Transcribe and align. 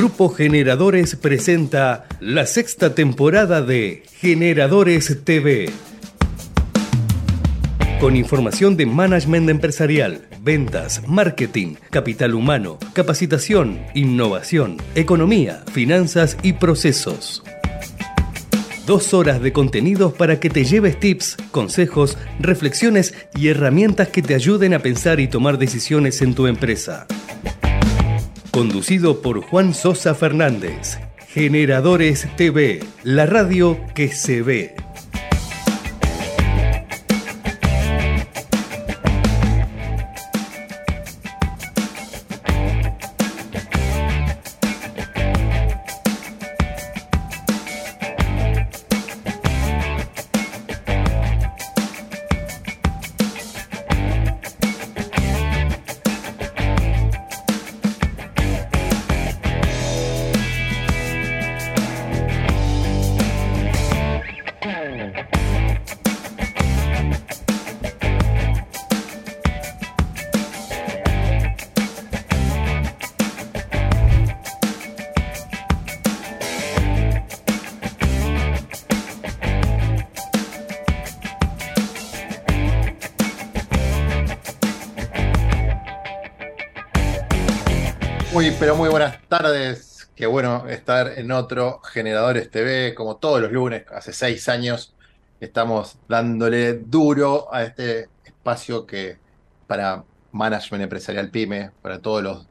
Grupo 0.00 0.30
Generadores 0.30 1.14
presenta 1.14 2.06
la 2.20 2.46
sexta 2.46 2.94
temporada 2.94 3.60
de 3.60 4.02
Generadores 4.14 5.24
TV. 5.24 5.68
Con 8.00 8.16
información 8.16 8.78
de 8.78 8.86
management 8.86 9.50
empresarial, 9.50 10.26
ventas, 10.40 11.06
marketing, 11.06 11.74
capital 11.90 12.34
humano, 12.34 12.78
capacitación, 12.94 13.78
innovación, 13.94 14.78
economía, 14.94 15.64
finanzas 15.70 16.38
y 16.42 16.54
procesos. 16.54 17.42
Dos 18.86 19.12
horas 19.12 19.42
de 19.42 19.52
contenidos 19.52 20.14
para 20.14 20.40
que 20.40 20.48
te 20.48 20.64
lleves 20.64 20.98
tips, 20.98 21.36
consejos, 21.50 22.16
reflexiones 22.38 23.12
y 23.36 23.48
herramientas 23.48 24.08
que 24.08 24.22
te 24.22 24.34
ayuden 24.34 24.72
a 24.72 24.78
pensar 24.78 25.20
y 25.20 25.28
tomar 25.28 25.58
decisiones 25.58 26.22
en 26.22 26.34
tu 26.34 26.46
empresa. 26.46 27.06
Conducido 28.50 29.22
por 29.22 29.42
Juan 29.42 29.74
Sosa 29.74 30.12
Fernández. 30.12 30.98
Generadores 31.28 32.26
TV, 32.36 32.80
la 33.04 33.24
radio 33.24 33.78
que 33.94 34.08
se 34.08 34.42
ve. 34.42 34.74
Estar 90.72 91.18
en 91.18 91.30
otro 91.32 91.80
Generadores 91.82 92.50
TV, 92.50 92.94
como 92.94 93.16
todos 93.16 93.40
los 93.40 93.52
lunes, 93.52 93.84
hace 93.94 94.12
seis 94.12 94.48
años, 94.48 94.94
estamos 95.40 95.98
dándole 96.08 96.74
duro 96.74 97.52
a 97.52 97.64
este 97.64 98.08
espacio 98.24 98.86
que 98.86 99.18
para 99.66 100.04
management 100.32 100.84
empresarial 100.84 101.30
PyME, 101.30 101.70
para 101.82 102.00
todos 102.00 102.22
los 102.22 102.46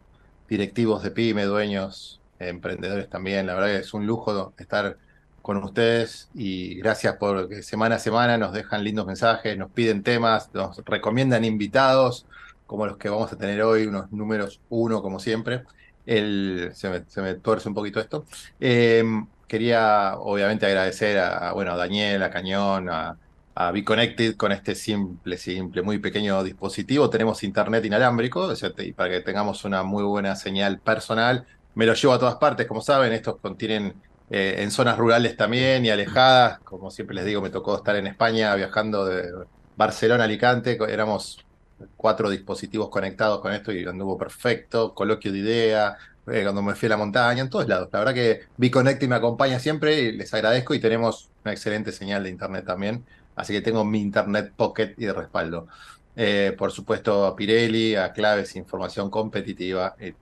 directivos 0.47 1.03
de 1.03 1.11
PyME, 1.11 1.45
dueños, 1.45 2.19
emprendedores 2.39 3.09
también. 3.09 3.45
La 3.47 3.55
verdad 3.55 3.69
que 3.69 3.77
es 3.77 3.93
un 3.93 4.05
lujo 4.05 4.53
estar 4.57 4.97
con 5.41 5.63
ustedes 5.63 6.29
y 6.33 6.75
gracias 6.75 7.15
por 7.15 7.47
que 7.49 7.63
semana 7.63 7.95
a 7.95 7.99
semana 7.99 8.37
nos 8.37 8.53
dejan 8.53 8.83
lindos 8.83 9.05
mensajes, 9.05 9.57
nos 9.57 9.71
piden 9.71 10.03
temas, 10.03 10.49
nos 10.53 10.77
recomiendan 10.85 11.45
invitados 11.45 12.25
como 12.65 12.85
los 12.85 12.97
que 12.97 13.09
vamos 13.09 13.33
a 13.33 13.37
tener 13.37 13.61
hoy, 13.63 13.87
unos 13.87 14.11
números 14.11 14.61
uno 14.69 15.01
como 15.01 15.19
siempre. 15.19 15.63
El, 16.09 16.71
se, 16.73 16.89
me, 16.89 17.03
se 17.07 17.21
me 17.21 17.35
tuerce 17.35 17.69
un 17.69 17.75
poquito 17.75 17.99
esto. 17.99 18.25
Eh, 18.59 19.03
quería 19.47 20.15
obviamente 20.17 20.65
agradecer 20.65 21.19
a, 21.19 21.53
bueno, 21.53 21.73
a 21.73 21.77
Daniel, 21.77 22.23
a 22.23 22.31
Cañón, 22.31 22.89
a, 22.89 23.15
a 23.53 23.71
Be 23.71 23.83
Connected 23.83 24.35
con 24.35 24.51
este 24.51 24.73
simple, 24.73 25.37
simple, 25.37 25.81
muy 25.83 25.99
pequeño 25.99 26.43
dispositivo. 26.43 27.09
Tenemos 27.09 27.43
internet 27.43 27.85
inalámbrico, 27.85 28.51
para 28.95 29.09
que 29.09 29.21
tengamos 29.21 29.65
una 29.65 29.83
muy 29.83 30.03
buena 30.03 30.35
señal 30.35 30.79
personal. 30.79 31.45
Me 31.75 31.85
lo 31.85 31.93
llevo 31.93 32.13
a 32.13 32.19
todas 32.19 32.35
partes, 32.35 32.65
como 32.67 32.81
saben, 32.81 33.13
estos 33.13 33.37
contienen 33.37 33.93
eh, 34.29 34.55
en 34.59 34.71
zonas 34.71 34.97
rurales 34.97 35.37
también 35.37 35.85
y 35.85 35.89
alejadas. 35.89 36.59
Como 36.59 36.89
siempre 36.89 37.15
les 37.15 37.25
digo, 37.25 37.41
me 37.41 37.49
tocó 37.49 37.75
estar 37.75 37.95
en 37.95 38.07
España 38.07 38.55
viajando 38.55 39.05
de 39.05 39.29
Barcelona 39.75 40.23
a 40.23 40.25
Alicante. 40.25 40.77
Éramos 40.87 41.45
cuatro 41.95 42.29
dispositivos 42.29 42.89
conectados 42.89 43.39
con 43.41 43.53
esto 43.53 43.71
y 43.71 43.85
anduvo 43.85 44.17
perfecto. 44.17 44.93
Coloquio 44.93 45.31
de 45.31 45.37
idea, 45.39 45.97
eh, 46.27 46.43
cuando 46.43 46.61
me 46.61 46.75
fui 46.75 46.87
a 46.87 46.89
la 46.89 46.97
montaña, 46.97 47.41
en 47.41 47.49
todos 47.49 47.67
lados. 47.67 47.89
La 47.91 47.99
verdad 47.99 48.13
que 48.13 48.41
Be 48.57 48.69
Connected 48.69 49.07
me 49.07 49.15
acompaña 49.15 49.59
siempre 49.59 49.99
y 49.99 50.11
les 50.11 50.33
agradezco 50.33 50.73
y 50.73 50.79
tenemos 50.79 51.29
una 51.43 51.53
excelente 51.53 51.91
señal 51.91 52.23
de 52.23 52.29
internet 52.29 52.65
también. 52.65 53.05
Así 53.35 53.53
que 53.53 53.61
tengo 53.61 53.85
mi 53.85 54.01
internet 54.01 54.53
pocket 54.55 54.95
y 54.97 55.05
de 55.05 55.13
respaldo. 55.13 55.67
Eh, 56.15 56.53
por 56.57 56.71
supuesto, 56.71 57.25
a 57.25 57.35
Pirelli, 57.35 57.95
a 57.95 58.11
Claves, 58.11 58.55
información 58.57 59.09
competitiva, 59.09 59.95
eh, 59.99 60.13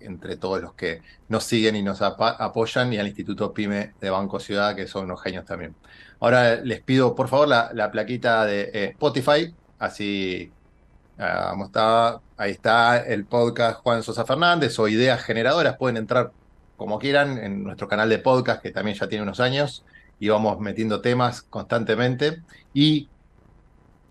entre 0.00 0.36
todos 0.36 0.60
los 0.60 0.74
que 0.74 1.02
nos 1.28 1.44
siguen 1.44 1.76
y 1.76 1.82
nos 1.82 2.02
apa- 2.02 2.36
apoyan, 2.38 2.92
y 2.92 2.98
al 2.98 3.06
Instituto 3.06 3.52
PyME 3.52 3.94
de 4.00 4.10
Banco 4.10 4.40
Ciudad, 4.40 4.74
que 4.74 4.86
son 4.86 5.04
unos 5.04 5.22
genios 5.22 5.44
también. 5.44 5.74
Ahora 6.20 6.56
les 6.56 6.82
pido, 6.82 7.14
por 7.14 7.28
favor, 7.28 7.48
la, 7.48 7.70
la 7.72 7.90
plaquita 7.90 8.44
de 8.44 8.70
eh, 8.74 8.84
Spotify, 8.92 9.54
así 9.80 10.52
ah, 11.18 11.56
está, 11.64 12.20
ahí 12.36 12.52
está 12.52 12.98
el 12.98 13.24
podcast 13.24 13.80
Juan 13.80 14.04
Sosa 14.04 14.24
Fernández 14.24 14.78
o 14.78 14.86
Ideas 14.86 15.22
Generadoras, 15.24 15.76
pueden 15.76 15.96
entrar 15.96 16.30
como 16.76 16.98
quieran 16.98 17.36
en 17.38 17.64
nuestro 17.64 17.88
canal 17.88 18.08
de 18.08 18.18
podcast, 18.18 18.62
que 18.62 18.70
también 18.70 18.96
ya 18.96 19.08
tiene 19.08 19.22
unos 19.22 19.40
años, 19.40 19.84
y 20.18 20.28
vamos 20.28 20.58
metiendo 20.60 21.02
temas 21.02 21.42
constantemente. 21.42 22.42
Y 22.72 23.10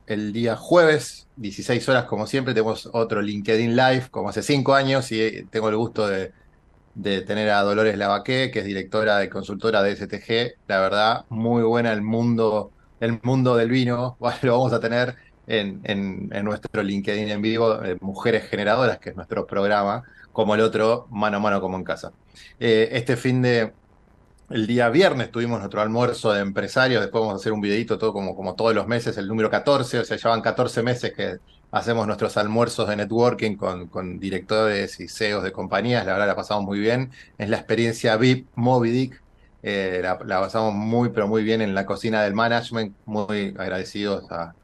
el 0.05 0.33
día 0.33 0.55
jueves, 0.55 1.27
16 1.37 1.89
horas, 1.89 2.05
como 2.05 2.27
siempre, 2.27 2.53
tenemos 2.53 2.87
otro 2.93 3.21
LinkedIn 3.21 3.75
Live, 3.75 4.09
como 4.11 4.29
hace 4.29 4.43
cinco 4.43 4.75
años, 4.75 5.11
y 5.11 5.21
eh, 5.21 5.47
tengo 5.49 5.69
el 5.69 5.77
gusto 5.77 6.07
de, 6.07 6.31
de 6.93 7.21
tener 7.21 7.49
a 7.49 7.61
Dolores 7.61 7.97
Lavaqué, 7.97 8.51
que 8.51 8.59
es 8.59 8.65
directora 8.65 9.17
de 9.17 9.29
consultora 9.29 9.81
de 9.81 9.95
STG. 9.95 10.59
La 10.67 10.79
verdad, 10.79 11.25
muy 11.29 11.63
buena 11.63 11.91
el 11.91 12.03
mundo, 12.03 12.71
el 12.99 13.19
mundo 13.23 13.55
del 13.55 13.69
vino. 13.69 14.17
Lo 14.43 14.51
vamos 14.51 14.73
a 14.73 14.79
tener 14.79 15.15
en, 15.49 16.29
nuestro 16.43 16.83
LinkedIn 16.83 17.29
en 17.29 17.41
vivo, 17.41 17.83
eh, 17.83 17.97
Mujeres 18.01 18.47
Generadoras, 18.49 18.99
que 18.99 19.09
es 19.09 19.15
nuestro 19.15 19.47
programa, 19.47 20.03
como 20.31 20.55
el 20.55 20.61
otro, 20.61 21.07
mano 21.09 21.37
a 21.37 21.39
mano 21.39 21.59
como 21.59 21.77
en 21.77 21.83
casa. 21.83 22.11
Eh, 22.59 22.89
este 22.91 23.17
fin 23.17 23.41
de, 23.41 23.73
el 24.49 24.67
día 24.67 24.89
viernes 24.89 25.31
tuvimos 25.31 25.59
nuestro 25.59 25.81
almuerzo 25.81 26.31
de 26.33 26.41
empresarios, 26.41 27.01
después 27.01 27.21
vamos 27.21 27.33
a 27.33 27.37
hacer 27.37 27.51
un 27.51 27.61
videito 27.61 27.97
todo 27.97 28.13
como, 28.13 28.35
como 28.35 28.55
todos 28.55 28.75
los 28.75 28.87
meses, 28.87 29.17
el 29.17 29.27
número 29.27 29.49
14, 29.49 29.99
o 29.99 30.05
sea, 30.05 30.17
ya 30.17 30.29
van 30.29 30.41
14 30.41 30.83
meses 30.83 31.13
que 31.13 31.37
hacemos 31.71 32.05
nuestros 32.05 32.37
almuerzos 32.37 32.87
de 32.87 32.95
networking 32.95 33.55
con, 33.55 33.87
con 33.87 34.19
directores 34.19 34.99
y 34.99 35.07
CEOs 35.07 35.43
de 35.43 35.51
compañías, 35.51 36.05
la 36.05 36.13
verdad 36.13 36.27
la 36.27 36.35
pasamos 36.35 36.63
muy 36.63 36.79
bien, 36.79 37.11
es 37.37 37.49
la 37.49 37.57
experiencia 37.57 38.17
VIP 38.17 38.47
Moby 38.55 39.11
eh, 39.61 39.99
la, 40.01 40.17
la 40.25 40.39
pasamos 40.39 40.73
muy 40.73 41.09
pero 41.09 41.27
muy 41.27 41.43
bien 41.43 41.61
en 41.61 41.75
la 41.75 41.85
cocina 41.85 42.23
del 42.23 42.33
management, 42.33 42.95
muy 43.05 43.53
agradecidos 43.57 44.31
a, 44.31 44.55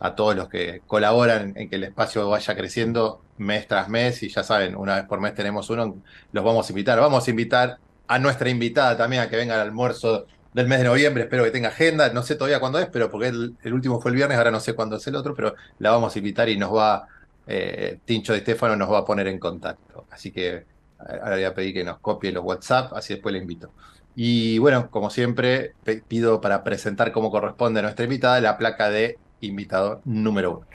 a 0.00 0.14
todos 0.14 0.36
los 0.36 0.48
que 0.48 0.82
colaboran 0.86 1.52
en 1.56 1.68
que 1.68 1.76
el 1.76 1.84
espacio 1.84 2.28
vaya 2.28 2.54
creciendo 2.56 3.20
mes 3.38 3.66
tras 3.66 3.88
mes 3.88 4.22
y 4.22 4.28
ya 4.28 4.42
saben, 4.42 4.76
una 4.76 4.96
vez 4.96 5.04
por 5.04 5.20
mes 5.20 5.34
tenemos 5.34 5.70
uno, 5.70 5.96
los 6.32 6.44
vamos 6.44 6.68
a 6.68 6.72
invitar, 6.72 7.00
vamos 7.00 7.26
a 7.26 7.30
invitar 7.30 7.78
a 8.06 8.18
nuestra 8.18 8.48
invitada 8.48 8.96
también 8.96 9.22
a 9.22 9.28
que 9.28 9.36
venga 9.36 9.54
al 9.54 9.60
almuerzo 9.60 10.26
del 10.54 10.66
mes 10.66 10.78
de 10.78 10.84
noviembre, 10.84 11.24
espero 11.24 11.44
que 11.44 11.50
tenga 11.50 11.68
agenda, 11.68 12.12
no 12.12 12.22
sé 12.22 12.36
todavía 12.36 12.60
cuándo 12.60 12.78
es, 12.78 12.86
pero 12.86 13.10
porque 13.10 13.28
el, 13.28 13.72
último 13.72 14.00
fue 14.00 14.10
el 14.10 14.16
viernes, 14.16 14.38
ahora 14.38 14.50
no 14.50 14.60
sé 14.60 14.74
cuándo 14.74 14.96
es 14.96 15.06
el 15.06 15.14
otro, 15.14 15.34
pero 15.34 15.54
la 15.78 15.90
vamos 15.90 16.14
a 16.14 16.18
invitar 16.18 16.48
y 16.48 16.56
nos 16.56 16.74
va, 16.74 17.06
eh, 17.46 17.98
Tincho 18.04 18.32
de 18.32 18.38
Estefano 18.38 18.76
nos 18.76 18.90
va 18.90 18.98
a 18.98 19.04
poner 19.04 19.28
en 19.28 19.38
contacto. 19.38 20.06
Así 20.10 20.32
que 20.32 20.48
eh, 20.56 20.64
ahora 20.98 21.36
voy 21.36 21.44
a 21.44 21.54
pedir 21.54 21.74
que 21.74 21.84
nos 21.84 21.98
copie 21.98 22.32
los 22.32 22.44
WhatsApp, 22.44 22.92
así 22.94 23.14
después 23.14 23.32
le 23.32 23.40
invito. 23.40 23.70
Y 24.16 24.58
bueno, 24.58 24.90
como 24.90 25.10
siempre, 25.10 25.74
pido 26.08 26.40
para 26.40 26.64
presentar 26.64 27.12
como 27.12 27.30
corresponde 27.30 27.80
a 27.80 27.82
nuestra 27.84 28.04
invitada 28.04 28.40
la 28.40 28.58
placa 28.58 28.90
de 28.90 29.16
invitado 29.40 30.00
número 30.04 30.58
uno. 30.58 30.66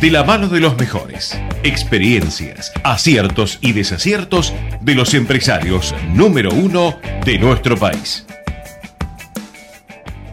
De 0.00 0.10
la 0.10 0.24
mano 0.24 0.48
de 0.48 0.60
los 0.60 0.76
mejores. 0.78 1.38
Experiencias, 1.62 2.72
aciertos 2.82 3.58
y 3.60 3.72
desaciertos 3.72 4.52
de 4.80 4.94
los 4.94 5.14
empresarios 5.14 5.94
número 6.08 6.50
uno 6.50 6.98
de 7.24 7.38
nuestro 7.38 7.76
país. 7.76 8.26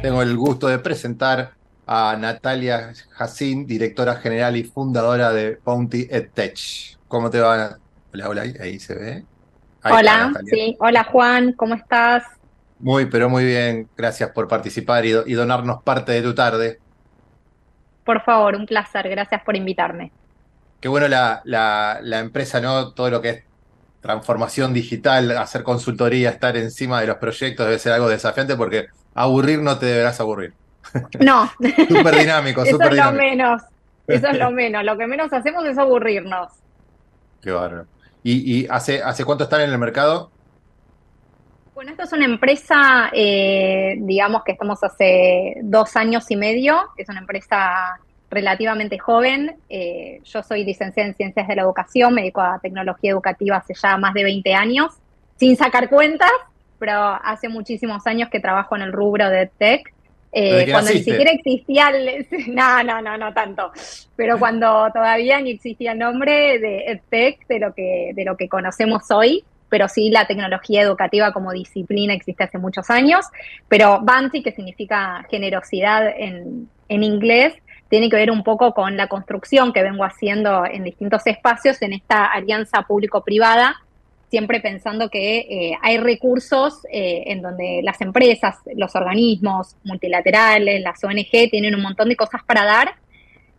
Tengo 0.02 0.22
el 0.22 0.36
gusto 0.36 0.68
de 0.68 0.80
presentar 0.80 1.52
a 1.86 2.16
Natalia 2.20 2.94
Jacín, 3.12 3.68
directora 3.68 4.16
general 4.16 4.56
y 4.58 4.64
fundadora 4.64 5.32
de 5.32 5.60
Bounty 5.64 6.08
EdTech. 6.10 6.58
¿Cómo 7.08 7.30
te 7.30 7.40
va? 7.40 7.78
Hola, 8.14 8.30
hola, 8.30 8.42
ahí, 8.42 8.80
se 8.80 8.96
ve. 8.96 9.26
Ahí 9.84 9.94
Hola, 9.94 10.32
sí. 10.46 10.76
Hola 10.80 11.04
Juan, 11.04 11.54
¿cómo 11.54 11.76
estás? 11.76 12.24
Muy, 12.80 13.06
pero 13.06 13.30
muy 13.30 13.44
bien. 13.44 13.88
Gracias 13.96 14.32
por 14.32 14.48
participar 14.48 15.06
y 15.06 15.34
donarnos 15.34 15.84
parte 15.84 16.12
de 16.12 16.22
tu 16.22 16.34
tarde. 16.34 16.80
Por 18.10 18.24
favor, 18.24 18.56
un 18.56 18.66
placer, 18.66 19.08
gracias 19.08 19.44
por 19.44 19.56
invitarme. 19.56 20.12
Qué 20.82 20.88
bueno 20.88 21.08
la, 21.08 21.42
la, 21.44 22.00
la 22.02 22.18
empresa, 22.18 22.60
¿no? 22.60 22.92
Todo 22.92 23.12
lo 23.12 23.22
que 23.22 23.30
es 23.30 23.44
transformación 24.02 24.74
digital, 24.74 25.30
hacer 25.38 25.62
consultoría, 25.62 26.32
estar 26.32 26.58
encima 26.58 27.02
de 27.02 27.06
los 27.06 27.18
proyectos 27.18 27.68
debe 27.68 27.78
ser 27.78 27.94
algo 27.94 28.10
desafiante 28.10 28.56
porque 28.56 28.88
aburrir 29.14 29.60
no 29.60 29.78
te 29.78 29.86
deberás 29.86 30.20
aburrir. 30.20 30.56
No. 31.20 31.52
súper 31.88 32.16
dinámico, 32.16 32.66
súper 32.66 32.94
dinámico. 32.94 32.98
Eso 32.98 32.98
es 32.98 33.06
lo 33.06 33.12
menos. 33.12 33.62
Eso 34.08 34.28
es 34.28 34.40
lo 34.40 34.50
menos. 34.50 34.84
Lo 34.84 34.98
que 34.98 35.06
menos 35.06 35.32
hacemos 35.32 35.64
es 35.66 35.78
aburrirnos. 35.78 36.52
Qué 37.44 37.52
bárbaro. 37.52 37.86
¿Y, 38.24 38.66
hace, 38.70 39.04
hace 39.04 39.24
cuánto 39.24 39.44
están 39.44 39.62
en 39.62 39.70
el 39.70 39.78
mercado? 39.78 40.32
Bueno, 41.80 41.94
esto 41.94 42.04
es 42.04 42.12
una 42.12 42.26
empresa, 42.26 43.10
eh, 43.14 43.96
digamos 44.00 44.44
que 44.44 44.52
estamos 44.52 44.84
hace 44.84 45.56
dos 45.62 45.96
años 45.96 46.30
y 46.30 46.36
medio, 46.36 46.78
es 46.98 47.08
una 47.08 47.20
empresa 47.20 48.02
relativamente 48.30 49.00
joven. 49.00 49.56
Eh, 49.70 50.20
yo 50.26 50.44
soy 50.44 50.66
licenciada 50.66 51.08
en 51.08 51.16
Ciencias 51.16 51.48
de 51.48 51.56
la 51.56 51.62
Educación, 51.62 52.14
me 52.14 52.20
dedico 52.20 52.42
a 52.42 52.60
tecnología 52.62 53.12
educativa 53.12 53.56
hace 53.56 53.76
ya 53.82 53.96
más 53.96 54.14
de 54.14 54.26
20 54.26 54.54
años, 54.54 54.92
sin 55.38 55.56
sacar 55.56 55.88
cuentas, 55.88 56.34
pero 56.80 57.18
hace 57.24 57.48
muchísimos 57.48 58.06
años 58.08 58.28
que 58.30 58.42
trabajo 58.42 58.76
en 58.76 58.82
el 58.82 58.92
rubro 58.92 59.30
de 59.30 59.50
tech. 59.58 59.94
Eh, 60.34 60.68
cuando 60.70 60.92
ni 60.92 61.02
siquiera 61.02 61.32
existía 61.32 61.92
el, 61.92 62.28
no, 62.50 62.84
no, 62.84 63.02
no, 63.02 63.18
no 63.18 63.34
tanto, 63.34 63.72
pero 64.18 64.38
cuando 64.38 64.90
todavía 64.94 65.40
ni 65.40 65.52
existía 65.52 65.94
el 65.94 66.00
nombre 66.00 66.60
de 66.60 66.92
EdTech, 66.92 67.48
de 67.48 67.60
lo 67.60 67.74
que, 67.74 68.12
de 68.14 68.26
lo 68.26 68.36
que 68.36 68.50
conocemos 68.50 69.10
hoy, 69.12 69.46
pero 69.70 69.88
sí 69.88 70.10
la 70.10 70.26
tecnología 70.28 70.82
educativa 70.82 71.32
como 71.32 71.52
disciplina 71.52 72.14
existe 72.14 72.44
hace 72.44 72.58
muchos 72.58 72.90
años, 72.90 73.26
pero 73.68 74.00
Banti, 74.02 74.44
que 74.44 74.52
significa 74.52 75.26
generosidad 75.30 76.08
en, 76.08 76.70
en 76.88 77.04
inglés, 77.04 77.54
tiene 77.90 78.10
que 78.10 78.16
ver 78.16 78.32
un 78.32 78.44
poco 78.44 78.74
con 78.74 78.96
la 78.96 79.08
construcción 79.08 79.74
que 79.74 79.84
vengo 79.84 80.04
haciendo 80.04 80.66
en 80.66 80.84
distintos 80.84 81.26
espacios 81.26 81.82
en 81.82 81.94
esta 81.94 82.26
alianza 82.26 82.84
público-privada, 82.84 83.76
siempre 84.30 84.60
pensando 84.60 85.10
que 85.10 85.40
eh, 85.40 85.78
hay 85.82 85.98
recursos 85.98 86.86
eh, 86.92 87.24
en 87.28 87.42
donde 87.42 87.82
las 87.84 88.00
empresas, 88.02 88.58
los 88.76 88.96
organismos 88.96 89.76
multilaterales, 89.84 90.82
las 90.82 91.04
ONG 91.04 91.50
tienen 91.50 91.74
un 91.74 91.82
montón 91.82 92.10
de 92.10 92.16
cosas 92.16 92.42
para 92.46 92.64
dar 92.64 92.94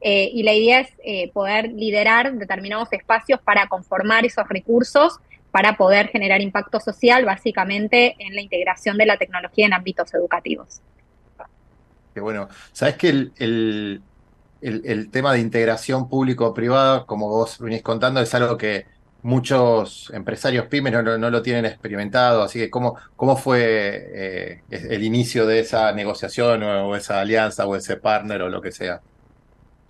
eh, 0.01 0.31
y 0.33 0.45
la 0.45 0.55
idea 0.55 0.81
es 0.81 1.33
poder 1.33 1.73
liderar 1.73 2.33
determinados 2.33 2.91
espacios 2.93 3.41
para 3.41 3.67
conformar 3.67 4.25
esos 4.25 4.49
recursos 4.49 5.19
para 5.51 5.77
poder 5.77 6.09
generar 6.09 6.41
impacto 6.41 6.81
social, 6.81 7.25
básicamente 7.25 8.17
en 8.19 8.35
la 8.35 8.41
integración 8.41 8.97
de 8.97 9.07
la 9.07 9.17
tecnología 9.17 9.67
en 9.67 9.73
ámbitos 9.73 10.13
educativos. 10.15 10.81
Qué 12.15 12.21
bueno. 12.21 12.49
Sabes 12.73 12.97
que 12.97 13.09
el, 13.09 14.03
el, 14.61 15.11
tema 15.11 15.33
de 15.33 15.41
integración 15.41 16.09
público-privada, 16.09 17.07
como 17.07 17.29
vos 17.29 17.59
venís 17.59 17.83
contando, 17.83 18.21
es 18.21 18.35
algo 18.35 18.57
que 18.57 18.87
muchos 19.23 20.11
empresarios 20.15 20.67
pymes 20.67 20.93
no, 20.93 21.31
lo 21.31 21.43
tienen 21.43 21.67
experimentado. 21.67 22.43
Así 22.43 22.59
que, 22.59 22.71
¿cómo, 22.71 22.97
cómo 23.17 23.37
fue 23.37 24.11
eh, 24.13 24.63
el 24.71 25.03
inicio 25.05 25.47
de 25.47 25.61
esa 25.61 25.93
negociación 25.93 26.63
o, 26.63 26.97
esa 26.97 27.21
alianza 27.21 27.67
o 27.67 27.77
ese 27.77 27.97
partner 27.97 28.43
o 28.43 28.49
lo 28.49 28.61
que 28.61 28.73
sea? 28.73 29.01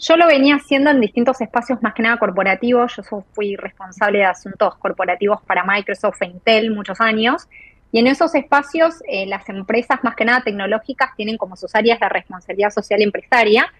Yo 0.00 0.16
lo 0.16 0.26
venía 0.26 0.56
haciendo 0.56 0.90
en 0.90 1.00
distintos 1.00 1.42
espacios 1.42 1.82
más 1.82 1.92
que 1.92 2.02
nada 2.02 2.16
corporativos. 2.16 2.96
Yo 2.96 3.24
fui 3.32 3.54
responsable 3.56 4.20
de 4.20 4.24
asuntos 4.24 4.74
corporativos 4.76 5.42
para 5.42 5.62
Microsoft 5.62 6.22
e 6.22 6.26
Intel 6.26 6.70
muchos 6.70 7.02
años. 7.02 7.46
Y 7.92 7.98
en 7.98 8.06
esos 8.06 8.34
espacios 8.34 8.94
eh, 9.06 9.26
las 9.26 9.46
empresas 9.50 10.02
más 10.02 10.14
que 10.16 10.24
nada 10.24 10.40
tecnológicas 10.42 11.14
tienen 11.16 11.36
como 11.36 11.54
sus 11.54 11.74
áreas 11.74 12.00
de 12.00 12.08
responsabilidad 12.08 12.70
social 12.70 13.02
empresaria 13.02 13.70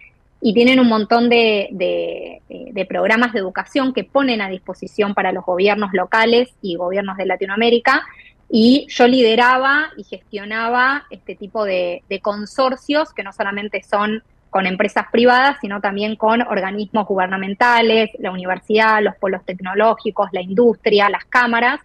y 0.43 0.53
tienen 0.53 0.79
un 0.79 0.89
montón 0.89 1.31
de, 1.31 1.69
de, 1.73 2.87
programas 2.87 3.33
de 3.33 3.39
educación 3.39 3.95
que 3.95 4.05
ponen 4.05 4.43
a 4.43 4.49
disposición 4.49 5.15
para 5.15 5.33
los 5.33 5.45
gobiernos 5.45 5.91
locales 5.95 6.51
y 6.61 6.77
gobiernos 6.77 7.17
de 7.17 7.27
Latinoamérica. 7.27 8.03
Y 8.51 8.87
yo 8.91 9.07
lideraba 9.07 9.91
y 9.97 10.05
gestionaba 10.05 11.07
este 11.09 11.35
tipo 11.35 11.65
de 11.65 12.03
consorcios 12.21 13.15
que 13.15 13.23
no 13.23 13.33
solamente 13.33 13.83
son 13.83 14.23
con 14.51 14.67
empresas 14.67 15.07
privadas, 15.13 15.57
sino 15.61 15.81
también 15.81 16.17
con 16.17 16.43
organismos 16.43 17.07
gubernamentales, 17.07 18.11
la 18.19 18.33
universidad, 18.33 19.01
los 19.01 19.15
polos 19.17 19.45
tecnológicos, 19.45 20.29
la 20.33 20.43
industria, 20.43 21.09
las 21.09 21.25
cámaras. 21.25 21.81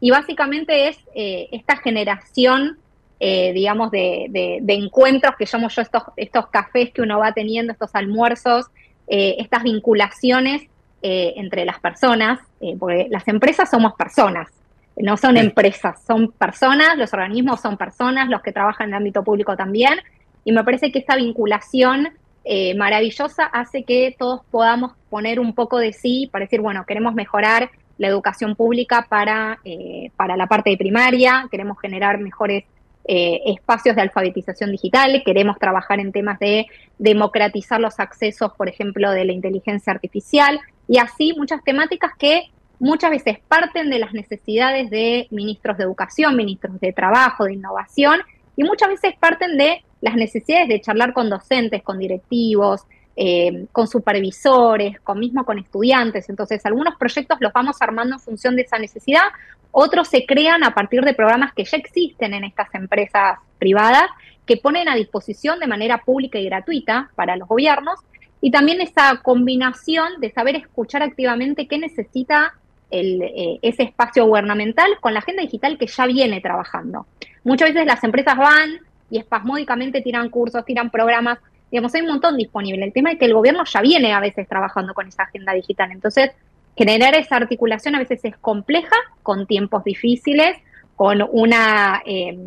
Y 0.00 0.10
básicamente 0.10 0.88
es 0.88 0.98
eh, 1.14 1.48
esta 1.52 1.76
generación, 1.76 2.76
eh, 3.20 3.52
digamos, 3.52 3.92
de, 3.92 4.60
encuentros 4.66 5.36
que 5.36 5.46
llamo 5.50 5.68
yo 5.68 5.80
estos, 5.80 6.02
estos 6.16 6.48
cafés 6.48 6.90
que 6.92 7.02
uno 7.02 7.20
va 7.20 7.32
teniendo, 7.32 7.72
estos 7.72 7.94
almuerzos, 7.94 8.66
eh, 9.06 9.36
estas 9.38 9.62
vinculaciones 9.62 10.62
entre 11.00 11.64
las 11.64 11.78
personas, 11.78 12.40
porque 12.80 13.06
las 13.08 13.28
empresas 13.28 13.70
somos 13.70 13.94
personas, 13.94 14.48
no 14.96 15.16
son 15.16 15.36
empresas, 15.36 16.02
son 16.04 16.32
personas, 16.32 16.96
los 16.96 17.12
organismos 17.12 17.60
son 17.60 17.76
personas, 17.76 18.28
los 18.28 18.42
que 18.42 18.50
trabajan 18.50 18.88
en 18.88 18.94
el 18.94 18.96
ámbito 18.96 19.22
público 19.22 19.56
también, 19.56 20.00
y 20.48 20.52
me 20.52 20.64
parece 20.64 20.90
que 20.90 20.98
esta 20.98 21.14
vinculación 21.14 22.08
eh, 22.42 22.74
maravillosa 22.74 23.44
hace 23.44 23.82
que 23.82 24.16
todos 24.18 24.40
podamos 24.50 24.92
poner 25.10 25.40
un 25.40 25.54
poco 25.54 25.76
de 25.76 25.92
sí 25.92 26.26
para 26.32 26.46
decir, 26.46 26.62
bueno, 26.62 26.86
queremos 26.86 27.14
mejorar 27.14 27.70
la 27.98 28.08
educación 28.08 28.56
pública 28.56 29.06
para, 29.10 29.58
eh, 29.66 30.10
para 30.16 30.38
la 30.38 30.46
parte 30.46 30.70
de 30.70 30.78
primaria, 30.78 31.46
queremos 31.50 31.78
generar 31.78 32.18
mejores 32.18 32.64
eh, 33.04 33.42
espacios 33.44 33.94
de 33.94 34.00
alfabetización 34.00 34.72
digital, 34.72 35.22
queremos 35.22 35.58
trabajar 35.58 36.00
en 36.00 36.12
temas 36.12 36.38
de 36.38 36.64
democratizar 36.96 37.78
los 37.78 38.00
accesos, 38.00 38.50
por 38.56 38.70
ejemplo, 38.70 39.10
de 39.10 39.26
la 39.26 39.32
inteligencia 39.32 39.92
artificial, 39.92 40.58
y 40.88 40.96
así 40.96 41.34
muchas 41.36 41.62
temáticas 41.62 42.12
que 42.18 42.44
muchas 42.78 43.10
veces 43.10 43.38
parten 43.48 43.90
de 43.90 43.98
las 43.98 44.14
necesidades 44.14 44.88
de 44.88 45.28
ministros 45.30 45.76
de 45.76 45.84
educación, 45.84 46.36
ministros 46.36 46.80
de 46.80 46.94
trabajo, 46.94 47.44
de 47.44 47.52
innovación, 47.52 48.20
y 48.56 48.64
muchas 48.64 48.88
veces 48.88 49.12
parten 49.20 49.58
de 49.58 49.82
las 50.00 50.14
necesidades 50.14 50.68
de 50.68 50.80
charlar 50.80 51.12
con 51.12 51.28
docentes, 51.28 51.82
con 51.82 51.98
directivos, 51.98 52.82
eh, 53.16 53.66
con 53.72 53.88
supervisores, 53.88 55.00
con 55.00 55.18
mismo 55.18 55.44
con 55.44 55.58
estudiantes. 55.58 56.28
Entonces, 56.28 56.64
algunos 56.64 56.96
proyectos 56.96 57.38
los 57.40 57.52
vamos 57.52 57.76
armando 57.80 58.14
en 58.14 58.20
función 58.20 58.54
de 58.54 58.62
esa 58.62 58.78
necesidad, 58.78 59.24
otros 59.70 60.08
se 60.08 60.24
crean 60.24 60.64
a 60.64 60.72
partir 60.72 61.02
de 61.02 61.14
programas 61.14 61.52
que 61.52 61.64
ya 61.64 61.76
existen 61.76 62.32
en 62.34 62.44
estas 62.44 62.74
empresas 62.74 63.38
privadas, 63.58 64.04
que 64.46 64.56
ponen 64.56 64.88
a 64.88 64.94
disposición 64.94 65.58
de 65.58 65.66
manera 65.66 65.98
pública 65.98 66.38
y 66.38 66.46
gratuita 66.46 67.10
para 67.14 67.36
los 67.36 67.48
gobiernos, 67.48 67.98
y 68.40 68.50
también 68.50 68.80
esa 68.80 69.20
combinación 69.22 70.20
de 70.20 70.30
saber 70.30 70.56
escuchar 70.56 71.02
activamente 71.02 71.66
qué 71.66 71.78
necesita 71.78 72.54
eh, 72.90 73.58
ese 73.60 73.82
espacio 73.82 74.24
gubernamental 74.24 74.86
con 75.00 75.12
la 75.12 75.20
agenda 75.20 75.42
digital 75.42 75.76
que 75.76 75.86
ya 75.86 76.06
viene 76.06 76.40
trabajando. 76.40 77.06
Muchas 77.44 77.74
veces 77.74 77.86
las 77.86 78.02
empresas 78.04 78.36
van, 78.36 78.78
y 79.10 79.18
espasmódicamente 79.18 80.02
tiran 80.02 80.28
cursos, 80.28 80.64
tiran 80.64 80.90
programas, 80.90 81.38
digamos, 81.70 81.94
hay 81.94 82.02
un 82.02 82.08
montón 82.08 82.36
disponible. 82.36 82.84
El 82.84 82.92
tema 82.92 83.12
es 83.12 83.18
que 83.18 83.26
el 83.26 83.34
gobierno 83.34 83.64
ya 83.64 83.80
viene 83.80 84.12
a 84.12 84.20
veces 84.20 84.48
trabajando 84.48 84.94
con 84.94 85.06
esa 85.06 85.24
agenda 85.24 85.52
digital, 85.52 85.90
entonces 85.92 86.30
generar 86.76 87.14
esa 87.16 87.36
articulación 87.36 87.94
a 87.94 87.98
veces 87.98 88.20
es 88.24 88.36
compleja, 88.36 88.96
con 89.22 89.46
tiempos 89.46 89.82
difíciles, 89.84 90.56
con 90.94 91.26
una 91.32 92.02
eh, 92.06 92.38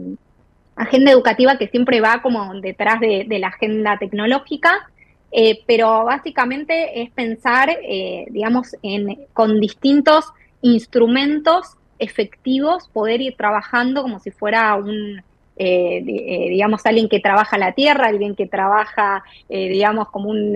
agenda 0.75 1.11
educativa 1.11 1.57
que 1.57 1.67
siempre 1.67 2.01
va 2.01 2.21
como 2.21 2.53
detrás 2.61 2.99
de, 2.99 3.25
la 3.39 3.47
agenda 3.47 3.97
tecnológica, 3.97 4.89
eh, 5.31 5.63
pero 5.67 6.05
básicamente 6.05 7.01
es 7.01 7.11
pensar, 7.11 7.69
eh, 7.69 8.25
digamos, 8.29 8.75
en, 8.83 9.25
con 9.33 9.59
distintos 9.59 10.25
instrumentos 10.61 11.75
efectivos, 11.99 12.89
poder 12.89 13.21
ir 13.21 13.35
trabajando 13.35 14.01
como 14.01 14.19
si 14.19 14.31
fuera 14.31 14.75
un, 14.75 15.21
eh, 15.63 16.03
eh, 16.07 16.49
digamos, 16.49 16.83
alguien 16.87 17.07
que 17.07 17.19
trabaja 17.19 17.55
la 17.55 17.73
tierra, 17.73 18.07
alguien 18.07 18.35
que 18.35 18.47
trabaja, 18.47 19.23
eh, 19.47 19.69
digamos, 19.69 20.09
como 20.09 20.31
un, 20.31 20.53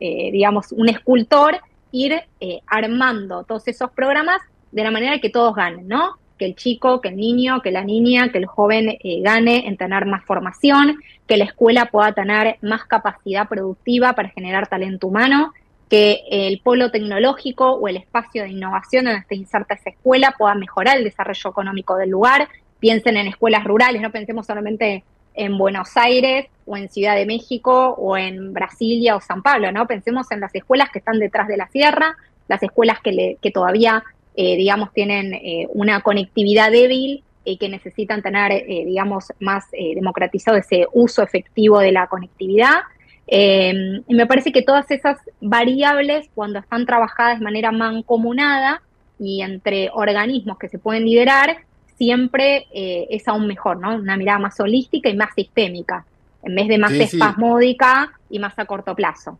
digamos, 0.00 0.72
un 0.72 0.88
escultor, 0.88 1.60
ir 1.90 2.22
armando 2.66 3.44
todos 3.44 3.68
esos 3.68 3.90
programas 3.90 4.40
de 4.70 4.84
la 4.84 4.90
manera 4.90 5.18
que 5.18 5.28
todos 5.28 5.54
ganen, 5.54 5.86
¿no? 5.86 6.16
Que 6.38 6.46
el 6.46 6.56
chico, 6.56 7.02
que 7.02 7.08
el 7.08 7.16
niño, 7.16 7.60
que 7.60 7.72
la 7.72 7.84
niña, 7.84 8.32
que 8.32 8.38
el 8.38 8.46
joven 8.46 8.96
gane 9.20 9.68
en 9.68 9.76
tener 9.76 10.06
más 10.06 10.24
formación, 10.24 10.96
que 11.26 11.36
la 11.36 11.44
escuela 11.44 11.90
pueda 11.92 12.12
tener 12.12 12.56
más 12.62 12.86
capacidad 12.86 13.46
productiva 13.46 14.14
para 14.14 14.30
generar 14.30 14.66
talento 14.66 15.08
humano, 15.08 15.52
que 15.90 16.24
el 16.30 16.58
polo 16.60 16.90
tecnológico 16.90 17.72
o 17.72 17.86
el 17.86 17.98
espacio 17.98 18.44
de 18.44 18.48
innovación 18.48 19.04
donde 19.04 19.26
se 19.28 19.34
inserta 19.34 19.74
esa 19.74 19.90
escuela 19.90 20.34
pueda 20.38 20.54
mejorar 20.54 20.96
el 20.96 21.04
desarrollo 21.04 21.50
económico 21.50 21.96
del 21.96 22.08
lugar, 22.08 22.48
piensen 22.82 23.16
en 23.16 23.28
escuelas 23.28 23.62
rurales, 23.62 24.02
no 24.02 24.10
pensemos 24.10 24.44
solamente 24.44 25.04
en 25.34 25.56
Buenos 25.56 25.96
Aires 25.96 26.46
o 26.66 26.76
en 26.76 26.88
Ciudad 26.88 27.14
de 27.14 27.26
México 27.26 27.94
o 27.96 28.16
en 28.16 28.52
Brasilia 28.52 29.14
o 29.14 29.20
San 29.20 29.40
Pablo, 29.40 29.70
¿no? 29.70 29.86
Pensemos 29.86 30.32
en 30.32 30.40
las 30.40 30.52
escuelas 30.52 30.90
que 30.90 30.98
están 30.98 31.20
detrás 31.20 31.46
de 31.46 31.56
la 31.56 31.68
sierra, 31.68 32.16
las 32.48 32.60
escuelas 32.60 32.98
que, 33.00 33.12
le, 33.12 33.36
que 33.40 33.52
todavía, 33.52 34.02
eh, 34.34 34.56
digamos, 34.56 34.92
tienen 34.92 35.32
eh, 35.32 35.68
una 35.70 36.00
conectividad 36.00 36.72
débil 36.72 37.22
y 37.44 37.56
que 37.56 37.68
necesitan 37.68 38.20
tener, 38.20 38.50
eh, 38.50 38.84
digamos, 38.84 39.32
más 39.38 39.66
democratizado 39.70 40.56
ese 40.56 40.88
uso 40.92 41.22
efectivo 41.22 41.78
de 41.78 41.92
la 41.92 42.08
conectividad. 42.08 42.82
y 43.28 44.14
me 44.14 44.26
parece 44.26 44.50
que 44.50 44.62
todas 44.62 44.90
esas 44.90 45.18
variables, 45.40 46.28
cuando 46.34 46.58
están 46.58 46.84
trabajadas 46.84 47.38
de 47.38 47.44
manera 47.44 47.70
mancomunada, 47.70 48.82
y 49.20 49.42
entre 49.42 49.88
organismos 49.94 50.58
que 50.58 50.68
se 50.68 50.80
pueden 50.80 51.04
liderar, 51.04 51.58
siempre 52.02 52.66
eh, 52.74 53.06
es 53.10 53.28
aún 53.28 53.46
mejor, 53.46 53.76
¿no? 53.76 53.94
Una 53.94 54.16
mirada 54.16 54.40
más 54.40 54.58
holística 54.58 55.08
y 55.08 55.16
más 55.16 55.32
sistémica, 55.36 56.04
en 56.42 56.56
vez 56.56 56.66
de 56.66 56.76
más 56.76 56.90
espasmódica 56.90 58.10
y 58.28 58.40
más 58.40 58.58
a 58.58 58.64
corto 58.64 58.96
plazo. 58.96 59.38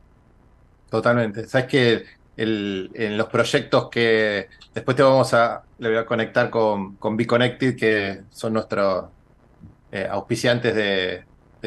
Totalmente. 0.89 1.49
Sabes 1.49 1.67
que 1.67 2.05
en 2.37 3.19
los 3.19 3.27
proyectos 3.27 3.91
que 3.91 4.49
después 4.73 4.97
te 4.97 5.03
vamos 5.03 5.35
a, 5.35 5.65
le 5.79 5.89
voy 5.89 5.99
a 5.99 6.07
conectar 6.07 6.51
con, 6.51 6.95
con 6.97 7.17
Connected, 7.17 7.77
que 7.77 8.21
son 8.31 8.53
nuestros 8.53 9.07
eh, 9.91 10.07
auspiciantes 10.09 10.73
de, 10.73 11.25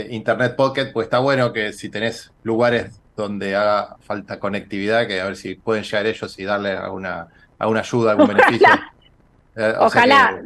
Internet 0.10 0.58
Pocket, 0.58 0.92
pues 0.92 1.06
está 1.06 1.20
bueno 1.20 1.54
que 1.54 1.72
si 1.72 1.88
tenés 1.88 2.32
lugares 2.44 3.02
donde 3.16 3.56
haga 3.56 3.96
falta 4.02 4.40
conectividad, 4.40 5.08
que 5.08 5.22
a 5.22 5.26
ver 5.26 5.38
si 5.38 5.56
pueden 5.56 5.84
llegar 5.84 6.06
ellos 6.06 6.38
y 6.38 6.44
darle 6.44 6.72
alguna, 6.72 7.28
alguna 7.60 7.80
ayuda, 7.80 8.12
algún 8.12 8.28
beneficio. 8.36 8.68
Eh, 9.56 9.74
Ojalá. 9.80 10.42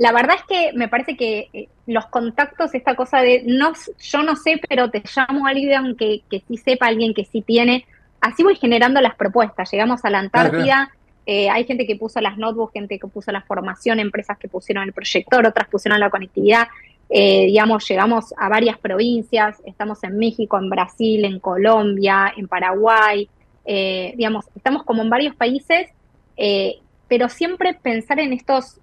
La 0.00 0.10
verdad 0.12 0.36
es 0.36 0.42
que 0.44 0.72
me 0.76 0.88
parece 0.88 1.16
que 1.16 1.48
eh, 1.52 1.68
los 1.86 2.06
contactos, 2.06 2.74
esta 2.74 2.96
cosa 2.96 3.20
de 3.20 3.44
no, 3.46 3.72
yo 4.00 4.22
no 4.24 4.34
sé, 4.34 4.60
pero 4.68 4.90
te 4.90 5.02
llamo 5.14 5.46
a 5.46 5.50
alguien 5.50 5.94
que, 5.96 6.22
que 6.28 6.42
sí 6.48 6.56
sepa, 6.56 6.86
alguien 6.86 7.14
que 7.14 7.24
sí 7.24 7.42
tiene. 7.42 7.86
Así 8.20 8.42
voy 8.42 8.56
generando 8.56 9.00
las 9.00 9.14
propuestas. 9.14 9.70
Llegamos 9.70 10.04
a 10.04 10.10
la 10.10 10.18
Antártida, 10.18 10.90
hay 11.26 11.64
gente 11.64 11.86
que 11.86 11.94
puso 11.94 12.20
las 12.20 12.36
notebooks, 12.36 12.72
gente 12.72 12.98
que 12.98 13.06
puso 13.06 13.30
la 13.30 13.42
formación, 13.42 14.00
empresas 14.00 14.36
que 14.36 14.48
pusieron 14.48 14.82
el 14.82 14.92
proyector, 14.92 15.46
otras 15.46 15.68
pusieron 15.68 16.00
la 16.00 16.10
conectividad. 16.10 16.66
Eh, 17.12 17.46
digamos, 17.46 17.88
llegamos 17.88 18.32
a 18.38 18.48
varias 18.48 18.78
provincias, 18.78 19.60
estamos 19.66 20.02
en 20.04 20.16
México, 20.16 20.56
en 20.58 20.70
Brasil, 20.70 21.24
en 21.24 21.40
Colombia, 21.40 22.32
en 22.36 22.46
Paraguay, 22.46 23.28
eh, 23.64 24.14
digamos, 24.16 24.46
estamos 24.54 24.84
como 24.84 25.02
en 25.02 25.10
varios 25.10 25.34
países, 25.34 25.90
eh, 26.36 26.78
pero 27.10 27.28
siempre 27.28 27.74
pensar 27.74 28.20
en 28.20 28.32
estos, 28.32 28.78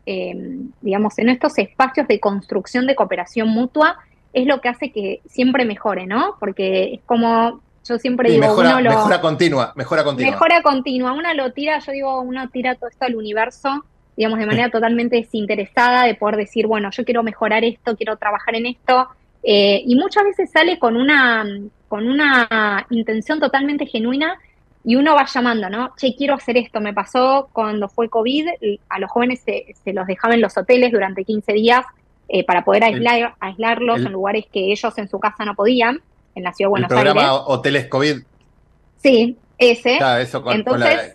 digamos, 0.82 1.18
en 1.18 1.30
estos 1.30 1.58
espacios 1.58 2.10
de 2.10 2.20
construcción 2.20 2.86
de 2.86 2.94
cooperación 2.94 3.48
mutua 3.48 3.98
es 4.34 4.46
lo 4.46 4.60
que 4.60 4.68
hace 4.68 4.92
que 4.92 5.22
siempre 5.26 5.64
mejore, 5.64 6.06
¿no? 6.06 6.36
Porque 6.38 6.96
es 6.96 7.00
como, 7.06 7.62
yo 7.88 7.98
siempre 7.98 8.30
digo, 8.30 8.42
mejora, 8.42 8.82
mejora 8.82 9.22
continua, 9.22 9.72
mejora 9.78 10.04
continua. 10.04 10.32
Mejora 10.32 10.62
continua, 10.62 11.14
uno 11.14 11.34
lo 11.34 11.54
tira, 11.54 11.80
yo 11.80 11.94
digo, 11.94 12.20
uno 12.20 12.50
tira 12.50 12.76
todo 12.76 12.90
esto 12.90 13.06
al 13.06 13.16
universo 13.16 13.86
digamos, 14.18 14.40
de 14.40 14.46
manera 14.48 14.70
totalmente 14.70 15.16
desinteresada 15.16 16.04
de 16.04 16.16
poder 16.16 16.36
decir, 16.36 16.68
bueno, 16.68 16.90
yo 16.92 17.06
quiero 17.06 17.24
mejorar 17.24 17.64
esto, 17.64 17.96
quiero 17.96 18.18
trabajar 18.18 18.56
en 18.56 18.66
esto, 18.66 19.08
eh, 19.42 19.82
y 19.86 19.96
muchas 19.96 20.26
veces 20.26 20.52
sale 20.52 20.78
con 20.80 20.98
una, 20.98 21.46
con 21.88 22.10
una 22.10 22.86
intención 22.90 23.40
totalmente 23.40 23.86
genuina 23.86 24.38
y 24.88 24.96
uno 24.96 25.16
va 25.16 25.26
llamando, 25.26 25.70
¿no? 25.70 25.94
Che, 25.98 26.16
quiero 26.16 26.36
hacer 26.36 26.56
esto. 26.56 26.80
Me 26.80 26.94
pasó 26.94 27.50
cuando 27.52 27.90
fue 27.90 28.08
COVID, 28.08 28.48
a 28.88 29.00
los 29.00 29.12
jóvenes 29.12 29.42
se, 29.44 29.76
los 29.92 30.08
dejaba 30.08 30.34
en 30.34 30.40
los 30.40 30.58
hoteles 30.58 30.94
durante 30.94 31.26
15 31.26 31.52
días 31.52 31.86
eh, 32.30 32.46
para 32.46 32.64
poder 32.64 32.86
aislar, 32.86 33.36
aislarlos 33.42 34.00
en 34.00 34.14
lugares 34.14 34.46
que 34.50 34.72
ellos 34.72 34.98
en 34.98 35.10
su 35.10 35.20
casa 35.20 35.44
no 35.44 35.56
podían, 35.56 36.00
en 36.36 36.44
la 36.44 36.54
ciudad 36.54 36.68
de 36.68 36.70
Buenos 36.70 36.92
el 36.92 36.96
programa 36.96 37.34
Hoteles 37.34 37.88
COVID. 37.88 38.20
Sí, 39.04 39.38
ese. 39.58 40.00
eso 40.22 40.42
con, 40.42 40.54
Entonces, 40.56 41.12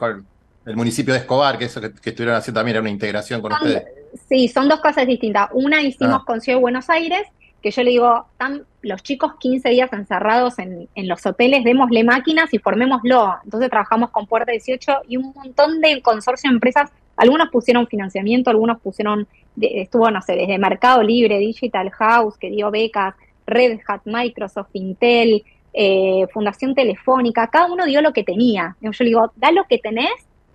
el 0.66 0.76
municipio 0.76 1.14
de 1.14 1.20
Escobar, 1.20 1.56
que 1.56 1.64
eso 1.64 1.80
que, 1.80 2.10
estuvieron 2.10 2.34
haciendo 2.34 2.60
también 2.60 2.74
era 2.74 2.82
una 2.82 2.90
integración 2.90 3.40
con 3.40 3.54
ustedes. 3.54 3.84
Sí, 4.28 4.48
son 4.48 4.68
dos 4.68 4.80
cosas 4.80 5.06
distintas. 5.06 5.48
Una 5.54 5.80
hicimos 5.80 6.20
ah. 6.20 6.24
con 6.26 6.42
Ciudad 6.42 6.58
de 6.58 6.60
Buenos 6.60 6.90
Aires, 6.90 7.22
que 7.62 7.70
yo 7.70 7.82
le 7.82 7.90
digo, 7.90 8.26
están 8.32 8.64
los 8.82 9.02
chicos 9.02 9.34
15 9.38 9.68
días 9.70 9.92
encerrados 9.92 10.58
en, 10.58 10.88
los 10.94 11.24
hoteles, 11.24 11.64
démosle 11.64 12.04
máquinas 12.04 12.52
y 12.52 12.58
formémoslo. 12.58 13.36
Entonces 13.44 13.70
trabajamos 13.70 14.10
con 14.10 14.26
Puerta 14.26 14.52
18 14.52 15.02
y 15.08 15.16
un 15.16 15.32
montón 15.34 15.80
de 15.80 16.02
consorcio 16.02 16.50
de 16.50 16.54
empresas. 16.54 16.90
Algunos 17.16 17.50
pusieron 17.50 17.86
financiamiento, 17.86 18.50
algunos 18.50 18.80
pusieron, 18.80 19.28
estuvo, 19.60 20.10
no 20.10 20.20
sé, 20.22 20.34
desde 20.34 20.58
Mercado 20.58 21.02
Libre, 21.02 21.38
Digital 21.38 21.90
House, 21.90 22.36
que 22.36 22.50
dio 22.50 22.70
becas, 22.70 23.14
Red 23.46 23.80
Hat, 23.86 24.02
Microsoft, 24.04 24.70
Intel, 24.72 25.44
eh, 25.72 26.26
Fundación 26.32 26.74
Telefónica, 26.74 27.46
cada 27.46 27.72
uno 27.72 27.84
dio 27.86 28.02
lo 28.02 28.12
que 28.12 28.24
tenía. 28.24 28.76
Yo 28.80 28.90
le 28.98 29.06
digo, 29.06 29.32
da 29.36 29.52
lo 29.52 29.64
que 29.64 29.78
tenés 29.78 30.10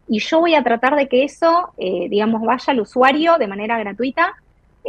y 0.08 0.20
yo 0.20 0.40
voy 0.40 0.56
a 0.56 0.64
tratar 0.64 0.96
de 0.96 1.08
que 1.08 1.24
eso, 1.24 1.74
eh, 1.78 2.08
digamos, 2.10 2.42
vaya 2.42 2.72
al 2.72 2.80
usuario 2.80 3.38
de 3.38 3.48
manera 3.48 3.78
gratuita. 3.78 4.36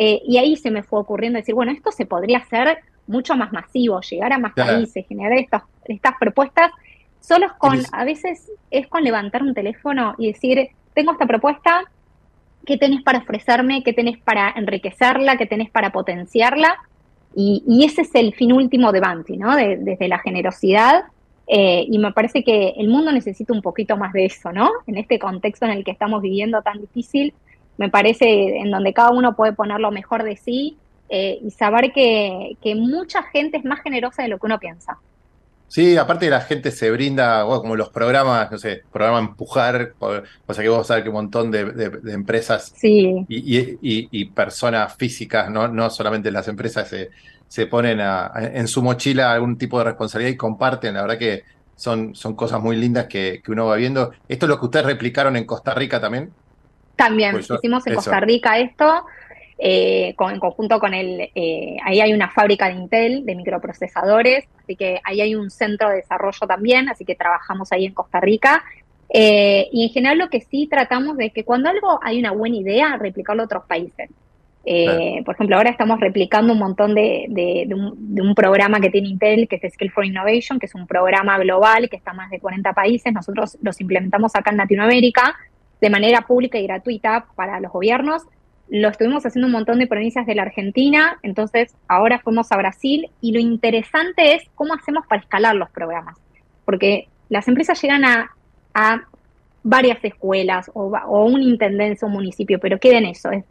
Eh, 0.00 0.22
y 0.24 0.38
ahí 0.38 0.56
se 0.56 0.70
me 0.70 0.84
fue 0.84 1.00
ocurriendo 1.00 1.38
decir, 1.38 1.56
bueno, 1.56 1.72
esto 1.72 1.90
se 1.90 2.06
podría 2.06 2.38
hacer 2.38 2.78
mucho 3.08 3.34
más 3.36 3.52
masivo, 3.52 4.00
llegar 4.00 4.32
a 4.32 4.38
más 4.38 4.52
países, 4.54 5.04
generar 5.08 5.36
estas, 5.36 5.62
estas 5.86 6.14
propuestas. 6.20 6.70
Solo 7.20 7.48
con, 7.58 7.80
a 7.92 8.04
veces 8.04 8.50
es 8.70 8.86
con 8.86 9.02
levantar 9.02 9.42
un 9.42 9.54
teléfono 9.54 10.14
y 10.16 10.28
decir, 10.28 10.68
tengo 10.94 11.12
esta 11.12 11.26
propuesta, 11.26 11.82
¿qué 12.64 12.76
tenés 12.76 13.02
para 13.02 13.18
ofrecerme? 13.18 13.82
¿Qué 13.82 13.92
tenés 13.92 14.18
para 14.18 14.50
enriquecerla? 14.56 15.36
¿Qué 15.36 15.46
tenés 15.46 15.70
para 15.70 15.90
potenciarla? 15.90 16.76
Y, 17.34 17.64
y 17.66 17.84
ese 17.84 18.02
es 18.02 18.14
el 18.14 18.34
fin 18.34 18.52
último 18.52 18.92
de 18.92 19.00
Banti, 19.00 19.36
¿no? 19.36 19.56
desde 19.56 20.06
la 20.06 20.20
generosidad 20.20 21.04
eh, 21.50 21.86
y 21.88 21.98
me 21.98 22.12
parece 22.12 22.44
que 22.44 22.74
el 22.76 22.88
mundo 22.88 23.10
necesita 23.10 23.54
un 23.54 23.62
poquito 23.62 23.96
más 23.96 24.12
de 24.12 24.26
eso, 24.26 24.52
¿no? 24.52 24.70
En 24.86 24.98
este 24.98 25.18
contexto 25.18 25.64
en 25.64 25.72
el 25.72 25.82
que 25.82 25.90
estamos 25.90 26.20
viviendo 26.20 26.60
tan 26.60 26.78
difícil, 26.78 27.32
me 27.78 27.88
parece 27.88 28.58
en 28.58 28.70
donde 28.70 28.92
cada 28.92 29.10
uno 29.10 29.34
puede 29.34 29.52
poner 29.52 29.80
lo 29.80 29.90
mejor 29.90 30.22
de 30.22 30.36
sí 30.36 30.76
eh, 31.08 31.38
y 31.42 31.50
saber 31.50 31.92
que, 31.92 32.56
mucha 32.76 33.22
gente 33.22 33.56
es 33.56 33.64
más 33.64 33.80
generosa 33.80 34.22
de 34.22 34.28
lo 34.28 34.38
que 34.38 34.46
uno 34.46 34.58
piensa. 34.58 34.98
Sí, 35.68 35.96
aparte 35.96 36.30
la 36.30 36.40
gente 36.40 36.70
se 36.70 36.90
brinda, 36.90 37.44
como 37.44 37.76
los 37.76 37.90
programas, 37.90 38.50
no 38.50 38.58
sé, 38.58 38.82
programa 38.90 39.18
Empujar, 39.18 39.92
o, 39.98 40.54
sea 40.54 40.62
que 40.62 40.68
vos 40.68 40.86
sabés 40.86 41.02
que 41.02 41.10
un 41.10 41.16
montón 41.16 41.50
de, 41.50 41.60
empresas 42.06 42.72
y, 42.82 44.24
personas 44.26 44.96
físicas, 44.96 45.50
no, 45.50 45.68
no 45.68 45.90
solamente 45.90 46.30
las 46.30 46.48
empresas, 46.48 46.88
se, 46.88 47.10
se 47.48 47.66
ponen 47.66 48.00
en 48.00 48.68
su 48.68 48.82
mochila 48.82 49.32
algún 49.32 49.56
tipo 49.56 49.78
de 49.78 49.84
responsabilidad 49.84 50.32
y 50.32 50.36
comparten. 50.36 50.94
La 50.94 51.02
verdad 51.02 51.18
que 51.18 51.42
son, 51.74 52.14
son 52.14 52.34
cosas 52.34 52.60
muy 52.60 52.76
lindas 52.76 53.06
que, 53.06 53.42
uno 53.48 53.66
va 53.66 53.76
viendo. 53.76 54.12
¿Esto 54.28 54.46
es 54.46 54.50
lo 54.50 54.58
que 54.58 54.66
ustedes 54.66 54.86
replicaron 54.86 55.36
en 55.36 55.44
Costa 55.44 55.74
Rica 55.74 56.00
también? 56.00 56.30
También, 56.98 57.30
pues 57.30 57.48
hicimos 57.48 57.86
en 57.86 57.94
Costa 57.94 58.18
Rica 58.18 58.58
esto. 58.58 59.06
Eh, 59.56 60.14
en 60.18 60.40
conjunto 60.40 60.80
con 60.80 60.94
el, 60.94 61.30
eh, 61.34 61.76
ahí 61.84 62.00
hay 62.00 62.12
una 62.12 62.28
fábrica 62.28 62.68
de 62.68 62.74
Intel 62.74 63.24
de 63.24 63.34
microprocesadores, 63.34 64.46
así 64.58 64.76
que 64.76 65.00
ahí 65.04 65.20
hay 65.20 65.34
un 65.34 65.50
centro 65.50 65.90
de 65.90 65.96
desarrollo 65.96 66.46
también, 66.46 66.88
así 66.88 67.04
que 67.04 67.14
trabajamos 67.14 67.70
ahí 67.72 67.86
en 67.86 67.94
Costa 67.94 68.20
Rica. 68.20 68.64
Eh, 69.10 69.68
y 69.72 69.84
en 69.84 69.90
general 69.90 70.18
lo 70.18 70.28
que 70.28 70.40
sí 70.40 70.66
tratamos 70.68 71.16
de 71.16 71.30
que 71.30 71.44
cuando 71.44 71.70
algo 71.70 72.00
hay 72.02 72.18
una 72.18 72.32
buena 72.32 72.56
idea, 72.56 72.96
replicarlo 72.96 73.42
a 73.42 73.46
otros 73.46 73.64
países. 73.66 74.10
Eh, 74.64 75.22
por 75.24 75.34
ejemplo, 75.34 75.56
ahora 75.56 75.70
estamos 75.70 76.00
replicando 76.00 76.52
un 76.52 76.58
montón 76.58 76.94
de, 76.94 77.66
un, 77.72 78.34
programa 78.34 78.80
que 78.80 78.90
tiene 78.90 79.08
Intel, 79.08 79.48
que 79.48 79.60
es 79.62 79.72
Skill 79.72 79.92
for 79.92 80.04
Innovation, 80.04 80.58
que 80.58 80.66
es 80.66 80.74
un 80.74 80.86
programa 80.86 81.38
global 81.38 81.88
que 81.88 81.96
está 81.96 82.10
en 82.10 82.18
más 82.18 82.30
de 82.30 82.40
40 82.40 82.72
países. 82.74 83.12
Nosotros 83.12 83.56
los 83.62 83.80
implementamos 83.80 84.34
acá 84.34 84.50
en 84.50 84.58
Latinoamérica 84.58 85.36
de 85.80 85.90
manera 85.90 86.22
pública 86.22 86.58
y 86.58 86.66
gratuita 86.66 87.26
para 87.34 87.60
los 87.60 87.72
gobiernos. 87.72 88.22
Lo 88.68 88.88
estuvimos 88.88 89.24
haciendo 89.24 89.46
un 89.46 89.52
montón 89.52 89.78
de 89.78 89.86
provincias 89.86 90.26
de 90.26 90.34
la 90.34 90.42
Argentina, 90.42 91.18
entonces 91.22 91.74
ahora 91.88 92.18
fuimos 92.18 92.52
a 92.52 92.56
Brasil 92.56 93.08
y 93.20 93.32
lo 93.32 93.40
interesante 93.40 94.34
es 94.34 94.44
cómo 94.54 94.74
hacemos 94.74 95.06
para 95.06 95.22
escalar 95.22 95.54
los 95.54 95.70
programas, 95.70 96.18
porque 96.64 97.08
las 97.28 97.48
empresas 97.48 97.80
llegan 97.80 98.04
a, 98.04 98.34
varias 99.64 99.98
escuelas 100.04 100.70
o, 100.72 100.84
o 100.84 101.24
un 101.24 101.42
intendencia, 101.42 102.06
un 102.06 102.14
municipio, 102.14 102.60
pero 102.60 102.78
queda 102.78 102.98
en 102.98 103.06
eso. 103.06 103.30
Es, 103.32 103.44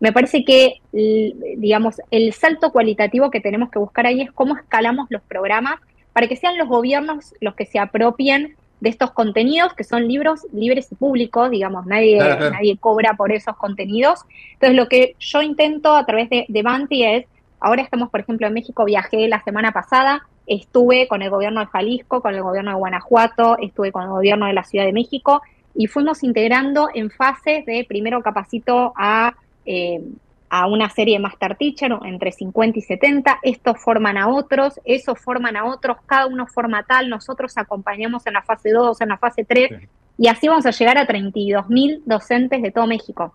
me 0.00 0.12
parece 0.12 0.44
que, 0.44 0.80
digamos, 0.92 2.00
el 2.10 2.32
salto 2.32 2.70
cualitativo 2.70 3.30
que 3.30 3.40
tenemos 3.40 3.70
que 3.70 3.78
buscar 3.78 4.06
ahí 4.06 4.22
es 4.22 4.32
cómo 4.32 4.56
escalamos 4.56 5.06
los 5.10 5.22
programas 5.22 5.80
para 6.12 6.28
que 6.28 6.36
sean 6.36 6.58
los 6.58 6.68
gobiernos 6.68 7.34
los 7.40 7.54
que 7.54 7.66
se 7.66 7.78
apropien 7.78 8.56
de 8.80 8.90
estos 8.90 9.10
contenidos, 9.12 9.74
que 9.74 9.84
son 9.84 10.06
libros 10.06 10.46
libres 10.52 10.92
y 10.92 10.94
públicos, 10.94 11.50
digamos, 11.50 11.86
nadie, 11.86 12.18
nadie 12.18 12.76
cobra 12.78 13.14
por 13.14 13.32
esos 13.32 13.56
contenidos. 13.56 14.20
Entonces, 14.54 14.76
lo 14.76 14.88
que 14.88 15.16
yo 15.18 15.42
intento 15.42 15.96
a 15.96 16.04
través 16.04 16.28
de, 16.28 16.44
de 16.48 16.62
Banti 16.62 17.04
es, 17.04 17.26
ahora 17.60 17.82
estamos, 17.82 18.10
por 18.10 18.20
ejemplo, 18.20 18.46
en 18.46 18.54
México, 18.54 18.84
viajé 18.84 19.28
la 19.28 19.42
semana 19.42 19.72
pasada, 19.72 20.26
estuve 20.46 21.08
con 21.08 21.22
el 21.22 21.30
gobierno 21.30 21.60
de 21.60 21.66
Jalisco, 21.66 22.20
con 22.20 22.34
el 22.34 22.42
gobierno 22.42 22.70
de 22.70 22.76
Guanajuato, 22.76 23.56
estuve 23.60 23.92
con 23.92 24.04
el 24.04 24.10
gobierno 24.10 24.46
de 24.46 24.52
la 24.52 24.64
Ciudad 24.64 24.84
de 24.84 24.92
México, 24.92 25.42
y 25.74 25.86
fuimos 25.86 26.22
integrando 26.22 26.88
en 26.94 27.10
fases 27.10 27.66
de 27.66 27.84
primero 27.88 28.22
capacito 28.22 28.92
a 28.96 29.34
eh, 29.64 30.00
a 30.48 30.66
una 30.66 30.88
serie 30.90 31.14
de 31.16 31.22
Master 31.22 31.56
Teacher 31.56 31.92
entre 32.04 32.32
50 32.32 32.78
y 32.78 32.82
70, 32.82 33.40
estos 33.42 33.80
forman 33.80 34.16
a 34.16 34.28
otros, 34.28 34.80
esos 34.84 35.18
forman 35.18 35.56
a 35.56 35.64
otros, 35.64 35.96
cada 36.06 36.26
uno 36.26 36.46
forma 36.46 36.84
tal, 36.84 37.08
nosotros 37.08 37.56
acompañamos 37.58 38.26
en 38.26 38.34
la 38.34 38.42
fase 38.42 38.70
2, 38.70 39.00
en 39.00 39.08
la 39.08 39.18
fase 39.18 39.44
3, 39.44 39.70
y 40.18 40.28
así 40.28 40.48
vamos 40.48 40.64
a 40.66 40.70
llegar 40.70 40.98
a 40.98 41.06
32 41.06 41.68
mil 41.68 42.02
docentes 42.06 42.62
de 42.62 42.70
todo 42.70 42.86
México, 42.86 43.34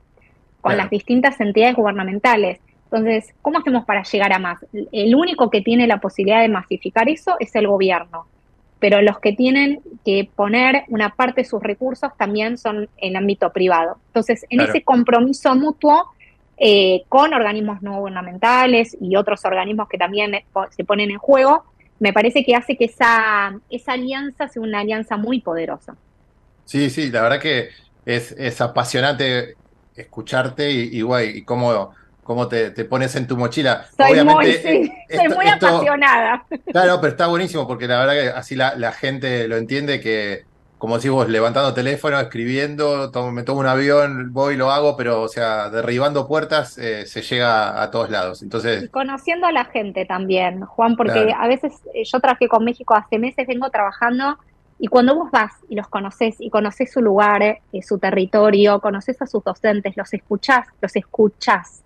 con 0.62 0.78
las 0.78 0.90
distintas 0.90 1.40
entidades 1.42 1.76
gubernamentales. 1.76 2.60
Entonces, 2.86 3.34
¿cómo 3.42 3.60
hacemos 3.60 3.86
para 3.86 4.04
llegar 4.04 4.34
a 4.34 4.40
más? 4.40 4.60
El 4.92 5.16
único 5.16 5.50
que 5.50 5.62
tiene 5.62 5.88
la 5.88 6.00
posibilidad 6.00 6.42
de 6.42 6.50
masificar 6.50 7.10
eso 7.10 7.36
es 7.40 7.56
el 7.56 7.68
gobierno. 7.68 8.26
pero 8.82 9.00
los 9.04 9.20
que 9.20 9.32
tienen 9.34 9.80
que 10.04 10.28
poner 10.36 10.86
una 10.88 11.12
parte 11.12 11.42
de 11.42 11.48
sus 11.48 11.62
recursos 11.62 12.12
también 12.18 12.58
son 12.58 12.90
en 12.98 13.16
ámbito 13.16 13.52
privado. 13.52 13.98
Entonces, 14.08 14.44
en 14.50 14.60
ese 14.60 14.82
compromiso 14.82 15.56
mutuo 15.56 16.08
eh, 16.64 17.06
con 17.10 17.34
organismos 17.34 17.82
no 17.82 17.98
gubernamentales 17.98 18.96
y 19.02 19.16
otros 19.16 19.44
organismos 19.46 19.90
que 19.90 19.98
también 19.98 20.44
se 20.70 20.84
ponen 20.84 21.10
en 21.10 21.18
juego, 21.18 21.66
me 21.98 22.14
parece 22.14 22.46
que 22.46 22.56
hace 22.56 22.78
que 22.78 22.86
esa, 22.86 23.60
esa 23.72 23.94
alianza 23.94 24.48
sea 24.48 24.62
una 24.62 24.82
alianza 24.82 25.18
muy 25.18 25.42
poderosa. 25.42 25.96
Sí, 26.66 26.92
sí, 26.92 27.10
la 27.10 27.24
verdad 27.24 27.40
que 27.40 27.70
es, 28.06 28.34
es 28.34 28.62
apasionante 28.62 29.56
escucharte 29.96 30.70
y, 30.70 31.00
y, 31.00 31.02
guay, 31.02 31.38
y 31.38 31.42
cómo, 31.46 31.96
cómo 32.22 32.48
te, 32.48 32.70
pones 32.86 33.16
en 33.16 33.26
tu 33.26 33.38
mochila. 33.38 33.88
Soy 33.98 34.12
Obviamente, 34.12 34.78
muy, 34.78 35.18
soy 35.18 35.30
muy 35.30 35.48
apasionada. 35.48 36.46
Claro, 36.72 37.02
pero 37.02 37.12
está 37.12 37.26
buenísimo 37.26 37.68
porque 37.68 37.88
la 37.88 38.06
verdad 38.06 38.14
que 38.14 38.38
así 38.38 38.56
la, 38.56 38.76
la 38.76 38.92
gente 38.92 39.48
lo 39.48 39.58
entiende 39.58 40.00
que 40.00 40.46
como 40.82 40.96
decís 40.96 41.12
vos, 41.12 41.30
levantando 41.30 41.76
teléfono, 41.76 42.20
escribiendo, 42.20 43.12
me 43.32 43.44
tomo 43.44 43.60
un 43.60 43.68
avión, 43.68 44.34
voy, 44.34 44.58
lo 44.58 44.72
hago, 44.72 44.98
pero, 44.98 45.22
o 45.22 45.28
sea, 45.28 45.70
derribando 45.70 46.28
puertas 46.28 46.76
eh, 46.80 47.06
se 47.06 47.22
llega 47.22 47.84
a 47.84 47.92
todos 47.92 48.10
lados. 48.10 48.42
Entonces... 48.42 48.86
Y 48.86 48.88
conociendo 48.88 49.46
a 49.46 49.52
la 49.52 49.66
gente 49.66 50.08
también, 50.08 50.62
Juan, 50.62 50.96
porque 50.96 51.36
a 51.38 51.48
veces 51.48 51.74
eh, 51.94 52.04
yo 52.04 52.20
trabajé 52.20 52.48
con 52.48 52.66
México 52.66 52.96
hace 52.96 53.20
meses, 53.20 53.46
vengo 53.46 53.70
trabajando, 53.70 54.40
y 54.80 54.88
cuando 54.88 55.14
vos 55.14 55.30
vas 55.30 55.52
y 55.70 55.76
los 55.76 55.88
conoces, 55.88 56.38
y 56.40 56.50
conoces 56.50 56.92
su 56.92 57.00
lugar, 57.00 57.44
eh, 57.44 57.62
su 57.84 58.00
territorio, 58.00 58.82
conoces 58.82 59.22
a 59.22 59.28
sus 59.28 59.44
docentes, 59.44 59.96
los 59.96 60.12
escuchás, 60.12 60.66
los 60.82 60.96
escuchás, 60.96 61.84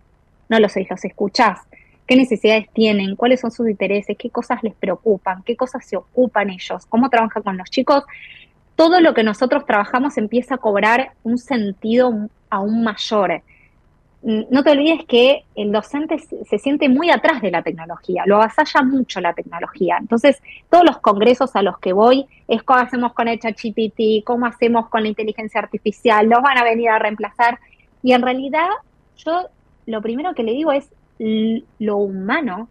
no 0.48 0.58
los 0.58 0.74
los 0.74 1.04
escuchás. 1.04 1.60
¿Qué 2.08 2.16
necesidades 2.16 2.68
tienen? 2.72 3.18
¿Cuáles 3.18 3.42
son 3.42 3.52
sus 3.52 3.68
intereses? 3.68 4.16
¿Qué 4.18 4.30
cosas 4.30 4.64
les 4.64 4.74
preocupan? 4.74 5.44
¿Qué 5.44 5.58
cosas 5.58 5.86
se 5.86 5.98
ocupan 5.98 6.50
ellos? 6.50 6.86
¿Cómo 6.86 7.10
trabajan 7.10 7.44
con 7.44 7.58
los 7.58 7.70
chicos? 7.70 8.06
Todo 8.76 9.00
lo 9.00 9.14
que 9.14 9.24
nosotros 9.24 9.66
trabajamos 9.66 10.18
empieza 10.18 10.56
a 10.56 10.58
cobrar 10.58 11.12
un 11.24 11.38
sentido 11.38 12.30
aún 12.50 12.84
mayor. 12.84 13.42
No 14.22 14.64
te 14.64 14.72
olvides 14.72 15.06
que 15.06 15.44
el 15.56 15.72
docente 15.72 16.18
se 16.18 16.58
siente 16.58 16.90
muy 16.90 17.12
atrás 17.12 17.42
de 17.42 17.52
la 17.52 17.62
tecnología, 17.62 18.24
lo 18.26 18.38
avasalla 18.38 18.82
mucho 18.82 19.22
la 19.22 19.34
tecnología. 19.34 19.98
Entonces, 20.00 20.42
todos 20.70 20.84
los 20.84 20.98
congresos 20.98 21.56
a 21.56 21.62
los 21.62 21.78
que 21.78 21.94
voy 21.94 22.26
es 22.48 22.64
cómo 22.64 22.80
hacemos 22.80 23.14
con 23.14 23.28
el 23.28 23.40
ChatGPT, 23.40 24.26
cómo 24.26 24.48
hacemos 24.48 24.90
con 24.90 25.04
la 25.04 25.10
inteligencia 25.10 25.62
artificial, 25.62 26.28
los 26.28 26.42
van 26.42 26.58
a 26.58 26.64
venir 26.64 26.90
a 26.90 26.98
reemplazar. 26.98 27.60
Y 28.02 28.14
en 28.14 28.24
realidad, 28.24 28.68
yo 29.18 29.48
lo 29.86 30.02
primero 30.02 30.34
que 30.34 30.44
le 30.44 30.54
digo 30.54 30.72
es 30.72 30.90
lo 31.20 31.98
humano, 31.98 32.68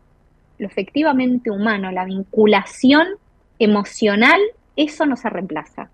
lo 0.59 0.67
efectivamente 0.67 1.53
humano, 1.53 1.93
la 1.93 2.05
vinculación 2.05 3.07
emocional 3.61 4.41
eso 4.77 5.07
no 5.07 5.17
se 5.17 5.31
reemplaza. 5.31 5.89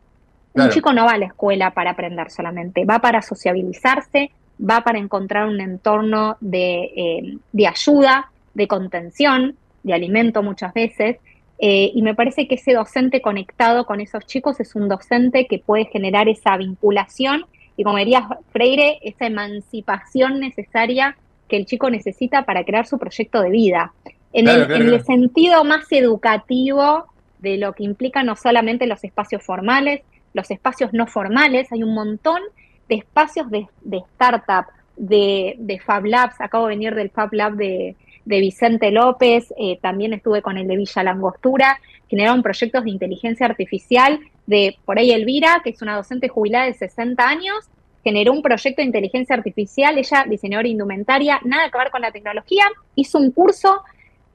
Un 0.54 0.68
chico 0.70 0.92
no 0.92 1.04
va 1.04 1.12
a 1.12 1.18
la 1.18 1.26
escuela 1.26 1.70
para 1.70 1.92
aprender 1.92 2.30
solamente, 2.30 2.84
va 2.84 2.98
para 2.98 3.22
sociabilizarse, 3.22 4.30
va 4.60 4.82
para 4.82 4.98
encontrar 4.98 5.46
un 5.46 5.60
entorno 5.60 6.36
de, 6.40 6.90
eh, 6.96 7.36
de 7.52 7.66
ayuda, 7.66 8.30
de 8.54 8.66
contención, 8.66 9.56
de 9.82 9.94
alimento 9.94 10.42
muchas 10.42 10.74
veces. 10.74 11.18
Eh, 11.58 11.92
y 11.94 12.02
me 12.02 12.14
parece 12.14 12.48
que 12.48 12.54
ese 12.54 12.72
docente 12.72 13.20
conectado 13.20 13.84
con 13.84 14.00
esos 14.00 14.26
chicos 14.26 14.60
es 14.60 14.74
un 14.74 14.88
docente 14.88 15.46
que 15.46 15.58
puede 15.58 15.84
generar 15.86 16.28
esa 16.28 16.56
vinculación 16.56 17.44
y, 17.76 17.84
como 17.84 17.98
diría 17.98 18.28
Freire, 18.52 18.98
esa 19.02 19.26
emancipación 19.26 20.40
necesaria 20.40 21.16
que 21.48 21.56
el 21.56 21.66
chico 21.66 21.90
necesita 21.90 22.44
para 22.44 22.64
crear 22.64 22.86
su 22.86 22.98
proyecto 22.98 23.42
de 23.42 23.50
vida. 23.50 23.92
En, 24.32 24.48
el, 24.48 24.70
en 24.70 24.88
el 24.88 25.04
sentido 25.04 25.64
más 25.64 25.90
educativo 25.90 27.06
de 27.40 27.56
lo 27.56 27.72
que 27.72 27.84
implica 27.84 28.22
no 28.22 28.36
solamente 28.36 28.86
los 28.86 29.02
espacios 29.02 29.42
formales, 29.42 30.02
los 30.32 30.50
espacios 30.50 30.92
no 30.92 31.06
formales, 31.06 31.70
hay 31.72 31.82
un 31.82 31.94
montón 31.94 32.40
de 32.88 32.96
espacios 32.96 33.50
de, 33.50 33.68
startup, 34.14 34.66
de, 34.96 35.80
Fab 35.84 36.04
Labs, 36.04 36.40
acabo 36.40 36.66
de 36.66 36.76
venir 36.76 36.94
del 36.94 37.10
Fab 37.10 37.32
Lab 37.32 37.54
de, 37.54 37.96
Vicente 38.24 38.90
López, 38.90 39.52
eh, 39.58 39.78
también 39.80 40.12
estuve 40.12 40.42
con 40.42 40.56
el 40.56 40.68
de 40.68 40.76
Villa 40.76 41.02
Langostura, 41.02 41.80
generaron 42.08 42.42
proyectos 42.42 42.84
de 42.84 42.90
inteligencia 42.90 43.46
artificial 43.46 44.20
de, 44.46 44.76
por 44.84 44.98
ahí 44.98 45.10
Elvira, 45.10 45.60
que 45.64 45.70
es 45.70 45.82
una 45.82 45.96
docente 45.96 46.28
jubilada 46.28 46.66
de 46.66 46.74
60 46.74 47.26
años, 47.26 47.56
generó 48.04 48.32
un 48.32 48.42
proyecto 48.42 48.82
de 48.82 48.86
inteligencia 48.86 49.34
artificial, 49.34 49.98
ella 49.98 50.24
diseñadora 50.28 50.68
indumentaria, 50.68 51.40
nada 51.44 51.70
que 51.70 51.78
ver 51.78 51.90
con 51.90 52.02
la 52.02 52.12
tecnología, 52.12 52.64
hizo 52.94 53.18
un 53.18 53.30
curso 53.30 53.82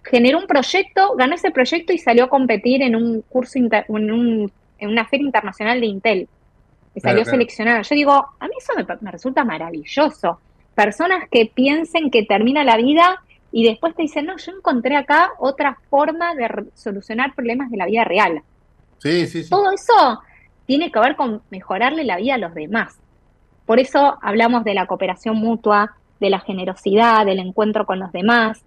generó 0.06 0.38
un 0.38 0.48
proyecto, 0.48 1.16
ganó 1.16 1.36
ese 1.36 1.52
proyecto 1.52 1.92
y 1.92 1.98
salió 1.98 2.26
a 2.26 2.30
competir 2.30 2.82
en 2.82 2.96
un 2.96 3.22
curso, 3.22 3.58
en, 3.58 4.12
un, 4.12 4.52
en 4.78 4.90
una 4.90 5.06
feria 5.06 5.26
internacional 5.26 5.80
de 5.80 5.88
Intel. 5.88 6.30
Y 6.94 7.02
salió 7.02 7.26
seleccionada. 7.26 7.82
Yo 7.82 7.96
digo, 7.96 8.14
a 8.14 8.48
mí 8.48 8.54
eso 8.58 8.74
me, 9.02 9.12
resulta 9.12 9.44
maravilloso. 9.44 10.40
Personas 10.74 11.28
que 11.30 11.52
piensen 11.54 12.10
que 12.10 12.24
termina 12.24 12.64
la 12.64 12.78
vida 12.78 13.22
y 13.52 13.66
después 13.66 13.96
te 13.96 14.04
dicen, 14.04 14.26
no, 14.26 14.38
yo 14.38 14.54
encontré 14.54 14.96
acá 14.96 15.32
otra 15.38 15.78
forma 15.90 16.36
de 16.36 16.48
solucionar 16.74 17.36
problemas 17.36 17.70
de 17.70 17.78
la 17.78 17.86
vida 17.86 18.06
real. 18.06 18.42
Sí, 19.00 19.28
sí, 19.28 19.44
sí. 19.44 19.50
Todo 19.50 19.72
eso 19.72 20.22
tiene 20.66 20.92
que 20.92 21.00
ver 21.00 21.16
con 21.16 21.42
mejorarle 21.50 22.04
la 22.04 22.18
vida 22.18 22.36
a 22.36 22.38
los 22.38 22.54
demás. 22.54 22.98
Por 23.66 23.80
eso 23.80 24.18
hablamos 24.22 24.64
de 24.64 24.74
la 24.74 24.86
cooperación 24.86 25.38
mutua, 25.38 25.96
de 26.20 26.30
la 26.30 26.40
generosidad, 26.40 27.26
del 27.26 27.40
encuentro 27.40 27.86
con 27.86 28.00
los 28.00 28.12
demás, 28.12 28.64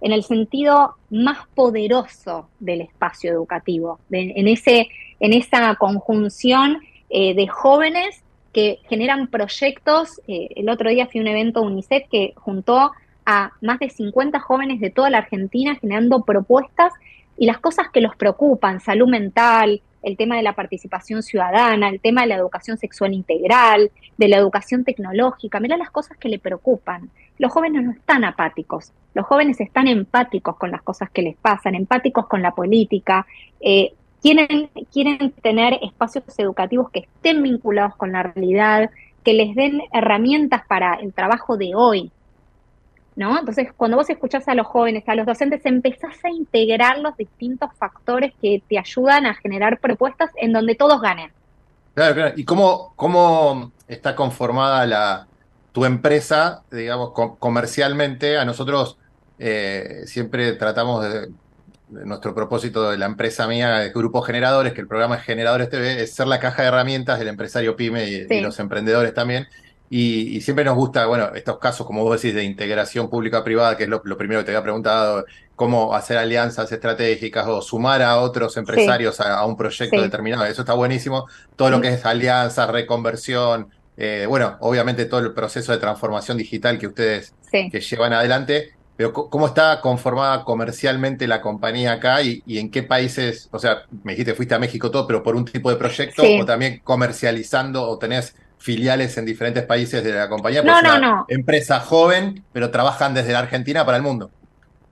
en 0.00 0.12
el 0.12 0.24
sentido 0.24 0.96
más 1.10 1.46
poderoso 1.54 2.48
del 2.58 2.82
espacio 2.82 3.32
educativo, 3.32 4.00
en, 4.10 4.48
ese, 4.48 4.88
en 5.22 5.32
esa 5.32 5.74
conjunción 5.76 6.80
eh, 7.08 7.34
de 7.34 7.46
jóvenes 7.46 8.22
que 8.52 8.80
generan 8.88 9.28
proyectos. 9.28 10.20
Eh, 10.26 10.48
el 10.56 10.68
otro 10.68 10.90
día 10.90 11.06
fui 11.06 11.20
a 11.20 11.22
un 11.22 11.28
evento 11.28 11.62
UNICEF 11.62 12.08
que 12.10 12.34
juntó 12.36 12.90
a 13.24 13.52
más 13.62 13.78
de 13.78 13.88
50 13.88 14.40
jóvenes 14.40 14.80
de 14.80 14.90
toda 14.90 15.08
la 15.08 15.18
Argentina 15.18 15.76
generando 15.76 16.24
propuestas 16.24 16.92
y 17.38 17.46
las 17.46 17.58
cosas 17.60 17.86
que 17.92 18.00
los 18.00 18.16
preocupan, 18.16 18.80
salud 18.80 19.08
mental, 19.08 19.80
el 20.02 20.16
tema 20.16 20.36
de 20.36 20.42
la 20.42 20.54
participación 20.54 21.22
ciudadana, 21.22 21.88
el 21.88 22.00
tema 22.00 22.22
de 22.22 22.26
la 22.26 22.34
educación 22.34 22.76
sexual 22.76 23.14
integral, 23.14 23.92
de 24.18 24.28
la 24.28 24.38
educación 24.38 24.82
tecnológica, 24.84 25.60
mira 25.60 25.76
las 25.76 25.90
cosas 25.90 26.16
que 26.18 26.28
le 26.28 26.40
preocupan. 26.40 27.10
Los 27.38 27.52
jóvenes 27.52 27.84
no 27.84 27.92
están 27.92 28.24
apáticos, 28.24 28.92
los 29.14 29.24
jóvenes 29.24 29.60
están 29.60 29.86
empáticos 29.86 30.56
con 30.56 30.72
las 30.72 30.82
cosas 30.82 31.10
que 31.10 31.22
les 31.22 31.36
pasan, 31.36 31.76
empáticos 31.76 32.26
con 32.26 32.42
la 32.42 32.50
política, 32.50 33.24
eh, 33.60 33.92
quieren, 34.22 34.70
quieren 34.92 35.32
tener 35.42 35.78
espacios 35.82 36.24
educativos 36.38 36.90
que 36.90 37.00
estén 37.00 37.42
vinculados 37.42 37.96
con 37.96 38.12
la 38.12 38.22
realidad, 38.22 38.90
que 39.24 39.34
les 39.34 39.54
den 39.54 39.82
herramientas 39.92 40.62
para 40.66 40.94
el 40.94 41.12
trabajo 41.12 41.56
de 41.56 41.72
hoy, 41.74 42.10
¿no? 43.16 43.38
Entonces, 43.38 43.68
cuando 43.76 43.96
vos 43.96 44.08
escuchás 44.08 44.48
a 44.48 44.54
los 44.54 44.66
jóvenes, 44.66 45.04
a 45.06 45.14
los 45.14 45.26
docentes, 45.26 45.66
empezás 45.66 46.24
a 46.24 46.30
integrar 46.30 46.98
los 46.98 47.16
distintos 47.16 47.70
factores 47.76 48.32
que 48.40 48.62
te 48.68 48.78
ayudan 48.78 49.26
a 49.26 49.34
generar 49.34 49.78
propuestas 49.78 50.30
en 50.36 50.52
donde 50.52 50.74
todos 50.76 51.00
ganen. 51.00 51.30
Claro, 51.94 52.14
claro. 52.14 52.34
¿Y 52.36 52.44
cómo, 52.44 52.94
cómo 52.96 53.72
está 53.86 54.16
conformada 54.16 54.86
la, 54.86 55.26
tu 55.72 55.84
empresa, 55.84 56.62
digamos, 56.70 57.10
comercialmente? 57.38 58.38
A 58.38 58.44
nosotros 58.44 58.96
eh, 59.38 60.02
siempre 60.06 60.52
tratamos 60.52 61.04
de, 61.04 61.28
nuestro 62.04 62.34
propósito 62.34 62.90
de 62.90 62.98
la 62.98 63.06
empresa 63.06 63.46
mía, 63.46 63.78
de 63.78 63.90
Grupo 63.90 64.22
Generadores, 64.22 64.72
que 64.72 64.80
el 64.80 64.88
programa 64.88 65.16
es 65.16 65.22
Generadores 65.22 65.68
TV, 65.68 66.02
es 66.02 66.14
ser 66.14 66.26
la 66.26 66.40
caja 66.40 66.62
de 66.62 66.68
herramientas 66.68 67.18
del 67.18 67.28
empresario 67.28 67.76
pyme 67.76 68.08
y 68.08 68.40
los 68.40 68.58
emprendedores 68.58 69.14
también. 69.14 69.46
Y, 69.94 70.40
siempre 70.40 70.64
nos 70.64 70.74
gusta, 70.74 71.04
bueno, 71.04 71.34
estos 71.34 71.58
casos, 71.58 71.86
como 71.86 72.02
vos 72.02 72.20
decís, 72.20 72.34
de 72.34 72.44
integración 72.44 73.10
pública-privada, 73.10 73.76
que 73.76 73.82
es 73.82 73.90
lo, 73.90 74.00
primero 74.02 74.40
que 74.40 74.46
te 74.46 74.50
había 74.52 74.62
preguntado, 74.62 75.26
cómo 75.54 75.94
hacer 75.94 76.16
alianzas 76.16 76.72
estratégicas 76.72 77.46
o 77.46 77.60
sumar 77.60 78.00
a 78.00 78.18
otros 78.18 78.56
empresarios 78.56 79.20
a, 79.20 79.44
un 79.44 79.54
proyecto 79.54 80.00
determinado. 80.00 80.46
Eso 80.46 80.62
está 80.62 80.72
buenísimo. 80.72 81.26
Todo 81.56 81.68
lo 81.68 81.82
que 81.82 81.88
es 81.88 82.06
alianza, 82.06 82.66
reconversión, 82.68 83.68
eh, 83.98 84.24
bueno, 84.26 84.56
obviamente 84.60 85.04
todo 85.04 85.20
el 85.20 85.34
proceso 85.34 85.72
de 85.72 85.78
transformación 85.78 86.38
digital 86.38 86.78
que 86.78 86.86
ustedes 86.86 87.34
que 87.50 87.80
llevan 87.80 88.14
adelante. 88.14 88.72
Pero 89.02 89.12
¿cómo 89.12 89.48
está 89.48 89.80
conformada 89.80 90.44
comercialmente 90.44 91.26
la 91.26 91.40
compañía 91.40 91.90
acá 91.90 92.22
y, 92.22 92.40
en 92.46 92.70
qué 92.70 92.84
países? 92.84 93.48
O 93.50 93.58
sea, 93.58 93.82
me 94.04 94.12
dijiste 94.12 94.32
fuiste 94.34 94.54
a 94.54 94.60
México 94.60 94.92
todo, 94.92 95.08
pero 95.08 95.24
por 95.24 95.34
un 95.34 95.44
tipo 95.44 95.70
de 95.70 95.76
proyecto 95.76 96.22
o 96.22 96.44
también 96.44 96.80
comercializando 96.84 97.82
o 97.82 97.98
tenés 97.98 98.36
filiales 98.58 99.18
en 99.18 99.24
diferentes 99.24 99.64
países 99.64 100.04
de 100.04 100.12
la 100.12 100.28
compañía. 100.28 100.62
No, 100.62 100.80
no, 100.80 101.00
no. 101.00 101.24
Empresa 101.26 101.80
joven, 101.80 102.44
pero 102.52 102.70
trabajan 102.70 103.12
desde 103.12 103.32
la 103.32 103.40
Argentina 103.40 103.84
para 103.84 103.96
el 103.96 104.04
mundo. 104.04 104.30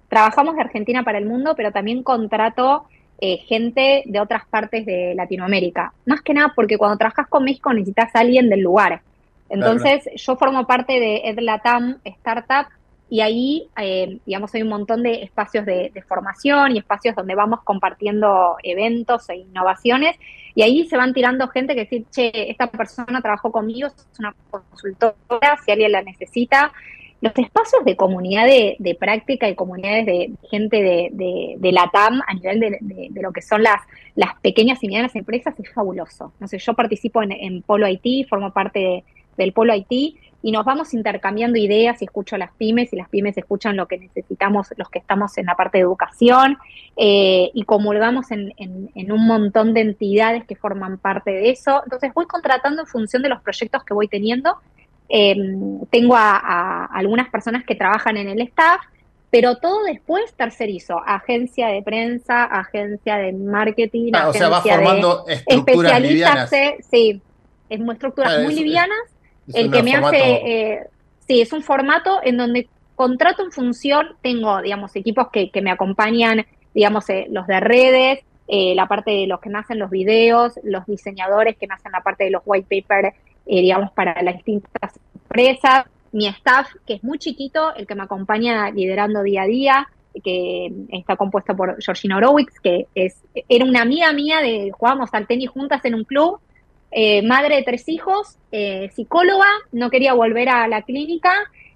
Trabajamos 0.09 0.57
de 0.57 0.63
Argentina 0.63 1.05
para 1.05 1.19
el 1.19 1.27
mundo, 1.27 1.55
pero 1.57 1.71
también 1.71 2.03
contrato 2.03 2.87
eh, 3.21 3.37
gente 3.47 4.03
de 4.07 4.19
otras 4.19 4.45
partes 4.47 4.85
de 4.87 5.15
Latinoamérica. 5.15 5.93
Más 6.05 6.21
que 6.23 6.35
nada 6.35 6.53
porque 6.57 6.79
cuando 6.79 6.99
trabajas 6.99 7.29
con 7.29 7.45
México 7.45 7.73
necesitas 7.73 8.13
a 8.17 8.19
alguien 8.19 8.51
del 8.51 8.63
lugar. 8.63 9.03
Entonces, 9.49 10.09
yo 10.17 10.35
formo 10.35 10.67
parte 10.67 10.99
de 10.99 11.29
EdLatam 11.29 11.99
Startup 12.05 12.67
y 13.11 13.23
ahí, 13.23 13.69
eh, 13.77 14.21
digamos, 14.25 14.55
hay 14.55 14.63
un 14.63 14.69
montón 14.69 15.03
de 15.03 15.25
espacios 15.25 15.67
de, 15.67 15.93
formación 16.07 16.77
y 16.77 16.79
espacios 16.79 17.17
donde 17.17 17.35
vamos 17.35 17.61
compartiendo 17.65 18.57
eventos 18.63 19.29
e 19.29 19.37
innovaciones, 19.37 20.17
y 20.55 20.63
ahí 20.63 20.87
se 20.87 20.97
van 20.97 21.13
tirando 21.13 21.49
gente 21.49 21.75
que 21.75 21.87
dice, 21.87 22.05
che, 22.11 22.51
esta 22.51 22.69
persona 22.69 23.21
trabajó 23.21 23.51
conmigo, 23.51 23.89
es 23.89 24.07
una 24.21 24.35
consultora, 24.51 25.59
si 25.65 25.73
alguien 25.73 25.93
la 25.93 26.03
necesita. 26.03 26.73
Los 27.21 27.37
espacios 27.37 27.85
de 27.85 27.97
comunidad 27.97 28.47
de, 28.47 28.97
práctica 28.99 29.49
y 29.49 29.55
comunidades 29.57 30.07
de, 30.07 30.31
gente 30.49 30.81
de, 30.81 31.73
la 31.73 31.91
TAM 31.93 32.23
a 32.27 32.33
nivel 32.33 32.61
de, 32.61 33.11
lo 33.21 33.33
que 33.33 33.43
son 33.43 33.63
las, 33.63 33.81
las 34.15 34.37
pequeñas 34.41 34.83
y 34.83 34.87
medianas 34.87 35.17
empresas 35.17 35.59
es 35.59 35.71
fabuloso. 35.75 36.33
No 36.39 36.47
sé, 36.47 36.59
yo 36.59 36.75
participo 36.75 37.23
en, 37.23 37.33
en 37.33 37.63
Polo 37.63 37.89
IT, 37.89 38.29
formo 38.29 38.53
parte 38.53 39.05
del 39.37 39.53
Polo 39.53 39.75
IT, 39.75 40.17
y 40.43 40.53
nos 40.53 40.65
vamos 40.65 40.95
intercambiando 40.95 41.59
ideas 41.59 42.01
y 42.01 42.07
escucho 42.07 42.37
a 42.37 42.39
las 42.39 42.53
pymes 42.53 42.93
y 42.93 42.97
las 42.97 43.09
pymes 43.09 43.37
escuchan 43.37 43.77
lo 43.77 43.87
que 43.87 43.99
necesitamos 43.99 44.69
los 44.77 44.89
que 44.89 44.99
estamos 44.99 45.37
en 45.37 45.47
la 45.47 45.55
parte 45.55 45.79
de 45.79 45.83
educación 45.83 46.57
eh, 46.97 47.51
y 47.53 47.65
comulgamos 47.65 48.31
en, 48.31 48.55
en, 48.57 49.13
un 49.13 49.27
montón 49.27 49.75
de 49.75 49.83
entidades 49.83 50.45
que 50.45 50.57
forman 50.57 50.99
parte 50.99 51.31
de 51.31 51.51
eso. 51.51 51.83
Entonces 51.85 52.13
voy 52.15 52.27
contratando 52.27 52.83
en 52.83 52.87
función 52.87 53.23
de 53.23 53.29
los 53.29 53.43
proyectos 53.43 53.85
que 53.85 53.93
voy 53.93 54.09
teniendo. 54.09 54.57
Em, 55.09 55.81
tengo 55.91 56.15
a, 56.17 56.87
algunas 56.87 57.29
personas 57.29 57.65
que 57.65 57.75
trabajan 57.75 58.17
en 58.17 58.29
el 58.29 58.41
staff, 58.43 58.81
pero 59.29 59.57
todo 59.57 59.85
después 59.85 60.33
tercerizo, 60.35 61.03
agencia 61.05 61.69
de 61.69 61.83
prensa, 61.83 62.45
agencia 62.45 63.17
de 63.17 63.33
marketing, 63.33 64.13
ah, 64.15 64.29
o 64.29 64.33
sea, 64.33 64.49
va 64.49 64.63
formando 64.63 65.25
estructuras 65.27 66.01
livianas. 66.01 66.51
sí, 66.91 67.21
es 67.69 67.81
estructuras 67.81 68.35
ah, 68.39 68.43
muy 68.43 68.55
livianas 68.55 68.99
el 69.55 69.71
que 69.71 69.83
me 69.83 69.95
hace, 69.95 70.19
eh, 70.19 70.87
sí, 71.27 71.41
es 71.41 71.53
un 71.53 71.63
formato 71.63 72.21
en 72.23 72.37
donde 72.37 72.69
contrato 72.95 73.43
en 73.43 73.53
función, 73.53 74.17
tengo, 74.23 74.61
digamos, 74.61 74.95
equipos 74.97 75.29
que, 75.33 75.51
que 75.51 75.63
me 75.63 75.71
acompañan, 75.71 76.45
digamos, 76.75 77.09
eh, 77.11 77.27
los 77.31 77.47
de 77.47 77.61
redes, 77.61 78.21
eh, 78.49 78.75
la 78.75 78.87
parte 78.87 79.11
de 79.11 79.27
los 79.27 79.41
que 79.41 79.49
me 79.49 79.59
hacen 79.59 79.79
los 79.79 79.91
videos, 79.91 80.55
los 80.65 80.85
diseñadores 80.87 81.57
que 81.57 81.67
me 81.67 81.75
hacen 81.75 81.93
la 81.93 82.03
parte 82.03 82.25
de 82.25 82.31
los 82.31 82.43
white 82.45 82.83
paper, 82.83 83.15
digamos, 83.47 83.91
para 83.93 84.21
las 84.23 84.37
distintas 84.37 85.01
empresas, 85.15 85.87
mi 86.13 86.27
staff, 86.29 86.69
que 86.87 86.95
es 86.95 87.05
muy 87.05 87.19
chiquito, 87.19 87.75
el 87.75 87.87
que 87.87 87.95
me 87.95 88.03
acompaña 88.03 88.71
liderando 88.71 89.23
día 89.23 89.43
a 89.43 89.47
día, 89.47 89.89
que 90.23 90.73
está 90.91 91.17
compuesto 91.17 91.57
por 91.57 91.83
Georgina 91.83 92.17
Horowitz, 92.17 92.59
que 92.61 92.87
es, 92.95 93.23
era 93.49 93.65
una 93.65 93.83
amiga 93.83 94.13
mía 94.13 94.41
de 94.41 94.71
jugábamos 94.73 95.11
al 95.13 95.27
tenis 95.27 95.51
juntas 95.51 95.85
en 95.85 95.95
un 95.95 96.05
club, 96.05 96.41
eh, 96.93 97.23
madre 97.23 97.57
de 97.57 97.63
tres 97.63 97.89
hijos, 97.89 98.37
eh, 98.51 98.91
psicóloga, 98.95 99.47
no 99.73 99.91
quería 99.91 100.13
volver 100.13 100.49
a 100.49 100.67
la 100.67 100.83
clínica 100.83 101.33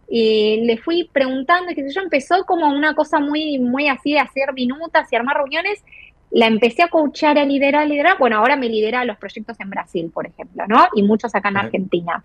y 0.09 0.62
le 0.64 0.77
fui 0.77 1.09
preguntando, 1.12 1.72
que 1.74 1.85
yo, 1.90 2.00
empezó 2.00 2.44
como 2.44 2.68
una 2.68 2.94
cosa 2.94 3.20
muy, 3.20 3.59
muy 3.59 3.88
así 3.88 4.12
de 4.12 4.18
hacer 4.18 4.53
minutas 4.53 5.11
y 5.12 5.16
armar 5.16 5.37
reuniones, 5.37 5.83
la 6.31 6.46
empecé 6.46 6.83
a 6.83 6.88
coachar, 6.88 7.38
a 7.38 7.44
liderar, 7.44 7.83
a 7.83 7.87
liderar, 7.87 8.18
bueno, 8.18 8.38
ahora 8.38 8.57
me 8.57 8.68
lidera 8.68 9.05
los 9.05 9.16
proyectos 9.18 9.59
en 9.61 9.70
Brasil, 9.70 10.11
por 10.12 10.27
ejemplo, 10.27 10.64
¿no? 10.66 10.88
Y 10.94 11.03
muchos 11.05 11.35
acá 11.35 11.48
en 11.48 11.59
Argentina. 11.59 12.24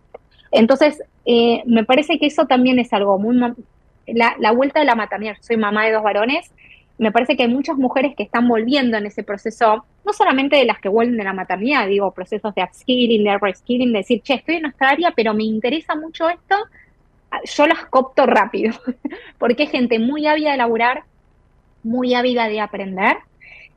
Entonces, 0.52 1.04
eh, 1.26 1.62
me 1.68 1.86
parece 1.86 2.18
que 2.18 2.26
eso 2.26 2.48
también 2.48 2.80
es 2.80 2.92
algo 2.92 3.20
muy... 3.20 3.38
La, 4.08 4.36
la 4.40 4.52
vuelta 4.52 4.80
de 4.80 4.88
la 4.88 4.96
maternidad, 4.96 5.36
soy 5.42 5.58
mamá 5.58 5.86
de 5.86 5.92
dos 5.92 6.02
varones, 6.02 6.52
me 7.00 7.12
parece 7.12 7.38
que 7.38 7.44
hay 7.44 7.50
muchas 7.50 7.78
mujeres 7.78 8.14
que 8.16 8.24
están 8.24 8.48
volviendo 8.48 8.98
en 8.98 9.06
ese 9.06 9.24
proceso, 9.24 9.86
no 10.10 10.14
solamente 10.14 10.56
de 10.56 10.66
las 10.66 10.80
que 10.80 10.90
vuelven 10.90 11.18
de 11.18 11.24
la 11.24 11.34
maternidad, 11.34 11.88
digo, 11.88 12.12
procesos 12.12 12.56
de 12.56 12.64
upskilling, 12.64 13.24
de 13.24 13.38
reskilling, 13.38 13.94
de 13.94 14.00
decir, 14.00 14.22
che, 14.24 14.34
estoy 14.34 14.56
en 14.56 14.64
nuestra 14.64 14.90
área, 14.90 15.14
pero 15.16 15.36
me 15.36 15.44
interesa 15.44 15.94
mucho 15.94 16.28
esto, 16.28 16.56
yo 17.44 17.68
las 17.68 17.86
copto 17.86 18.26
rápido, 18.26 18.74
porque 19.38 19.64
es 19.64 19.70
gente 19.70 20.00
muy 20.00 20.26
ávida 20.26 20.50
de 20.52 20.58
laburar, 20.58 21.04
muy 21.84 22.16
ávida 22.16 22.50
de 22.50 22.60
aprender, 22.60 23.18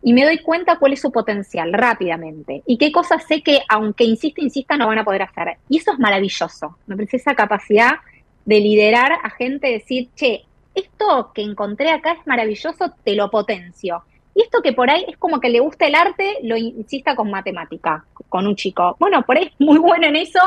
y 0.03 0.15
me 0.15 0.25
doy 0.25 0.39
cuenta 0.39 0.79
cuál 0.79 0.95
es 0.95 1.03
su 1.03 1.13
potencial 1.13 1.71
rápidamente 1.71 2.63
y 2.67 2.79
qué 2.79 2.91
cosas 2.91 3.25
sé 3.29 3.43
que, 3.43 3.61
aunque 3.69 4.05
insista, 4.05 4.41
insista, 4.41 4.79
no 4.79 4.87
van 4.87 4.99
a 4.99 5.05
poder 5.05 5.23
hacer. 5.23 5.59
Y 5.69 5.77
eso 5.77 5.93
es 5.93 5.99
maravilloso. 5.99 6.79
Me 6.87 6.97
parece 6.97 7.19
esa 7.19 7.37
capacidad 7.37 7.97
de 8.47 8.59
liderar 8.59 9.13
a 9.23 9.31
gente, 9.31 9.69
decir, 9.69 10.09
che, 10.17 10.45
esto 10.75 11.31
que 11.35 11.43
encontré 11.43 11.91
acá 11.91 12.13
es 12.13 12.27
maravilloso, 12.27 12.93
te 13.05 13.15
lo 13.15 13.31
potencio. 13.31 14.03
Y 14.35 14.43
esto 14.43 14.63
que 14.63 14.73
por 14.73 14.91
ahí 14.91 15.05
es 15.09 15.17
como 15.17 15.41
que 15.41 15.51
le 15.51 15.61
gusta 15.61 15.87
el 15.87 15.95
arte, 15.95 16.39
lo 16.43 16.57
insista 16.57 17.15
con 17.15 17.31
matemática, 17.31 18.05
con 18.29 18.47
un 18.47 18.57
chico. 18.57 18.97
Bueno, 18.99 19.23
por 19.23 19.37
ahí 19.37 19.47
es 19.47 19.61
muy 19.61 19.79
bueno 19.79 20.07
en 20.07 20.17
eso 20.17 20.41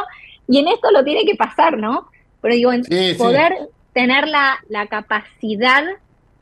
y 0.47 0.59
en 0.59 0.67
esto 0.67 0.91
lo 0.91 1.03
tiene 1.03 1.25
que 1.25 1.35
pasar, 1.35 1.77
¿no? 1.77 2.09
Pero 2.41 2.55
digo, 2.55 2.73
en 2.73 2.83
poder 3.17 3.69
tener 3.93 4.27
la, 4.27 4.57
la 4.69 4.87
capacidad 4.87 5.83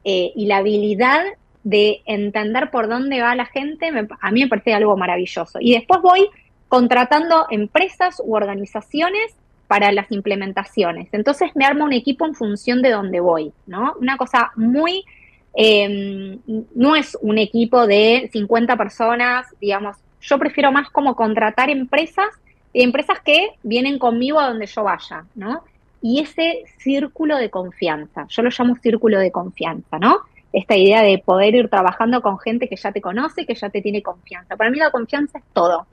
eh, 0.03 0.31
y 0.35 0.45
la 0.47 0.57
habilidad 0.57 1.23
de 1.63 2.01
entender 2.05 2.71
por 2.71 2.89
dónde 2.89 3.21
va 3.21 3.35
la 3.35 3.45
gente, 3.45 3.89
a 4.19 4.31
mí 4.31 4.41
me 4.41 4.47
parece 4.47 4.73
algo 4.73 4.97
maravilloso. 4.97 5.59
Y 5.61 5.73
después 5.73 6.01
voy 6.01 6.29
contratando 6.67 7.45
empresas 7.49 8.21
u 8.23 8.35
organizaciones 8.35 9.35
para 9.67 9.91
las 9.91 10.11
implementaciones. 10.11 11.07
Entonces 11.13 11.51
me 11.55 11.65
armo 11.65 11.85
un 11.85 11.93
equipo 11.93 12.25
en 12.25 12.35
función 12.35 12.81
de 12.81 12.91
dónde 12.91 13.19
voy, 13.21 13.53
¿no? 13.65 13.93
Una 13.99 14.17
cosa 14.17 14.51
muy, 14.55 15.05
em, 15.55 16.39
no 16.75 16.95
es 16.95 17.17
un 17.21 17.37
equipo 17.37 17.85
de 17.87 18.29
50 18.31 18.75
personas, 18.75 19.47
digamos, 19.61 19.97
yo 20.21 20.39
prefiero 20.39 20.71
más 20.71 20.89
como 20.89 21.15
contratar 21.15 21.69
empresas, 21.69 22.27
empresas 22.73 23.19
que 23.19 23.49
vienen 23.61 23.99
conmigo 23.99 24.39
a 24.39 24.47
donde 24.47 24.65
yo 24.65 24.83
vaya, 24.83 25.25
¿no? 25.35 25.63
Y 26.01 26.21
ese 26.21 26.63
círculo 26.79 27.37
de 27.37 27.49
confianza, 27.49 28.25
yo 28.29 28.41
lo 28.41 28.49
llamo 28.49 28.75
círculo 28.75 29.19
de 29.19 29.31
confianza, 29.31 29.99
¿no? 29.99 30.19
Esta 30.51 30.75
idea 30.75 31.01
de 31.01 31.17
poder 31.17 31.55
ir 31.55 31.69
trabajando 31.69 32.21
con 32.21 32.39
gente 32.39 32.67
que 32.67 32.75
ya 32.75 32.91
te 32.91 33.01
conoce, 33.01 33.45
que 33.45 33.55
ya 33.55 33.69
te 33.69 33.81
tiene 33.81 34.01
confianza. 34.01 34.55
Para 34.55 34.69
mí 34.69 34.77
la 34.77 34.91
confianza 34.91 35.39
es 35.39 35.43
todo 35.53 35.87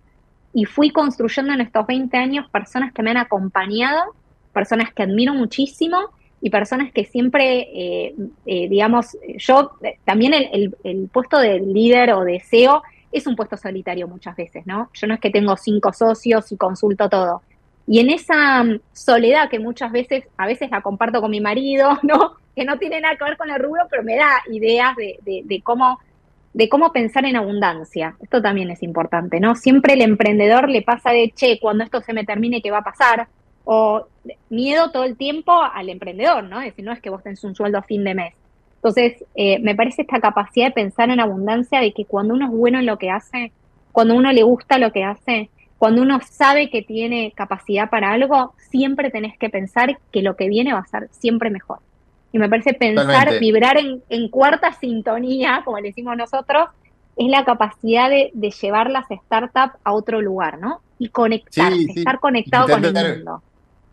y 0.53 0.65
fui 0.65 0.91
construyendo 0.91 1.53
en 1.53 1.61
estos 1.61 1.87
20 1.87 2.17
años 2.17 2.49
personas 2.51 2.93
que 2.93 3.03
me 3.03 3.11
han 3.11 3.17
acompañado, 3.17 4.15
personas 4.53 4.93
que 4.93 5.03
admiro 5.03 5.33
muchísimo 5.35 6.11
y 6.41 6.51
personas 6.51 6.93
que 6.93 7.05
siempre, 7.05 7.69
eh, 7.73 8.15
eh, 8.47 8.69
digamos, 8.69 9.17
yo 9.37 9.73
eh, 9.83 9.99
también 10.05 10.33
el, 10.33 10.75
el, 10.85 11.09
puesto 11.13 11.39
de 11.39 11.61
líder 11.61 12.13
o 12.13 12.25
de 12.25 12.41
CEO 12.41 12.83
es 13.13 13.27
un 13.27 13.37
puesto 13.37 13.57
solitario 13.57 14.09
muchas 14.09 14.37
veces, 14.37 14.67
¿no? 14.67 14.89
Yo 14.95 15.07
no 15.07 15.15
es 15.15 15.21
que 15.21 15.31
tengo 15.31 15.57
cinco 15.57 15.93
socios 15.93 16.51
y 16.53 16.57
consulto 16.57 17.09
todo. 17.09 17.43
Y 17.87 17.99
en 17.99 18.11
esa 18.11 18.63
mm, 18.63 18.81
soledad 18.93 19.51
que 19.51 19.59
muchas 19.59 19.93
veces, 19.93 20.25
a 20.39 20.47
veces 20.47 20.71
la 20.71 20.81
comparto 20.81 21.21
con 21.21 21.31
mi 21.31 21.41
marido, 21.41 21.99
¿no? 22.03 22.37
Que 22.55 22.65
no 22.65 22.79
tiene 22.79 23.01
nada 23.01 23.17
que 23.17 23.25
ver 23.25 23.37
con 23.37 23.51
el 23.51 23.61
rubro, 23.61 23.83
pero 23.91 24.03
me 24.03 24.17
da 24.17 24.43
ideas 24.51 24.97
de, 24.97 25.19
de, 25.23 25.43
de 25.45 25.63
cómo 25.63 25.99
de 26.53 26.69
cómo 26.69 26.93
pensar 26.93 27.25
en 27.27 27.37
abundancia. 27.37 28.17
Esto 28.21 28.43
también 28.43 28.71
es 28.73 28.83
importante, 28.83 29.39
¿no? 29.39 29.55
Siempre 29.55 29.95
el 29.95 30.03
emprendedor 30.03 30.69
le 30.69 30.83
pasa 30.83 31.11
de, 31.11 31.31
che, 31.35 31.61
cuando 31.61 31.85
esto 31.85 32.01
se 32.01 32.13
me 32.13 32.25
termine, 32.25 32.61
¿qué 32.61 32.73
va 32.73 32.79
a 32.79 32.83
pasar? 32.83 33.29
O 33.65 34.07
miedo 34.49 34.91
todo 34.91 35.05
el 35.05 35.17
tiempo 35.17 35.53
al 35.63 35.89
emprendedor, 35.89 36.45
¿no? 36.45 36.61
Es 36.61 36.67
decir, 36.67 36.85
no 36.85 36.93
es 36.93 37.01
que 37.01 37.11
vos 37.11 37.23
tenés 37.23 37.45
un 37.45 37.55
sueldo 37.55 37.79
a 37.79 37.83
fin 37.83 38.05
de 38.05 38.15
mes. 38.15 38.35
Entonces, 38.77 39.25
eh, 39.35 39.59
me 39.59 39.75
parece 39.75 40.03
esta 40.03 40.21
capacidad 40.21 40.67
de 40.67 40.73
pensar 40.73 41.11
en 41.11 41.21
abundancia, 41.21 41.81
de 41.81 41.93
que 41.93 42.07
cuando 42.07 42.35
uno 42.35 42.47
es 42.47 42.51
bueno 42.51 42.79
en 42.79 42.87
lo 42.87 42.99
que 42.99 43.11
hace, 43.11 43.53
cuando 43.93 44.15
uno 44.15 44.33
le 44.33 44.43
gusta 44.43 44.79
lo 44.79 44.91
que 44.91 45.05
hace, 45.05 45.51
cuando 45.77 46.03
uno 46.03 46.19
sabe 46.29 46.71
que 46.71 46.83
tiene 46.83 47.33
capacidad 47.35 47.91
para 47.91 48.13
algo, 48.13 48.55
siempre 48.71 49.11
tenés 49.11 49.37
que 49.39 49.51
pensar 49.51 49.99
que 50.11 50.23
lo 50.23 50.37
que 50.37 50.49
viene 50.49 50.73
va 50.73 50.81
a 50.81 50.87
ser 50.87 51.09
siempre 51.11 51.51
mejor. 51.51 51.81
Y 52.33 52.39
me 52.39 52.49
parece 52.49 52.75
pensar, 52.75 53.39
vibrar 53.41 53.77
en, 53.79 54.29
cuarta 54.29 54.73
sintonía, 54.75 55.63
como 55.65 55.79
le 55.79 55.89
decimos 55.89 56.17
nosotros, 56.17 56.69
es 57.17 57.29
la 57.29 57.45
capacidad 57.45 58.09
de, 58.09 58.31
llevar 58.63 58.91
las 58.91 59.07
startups 59.09 59.77
a 59.85 59.93
otro 59.93 60.23
lugar, 60.23 60.59
¿no? 60.59 60.81
Y 60.99 61.09
conectar, 61.09 61.73
estar 61.73 62.21
conectado 62.21 62.69
con 62.69 62.85
el 62.85 63.17
mundo. 63.17 63.43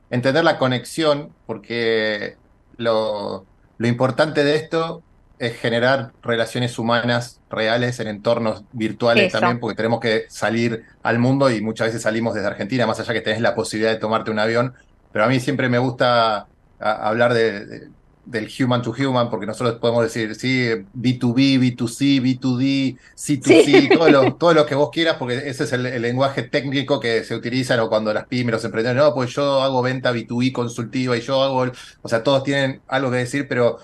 Entender 0.10 0.44
la 0.44 0.58
conexión, 0.58 1.34
porque 1.46 2.36
lo, 2.78 3.46
importante 3.80 4.44
de 4.44 4.56
esto 4.56 5.04
es 5.40 5.56
generar 5.58 6.14
relaciones 6.24 6.80
humanas 6.80 7.42
reales 7.50 8.00
en 8.00 8.08
entornos 8.08 8.64
virtuales 8.72 9.32
también, 9.32 9.60
porque 9.60 9.76
tenemos 9.76 10.00
que 10.00 10.26
salir 10.30 10.86
al 11.04 11.20
mundo 11.20 11.52
y 11.52 11.62
muchas 11.62 11.88
veces 11.88 12.02
salimos 12.02 12.34
desde 12.34 12.48
Argentina, 12.48 12.88
más 12.88 13.00
allá 13.00 13.14
que 13.14 13.22
tenés 13.22 13.42
la 13.42 13.54
posibilidad 13.54 13.92
de 13.92 14.00
tomarte 14.00 14.32
un 14.32 14.40
avión. 14.40 14.74
Pero 15.12 15.26
a 15.26 15.28
mí 15.28 15.40
siempre 15.40 15.70
me 15.70 15.78
gusta 15.78 16.48
hablar 16.80 17.34
de, 17.34 17.90
del 18.28 18.50
human 18.60 18.82
to 18.82 18.92
human, 18.92 19.30
porque 19.30 19.46
nosotros 19.46 19.80
podemos 19.80 20.04
decir, 20.04 20.36
sí, 20.36 20.70
B2B, 20.94 21.60
B2C, 21.60 22.22
B2D, 22.22 22.98
C2C, 23.16 23.98
Todo, 23.98 24.10
lo, 24.10 24.34
todo, 24.36 24.54
lo, 24.54 24.66
que 24.66 24.76
vos 24.76 24.90
quieras, 24.92 25.16
porque 25.18 25.50
ese 25.50 25.64
es 25.64 25.72
el, 25.72 26.02
lenguaje 26.02 26.44
técnico 26.44 27.00
que 27.00 27.24
se 27.24 27.36
utiliza 27.36 27.82
o 27.82 27.90
cuando 27.90 28.14
las 28.14 28.26
pymes, 28.28 28.54
los 28.54 28.66
emprendedores, 28.66 29.02
no, 29.02 29.14
pues 29.14 29.32
yo 29.32 29.62
hago 29.62 29.82
venta 29.82 30.12
B2B 30.12 30.52
consultiva 30.52 31.16
y 31.16 31.22
yo 31.22 31.42
hago, 31.42 31.72
o 32.02 32.10
sea, 32.10 32.22
todos 32.22 32.44
tienen 32.44 32.82
algo 32.88 33.10
que 33.12 33.18
decir, 33.18 33.48
pero 33.48 33.78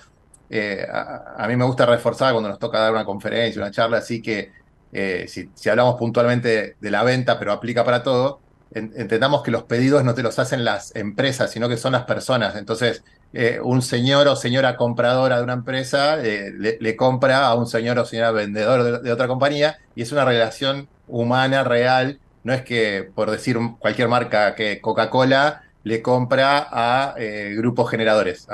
eh, 0.50 0.86
a, 0.90 1.46
mí 1.48 1.56
me 1.56 1.64
gusta 1.64 1.86
reforzar 1.86 2.32
cuando 2.32 2.50
nos 2.50 2.58
toca 2.58 2.78
dar 2.80 2.92
una 2.92 3.04
conferencia, 3.06 3.62
una 3.62 3.70
charla, 3.70 3.98
así 3.98 4.20
que 4.20 4.52
eh, 4.92 5.24
si, 5.26 5.48
si, 5.54 5.70
hablamos 5.70 5.96
puntualmente 5.96 6.76
de 6.78 6.90
la 6.90 7.02
venta, 7.02 7.38
pero 7.38 7.52
aplica 7.52 7.82
para 7.82 8.02
todo, 8.02 8.40
entendamos 8.74 9.42
que 9.42 9.50
los 9.50 9.64
pedidos 9.64 10.04
no 10.04 10.14
te 10.14 10.22
los 10.22 10.38
hacen 10.38 10.64
las 10.64 10.94
empresas, 10.96 11.50
sino 11.50 11.68
que 11.68 11.76
son 11.76 11.92
las 11.92 12.04
personas. 12.04 12.56
Entonces, 12.56 13.04
eh, 13.36 13.58
un 13.60 13.82
señor 13.82 14.28
o 14.28 14.36
señora 14.36 14.76
compradora 14.76 15.38
de 15.38 15.42
una 15.42 15.54
empresa 15.54 16.24
eh, 16.24 16.52
le, 16.52 16.96
compra 16.96 17.46
a 17.46 17.54
un 17.56 17.66
señor 17.66 17.98
o 17.98 18.04
señora 18.04 18.30
vendedor 18.30 19.02
de, 19.02 19.12
otra 19.12 19.26
compañía 19.26 19.78
y 19.96 20.02
es 20.02 20.12
una 20.12 20.24
relación 20.24 20.86
humana, 21.08 21.64
real. 21.64 22.20
No 22.44 22.52
es 22.52 22.62
que, 22.62 23.10
por 23.12 23.32
decir 23.32 23.58
cualquier 23.80 24.06
marca, 24.06 24.54
que 24.54 24.80
Coca-Cola 24.80 25.62
le 25.82 26.00
compra 26.00 26.68
a 26.70 27.14
eh, 27.18 27.54
grupos 27.56 27.90
generadores. 27.90 28.46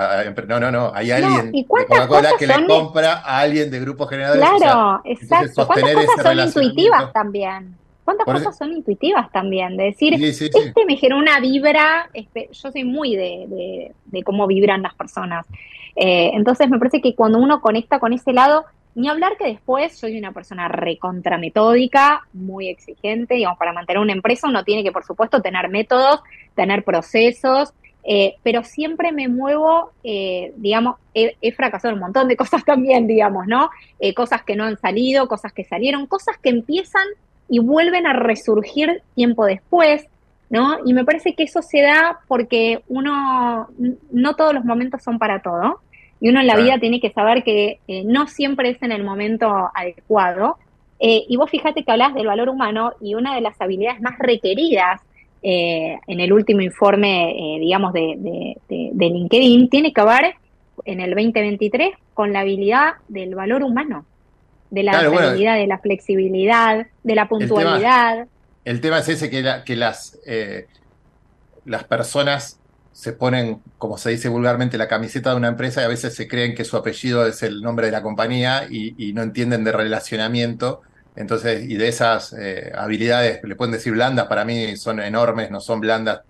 no, 0.49 0.59
no, 0.59 0.71
no. 0.71 0.93
Hay 0.95 1.11
alguien 1.11 1.53
de 1.53 1.67
Coca-Cola 1.67 2.31
que 2.39 2.47
le 2.47 2.67
compra 2.67 3.19
a 3.19 3.41
alguien 3.41 3.71
de 3.71 3.81
grupos 3.81 4.09
generadores. 4.09 4.49
Claro, 4.59 5.03
exacto. 5.05 5.67
¿Cuántas 5.67 5.95
cosas 5.95 6.23
son 6.23 6.39
intuitivas 6.39 7.13
también? 7.13 7.77
¿Cuántas 8.05 8.27
cosas 8.27 8.57
son 8.57 8.73
intuitivas 8.73 9.31
también? 9.31 9.77
De 9.77 9.85
decir, 9.85 10.15
este 10.15 10.85
me 10.87 10.97
generó 10.97 11.19
una 11.19 11.39
vibra, 11.41 12.09
este, 12.13 12.49
yo 12.53 12.71
soy 12.71 12.85
muy 12.85 13.15
de, 13.15 13.93
cómo 14.25 14.47
vibran 14.47 14.83
las 14.83 14.95
personas. 14.95 15.47
Eh, 15.97 16.31
entonces 16.35 16.69
me 16.69 16.79
parece 16.79 17.01
que 17.01 17.15
cuando 17.15 17.39
uno 17.39 17.61
conecta 17.61 17.99
con 17.99 18.13
ese 18.13 18.33
lado, 18.33 18.65
ni 18.95 19.09
hablar 19.09 19.37
que 19.37 19.47
después 19.47 19.97
soy 19.97 20.19
una 20.19 20.33
persona 20.33 20.67
recontrametódica, 20.69 22.23
muy 22.33 22.69
exigente, 22.69 23.35
digamos, 23.35 23.59
para 23.59 23.73
mantener 23.73 24.01
una 24.01 24.13
empresa 24.13 24.49
uno 24.49 24.65
tiene 24.65 24.83
que, 24.83 24.93
por 24.93 25.05
supuesto, 25.05 25.41
tener 25.41 25.69
métodos, 25.69 26.21
tener 26.55 26.83
procesos, 26.83 27.73
eh, 28.03 28.37
pero 28.43 28.65
siempre 28.65 29.13
me 29.13 29.29
muevo, 29.29 29.93
eh, 30.03 30.53
digamos, 30.57 30.97
he, 31.15 31.53
fracasado 31.53 31.91
en 31.91 31.99
un 31.99 32.01
montón 32.01 32.29
de 32.29 32.37
cosas 32.37 32.65
también, 32.65 33.07
digamos, 33.07 33.47
¿no? 33.47 33.71
cosas 34.17 34.43
que 34.43 34.57
no 34.57 34.65
han 34.65 34.79
salido, 34.79 35.29
cosas 35.29 35.53
que 35.53 35.65
salieron, 35.65 36.07
cosas 36.07 36.39
que 36.39 36.49
empiezan 36.49 37.05
y 37.51 37.59
vuelven 37.59 38.07
a 38.07 38.13
resurgir 38.13 39.03
tiempo 39.15 39.45
después, 39.45 40.07
¿no? 40.49 40.79
Y 40.87 40.95
me 40.95 41.05
parece 41.05 41.35
que 41.35 41.43
eso 41.43 41.61
se 41.61 41.83
da 41.83 42.21
porque 42.29 42.81
uno, 42.89 43.69
no 44.13 44.37
todos 44.37 44.55
los 44.55 44.65
momentos 44.65 45.03
son 45.03 45.19
para 45.19 45.43
todo, 45.43 45.81
y 46.21 46.29
uno 46.29 46.41
en 46.41 46.47
la 46.47 46.57
vida 46.57 46.79
tiene 46.79 47.01
que 47.01 47.11
saber 47.11 47.43
que 47.43 47.81
eh, 47.89 48.05
no 48.05 48.27
siempre 48.27 48.71
es 48.71 48.83
en 48.83 48.93
el 48.93 49.03
momento 49.03 49.71
adecuado. 49.75 50.59
Eh, 51.01 51.25
y 51.29 51.37
vos 51.37 51.51
fíjate 51.51 51.83
que 51.83 51.91
hablas 51.91 52.15
del 52.15 52.27
valor 52.27 52.51
humano 52.51 52.93
y 53.01 53.15
una 53.15 53.35
de 53.35 53.41
las 53.41 53.59
habilidades 53.59 54.03
más 54.03 54.19
requeridas 54.19 55.01
eh, 55.43 55.99
en 56.07 56.21
el 56.21 56.33
último 56.35 56.61
informe, 56.61 57.59
digamos, 57.59 57.95
de, 57.95 58.55
de, 58.69 59.09
LinkedIn, 59.09 59.71
tiene 59.71 59.95
que 59.95 60.05
ver 60.05 60.35
en 60.85 61.01
el 61.01 61.15
2023 61.15 61.93
con 62.13 62.35
la 62.35 62.41
habilidad 62.41 62.93
del 63.09 63.35
valor 63.35 63.63
humano 63.63 64.05
de 64.71 64.83
la 64.83 65.03
de 65.03 65.67
la 65.67 65.79
flexibilidad, 65.79 66.87
de 67.03 67.15
la 67.15 67.29
puntualidad. 67.29 68.27
El 68.65 68.81
tema, 68.81 68.99
es 68.99 69.09
ese 69.09 69.31
que, 69.31 69.63
que 69.65 69.77
las, 69.77 70.19
eh, 70.27 70.67
las 71.65 71.85
personas 71.85 72.61
se 72.93 73.13
ponen, 73.13 73.63
como 73.79 73.97
se 73.99 74.11
dice 74.11 74.29
vulgarmente, 74.29 74.77
la 74.77 74.89
camiseta 74.89 75.31
de 75.31 75.37
una 75.37 75.49
empresa 75.49 75.81
y 75.81 75.85
a 75.85 75.89
veces 75.89 76.15
se 76.15 76.29
creen 76.29 76.55
que 76.55 76.65
su 76.65 76.77
apellido 76.77 77.27
es 77.27 77.43
el 77.43 77.63
nombre 77.63 77.87
de 77.87 77.93
la 77.93 78.03
compañía 78.03 78.67
y, 78.69 79.13
no 79.15 79.23
entienden 79.23 79.65
de 79.65 79.73
relacionamiento. 79.73 80.83
Entonces, 81.17 81.65
y 81.69 81.77
de 81.77 81.89
esas 81.89 82.35
eh, 82.39 82.73
habilidades, 82.77 83.43
le 83.43 83.57
pueden 83.57 83.73
decir 83.73 83.93
blandas, 83.93 84.27
para 84.27 84.45
mí 84.45 84.77
son 84.77 85.01
enormes, 85.01 85.51
no 85.51 85.61
son 85.61 85.81
blandas. 85.81 86.21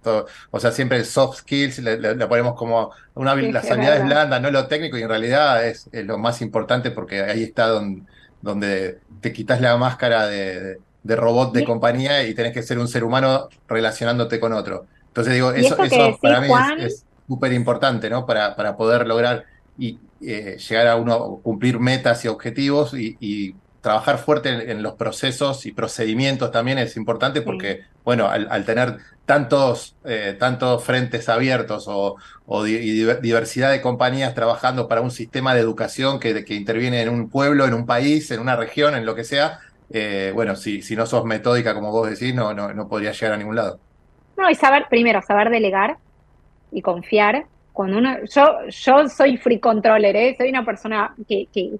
o 0.50 0.60
sea, 0.60 0.72
siempre 0.72 0.98
el 0.98 1.04
soft 1.04 1.40
skills 1.40 1.80
le, 1.80 2.26
ponemos 2.26 2.54
como 2.54 2.92
una, 3.14 3.34
las 3.34 3.70
habilidades 3.70 4.04
blandas, 4.04 4.40
no 4.40 4.50
lo 4.50 4.66
técnico, 4.66 4.96
y 4.96 5.02
en 5.02 5.08
realidad 5.08 5.66
es 5.66 5.88
lo 5.92 6.18
más 6.18 6.40
importante 6.40 6.90
porque 6.90 7.22
ahí 7.22 7.42
está 7.42 7.66
donde, 7.66 8.02
donde 8.42 8.98
te 9.20 9.32
quitas 9.32 9.60
la 9.60 9.76
máscara 9.76 10.26
de, 10.26 10.78
robot 11.04 11.52
de 11.54 11.64
compañía 11.64 12.26
y 12.26 12.34
tenés 12.34 12.52
que 12.52 12.62
ser 12.62 12.78
un 12.78 12.88
ser 12.88 13.04
humano 13.04 13.48
relacionándote 13.68 14.40
con 14.40 14.52
otro. 14.52 14.86
Entonces 15.08 15.34
digo, 15.34 15.52
eso, 15.52 15.76
para 16.20 16.40
mí 16.40 16.48
es 16.78 17.04
súper 17.26 17.52
importante, 17.52 18.08
¿no? 18.08 18.26
Para, 18.26 18.56
para 18.56 18.76
poder 18.76 19.06
lograr 19.06 19.44
y 19.78 19.98
eh, 20.20 20.56
llegar 20.58 20.86
a 20.86 20.96
uno 20.96 21.40
cumplir 21.42 21.78
metas 21.78 22.24
y 22.24 22.28
objetivos 22.28 22.94
y 22.94 23.54
trabajar 23.80 24.18
fuerte 24.18 24.70
en, 24.70 24.82
los 24.82 24.94
procesos 24.94 25.66
y 25.66 25.72
procedimientos 25.72 26.50
también 26.50 26.78
es 26.78 26.96
importante 26.96 27.42
porque, 27.42 27.84
bueno, 28.04 28.28
al, 28.28 28.64
tener 28.64 28.98
tantos, 29.24 29.96
eh, 30.04 30.36
tantos 30.38 30.84
frentes 30.84 31.28
abiertos 31.28 31.86
o, 31.88 32.16
diversidad 32.64 33.70
de 33.70 33.80
compañías 33.80 34.34
trabajando 34.34 34.88
para 34.88 35.00
un 35.00 35.10
sistema 35.10 35.54
de 35.54 35.60
educación 35.60 36.20
que, 36.20 36.44
que, 36.44 36.54
interviene 36.54 37.00
en 37.00 37.08
un 37.08 37.30
pueblo, 37.30 37.64
en 37.64 37.74
un 37.74 37.86
país, 37.86 38.30
en 38.30 38.40
una 38.40 38.56
región, 38.56 38.94
en 38.94 39.06
lo 39.06 39.14
que 39.14 39.24
sea, 39.24 39.60
eh, 39.92 40.30
bueno, 40.34 40.54
si, 40.54 40.82
si 40.82 40.94
no 40.94 41.04
sos 41.04 41.24
metódica 41.24 41.74
como 41.74 41.90
vos 41.90 42.08
decís, 42.08 42.34
no, 42.34 42.54
no, 42.54 42.72
no 42.72 42.88
podrías 42.88 43.18
llegar 43.20 43.34
a 43.34 43.38
ningún 43.38 43.56
lado. 43.56 43.80
No, 44.36 44.48
y 44.48 44.54
saber, 44.54 44.86
primero, 44.88 45.20
saber 45.20 45.50
delegar 45.50 45.98
y 46.70 46.80
confiar 46.82 47.46
cuando 47.80 47.96
uno, 47.96 48.14
yo, 48.30 48.68
yo 48.68 49.08
soy 49.08 49.38
free 49.38 49.58
controller, 49.58 50.14
¿eh? 50.14 50.34
soy 50.36 50.50
una 50.50 50.66
persona 50.66 51.14
que, 51.26 51.46
que 51.50 51.70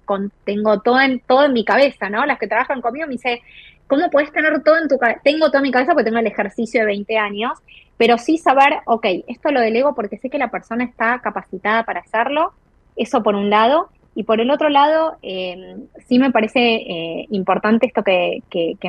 tengo 0.43 0.79
todo 0.79 0.99
en, 0.99 1.19
todo 1.19 1.45
en 1.45 1.53
mi 1.53 1.63
cabeza, 1.63 2.09
¿no? 2.09 2.25
Las 2.25 2.39
que 2.39 2.47
trabajan 2.47 2.81
conmigo 2.81 3.05
me 3.05 3.11
dicen, 3.11 3.37
¿cómo 3.85 4.09
puedes 4.09 4.31
tener 4.31 4.63
todo 4.63 4.79
en 4.79 4.87
tu 4.87 4.97
cabeza? 4.97 5.21
Tengo 5.23 5.49
todo 5.49 5.57
en 5.57 5.61
mi 5.61 5.71
cabeza 5.71 5.91
porque 5.91 6.05
tengo 6.05 6.17
el 6.17 6.25
ejercicio 6.25 6.79
de 6.79 6.87
20 6.87 7.19
años, 7.19 7.51
pero 7.97 8.17
sí 8.17 8.39
saber, 8.39 8.79
ok, 8.85 9.05
esto 9.27 9.51
lo 9.51 9.61
delego 9.61 9.93
porque 9.93 10.17
sé 10.17 10.31
que 10.31 10.39
la 10.39 10.49
persona 10.49 10.85
está 10.85 11.19
capacitada 11.19 11.83
para 11.83 11.99
hacerlo, 11.99 12.51
eso 12.95 13.21
por 13.21 13.35
un 13.35 13.51
lado, 13.51 13.91
y 14.13 14.23
por 14.23 14.41
el 14.41 14.51
otro 14.51 14.67
lado, 14.67 15.15
eh, 15.21 15.77
sí 16.07 16.19
me 16.19 16.31
parece 16.31 16.59
eh, 16.59 17.27
importante 17.29 17.85
esto 17.87 18.03
que, 18.03 18.41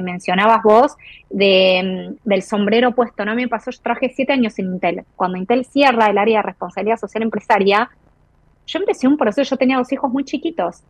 mencionabas 0.03 0.63
vos 0.65 0.97
de, 1.31 2.17
mm, 2.25 2.29
del 2.29 2.43
sombrero 2.43 2.93
puesto. 2.93 3.25
No 3.25 3.37
me 3.37 3.47
pasó, 3.47 3.71
yo 3.71 3.79
traje 3.83 4.13
siete 4.15 4.33
años 4.33 4.59
en 4.59 4.67
Intel. 4.67 5.05
Cuando 5.15 5.39
Intel 5.39 5.65
cierra 5.65 6.09
el 6.09 6.19
área 6.19 6.39
de 6.39 6.43
responsabilidad 6.43 6.97
social 6.97 7.23
empresaria, 7.23 7.89
yo 8.67 8.79
empecé 8.81 9.07
un 9.07 9.17
proceso, 9.17 9.49
yo 9.49 9.57
tenía 9.57 9.77
dos 9.77 9.93
hijos 9.93 10.11
muy 10.11 10.25
chiquitos. 10.25 10.83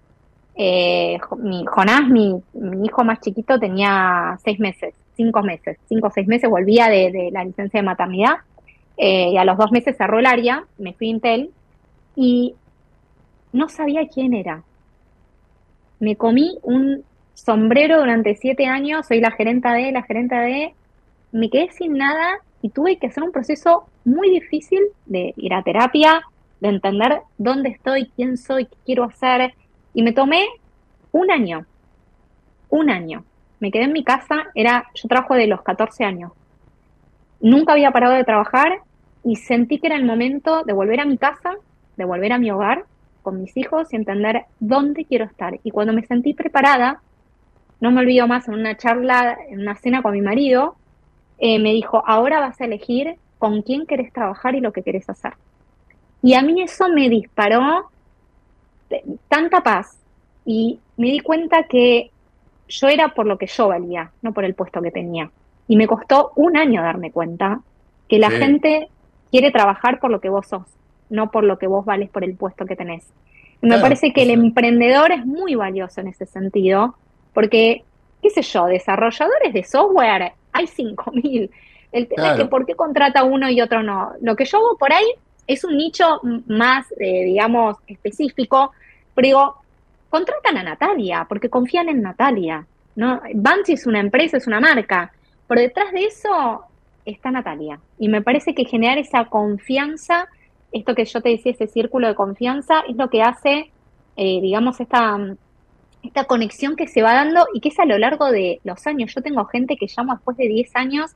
Eh, 0.54 1.18
mi, 1.38 1.64
Jonás, 1.66 2.08
mi, 2.08 2.42
hijo 2.84 3.04
más 3.04 3.20
chiquito, 3.20 3.58
tenía 3.58 4.38
seis 4.42 4.58
meses, 4.58 4.94
cinco 5.14 5.42
meses, 5.42 5.76
cinco 5.88 6.06
o 6.06 6.10
seis 6.10 6.26
meses, 6.26 6.48
volvía 6.48 6.88
de, 6.88 7.10
de 7.10 7.30
la 7.32 7.44
licencia 7.44 7.80
de 7.80 7.86
maternidad 7.86 8.36
y 8.98 9.36
a 9.36 9.44
los 9.44 9.56
dos 9.56 9.72
meses 9.72 9.96
cerró 9.96 10.20
el 10.20 10.26
área, 10.26 10.64
me 10.78 10.92
fui 10.92 11.08
a 11.08 11.10
Intel 11.10 11.50
y 12.14 12.54
no 13.52 13.68
sabía 13.68 14.08
quién 14.08 14.34
era. 14.34 14.62
Me 16.00 16.16
comí 16.16 16.58
un 16.62 17.04
sombrero 17.34 17.98
durante 17.98 18.34
siete 18.36 18.66
años, 18.66 19.06
soy 19.06 19.20
la 19.20 19.30
gerenta 19.30 19.72
de, 19.72 19.92
la 19.92 20.02
gerenta 20.02 20.40
de, 20.40 20.74
me 21.32 21.50
quedé 21.50 21.70
sin 21.70 21.94
nada 21.94 22.38
y 22.60 22.70
tuve 22.70 22.98
que 22.98 23.06
hacer 23.06 23.22
un 23.22 23.32
proceso 23.32 23.86
muy 24.04 24.30
difícil 24.30 24.80
de 25.06 25.32
ir 25.36 25.54
a 25.54 25.62
terapia, 25.62 26.22
de 26.60 26.68
entender 26.68 27.22
dónde 27.38 27.70
estoy, 27.70 28.10
quién 28.14 28.36
soy, 28.36 28.66
qué 28.66 28.76
quiero 28.84 29.04
hacer. 29.04 29.54
Y 29.94 30.02
me 30.02 30.12
tomé 30.12 30.46
un 31.10 31.30
año, 31.30 31.66
un 32.68 32.90
año. 32.90 33.24
Me 33.60 33.70
quedé 33.70 33.84
en 33.84 33.92
mi 33.92 34.04
casa, 34.04 34.46
era, 34.54 34.86
yo 34.94 35.08
trabajo 35.08 35.34
de 35.34 35.46
los 35.46 35.62
14 35.62 36.04
años. 36.04 36.32
Nunca 37.40 37.72
había 37.72 37.90
parado 37.90 38.14
de 38.14 38.24
trabajar 38.24 38.80
y 39.24 39.36
sentí 39.36 39.78
que 39.78 39.88
era 39.88 39.96
el 39.96 40.04
momento 40.04 40.62
de 40.64 40.72
volver 40.72 41.00
a 41.00 41.04
mi 41.04 41.18
casa, 41.18 41.54
de 41.96 42.04
volver 42.04 42.32
a 42.32 42.38
mi 42.38 42.50
hogar 42.50 42.84
con 43.22 43.40
mis 43.40 43.56
hijos 43.56 43.92
y 43.92 43.96
entender 43.96 44.44
dónde 44.60 45.04
quiero 45.04 45.24
estar. 45.24 45.58
Y 45.62 45.70
cuando 45.70 45.92
me 45.92 46.04
sentí 46.04 46.34
preparada, 46.34 47.00
no 47.80 47.90
me 47.90 48.00
olvido 48.00 48.26
más, 48.28 48.48
en 48.48 48.54
una 48.54 48.76
charla, 48.76 49.38
en 49.48 49.60
una 49.60 49.74
cena 49.76 50.02
con 50.02 50.12
mi 50.12 50.20
marido, 50.20 50.76
eh, 51.38 51.58
me 51.58 51.72
dijo, 51.72 52.02
ahora 52.06 52.40
vas 52.40 52.60
a 52.60 52.64
elegir 52.64 53.16
con 53.38 53.62
quién 53.62 53.86
querés 53.86 54.12
trabajar 54.12 54.54
y 54.54 54.60
lo 54.60 54.72
que 54.72 54.82
querés 54.82 55.08
hacer. 55.08 55.32
Y 56.22 56.34
a 56.34 56.42
mí 56.42 56.62
eso 56.62 56.88
me 56.88 57.08
disparó 57.08 57.90
tanta 59.28 59.62
paz 59.62 59.98
y 60.44 60.78
me 60.96 61.08
di 61.08 61.20
cuenta 61.20 61.64
que 61.64 62.10
yo 62.68 62.88
era 62.88 63.08
por 63.08 63.26
lo 63.26 63.38
que 63.38 63.46
yo 63.46 63.68
valía, 63.68 64.12
no 64.22 64.32
por 64.32 64.44
el 64.44 64.54
puesto 64.54 64.80
que 64.80 64.90
tenía. 64.90 65.30
Y 65.66 65.76
me 65.76 65.86
costó 65.86 66.32
un 66.36 66.56
año 66.56 66.82
darme 66.82 67.10
cuenta 67.10 67.60
que 68.08 68.18
la 68.18 68.30
gente 68.30 68.88
quiere 69.30 69.50
trabajar 69.50 69.98
por 69.98 70.10
lo 70.10 70.20
que 70.20 70.28
vos 70.28 70.46
sos 70.46 70.62
no 71.12 71.30
por 71.30 71.44
lo 71.44 71.58
que 71.58 71.66
vos 71.66 71.84
vales 71.84 72.10
por 72.10 72.24
el 72.24 72.34
puesto 72.34 72.64
que 72.64 72.74
tenés. 72.74 73.06
me 73.60 73.78
parece 73.78 74.12
que 74.12 74.22
el 74.22 74.30
emprendedor 74.30 75.12
es 75.12 75.24
muy 75.24 75.54
valioso 75.54 76.00
en 76.00 76.08
ese 76.08 76.26
sentido, 76.26 76.96
porque, 77.32 77.84
qué 78.20 78.30
sé 78.30 78.42
yo, 78.42 78.66
desarrolladores 78.66 79.52
de 79.52 79.62
software, 79.62 80.32
hay 80.52 80.66
5.000. 80.66 81.50
El 81.92 82.08
tema 82.08 82.32
es 82.32 82.38
que 82.38 82.44
por 82.46 82.64
qué 82.64 82.74
contrata 82.74 83.22
uno 83.22 83.48
y 83.50 83.60
otro 83.60 83.82
no. 83.82 84.12
Lo 84.22 84.34
que 84.34 84.46
yo 84.46 84.58
hago 84.58 84.78
por 84.78 84.92
ahí 84.92 85.06
es 85.46 85.62
un 85.64 85.76
nicho 85.76 86.20
más, 86.46 86.90
eh, 86.98 87.24
digamos, 87.24 87.76
específico, 87.86 88.72
pero 89.14 89.26
digo, 89.26 89.56
contratan 90.08 90.56
a 90.56 90.62
Natalia, 90.62 91.26
porque 91.28 91.50
confían 91.50 91.90
en 91.90 92.00
Natalia. 92.00 92.66
¿no? 92.96 93.20
Banshee 93.34 93.74
es 93.74 93.86
una 93.86 94.00
empresa, 94.00 94.38
es 94.38 94.46
una 94.46 94.60
marca. 94.60 95.12
Por 95.46 95.58
detrás 95.58 95.92
de 95.92 96.04
eso 96.04 96.62
está 97.04 97.30
Natalia. 97.30 97.78
Y 97.98 98.08
me 98.08 98.22
parece 98.22 98.54
que 98.54 98.64
generar 98.64 98.98
esa 98.98 99.26
confianza 99.26 100.28
esto 100.72 100.94
que 100.94 101.04
yo 101.04 101.20
te 101.20 101.30
decía, 101.30 101.52
ese 101.52 101.66
círculo 101.66 102.08
de 102.08 102.14
confianza, 102.14 102.80
es 102.88 102.96
lo 102.96 103.10
que 103.10 103.22
hace, 103.22 103.70
eh, 104.16 104.40
digamos, 104.40 104.80
esta, 104.80 105.18
esta 106.02 106.24
conexión 106.24 106.76
que 106.76 106.88
se 106.88 107.02
va 107.02 107.14
dando 107.14 107.46
y 107.54 107.60
que 107.60 107.68
es 107.68 107.78
a 107.78 107.84
lo 107.84 107.98
largo 107.98 108.30
de 108.30 108.60
los 108.64 108.86
años. 108.86 109.14
Yo 109.14 109.22
tengo 109.22 109.44
gente 109.46 109.76
que 109.76 109.86
llamo 109.94 110.14
después 110.14 110.36
de 110.36 110.48
10 110.48 110.76
años 110.76 111.14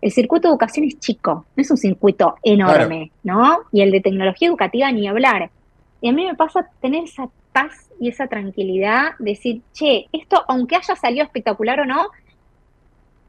el 0.00 0.12
circuito 0.12 0.48
de 0.48 0.52
educación 0.52 0.86
es 0.86 0.98
chico, 1.00 1.46
no 1.56 1.60
es 1.60 1.70
un 1.70 1.76
circuito 1.76 2.36
enorme, 2.42 3.10
¿no? 3.24 3.60
Y 3.72 3.82
el 3.82 3.90
de 3.90 4.00
tecnología 4.00 4.48
educativa 4.48 4.92
ni 4.92 5.08
hablar. 5.08 5.50
Y 6.00 6.08
a 6.08 6.12
mí 6.12 6.24
me 6.24 6.36
pasa 6.36 6.68
tener 6.80 7.04
esa 7.04 7.28
paz 7.52 7.90
y 7.98 8.08
esa 8.08 8.28
tranquilidad, 8.28 9.12
decir, 9.18 9.62
che, 9.72 10.06
esto, 10.12 10.44
aunque 10.46 10.76
haya 10.76 10.94
salido 10.94 11.24
espectacular 11.24 11.80
o 11.80 11.84
no, 11.84 12.08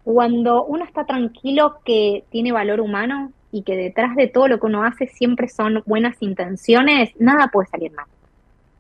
cuando 0.04 0.64
uno 0.66 0.86
está 0.86 1.06
tranquilo 1.06 1.80
que 1.84 2.24
tiene 2.30 2.52
valor 2.52 2.82
humano 2.82 3.32
y 3.52 3.64
que 3.64 3.76
detrás 3.76 4.16
de 4.16 4.28
todo 4.28 4.48
lo 4.48 4.60
que 4.60 4.66
uno 4.68 4.84
hace 4.84 5.08
siempre 5.08 5.48
son 5.50 5.84
buenas 5.86 6.16
intenciones, 6.22 7.12
nada 7.20 7.50
puede 7.52 7.70
salir 7.70 7.92
mal. 7.94 8.06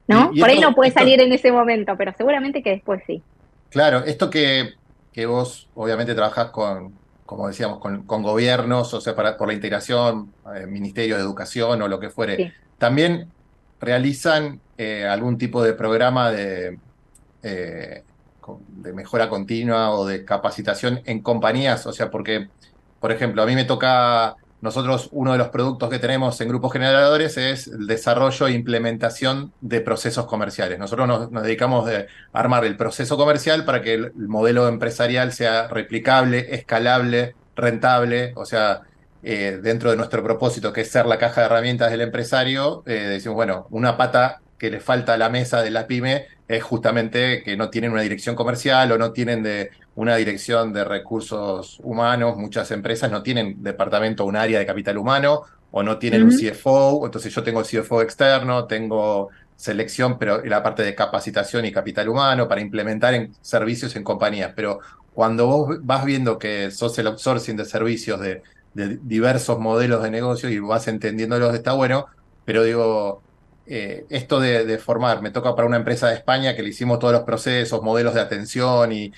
¿No? 0.08 0.32
Por 0.32 0.49
ahí 0.49 0.60
no 0.60 0.73
puede 0.73 0.91
salir 0.91 1.21
en 1.21 1.32
ese 1.32 1.51
momento, 1.51 1.95
pero 1.95 2.13
seguramente 2.17 2.63
que 2.63 2.71
después 2.71 3.03
sí. 3.05 3.21
Claro, 3.69 4.03
esto 4.05 4.32
que, 4.32 4.73
que 5.13 5.27
vos 5.27 5.69
obviamente 5.75 6.15
trabajás 6.15 6.49
con, 6.49 6.93
como 7.29 7.47
decíamos, 7.47 7.79
con, 7.79 8.23
gobiernos, 8.23 8.91
o 8.95 9.01
sea, 9.01 9.15
para, 9.15 9.38
por 9.38 9.47
la 9.47 9.53
integración, 9.53 10.34
eh, 10.55 10.65
Ministerio 10.65 11.15
de 11.15 11.21
Educación 11.21 11.79
o 11.79 11.88
lo 11.88 11.99
que 11.99 12.10
fuere, 12.10 12.53
también 12.79 13.29
realizan 13.79 14.60
eh, 14.79 15.05
algún 15.05 15.38
tipo 15.38 15.62
de 15.62 15.73
programa 15.73 16.32
de, 16.32 16.79
eh, 17.43 18.03
de 18.67 18.93
mejora 18.93 19.29
continua 19.29 19.91
o 19.91 20.08
de 20.08 20.25
capacitación 20.25 21.01
en 21.05 21.21
compañías, 21.21 21.86
o 21.86 21.93
sea, 21.93 22.10
porque, 22.10 22.49
por 22.99 23.12
ejemplo, 23.12 23.43
a 23.43 23.45
mí 23.45 23.53
me 23.53 23.65
toca 23.65 24.36
nosotros, 24.62 25.08
uno 25.13 25.32
de 25.32 25.38
los 25.38 25.50
productos 25.50 25.89
que 25.89 26.00
tenemos 26.00 26.39
en 26.41 26.50
grupos 26.50 26.74
generadores 26.74 27.38
es 27.38 27.67
el 27.67 27.88
desarrollo 27.88 28.48
e 28.48 28.52
implementación 28.52 29.54
de 29.62 29.80
procesos 29.80 30.26
comerciales. 30.26 30.78
Nosotros 30.78 31.08
nos, 31.08 31.43
dedicamos 31.43 31.89
a 31.89 32.06
armar 32.34 32.65
el 32.65 32.76
proceso 32.76 33.15
comercial 33.15 33.63
para 33.63 33.82
que 33.82 33.93
el, 33.93 34.13
modelo 34.15 34.67
empresarial 34.67 35.32
sea 35.32 35.67
replicable, 35.69 36.54
escalable, 36.54 37.36
rentable, 37.56 38.34
o 38.36 38.45
sea, 38.45 38.82
eh, 39.24 39.60
dentro 39.62 39.91
de 39.91 39.98
nuestro 39.98 40.24
propósito, 40.24 40.74
que 40.74 40.82
es 40.82 40.91
ser 40.91 41.06
la 41.06 41.17
caja 41.17 41.41
de 41.41 41.48
herramientas 41.48 41.91
del 41.91 42.02
empresario, 42.02 42.84
eh, 42.86 42.93
decimos, 42.93 43.36
bueno, 43.36 43.67
una 43.69 43.95
pata 43.95 44.41
que 44.58 44.69
le 44.69 44.82
falta 44.82 45.13
a 45.13 45.17
la 45.17 45.30
mesa 45.30 45.62
de 45.62 45.72
la 45.72 45.88
pyme 45.88 46.28
es 46.50 46.63
justamente 46.63 47.43
que 47.43 47.56
no 47.56 47.69
tienen 47.69 47.91
una 47.91 48.02
dirección 48.02 48.36
comercial 48.36 48.91
o 48.91 48.98
no 48.98 49.13
tienen 49.13 49.41
de 49.41 49.72
una 49.99 50.15
dirección 50.15 50.71
de 50.71 50.85
recursos 50.85 51.77
humanos. 51.83 52.38
Muchas 52.38 52.71
empresas 52.71 53.12
no 53.12 53.21
tienen 53.21 53.62
departamento 53.62 54.23
o 54.23 54.27
un 54.27 54.38
área 54.38 54.57
de 54.57 54.65
capital 54.65 54.97
humano 54.97 55.41
o 55.71 55.83
no 55.83 55.97
tienen 55.97 56.23
un 56.23 56.31
CFO. 56.31 57.05
Entonces 57.05 57.35
yo 57.35 57.43
tengo 57.43 57.59
el 57.59 57.65
CFO 57.65 58.01
externo, 58.01 58.63
tengo 58.63 59.27
selección, 59.57 60.17
pero 60.17 60.41
la 60.45 60.63
parte 60.63 60.83
de 60.83 60.95
capacitación 60.95 61.65
y 61.65 61.73
capital 61.73 62.07
humano 62.07 62.47
para 62.47 62.62
implementar 62.62 63.13
en 63.13 63.35
servicios 63.41 63.93
en 63.97 64.05
compañías. 64.05 64.53
Pero 64.55 64.79
cuando 65.13 65.47
vos 65.47 65.77
vas 65.81 66.05
viendo 66.05 66.39
que 66.39 66.71
sos 66.71 66.97
el 66.97 67.07
outsourcing 67.07 67.57
de 67.57 67.65
servicios 67.65 68.21
de, 68.21 68.41
de 68.73 68.99
diversos 69.03 69.59
modelos 69.59 70.01
de 70.01 70.12
negocio 70.12 70.49
y 70.49 70.59
vas 70.59 70.88
entendiéndolos, 70.88 71.53
está 71.53 71.73
bueno, 71.73 72.05
pero 72.45 72.63
digo, 72.63 73.21
eh, 73.71 74.07
esto 74.09 74.39
de, 74.39 74.79
formar, 74.79 75.21
me 75.21 75.29
toca 75.29 75.55
para 75.55 75.67
una 75.67 75.77
empresa 75.77 76.07
de 76.07 76.15
España 76.15 76.55
que 76.55 76.63
le 76.63 76.69
hicimos 76.69 76.97
todos 76.97 77.13
los 77.13 77.21
procesos, 77.21 77.83
modelos 77.83 78.15
de 78.15 78.21
atención 78.21 78.91
y, 78.91 79.13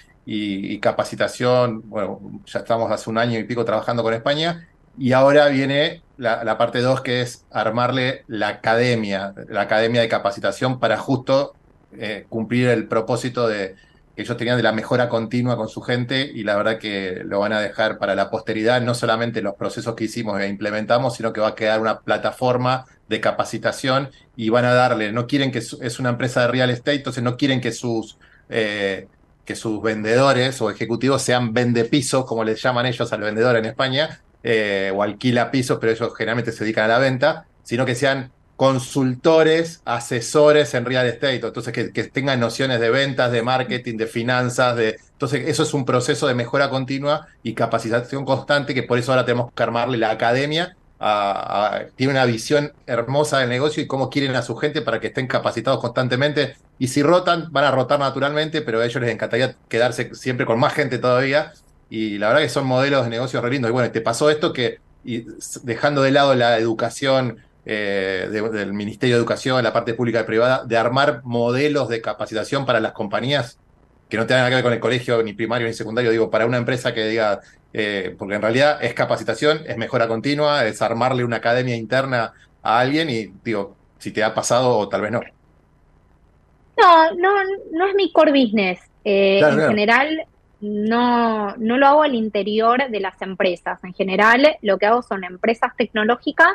capacitación, 0.79 1.89
bueno, 1.89 2.19
ya 2.45 2.59
estamos 2.59 2.91
hace 2.91 3.09
un 3.09 3.17
año 3.17 3.39
y 3.39 3.43
pico 3.43 3.65
trabajando 3.65 4.03
con 4.03 4.13
España, 4.13 4.67
y 4.97 5.13
ahora 5.13 5.47
viene 5.47 6.03
la, 6.17 6.57
parte 6.57 6.81
2 6.81 7.01
que 7.01 7.21
es 7.21 7.45
armarle 7.51 8.23
la 8.27 8.49
academia, 8.49 9.33
la 9.49 9.61
academia 9.61 10.01
de 10.01 10.09
capacitación 10.09 10.79
para 10.79 10.97
justo 10.97 11.53
eh, 11.97 12.25
cumplir 12.29 12.67
el 12.67 12.87
propósito 12.87 13.47
de, 13.47 13.75
que 14.15 14.21
ellos 14.23 14.37
tenían 14.37 14.57
de 14.57 14.63
la 14.63 14.71
mejora 14.73 15.09
continua 15.09 15.55
con 15.55 15.69
su 15.69 15.81
gente 15.81 16.29
y 16.33 16.43
la 16.43 16.55
verdad 16.55 16.77
que 16.77 17.21
lo 17.25 17.39
van 17.39 17.53
a 17.53 17.61
dejar 17.61 17.97
para 17.97 18.13
la 18.15 18.29
posteridad, 18.29 18.81
no 18.81 18.93
solamente 18.93 19.41
los 19.41 19.55
procesos 19.55 19.95
que 19.95 20.03
hicimos 20.03 20.39
e 20.39 20.47
implementamos, 20.47 21.15
sino 21.15 21.33
que 21.33 21.41
va 21.41 21.49
a 21.49 21.55
quedar 21.55 21.79
una 21.79 22.01
plataforma 22.01 22.85
de 23.07 23.21
capacitación 23.21 24.09
y 24.35 24.49
van 24.49 24.65
a 24.65 24.73
darle, 24.73 25.11
no 25.11 25.27
quieren 25.27 25.51
que 25.51 25.59
es 25.59 25.99
una 25.99 26.09
empresa 26.09 26.41
de 26.41 26.47
real 26.47 26.69
estate, 26.69 26.97
entonces 26.97 27.23
no 27.23 27.37
quieren 27.37 27.61
que 27.61 27.71
sus, 27.71 28.17
eh, 28.49 29.07
que 29.45 29.55
sus 29.55 29.81
vendedores 29.81 30.61
o 30.61 30.69
ejecutivos 30.69 31.21
sean 31.21 31.53
vende 31.53 31.85
pisos, 31.85 32.25
como 32.25 32.43
les 32.43 32.61
llaman 32.61 32.85
ellos 32.85 33.11
al 33.13 33.21
vendedor 33.21 33.55
en 33.55 33.65
España, 33.65 34.21
eh, 34.43 34.91
o 34.95 35.03
alquila 35.03 35.51
pisos, 35.51 35.77
pero 35.79 35.91
ellos 35.91 36.13
generalmente 36.15 36.51
se 36.51 36.63
dedican 36.63 36.85
a 36.85 36.87
la 36.87 36.99
venta, 36.99 37.45
sino 37.63 37.85
que 37.85 37.95
sean 37.95 38.31
consultores, 38.55 39.81
asesores 39.85 40.73
en 40.75 40.85
real 40.85 41.07
estate, 41.07 41.35
entonces 41.35 41.73
que, 41.73 41.91
que, 41.91 42.03
tengan 42.03 42.39
nociones 42.39 42.79
de 42.79 42.91
ventas, 42.91 43.31
de 43.31 43.41
marketing, 43.41 43.97
de 43.97 44.05
finanzas, 44.05 44.75
de... 44.75 44.99
Entonces 45.13 45.47
eso 45.47 45.63
es 45.63 45.73
un 45.73 45.83
proceso 45.83 46.27
de 46.27 46.35
mejora 46.35 46.69
continua 46.69 47.27
y 47.41 47.53
capacitación 47.53 48.23
constante 48.23 48.75
que 48.75 48.83
por 48.83 48.99
eso 48.99 49.11
ahora 49.11 49.25
tenemos 49.25 49.51
que 49.51 49.63
armarle 49.63 49.97
la 49.97 50.11
academia 50.11 50.77
tiene 51.95 52.13
una 52.13 52.25
visión 52.25 52.73
hermosa 52.85 53.39
del 53.39 53.49
negocio 53.49 53.81
y 53.81 53.87
cómo 53.87 54.09
quieren 54.09 54.35
a 54.35 54.43
su 54.43 54.55
gente 54.55 54.81
para 54.81 54.99
que 54.99 55.07
estén 55.07 55.27
capacitados 55.27 55.79
constantemente. 55.79 56.55
Y 56.77 56.89
si 56.89 57.01
rotan, 57.01 57.47
van 57.51 57.63
a 57.63 57.71
rotar 57.71 57.99
naturalmente, 57.99 58.61
pero 58.61 58.79
a 58.79 58.85
ellos 58.85 59.01
les 59.01 59.11
encantaría 59.11 59.55
quedarse 59.67 60.13
siempre 60.13 60.45
con 60.45 60.59
más 60.59 60.73
gente 60.73 60.99
todavía. 60.99 61.53
Y 61.89 62.19
la 62.19 62.27
verdad 62.27 62.41
que 62.41 62.49
son 62.49 62.67
modelos 62.67 63.03
de 63.03 63.09
negocios 63.09 63.41
re 63.43 63.49
lindos. 63.49 63.69
Y 63.69 63.73
bueno, 63.73 63.91
te 63.91 64.01
pasó 64.01 64.29
esto 64.29 64.53
que, 64.53 64.79
y 65.03 65.25
dejando 65.63 66.03
de 66.03 66.11
lado 66.11 66.35
la 66.35 66.57
educación 66.59 67.39
eh, 67.65 68.27
del 68.31 68.73
Ministerio 68.73 69.15
de 69.15 69.19
Educación, 69.19 69.63
la 69.63 69.73
parte 69.73 69.95
pública 69.95 70.21
y 70.21 70.23
privada, 70.23 70.63
de 70.65 70.77
armar 70.77 71.21
modelos 71.23 71.89
de 71.89 72.01
capacitación 72.01 72.65
para 72.65 72.79
las 72.79 72.91
compañías 72.91 73.57
que 74.07 74.17
no 74.17 74.27
tengan 74.27 74.41
nada 74.41 74.49
que 74.49 74.55
ver 74.55 74.63
con 74.63 74.73
el 74.73 74.79
colegio, 74.79 75.23
ni 75.23 75.33
primario, 75.33 75.67
ni 75.67 75.73
secundario, 75.73 76.11
digo, 76.11 76.29
para 76.29 76.45
una 76.45 76.57
empresa 76.57 76.93
que 76.93 77.07
diga, 77.07 77.39
eh, 77.73 78.15
porque 78.17 78.35
en 78.35 78.41
realidad 78.41 78.83
es 78.83 78.93
capacitación, 78.93 79.61
es 79.67 79.77
mejora 79.77 80.07
continua, 80.07 80.65
es 80.65 80.81
armarle 80.81 81.23
una 81.23 81.37
academia 81.37 81.75
interna 81.75 82.33
a 82.61 82.79
alguien 82.79 83.09
y 83.09 83.31
digo, 83.43 83.75
si 83.97 84.11
te 84.11 84.23
ha 84.23 84.33
pasado 84.33 84.77
o 84.77 84.89
tal 84.89 85.01
vez 85.01 85.11
no. 85.11 85.21
No, 86.77 87.13
no, 87.15 87.31
no 87.71 87.87
es 87.87 87.95
mi 87.95 88.11
core 88.11 88.31
business. 88.31 88.79
Eh, 89.03 89.39
en 89.39 89.59
general, 89.59 90.25
no, 90.61 91.55
no 91.57 91.77
lo 91.77 91.87
hago 91.87 92.03
al 92.03 92.15
interior 92.15 92.89
de 92.89 92.99
las 92.99 93.21
empresas. 93.21 93.83
En 93.83 93.93
general, 93.93 94.57
lo 94.61 94.77
que 94.77 94.85
hago 94.85 95.01
son 95.01 95.23
empresas 95.23 95.75
tecnológicas 95.75 96.53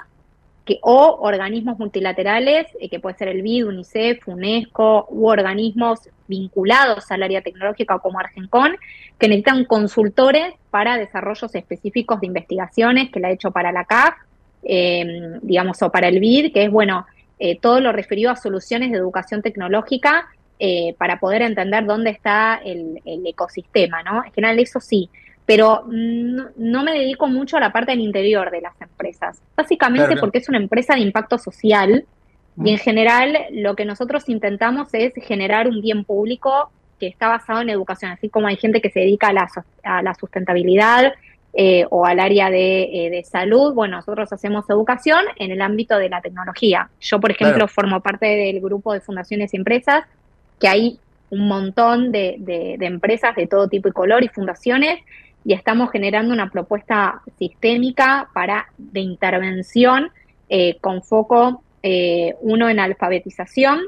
que, 0.66 0.79
o 0.83 1.18
organismos 1.20 1.79
multilaterales, 1.79 2.66
eh, 2.81 2.90
que 2.90 2.98
puede 2.98 3.16
ser 3.16 3.29
el 3.29 3.40
BID, 3.40 3.68
UNICEF, 3.68 4.26
UNESCO, 4.29 5.07
u 5.09 5.29
organismos 5.29 6.00
vinculados 6.26 7.11
al 7.12 7.22
área 7.22 7.40
tecnológica 7.40 8.00
como 8.00 8.18
Argencon, 8.18 8.76
que 9.18 9.29
necesitan 9.29 9.64
consultores 9.64 10.55
para 10.70 10.98
desarrollos 10.98 11.55
específicos 11.55 12.20
de 12.20 12.26
investigaciones, 12.26 13.11
que 13.11 13.20
la 13.20 13.31
he 13.31 13.35
hecho 13.35 13.52
para 13.52 13.70
la 13.70 13.85
CAF, 13.85 14.14
em, 14.64 15.38
digamos, 15.40 15.81
o 15.83 15.90
para 15.90 16.09
el 16.09 16.18
BID, 16.18 16.52
que 16.52 16.64
es, 16.64 16.70
bueno, 16.70 17.07
eh, 17.38 17.59
todo 17.61 17.81
lo 17.81 17.92
referido 17.92 18.33
a 18.33 18.37
soluciones 18.37 18.90
de 18.90 18.98
educación 18.98 19.42
tecnológica 19.42 20.29
eh, 20.59 20.94
para 20.98 21.20
poder 21.20 21.42
entender 21.42 21.85
dónde 21.85 22.11
está 22.11 22.61
el, 22.64 23.00
el 23.05 23.24
ecosistema, 23.26 24.02
¿no? 24.02 24.24
En 24.24 24.33
general, 24.33 24.59
eso 24.59 24.81
sí 24.81 25.11
pero 25.46 25.85
no, 25.87 26.82
me 26.82 26.92
dedico 26.92 27.28
mucho 27.28 27.56
a 27.56 27.61
la 27.61 27.72
parte 27.72 27.92
del 27.92 28.00
interior 28.00 28.50
de 28.50 28.61
las 28.61 28.78
empresas, 28.80 29.40
básicamente 29.56 30.16
porque 30.16 30.38
es 30.38 30.48
una 30.48 30.59
empresa 30.59 30.94
de 30.94 31.00
impacto 31.00 31.38
social 31.38 32.04
y 32.62 32.70
en 32.70 32.74
mm. 32.74 32.78
general 32.78 33.38
lo 33.52 33.76
que 33.76 33.85
nosotros 33.85 34.28
intentamos 34.28 34.88
es 34.92 35.12
generar 35.22 35.68
un 35.68 35.80
bien 35.80 36.04
público 36.04 36.72
que 36.98 37.06
está 37.06 37.28
basado 37.28 37.61
en 37.61 37.70
educación, 37.70 38.11
así 38.11 38.28
como 38.28 38.48
hay 38.48 38.56
gente 38.56 38.80
que 38.80 38.90
se 38.90 39.00
dedica 39.00 39.28
a 39.28 39.32
la, 39.32 39.48
a 39.85 40.02
la 40.02 40.14
sustentabilidad 40.14 41.12
eh, 41.52 41.87
o 41.90 42.04
al 42.04 42.18
área 42.18 42.50
de, 42.50 43.06
eh, 43.06 43.11
de, 43.11 43.22
salud, 43.22 43.72
bueno, 43.72 43.96
nosotros 43.96 44.32
hacemos 44.32 44.68
educación 44.68 45.24
en 45.37 45.52
el 45.52 45.62
ámbito 45.62 45.96
de 45.96 46.09
la 46.09 46.20
tecnología. 46.20 46.90
Yo, 47.00 47.20
por 47.20 47.30
ejemplo, 47.30 47.68
formo 47.68 48.00
parte 48.00 48.26
del 48.26 48.61
grupo 48.61 48.92
de 48.92 49.00
fundaciones 49.00 49.54
y 49.54 49.56
empresas, 49.56 50.04
que 50.61 50.68
hay 50.68 50.98
un 51.30 51.48
montón 51.48 52.12
de, 52.12 52.37
de, 52.38 52.76
de 52.78 52.87
empresas 52.87 53.35
de 53.37 53.46
todo 53.46 53.68
tipo 53.68 53.88
y 53.88 53.92
color 53.92 54.22
y 54.22 54.28
fundaciones 54.28 55.00
y 55.46 55.52
estamos 55.52 55.92
generando 55.92 56.35
una 56.35 56.50
propuesta 56.50 57.22
sistémica 57.38 58.28
para 58.35 58.66
de 58.76 58.98
intervención 58.98 60.11
eh, 60.48 60.76
con 60.80 61.04
foco 61.04 61.62
eh, 61.85 62.35
uno 62.40 62.68
en 62.68 62.80
alfabetización, 62.80 63.78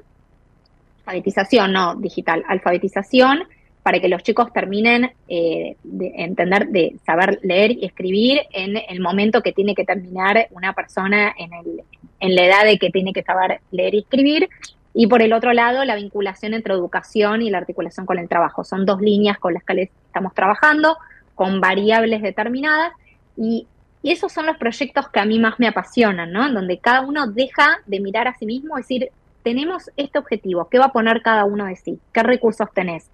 alfabetización 1.05 1.73
no 1.73 1.97
digital, 1.97 2.45
alfabetización 2.47 3.43
para 3.83 3.99
que 3.99 4.09
los 4.09 4.23
chicos 4.23 4.53
terminen 4.53 5.11
eh, 5.27 5.75
de 5.83 6.13
entender, 6.19 6.69
de 6.69 6.95
saber 7.05 7.41
leer 7.43 7.73
y 7.73 7.87
escribir 7.87 8.43
en 8.53 8.77
el 8.89 9.01
momento 9.01 9.43
que 9.43 9.53
tiene 9.53 9.75
que 9.75 9.85
terminar 9.85 10.47
una 10.53 10.75
persona 10.75 11.35
en, 11.37 11.53
el, 11.53 11.83
en 12.21 12.37
la 12.37 12.45
edad 12.45 12.65
de 12.67 12.79
que 12.79 12.91
tiene 12.91 13.13
que 13.13 13.25
saber 13.25 13.61
leer 13.73 13.97
y 13.97 13.99
escribir. 13.99 14.49
Y 14.95 15.09
por 15.09 15.23
el 15.23 15.33
otro 15.33 15.53
lado, 15.53 15.85
la 15.85 15.97
vinculación 15.97 16.55
entre 16.55 16.75
educación 16.75 17.43
y 17.43 17.51
la 17.51 17.59
articulación 17.59 18.07
con 18.07 18.19
el 18.19 18.29
trabajo. 18.29 18.63
Son 18.63 18.87
dos 18.87 19.01
líneas 19.01 19.39
con 19.39 19.55
las 19.55 19.65
que 19.65 19.91
estamos 20.07 20.35
trabajando 20.35 20.97
con 21.39 21.61
variables 21.61 22.21
determinadas 22.21 22.93
y, 23.37 23.69
esos 24.05 24.33
son 24.33 24.47
los 24.47 24.57
proyectos 24.57 25.09
que 25.09 25.19
a 25.19 25.25
mí 25.25 25.41
más 25.41 25.59
me 25.59 25.67
apasionan, 25.67 26.33
¿no? 26.33 26.47
En 26.47 26.55
donde 26.55 26.79
cada 26.79 27.01
uno 27.01 27.27
deja 27.27 27.81
de 27.85 27.99
mirar 27.99 28.29
a 28.29 28.39
sí 28.39 28.47
mismo 28.47 28.77
decir, 28.77 29.11
tenemos 29.43 29.91
este 29.97 30.21
objetivo, 30.21 30.69
¿qué 30.71 30.79
va 30.79 30.87
a 30.87 30.93
poner 30.93 31.21
cada 31.21 31.45
uno 31.45 31.67
de 31.67 31.75
sí? 31.75 31.99
¿Qué 32.13 32.23
recursos 32.23 32.69
tenés? 32.73 33.11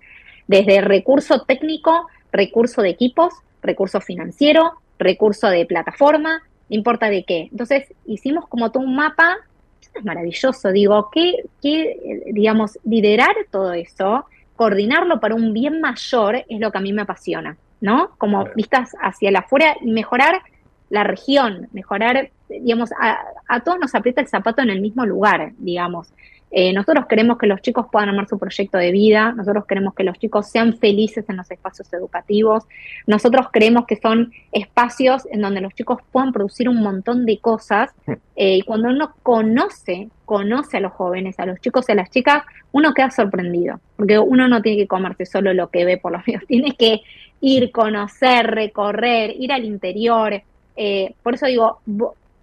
Desde 0.46 0.82
recurso 0.82 1.40
técnico, 1.40 2.06
recurso 2.30 2.82
de 2.82 2.90
equipos, 2.90 3.32
recurso 3.62 4.00
financiero, 4.02 4.74
recurso 4.98 5.48
de 5.48 5.64
plataforma, 5.64 6.42
no 6.68 6.76
importa 6.76 7.08
de 7.08 7.24
qué. 7.24 7.48
Entonces 7.50 7.92
hicimos 8.06 8.46
como 8.46 8.70
todo 8.70 8.84
un 8.84 8.94
mapa, 8.94 9.38
es 9.80 10.04
maravilloso, 10.04 10.70
digo, 10.70 11.10
que, 11.10 11.44
que, 11.62 12.22
digamos, 12.26 12.78
liderar 12.84 13.34
todo 13.50 13.72
eso, 13.72 14.26
coordinarlo 14.54 15.18
para 15.18 15.34
un 15.34 15.52
bien 15.52 15.80
mayor 15.80 16.44
es 16.48 16.60
lo 16.60 16.70
que 16.70 16.78
a 16.78 16.82
mí 16.82 16.92
me 16.92 17.02
apasiona, 17.02 17.56
¿no? 17.84 18.12
Como 18.16 18.46
vistas 18.56 18.96
hacia 19.02 19.30
la 19.30 19.40
afuera 19.40 19.76
y 19.82 19.92
mejorar 19.92 20.40
la 20.88 21.04
región, 21.04 21.68
mejorar, 21.72 22.30
digamos, 22.48 22.92
a, 22.98 23.18
a 23.46 23.60
todos 23.60 23.78
nos 23.78 23.94
aprieta 23.94 24.22
el 24.22 24.26
zapato 24.26 24.62
en 24.62 24.70
el 24.70 24.80
mismo 24.80 25.04
lugar, 25.04 25.52
digamos. 25.58 26.08
Eh, 26.56 26.72
nosotros 26.72 27.06
queremos 27.06 27.36
que 27.36 27.48
los 27.48 27.60
chicos 27.62 27.86
puedan 27.90 28.10
armar 28.10 28.28
su 28.28 28.38
proyecto 28.38 28.78
de 28.78 28.92
vida, 28.92 29.32
nosotros 29.32 29.66
queremos 29.66 29.92
que 29.92 30.04
los 30.04 30.16
chicos 30.20 30.48
sean 30.48 30.76
felices 30.78 31.24
en 31.28 31.36
los 31.36 31.50
espacios 31.50 31.92
educativos, 31.92 32.62
nosotros 33.08 33.48
creemos 33.52 33.86
que 33.86 33.96
son 33.96 34.32
espacios 34.52 35.26
en 35.32 35.40
donde 35.40 35.60
los 35.60 35.74
chicos 35.74 35.98
puedan 36.12 36.32
producir 36.32 36.68
un 36.68 36.80
montón 36.80 37.26
de 37.26 37.38
cosas 37.38 37.90
eh, 38.36 38.58
y 38.58 38.62
cuando 38.62 38.90
uno 38.90 39.16
conoce, 39.24 40.10
conoce 40.24 40.76
a 40.76 40.80
los 40.80 40.92
jóvenes, 40.92 41.40
a 41.40 41.46
los 41.46 41.60
chicos 41.60 41.88
y 41.88 41.92
a 41.92 41.96
las 41.96 42.10
chicas, 42.10 42.44
uno 42.70 42.94
queda 42.94 43.10
sorprendido, 43.10 43.80
porque 43.96 44.20
uno 44.20 44.46
no 44.46 44.62
tiene 44.62 44.78
que 44.78 44.86
comerse 44.86 45.26
solo 45.26 45.52
lo 45.54 45.70
que 45.70 45.84
ve 45.84 45.98
por 45.98 46.12
los 46.12 46.22
medios, 46.28 46.46
tiene 46.46 46.76
que 46.76 47.00
ir, 47.40 47.72
conocer, 47.72 48.46
recorrer, 48.46 49.34
ir 49.36 49.52
al 49.52 49.64
interior. 49.64 50.40
Eh, 50.76 51.14
por 51.20 51.34
eso 51.34 51.46
digo, 51.46 51.80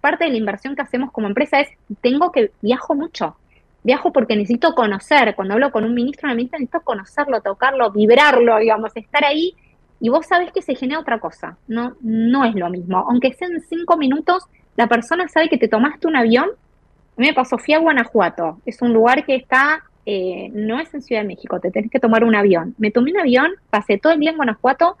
parte 0.02 0.24
de 0.24 0.32
la 0.32 0.36
inversión 0.36 0.76
que 0.76 0.82
hacemos 0.82 1.10
como 1.12 1.28
empresa 1.28 1.60
es, 1.60 1.68
tengo 2.02 2.30
que, 2.30 2.50
viajo 2.60 2.94
mucho, 2.94 3.36
viajo 3.82 4.12
porque 4.12 4.36
necesito 4.36 4.74
conocer, 4.74 5.34
cuando 5.34 5.54
hablo 5.54 5.72
con 5.72 5.84
un 5.84 5.94
ministro, 5.94 6.26
una 6.26 6.34
ministra, 6.34 6.58
necesito 6.58 6.80
conocerlo, 6.82 7.40
tocarlo, 7.40 7.90
vibrarlo, 7.90 8.58
digamos, 8.58 8.92
estar 8.94 9.24
ahí, 9.24 9.54
y 10.00 10.08
vos 10.08 10.26
sabés 10.26 10.52
que 10.52 10.62
se 10.62 10.74
genera 10.74 11.00
otra 11.00 11.18
cosa, 11.18 11.56
no, 11.68 11.94
no 12.00 12.44
es 12.44 12.54
lo 12.54 12.70
mismo, 12.70 12.98
aunque 13.08 13.32
sean 13.32 13.60
cinco 13.68 13.96
minutos, 13.96 14.44
la 14.76 14.86
persona 14.86 15.28
sabe 15.28 15.48
que 15.48 15.58
te 15.58 15.68
tomaste 15.68 16.06
un 16.06 16.16
avión, 16.16 16.46
a 16.46 17.20
mí 17.20 17.26
me 17.26 17.34
pasó, 17.34 17.58
fui 17.58 17.74
a 17.74 17.78
Guanajuato, 17.78 18.58
es 18.64 18.80
un 18.82 18.92
lugar 18.92 19.24
que 19.24 19.34
está, 19.34 19.82
eh, 20.06 20.50
no 20.52 20.80
es 20.80 20.92
en 20.94 21.02
Ciudad 21.02 21.22
de 21.22 21.28
México, 21.28 21.60
te 21.60 21.70
tenés 21.70 21.90
que 21.90 22.00
tomar 22.00 22.24
un 22.24 22.34
avión, 22.34 22.74
me 22.78 22.90
tomé 22.90 23.12
un 23.12 23.20
avión, 23.20 23.52
pasé 23.70 23.98
todo 23.98 24.12
el 24.12 24.20
día 24.20 24.30
en 24.30 24.36
Guanajuato, 24.36 24.96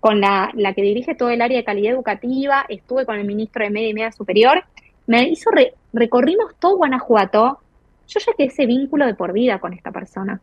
con 0.00 0.20
la, 0.20 0.50
la 0.54 0.74
que 0.74 0.82
dirige 0.82 1.14
todo 1.14 1.30
el 1.30 1.42
área 1.42 1.58
de 1.58 1.64
calidad 1.64 1.92
educativa, 1.92 2.64
estuve 2.68 3.04
con 3.04 3.16
el 3.16 3.26
ministro 3.26 3.64
de 3.64 3.70
Media 3.70 3.88
y 3.88 3.94
Media 3.94 4.12
Superior, 4.12 4.64
me 5.06 5.28
hizo, 5.28 5.50
recorrimos 5.92 6.54
todo 6.58 6.76
Guanajuato, 6.76 7.60
yo 8.08 8.20
ya 8.20 8.32
que 8.36 8.44
ese 8.44 8.66
vínculo 8.66 9.06
de 9.06 9.14
por 9.14 9.32
vida 9.32 9.58
con 9.58 9.72
esta 9.74 9.92
persona. 9.92 10.40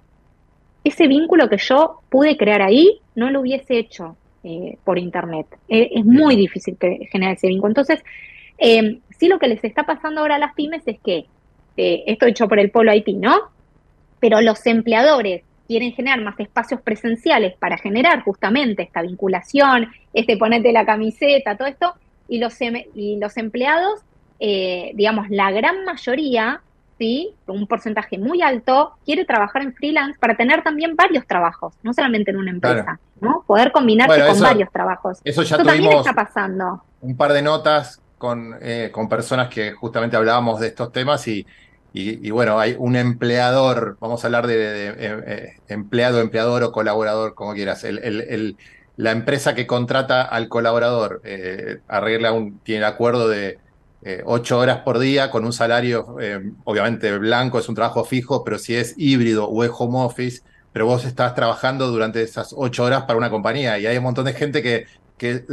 Ese 0.83 1.07
vínculo 1.07 1.49
que 1.49 1.57
yo 1.57 2.01
pude 2.09 2.37
crear 2.37 2.61
ahí, 2.61 2.99
no 3.15 3.31
lo 3.31 3.41
hubiese 3.41 3.77
hecho 3.79 4.15
eh, 4.43 4.77
por 4.83 4.99
internet. 4.99 5.47
Eh, 5.67 5.89
es 5.95 6.05
muy 6.05 6.35
difícil 6.35 6.77
que 6.77 7.07
generar 7.11 7.35
ese 7.35 7.47
vínculo. 7.47 7.71
Entonces, 7.71 8.03
eh, 8.59 8.99
sí 9.17 9.27
lo 9.27 9.39
que 9.39 9.47
les 9.47 9.63
está 9.63 9.83
pasando 9.83 10.21
ahora 10.21 10.35
a 10.35 10.39
las 10.39 10.53
pymes 10.53 10.83
es 10.85 10.99
que, 10.99 11.25
esto 11.77 12.25
hecho 12.25 12.47
por 12.47 12.57
el 12.57 12.71
Polo 12.71 12.91
Haití, 12.91 13.15
¿no? 13.15 13.35
Pero 14.21 14.39
los 14.39 14.65
empleadores 14.65 15.43
quieren 15.67 15.91
generar 15.91 16.21
más 16.21 16.39
espacios 16.39 16.79
presenciales 16.79 17.57
para 17.57 17.77
generar 17.77 18.21
justamente 18.21 18.83
esta 18.83 19.01
vinculación, 19.01 19.89
este 20.13 20.37
ponerte 20.37 20.71
la 20.71 20.85
camiseta, 20.85 21.57
todo 21.57 21.67
esto, 21.67 21.95
y 22.29 22.37
los, 22.37 22.61
em, 22.61 22.83
y 22.93 23.17
los 23.17 23.35
empleados, 23.35 23.99
digamos, 24.39 25.29
la 25.29 25.51
gran 25.51 25.83
mayoría 25.83 26.61
¿sí? 26.97 27.35
un 27.47 27.67
porcentaje 27.67 28.17
muy 28.17 28.41
alto, 28.41 28.93
quiere 29.05 29.25
trabajar 29.25 29.61
en 29.61 29.73
freelance 29.73 30.17
para 30.19 30.35
tener 30.35 30.63
también 30.63 30.95
varios 30.95 31.25
trabajos, 31.27 31.73
no 31.83 31.93
solamente 31.93 32.31
en 32.31 32.37
una 32.37 32.51
empresa, 32.51 32.99
¿no? 33.21 33.43
Poder 33.45 33.71
combinarse 33.71 34.25
con 34.25 34.39
varios 34.39 34.71
trabajos. 34.71 35.19
Eso 35.23 35.43
ya 35.43 35.57
también 35.57 35.91
está 35.91 36.13
pasando. 36.13 36.83
Un 37.01 37.15
par 37.17 37.33
de 37.33 37.41
notas 37.41 38.01
con, 38.17 38.57
eh, 38.61 38.89
con 38.91 39.09
personas 39.09 39.49
que 39.49 39.73
justamente 39.73 40.17
hablábamos 40.17 40.59
de 40.59 40.67
estos 40.67 40.91
temas 40.91 41.27
y, 41.27 41.45
y, 41.93 42.29
bueno, 42.31 42.59
hay 42.59 42.75
un 42.77 42.97
empleador, 42.97 43.97
vamos 44.01 44.23
a 44.23 44.27
hablar 44.27 44.47
de, 44.47 44.89
eh, 44.89 44.95
eh, 44.99 45.53
empleado, 45.69 46.19
empleador 46.19 46.61
o 46.63 46.73
colaborador, 46.73 47.35
como 47.35 47.53
quieras. 47.53 47.85
El, 47.85 47.99
el, 47.99 48.57
la 48.97 49.11
empresa 49.11 49.55
que 49.55 49.65
contrata 49.65 50.21
al 50.21 50.49
colaborador 50.49 51.21
arregla 51.87 52.33
un, 52.33 52.59
tiene 52.59 52.79
el 52.79 52.91
acuerdo 52.91 53.29
de 53.29 53.59
eh, 54.07 54.21
ocho 54.23 54.59
horas 54.59 54.81
por 54.85 54.99
día 54.99 55.31
con 55.31 55.45
un 55.45 55.51
salario, 55.51 56.17
eh, 56.21 56.39
obviamente 56.63 57.17
blanco, 57.17 57.57
es 57.57 57.67
un 57.67 57.73
trabajo 57.73 58.05
fijo, 58.05 58.43
pero 58.43 58.59
si 58.59 58.75
es 58.75 58.93
híbrido 58.97 59.47
o 59.49 59.63
es 59.63 59.71
home 59.73 59.97
office, 59.97 60.43
pero 60.71 60.85
vos 60.85 61.05
estás 61.05 61.33
trabajando 61.33 61.87
durante 61.87 62.21
esas 62.21 62.53
ocho 62.55 62.83
horas 62.83 63.05
para 63.05 63.17
una 63.17 63.31
compañía. 63.31 63.79
Y 63.79 63.87
hay 63.87 63.97
un 63.97 64.03
montón 64.03 64.25
de 64.25 64.33
gente 64.33 64.61
que 64.61 64.85
que 65.17 65.45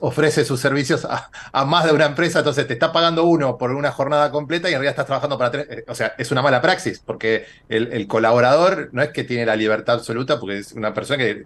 ofrece 0.00 0.44
sus 0.44 0.60
servicios 0.60 1.04
a, 1.04 1.64
más 1.64 1.84
de 1.84 1.92
una 1.92 2.06
empresa, 2.06 2.38
entonces 2.40 2.66
te 2.66 2.74
está 2.74 2.92
pagando 2.92 3.24
uno 3.24 3.58
por 3.58 3.72
una 3.72 3.90
jornada 3.90 4.30
completa 4.30 4.68
y 4.68 4.72
en 4.72 4.78
realidad 4.78 4.92
estás 4.92 5.06
trabajando 5.06 5.36
para 5.36 5.50
tres. 5.50 5.66
Eh, 5.68 5.84
o 5.88 5.94
sea, 5.94 6.14
es 6.16 6.30
una 6.30 6.42
mala 6.42 6.60
praxis, 6.60 7.00
porque 7.00 7.46
el, 7.68 8.06
colaborador 8.06 8.90
no 8.92 9.02
es 9.02 9.10
que 9.10 9.24
tiene 9.24 9.46
la 9.46 9.56
libertad 9.56 9.96
absoluta, 9.96 10.38
porque 10.38 10.58
es 10.58 10.72
una 10.72 10.94
persona 10.94 11.18
que 11.18 11.44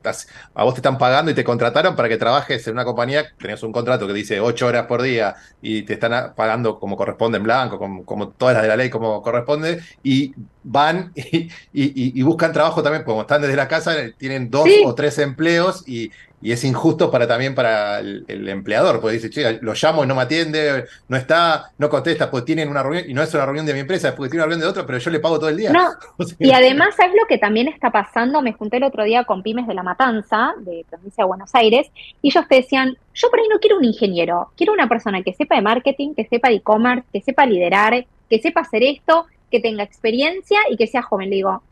a 0.54 0.64
vos 0.64 0.74
te 0.74 0.80
están 0.80 0.98
pagando 0.98 1.30
y 1.30 1.34
te 1.34 1.44
contrataron 1.44 1.96
para 1.96 2.08
que 2.08 2.18
trabajes 2.18 2.66
en 2.66 2.74
una 2.74 2.84
compañía, 2.84 3.26
tenés 3.38 3.62
un 3.62 3.72
contrato 3.72 4.06
que 4.06 4.12
dice 4.12 4.40
ocho 4.40 4.66
horas 4.66 4.86
por 4.86 5.00
día 5.00 5.36
y 5.62 5.82
te 5.82 5.94
están 5.94 6.34
pagando 6.34 6.78
como 6.78 6.96
corresponde 6.96 7.38
en 7.38 7.44
blanco, 7.44 7.78
como, 7.78 8.04
como 8.04 8.28
todas 8.30 8.54
las 8.54 8.62
de 8.62 8.68
la 8.68 8.76
ley 8.76 8.90
como 8.90 9.22
corresponde, 9.22 9.82
y 10.02 10.34
van 10.70 11.12
y, 11.72 12.22
buscan 12.22 12.52
trabajo 12.52 12.82
también, 12.82 13.04
como 13.04 13.22
están 13.22 13.42
desde 13.42 13.56
la 13.56 13.68
casa, 13.68 13.94
tienen 14.16 14.50
dos 14.50 14.68
o 14.84 14.94
tres 14.94 15.18
empleos 15.18 15.82
y, 15.88 16.10
y 16.40 16.52
es 16.52 16.62
injusto 16.64 17.10
para 17.10 17.26
también 17.26 17.54
para 17.54 17.98
el, 17.98 18.48
empleador, 18.48 19.00
porque 19.00 19.16
dice, 19.16 19.30
che, 19.30 19.58
lo 19.60 19.74
llamo 19.74 20.04
y 20.04 20.06
no 20.06 20.14
me 20.14 20.22
atiende, 20.22 20.84
no 21.08 21.16
está, 21.16 21.72
no 21.78 21.88
contesta, 21.88 22.30
pues 22.30 22.44
tienen 22.44 22.68
una 22.68 22.82
reunión, 22.82 23.04
y 23.08 23.14
no 23.14 23.22
es 23.22 23.34
una 23.34 23.44
reunión 23.44 23.66
de 23.66 23.74
mi 23.74 23.80
empresa, 23.80 24.08
es 24.08 24.14
porque 24.14 24.30
tiene 24.30 24.44
una 24.44 24.50
reunión 24.50 24.66
de 24.66 24.70
otra, 24.70 24.86
pero 24.86 24.98
yo 24.98 25.10
le 25.10 25.18
pago 25.18 25.38
todo 25.38 25.48
el 25.48 25.56
día. 25.56 25.72
No, 25.72 25.88
y 26.38 26.52
además, 26.52 26.94
¿sabes 26.96 27.14
lo 27.20 27.26
que 27.26 27.38
también 27.38 27.68
está 27.68 27.90
pasando? 27.90 28.40
Me 28.42 28.52
junté 28.52 28.76
el 28.76 28.84
otro 28.84 29.04
día 29.04 29.24
con 29.24 29.42
pymes 29.42 29.66
de 29.66 29.74
La 29.74 29.82
Matanza, 29.82 30.54
de 30.58 30.84
provincia 30.88 31.24
de 31.24 31.28
Buenos 31.28 31.54
Aires, 31.54 31.88
y 32.22 32.28
ellos 32.28 32.46
te 32.48 32.56
decían, 32.56 32.96
yo 33.14 33.30
por 33.30 33.40
ahí 33.40 33.46
no 33.50 33.58
quiero 33.58 33.78
un 33.78 33.84
ingeniero, 33.84 34.52
quiero 34.56 34.72
una 34.72 34.88
persona 34.88 35.22
que 35.22 35.34
sepa 35.34 35.56
de 35.56 35.62
marketing, 35.62 36.14
que 36.14 36.26
sepa 36.26 36.48
de 36.48 36.56
e-commerce, 36.56 37.04
que 37.12 37.20
sepa 37.20 37.46
liderar, 37.46 38.06
que 38.30 38.38
sepa 38.38 38.60
hacer 38.60 38.82
esto, 38.84 39.26
que 39.50 39.60
tenga 39.60 39.82
experiencia 39.82 40.58
y 40.70 40.76
que 40.76 40.86
sea 40.86 41.02
joven. 41.02 41.30
Le 41.30 41.36
digo, 41.36 41.62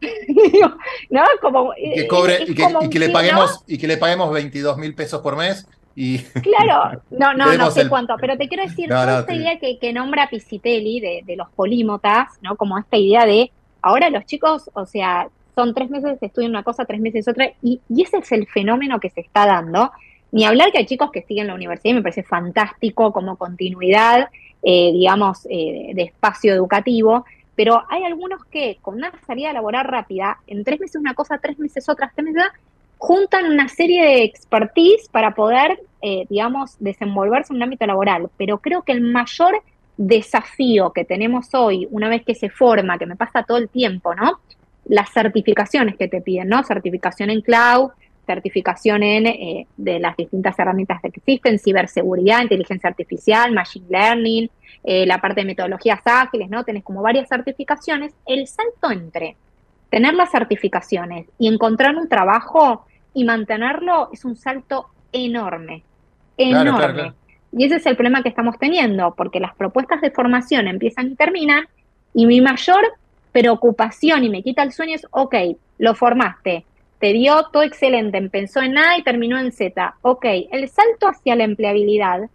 ¿no? 1.10 1.22
Como, 1.40 1.72
y 1.76 1.94
que 1.94 2.08
cobre, 2.08 2.44
y 2.46 2.54
que, 2.54 2.98
le 2.98 3.10
paguemos, 3.10 3.64
y 3.66 3.78
que 3.78 3.86
le 3.86 3.96
paguemos 3.96 4.32
22 4.32 4.78
mil 4.78 4.94
pesos 4.94 5.20
por 5.20 5.36
mes. 5.36 5.66
Y 5.96 6.18
claro, 6.42 7.02
no, 7.10 7.34
no, 7.34 7.54
no 7.54 7.70
sé 7.70 7.88
cuánto, 7.88 8.14
pero 8.20 8.36
te 8.36 8.48
quiero 8.48 8.64
decir, 8.64 8.88
toda 8.88 9.20
esta 9.20 9.34
idea 9.34 9.58
que, 9.58 9.78
que, 9.78 9.92
nombra 9.92 10.28
Pisitelli 10.28 11.00
de, 11.00 11.22
de, 11.24 11.36
los 11.36 11.48
polímotas, 11.50 12.30
¿no? 12.42 12.56
Como 12.56 12.78
esta 12.78 12.96
idea 12.96 13.24
de 13.26 13.52
ahora 13.80 14.10
los 14.10 14.24
chicos, 14.26 14.70
o 14.74 14.86
sea, 14.86 15.28
son 15.54 15.72
tres 15.72 15.88
meses 15.90 16.18
estudian 16.20 16.50
una 16.50 16.64
cosa, 16.64 16.84
tres 16.84 17.00
meses 17.00 17.28
otra, 17.28 17.52
y, 17.62 17.80
y 17.88 18.02
ese 18.02 18.18
es 18.18 18.32
el 18.32 18.46
fenómeno 18.48 18.98
que 18.98 19.10
se 19.10 19.20
está 19.20 19.46
dando. 19.46 19.92
Ni 20.32 20.44
hablar 20.44 20.72
que 20.72 20.78
hay 20.78 20.86
chicos 20.86 21.12
que 21.12 21.22
siguen 21.22 21.46
la 21.46 21.54
universidad 21.54 21.92
y 21.92 21.94
me 21.94 22.02
parece 22.02 22.24
fantástico 22.24 23.12
como 23.12 23.36
continuidad, 23.36 24.30
eh, 24.64 24.92
digamos, 24.92 25.46
eh, 25.50 25.92
de 25.94 26.02
espacio 26.02 26.54
educativo, 26.54 27.24
pero 27.54 27.82
hay 27.88 28.02
algunos 28.04 28.44
que 28.46 28.78
con 28.82 28.94
una 28.96 29.12
salida 29.26 29.52
laboral 29.52 29.84
rápida, 29.84 30.38
en 30.46 30.64
tres 30.64 30.80
meses 30.80 30.96
una 30.96 31.14
cosa, 31.14 31.38
tres 31.38 31.58
meses 31.58 31.88
otra, 31.88 32.10
tres 32.14 32.32
meses 32.32 32.50
juntan 32.98 33.46
una 33.46 33.68
serie 33.68 34.02
de 34.02 34.24
expertise 34.24 35.08
para 35.10 35.34
poder, 35.34 35.78
eh, 36.00 36.24
digamos, 36.30 36.76
desenvolverse 36.78 37.52
en 37.52 37.56
un 37.56 37.64
ámbito 37.64 37.86
laboral. 37.86 38.30
Pero 38.38 38.58
creo 38.58 38.82
que 38.82 38.92
el 38.92 39.02
mayor 39.02 39.62
desafío 39.96 40.90
que 40.92 41.04
tenemos 41.04 41.48
hoy, 41.52 41.86
una 41.90 42.08
vez 42.08 42.24
que 42.24 42.34
se 42.34 42.48
forma, 42.48 42.98
que 42.98 43.06
me 43.06 43.16
pasa 43.16 43.42
todo 43.42 43.58
el 43.58 43.68
tiempo, 43.68 44.14
¿no? 44.14 44.40
Las 44.86 45.12
certificaciones 45.12 45.96
que 45.96 46.08
te 46.08 46.22
piden, 46.22 46.48
¿no? 46.48 46.64
Certificación 46.64 47.30
en 47.30 47.42
cloud, 47.42 47.90
certificación 48.24 49.02
en 49.02 49.26
eh, 49.26 49.66
de 49.76 49.98
las 50.00 50.16
distintas 50.16 50.58
herramientas 50.58 51.00
que 51.00 51.08
existen, 51.08 51.58
ciberseguridad, 51.58 52.42
inteligencia 52.42 52.88
artificial, 52.88 53.52
machine 53.52 53.86
learning, 53.88 54.50
eh, 54.82 55.06
la 55.06 55.18
parte 55.18 55.40
de 55.40 55.46
metodologías 55.46 56.00
ágiles, 56.04 56.50
¿no? 56.50 56.64
Tenés 56.64 56.84
como 56.84 57.02
varias 57.02 57.28
certificaciones. 57.28 58.12
El 58.26 58.46
salto 58.46 58.90
entre 58.90 59.36
tener 59.90 60.14
las 60.14 60.30
certificaciones 60.30 61.26
y 61.38 61.48
encontrar 61.48 61.96
un 61.96 62.08
trabajo 62.08 62.84
y 63.14 63.24
mantenerlo 63.24 64.10
es 64.12 64.24
un 64.24 64.36
salto 64.36 64.88
enorme, 65.12 65.84
enorme. 66.36 67.12
Y 67.52 67.64
ese 67.64 67.76
es 67.76 67.86
el 67.86 67.94
problema 67.94 68.22
que 68.22 68.28
estamos 68.28 68.58
teniendo, 68.58 69.14
porque 69.14 69.38
las 69.38 69.54
propuestas 69.54 70.00
de 70.00 70.10
formación 70.10 70.66
empiezan 70.66 71.12
y 71.12 71.14
terminan, 71.14 71.66
y 72.12 72.26
mi 72.26 72.40
mayor 72.40 72.82
preocupación 73.30 74.24
y 74.24 74.30
me 74.30 74.42
quita 74.42 74.62
el 74.62 74.72
sueño 74.72 74.96
es, 74.96 75.06
ok, 75.10 75.34
lo 75.78 75.94
formaste, 75.94 76.64
te 77.04 77.12
dio 77.12 77.50
todo 77.52 77.62
excelente, 77.62 78.16
empezó 78.16 78.62
en 78.62 78.78
A 78.78 78.96
y 78.96 79.02
terminó 79.02 79.38
en 79.38 79.52
Z. 79.52 79.96
Ok, 80.00 80.24
el 80.50 80.70
salto 80.70 81.06
hacia 81.06 81.36
la 81.36 81.44
empleabilidad 81.44 82.30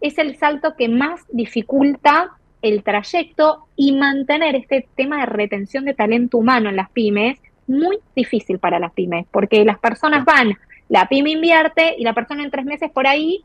es 0.00 0.18
el 0.18 0.36
salto 0.36 0.76
que 0.78 0.88
más 0.88 1.22
dificulta 1.32 2.30
el 2.62 2.84
trayecto 2.84 3.66
y 3.74 3.96
mantener 3.96 4.54
este 4.54 4.86
tema 4.94 5.18
de 5.18 5.26
retención 5.26 5.84
de 5.84 5.94
talento 5.94 6.38
humano 6.38 6.68
en 6.68 6.76
las 6.76 6.90
pymes, 6.90 7.40
muy 7.66 7.98
difícil 8.14 8.60
para 8.60 8.78
las 8.78 8.92
pymes, 8.92 9.26
porque 9.32 9.64
las 9.64 9.80
personas 9.80 10.24
van 10.24 10.56
la 10.88 11.08
pyme 11.08 11.30
invierte 11.30 11.96
y 11.98 12.04
la 12.04 12.12
persona 12.12 12.44
en 12.44 12.52
tres 12.52 12.66
meses 12.66 12.92
por 12.92 13.08
ahí 13.08 13.42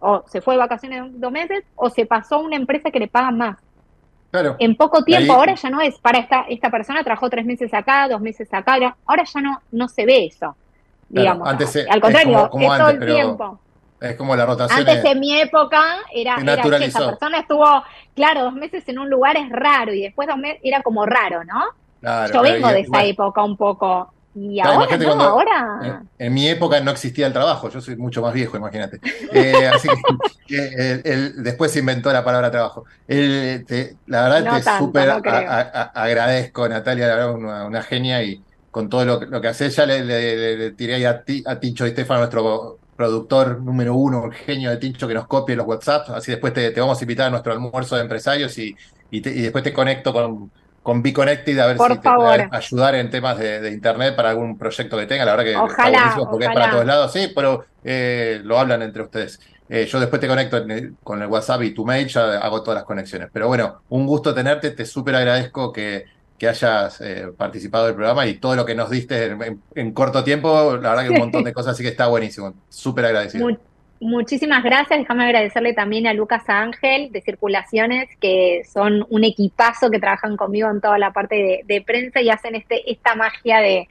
o 0.00 0.24
se 0.26 0.40
fue 0.40 0.54
de 0.54 0.58
vacaciones 0.58 1.04
dos 1.20 1.30
meses 1.30 1.62
o 1.76 1.88
se 1.88 2.04
pasó 2.04 2.34
a 2.34 2.42
una 2.42 2.56
empresa 2.56 2.90
que 2.90 2.98
le 2.98 3.06
pagan 3.06 3.38
más. 3.38 3.58
Claro. 4.34 4.56
En 4.58 4.74
poco 4.74 5.04
tiempo, 5.04 5.32
ahora 5.32 5.54
ya 5.54 5.70
no 5.70 5.80
es 5.80 5.96
para 6.00 6.18
esta, 6.18 6.44
esta 6.48 6.68
persona, 6.68 7.04
trabajó 7.04 7.30
tres 7.30 7.46
meses 7.46 7.72
acá, 7.72 8.08
dos 8.08 8.20
meses 8.20 8.52
acá, 8.52 8.96
ahora 9.06 9.22
ya 9.22 9.40
no, 9.40 9.62
no 9.70 9.86
se 9.86 10.04
ve 10.04 10.26
eso. 10.26 10.56
Digamos, 11.08 11.46
antes 11.46 11.86
al 11.88 12.00
contrario, 12.00 12.50
es, 12.52 12.78
todo 12.78 12.88
el 12.88 13.06
tiempo. 13.06 13.60
Es 14.00 14.16
como 14.16 14.34
la 14.34 14.44
rotación. 14.44 14.80
Antes 14.80 15.04
en 15.04 15.20
mi 15.20 15.40
época 15.40 15.98
era, 16.12 16.34
era 16.40 16.60
que 16.60 16.84
esa 16.86 17.10
persona 17.10 17.38
estuvo, 17.38 17.64
claro, 18.16 18.42
dos 18.42 18.54
meses 18.54 18.82
en 18.88 18.98
un 18.98 19.08
lugar 19.08 19.36
es 19.36 19.48
raro 19.50 19.94
y 19.94 20.02
después 20.02 20.26
dos 20.26 20.36
meses 20.36 20.58
era 20.64 20.82
como 20.82 21.06
raro, 21.06 21.44
¿no? 21.44 22.26
Yo 22.32 22.42
vengo 22.42 22.66
de 22.70 22.80
esa 22.80 23.04
época 23.04 23.40
un 23.40 23.56
poco. 23.56 24.12
Y 24.34 24.58
ahora, 24.58 24.96
no, 24.96 25.12
ahora... 25.22 26.02
En, 26.18 26.34
mi 26.34 26.48
época 26.48 26.80
no 26.80 26.90
existía 26.90 27.26
el 27.26 27.32
trabajo, 27.32 27.68
yo 27.70 27.80
soy 27.80 27.94
mucho 27.96 28.20
más 28.20 28.34
viejo, 28.34 28.56
imagínate. 28.56 29.00
Eh, 29.32 29.68
así 29.74 29.88
que 30.46 30.58
después 31.36 31.70
se 31.70 31.78
inventó 31.78 32.12
la 32.12 32.24
palabra 32.24 32.50
trabajo. 32.50 32.84
la 33.06 34.28
verdad 34.28 34.56
te 34.56 34.78
súper 34.78 35.10
agradezco, 35.94 36.68
Natalia, 36.68 37.06
la 37.06 37.14
verdad, 37.14 37.34
una, 37.34 37.64
una 37.64 37.82
genia 37.82 38.22
y 38.24 38.42
con 38.72 38.88
todo 38.88 39.04
lo, 39.04 39.20
lo 39.20 39.40
que 39.40 39.48
haces, 39.48 39.76
ya 39.76 39.86
le, 39.86 40.72
tiré 40.72 40.94
ahí 40.96 41.04
a, 41.04 41.22
ti, 41.22 41.44
a 41.46 41.60
Tincho 41.60 41.86
y 41.86 41.90
Estefan, 41.90 42.18
nuestro 42.18 42.80
productor 42.96 43.60
número 43.60 43.94
uno, 43.94 44.30
genio 44.32 44.70
de 44.70 44.78
Tincho, 44.78 45.06
que 45.06 45.14
nos 45.14 45.28
copie 45.28 45.54
los 45.54 45.64
WhatsApp, 45.64 46.10
así 46.10 46.32
después 46.32 46.52
te, 46.52 46.72
vamos 46.72 46.98
a 46.98 47.04
invitar 47.04 47.28
a 47.28 47.30
nuestro 47.30 47.52
almuerzo 47.52 47.94
de 47.94 48.02
empresarios 48.02 48.58
y, 48.58 48.74
y 49.12 49.20
después 49.20 49.62
te 49.62 49.72
conecto 49.72 50.12
con 50.12 50.50
con 50.84 51.02
Be 51.02 51.14
Connected 51.14 51.58
a 51.58 51.66
ver 51.66 51.78
si 51.78 51.98
te 51.98 52.10
puede 52.10 52.48
ayudar 52.50 52.94
en 52.94 53.08
temas 53.08 53.38
de, 53.38 53.72
internet 53.72 54.14
para 54.14 54.28
algún 54.28 54.58
proyecto 54.58 54.98
que 54.98 55.06
tenga. 55.06 55.24
La 55.24 55.34
verdad 55.34 55.44
que 55.50 55.56
ojalá, 55.56 55.98
buenísimo 55.98 56.30
porque 56.30 56.44
es 56.44 56.52
para 56.52 56.70
todos 56.70 56.84
lados, 56.84 57.12
sí, 57.12 57.32
pero 57.34 57.64
eh, 57.82 58.40
lo 58.44 58.58
hablan 58.58 58.82
entre 58.82 59.02
ustedes. 59.02 59.40
Eh, 59.66 59.86
yo 59.90 59.98
después 59.98 60.20
te 60.20 60.28
conecto 60.28 60.62
con 61.02 61.22
el 61.22 61.28
WhatsApp 61.28 61.62
y 61.62 61.70
tu 61.70 61.86
mail, 61.86 62.06
ya 62.06 62.38
hago 62.38 62.62
todas 62.62 62.76
las 62.76 62.84
conexiones. 62.84 63.30
Pero 63.32 63.48
bueno, 63.48 63.80
un 63.88 64.06
gusto 64.06 64.34
tenerte, 64.34 64.72
te 64.72 64.84
súper 64.84 65.16
agradezco 65.16 65.72
que, 65.72 66.04
que 66.36 66.48
hayas 66.48 67.00
eh, 67.00 67.28
participado 67.34 67.86
del 67.86 67.94
programa 67.94 68.26
y 68.26 68.34
todo 68.34 68.54
lo 68.54 68.66
que 68.66 68.74
nos 68.74 68.90
diste 68.90 69.34
en, 69.74 69.92
corto 69.92 70.22
tiempo, 70.22 70.76
la 70.76 70.90
verdad 70.90 71.04
que 71.04 71.10
un 71.10 71.18
montón 71.18 71.44
de 71.44 71.54
cosas, 71.54 71.72
así 71.72 71.82
que 71.82 71.88
está 71.88 72.08
buenísimo. 72.08 72.52
Súper 72.68 73.06
agradecido. 73.06 73.48
Muchísimas 74.04 74.62
gracias. 74.62 74.98
Déjame 74.98 75.24
agradecerle 75.24 75.72
también 75.72 76.06
a 76.06 76.12
Lucas 76.12 76.42
Ángel 76.46 77.10
de 77.10 77.22
Circulaciones, 77.22 78.06
que 78.20 78.60
son 78.70 79.06
un 79.08 79.24
equipazo 79.24 79.90
que 79.90 79.98
trabajan 79.98 80.36
conmigo 80.36 80.68
en 80.68 80.82
toda 80.82 80.98
la 80.98 81.10
parte 81.14 81.62
de, 81.64 81.80
prensa 81.80 82.20
y 82.20 82.28
hacen 82.28 82.54
este, 82.54 82.92
esta 82.92 83.14
magia 83.14 83.60
de, 83.60 83.88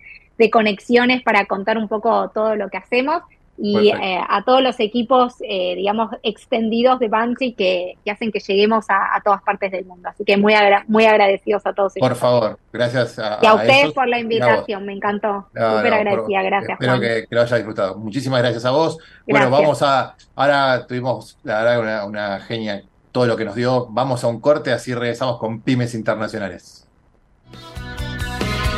conexiones 0.51 1.23
para 1.23 1.45
contar 1.45 1.79
un 1.79 1.87
poco 1.87 2.29
todo 2.29 2.55
lo 2.55 2.69
que 2.69 2.77
hacemos. 2.77 3.23
Y 3.57 3.89
eh, 3.89 4.19
a 4.27 4.43
todos 4.43 4.61
los 4.63 4.79
equipos, 4.79 5.35
eh, 5.41 5.75
digamos, 5.75 6.09
extendidos 6.23 6.99
de 6.99 7.07
Banshee 7.07 7.53
que, 7.53 7.97
hacen 8.09 8.31
que 8.31 8.39
lleguemos 8.39 8.85
a, 8.89 9.21
todas 9.23 9.41
partes 9.43 9.71
del 9.71 9.85
mundo. 9.85 10.09
Así 10.09 10.23
que 10.25 10.37
muy, 10.37 10.55
muy 10.87 11.05
agradecidos 11.05 11.65
a 11.65 11.73
todos. 11.73 11.93
Por 11.99 12.15
favor, 12.15 12.57
gracias 12.71 13.19
a, 13.19 13.39
y 13.41 13.45
a, 13.45 13.53
ustedes 13.53 13.91
por 13.93 14.07
la 14.07 14.19
invitación, 14.19 14.85
me 14.85 14.93
encantó. 14.93 15.47
Súper 15.49 15.93
agradecida, 15.93 16.41
gracias. 16.41 16.79
Espero 16.79 16.99
que, 16.99 17.25
lo 17.29 17.41
hayas 17.41 17.59
disfrutado. 17.59 17.97
Muchísimas 17.99 18.41
gracias 18.41 18.65
a 18.65 18.71
vos. 18.71 18.97
Bueno, 19.27 19.49
vamos 19.51 19.81
a, 19.83 20.15
ahora 20.35 20.85
tuvimos, 20.87 21.37
la 21.43 21.63
verdad, 21.63 21.79
una, 21.79 22.05
una 22.05 22.39
genia, 22.39 22.83
todo 23.11 23.27
lo 23.27 23.37
que 23.37 23.45
nos 23.45 23.55
dio. 23.55 23.87
Vamos 23.91 24.23
a 24.23 24.27
un 24.27 24.41
corte, 24.41 24.71
así 24.71 24.93
regresamos 24.95 25.37
con 25.37 25.61
Pymes 25.61 25.93
Internacionales. 25.93 26.87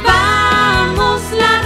Vamos 0.04 1.32
la 1.32 1.65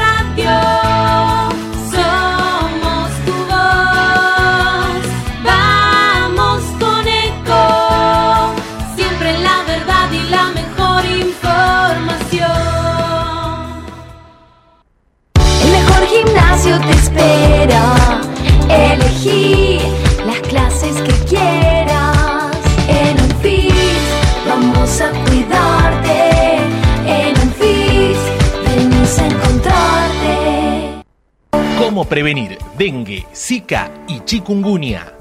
gimnasio 16.60 16.80
te 16.80 16.91
espera 16.91 18.22
Elegí 18.70 19.80
las 20.26 20.39
clases 20.41 20.95
que 21.01 21.14
quieras. 21.26 22.55
En 22.88 23.20
un 23.20 23.32
FIS 23.41 23.74
vamos 24.47 25.01
a 25.01 25.12
cuidarte. 25.26 26.57
En 27.07 27.39
un 27.41 27.51
FIS 27.53 28.18
venimos 28.68 29.20
a 29.20 29.26
encontrarte. 29.26 31.03
¿Cómo 31.80 32.05
prevenir 32.05 32.60
dengue, 32.78 33.26
zika 33.34 33.89
y 34.07 34.20
chikungunya? 34.20 35.14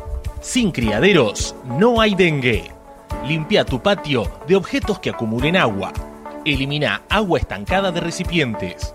Sin 0.43 0.71
criaderos 0.71 1.55
no 1.79 2.03
hay 2.03 2.15
dengue. 2.15 2.71
Limpia 3.27 3.65
tu 3.65 3.81
patio 3.81 4.31
de 4.47 4.57
objetos 4.57 4.99
que 4.99 5.09
acumulen 5.09 5.57
agua. 5.57 5.95
Elimina 6.45 7.03
agua 7.09 7.39
estancada 7.39 7.91
de 7.93 8.01
recipientes. 8.01 8.95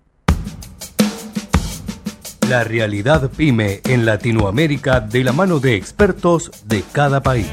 La 2.51 2.65
realidad 2.65 3.31
pyme 3.31 3.79
en 3.85 4.05
Latinoamérica 4.05 4.99
de 4.99 5.23
la 5.23 5.31
mano 5.31 5.61
de 5.61 5.77
expertos 5.77 6.51
de 6.65 6.83
cada 6.91 7.23
país. 7.23 7.47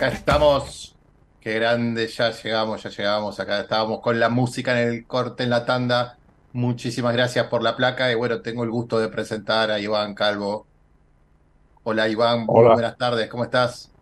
Acá 0.00 0.14
estamos. 0.14 0.96
Qué 1.42 1.56
grande, 1.56 2.06
ya 2.08 2.30
llegamos, 2.30 2.82
ya 2.82 2.88
llegamos. 2.88 3.38
Acá 3.38 3.60
estábamos 3.60 4.00
con 4.00 4.18
la 4.18 4.30
música 4.30 4.80
en 4.80 4.88
el 4.88 5.06
corte, 5.06 5.42
en 5.42 5.50
la 5.50 5.66
tanda. 5.66 6.16
Muchísimas 6.54 7.12
gracias 7.12 7.48
por 7.48 7.62
la 7.62 7.76
placa. 7.76 8.10
Y 8.10 8.14
bueno, 8.14 8.40
tengo 8.40 8.64
el 8.64 8.70
gusto 8.70 8.98
de 8.98 9.10
presentar 9.10 9.70
a 9.70 9.78
Iván 9.78 10.14
Calvo. 10.14 10.64
Hola 11.82 12.08
Iván, 12.08 12.46
Hola. 12.46 12.72
buenas 12.72 12.96
tardes, 12.96 13.28
¿cómo 13.28 13.44
estás? 13.44 13.92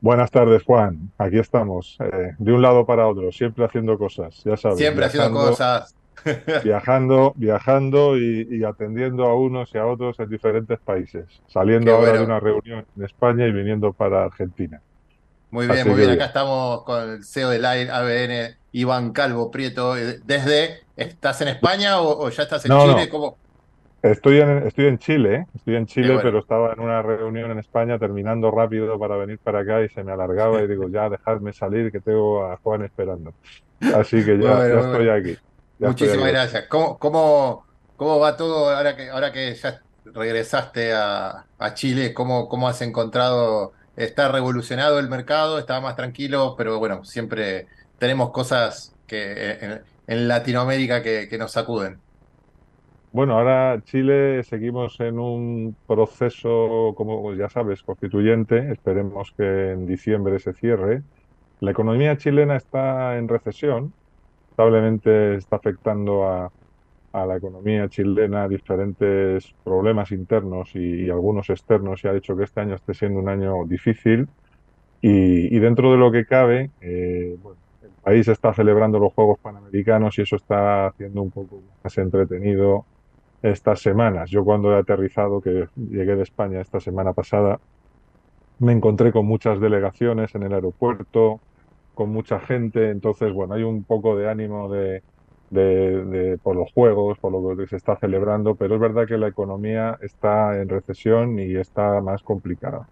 Buenas 0.00 0.30
tardes, 0.30 0.62
Juan. 0.62 1.10
Aquí 1.18 1.40
estamos, 1.40 1.96
eh, 1.98 2.36
de 2.38 2.52
un 2.52 2.62
lado 2.62 2.86
para 2.86 3.08
otro, 3.08 3.32
siempre 3.32 3.64
haciendo 3.64 3.98
cosas, 3.98 4.40
ya 4.44 4.56
sabes. 4.56 4.78
Siempre 4.78 5.06
haciendo 5.06 5.32
cosas. 5.32 5.96
Viajando, 6.62 7.32
viajando 7.34 8.16
y, 8.16 8.46
y 8.48 8.62
atendiendo 8.62 9.24
a 9.24 9.34
unos 9.34 9.74
y 9.74 9.78
a 9.78 9.86
otros 9.86 10.16
en 10.20 10.30
diferentes 10.30 10.78
países. 10.78 11.26
Saliendo 11.48 11.86
Qué 11.86 11.90
ahora 11.90 12.10
bueno. 12.10 12.18
de 12.20 12.24
una 12.24 12.38
reunión 12.38 12.86
en 12.96 13.02
España 13.02 13.48
y 13.48 13.52
viniendo 13.52 13.92
para 13.92 14.26
Argentina. 14.26 14.80
Muy 15.54 15.68
bien, 15.68 15.80
Así 15.82 15.88
muy 15.88 15.96
bien. 15.98 16.10
bien. 16.10 16.20
Acá 16.20 16.24
estamos 16.26 16.82
con 16.82 17.10
el 17.10 17.24
CEO 17.24 17.50
del 17.50 17.64
ABN, 17.64 18.56
Iván 18.72 19.12
Calvo 19.12 19.52
Prieto. 19.52 19.96
Eh, 19.96 20.18
Desde, 20.24 20.80
¿estás 20.96 21.40
en 21.42 21.48
España 21.48 22.00
o, 22.00 22.24
o 22.26 22.28
ya 22.30 22.42
estás 22.42 22.64
en 22.64 22.70
No, 22.70 22.80
Chile? 22.88 23.06
no. 23.06 23.08
¿Cómo? 23.08 23.38
Estoy 24.02 24.40
en, 24.40 24.66
estoy 24.66 24.86
en 24.86 24.98
Chile, 24.98 25.34
¿eh? 25.36 25.46
Estoy 25.54 25.76
en 25.76 25.86
Chile, 25.86 26.08
bueno. 26.14 26.22
pero 26.22 26.38
estaba 26.40 26.72
en 26.72 26.80
una 26.80 27.02
reunión 27.02 27.52
en 27.52 27.58
España 27.60 27.98
terminando 28.00 28.50
rápido 28.50 28.98
para 28.98 29.16
venir 29.16 29.38
para 29.38 29.60
acá 29.60 29.80
y 29.82 29.88
se 29.90 30.02
me 30.02 30.12
alargaba 30.12 30.60
y 30.60 30.66
digo, 30.66 30.88
ya 30.88 31.08
dejadme 31.08 31.52
salir 31.52 31.92
que 31.92 32.00
tengo 32.00 32.44
a 32.44 32.56
Juan 32.58 32.82
esperando. 32.82 33.32
Así 33.92 34.24
que 34.24 34.38
ya, 34.40 34.56
bueno, 34.56 34.68
ya 34.68 34.80
estoy 34.80 35.08
aquí. 35.08 35.38
Ya 35.78 35.90
estoy 35.90 36.08
Muchísimas 36.08 36.26
aquí. 36.26 36.32
gracias. 36.32 36.66
¿Cómo, 36.68 36.98
cómo, 36.98 37.64
cómo 37.96 38.18
va 38.18 38.36
todo 38.36 38.70
ahora 38.76 38.96
que, 38.96 39.08
ahora 39.08 39.32
que 39.32 39.54
ya 39.54 39.80
regresaste 40.04 40.92
a, 40.92 41.46
a 41.58 41.74
Chile? 41.74 42.12
¿Cómo, 42.12 42.48
cómo 42.48 42.68
has 42.68 42.82
encontrado? 42.82 43.72
¿Está 43.96 44.30
revolucionado 44.30 44.98
el 44.98 45.08
mercado? 45.08 45.58
¿Está 45.58 45.80
más 45.80 45.96
tranquilo? 45.96 46.54
Pero 46.56 46.78
bueno, 46.78 47.04
siempre 47.04 47.66
tenemos 47.98 48.30
cosas 48.30 48.94
que 49.06 49.52
en, 49.60 49.80
en 50.06 50.28
Latinoamérica 50.28 51.02
que, 51.02 51.28
que 51.28 51.38
nos 51.38 51.52
sacuden. 51.52 51.98
Bueno, 53.12 53.38
ahora 53.38 53.80
Chile 53.84 54.42
seguimos 54.42 54.98
en 54.98 55.20
un 55.20 55.76
proceso, 55.86 56.94
como 56.96 57.32
ya 57.34 57.48
sabes, 57.48 57.82
constituyente. 57.84 58.72
Esperemos 58.72 59.32
que 59.36 59.70
en 59.70 59.86
diciembre 59.86 60.40
se 60.40 60.52
cierre. 60.52 61.02
La 61.60 61.70
economía 61.70 62.16
chilena 62.16 62.56
está 62.56 63.16
en 63.16 63.28
recesión. 63.28 63.94
Lamentablemente 64.56 65.36
está 65.36 65.56
afectando 65.56 66.24
a, 66.24 66.50
a 67.14 67.24
la 67.26 67.36
economía 67.36 67.88
chilena 67.88 68.48
diferentes 68.48 69.54
problemas 69.62 70.10
internos 70.10 70.74
y, 70.74 71.08
algunos 71.08 71.48
externos 71.48 72.02
y 72.02 72.08
ha 72.08 72.12
hecho 72.12 72.36
que 72.36 72.42
este 72.42 72.60
año 72.60 72.74
esté 72.74 72.92
siendo 72.92 73.20
un 73.20 73.28
año 73.28 73.64
difícil. 73.66 74.26
Y, 75.00 75.54
y 75.54 75.58
dentro 75.60 75.92
de 75.92 75.96
lo 75.96 76.10
que 76.10 76.26
cabe, 76.26 76.70
eh, 76.80 77.36
bueno, 77.40 77.58
el 77.82 77.90
país 78.02 78.26
está 78.26 78.52
celebrando 78.52 78.98
los 78.98 79.12
Juegos 79.12 79.38
Panamericanos 79.38 80.18
y 80.18 80.22
eso 80.22 80.34
está 80.34 80.88
haciendo 80.88 81.22
un 81.22 81.30
poco 81.30 81.62
más 81.84 81.96
entretenido 81.98 82.84
estas 83.42 83.80
semanas. 83.80 84.28
Yo 84.30 84.44
cuando 84.44 84.72
he 84.72 84.78
aterrizado, 84.78 85.40
que 85.40 85.68
llegué 85.76 86.16
de 86.16 86.22
España 86.24 86.60
esta 86.60 86.80
semana 86.80 87.12
pasada, 87.12 87.60
me 88.58 88.72
encontré 88.72 89.12
con 89.12 89.24
muchas 89.26 89.60
delegaciones 89.60 90.34
en 90.34 90.42
el 90.42 90.52
aeropuerto, 90.52 91.40
con 91.94 92.10
mucha 92.10 92.40
gente, 92.40 92.90
entonces, 92.90 93.32
bueno, 93.32 93.54
hay 93.54 93.62
un 93.62 93.84
poco 93.84 94.16
de 94.16 94.28
ánimo 94.28 94.68
de, 94.68 95.02
de- 95.54 96.04
de- 96.06 96.38
por 96.38 96.56
los 96.56 96.70
juegos, 96.72 97.18
por 97.20 97.32
lo 97.32 97.56
que 97.56 97.66
se 97.66 97.76
está 97.76 97.96
celebrando, 97.96 98.56
pero 98.56 98.74
es 98.74 98.80
verdad 98.80 99.06
que 99.06 99.18
la 99.18 99.28
economía 99.28 99.96
está 100.00 100.60
en 100.60 100.68
recesión 100.68 101.38
y 101.38 101.56
está 101.56 102.00
más 102.00 102.22
complicada. 102.22 102.88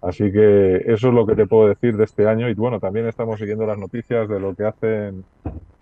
Así 0.00 0.30
que 0.30 0.76
eso 0.86 1.08
es 1.08 1.14
lo 1.14 1.26
que 1.26 1.34
te 1.34 1.46
puedo 1.46 1.68
decir 1.68 1.96
de 1.96 2.04
este 2.04 2.28
año 2.28 2.48
y 2.48 2.54
bueno, 2.54 2.78
también 2.80 3.06
estamos 3.08 3.38
siguiendo 3.40 3.66
las 3.66 3.78
noticias 3.78 4.28
de 4.28 4.40
lo 4.40 4.54
que 4.54 4.64
hacen 4.64 5.24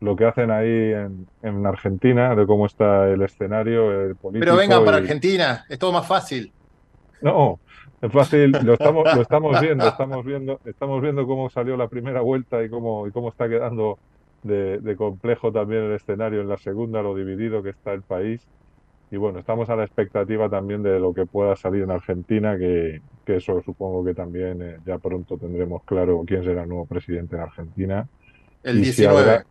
lo 0.01 0.17
que 0.17 0.27
hacen 0.27 0.51
ahí 0.51 0.93
en, 0.93 1.27
en 1.43 1.67
Argentina, 1.67 2.35
de 2.35 2.47
cómo 2.47 2.67
está 2.67 3.09
el 3.11 3.23
escenario 3.23 3.91
el 3.91 4.09
Pero 4.09 4.17
político 4.23 4.57
vengan 4.57 4.85
para 4.85 4.99
Argentina, 4.99 5.65
es 5.69 5.79
todo 5.79 5.93
más 5.93 6.07
fácil. 6.07 6.53
no, 7.23 7.59
es 8.01 8.13
fácil, 8.13 8.53
lo 8.65 8.75
estamos, 8.75 9.05
lo 9.15 9.23
estamos 9.23 9.61
viendo, 9.61 9.87
estamos 9.89 10.25
viendo, 10.25 10.61
estamos 10.65 11.01
viendo 11.03 11.27
cómo 11.27 11.49
salió 11.49 11.77
la 11.77 11.89
primera 11.89 12.21
vuelta 12.21 12.63
y 12.63 12.69
cómo, 12.69 13.07
y 13.07 13.13
cómo 13.13 13.31
está 13.31 13.49
quedando 13.49 13.99
de, 14.45 14.79
de 14.81 14.97
complejo 14.97 15.53
también 15.53 15.85
el 15.85 15.93
escenario 15.95 16.41
en 16.43 16.49
la 16.49 16.59
segunda, 16.59 17.03
lo 17.03 17.15
dividido 17.17 17.63
que 17.63 17.71
está 17.71 17.93
el 17.93 18.03
país. 18.05 18.49
Y 19.11 19.17
bueno, 19.17 19.39
estamos 19.41 19.71
a 19.71 19.77
la 19.77 19.85
expectativa 19.85 20.51
también 20.51 20.83
de 20.83 20.99
lo 21.01 21.15
que 21.15 21.27
pueda 21.27 21.57
salir 21.57 21.83
en 21.83 21.91
Argentina, 21.91 22.59
que, 22.59 23.03
que 23.25 23.37
eso 23.37 23.63
supongo 23.63 24.05
que 24.05 24.15
también 24.15 24.63
eh, 24.63 24.79
ya 24.85 24.99
pronto 24.99 25.39
tendremos 25.39 25.85
claro 25.85 26.25
quién 26.27 26.45
será 26.45 26.65
el 26.65 26.69
nuevo 26.69 26.87
presidente 26.87 27.37
en 27.37 27.43
Argentina. 27.43 28.09
El 28.63 28.81
Y 28.81 28.87
si 28.87 29.07
19. 29.07 29.07
habrá, 29.07 29.47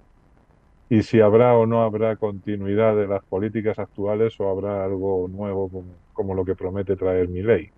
y 0.90 1.04
si 1.04 1.22
habrá 1.22 1.56
o 1.58 1.66
no 1.66 1.84
habrá 1.84 2.18
continuidad 2.18 2.96
de 2.96 3.08
las 3.08 3.24
políticas 3.26 3.80
actuales 3.80 4.40
o 4.40 4.50
habrá 4.50 4.84
algo 4.86 5.28
nuevo 5.30 5.70
como, 5.70 6.04
como 6.14 6.36
lo 6.36 6.46
que 6.46 6.56
promete 6.56 6.96
traer 6.96 7.30
mi 7.30 7.42
ley. 7.42 7.74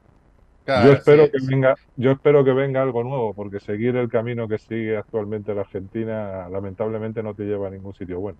Claro, 0.65 0.91
Yo 0.91 0.93
espero 0.93 1.27
sí, 1.27 1.31
que 1.31 1.39
sí. 1.39 1.47
venga, 1.47 1.75
yo 1.95 2.11
espero 2.11 2.43
que 2.43 2.53
venga 2.53 2.81
algo 2.81 3.03
nuevo, 3.03 3.33
porque 3.33 3.59
seguir 3.59 3.95
el 3.97 4.09
camino 4.09 4.47
que 4.47 4.57
sigue 4.57 4.97
actualmente 4.97 5.53
la 5.55 5.61
Argentina, 5.61 6.49
lamentablemente 6.49 7.23
no 7.23 7.35
te 7.35 7.43
lleva 7.45 7.67
a 7.67 7.71
ningún 7.71 7.93
sitio 7.93 8.19
bueno. 8.19 8.39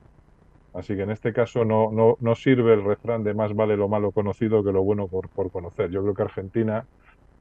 Así 0.74 0.96
que 0.96 1.04
en 1.04 1.12
este 1.12 1.34
caso 1.34 1.66
no, 1.66 1.92
no, 1.92 2.18
no 2.20 2.36
sirve 2.36 2.74
el 2.74 2.84
refrán 2.84 3.24
de 3.24 3.34
más 3.34 3.54
vale 3.56 3.78
lo 3.78 3.88
malo 3.90 4.12
conocido 4.12 4.64
que 4.64 4.72
lo 4.74 4.84
bueno 4.84 5.08
por, 5.08 5.30
por 5.30 5.52
conocer. 5.52 5.90
Yo 5.92 6.02
creo 6.04 6.14
que 6.16 6.24
Argentina, 6.24 6.86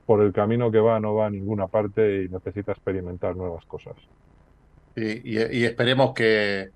por 0.07 0.23
el 0.23 0.33
camino 0.33 0.71
que 0.71 0.79
va, 0.81 1.01
no 1.01 1.15
va 1.15 1.27
a 1.27 1.31
ninguna 1.31 1.67
parte 1.69 2.25
y 2.25 2.29
necesita 2.29 2.73
experimentar 2.73 3.37
nuevas 3.37 3.65
cosas. 3.67 3.97
Y 4.97 5.65
esperemos 5.65 6.15
que 6.15 6.71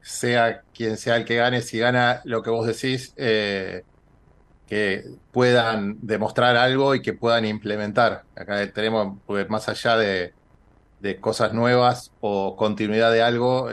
sea 0.00 0.62
quien 0.74 0.96
sea 0.98 1.16
el 1.16 1.24
que 1.24 1.36
gane, 1.36 1.62
si 1.62 1.78
gana 1.78 2.20
lo 2.24 2.42
que 2.42 2.50
vos 2.50 2.66
decís, 2.66 3.14
eh, 3.16 3.82
que 4.68 5.04
puedan 5.32 5.98
demostrar 6.00 6.56
algo 6.56 6.94
y 6.94 7.02
que 7.02 7.12
puedan 7.12 7.44
implementar. 7.44 8.24
Acá 8.36 8.72
tenemos, 8.72 9.18
más 9.48 9.68
allá 9.68 9.96
de, 9.96 10.32
de 11.00 11.20
cosas 11.20 11.52
nuevas 11.52 12.12
o 12.20 12.56
continuidad 12.56 13.12
de 13.12 13.22
algo, 13.22 13.68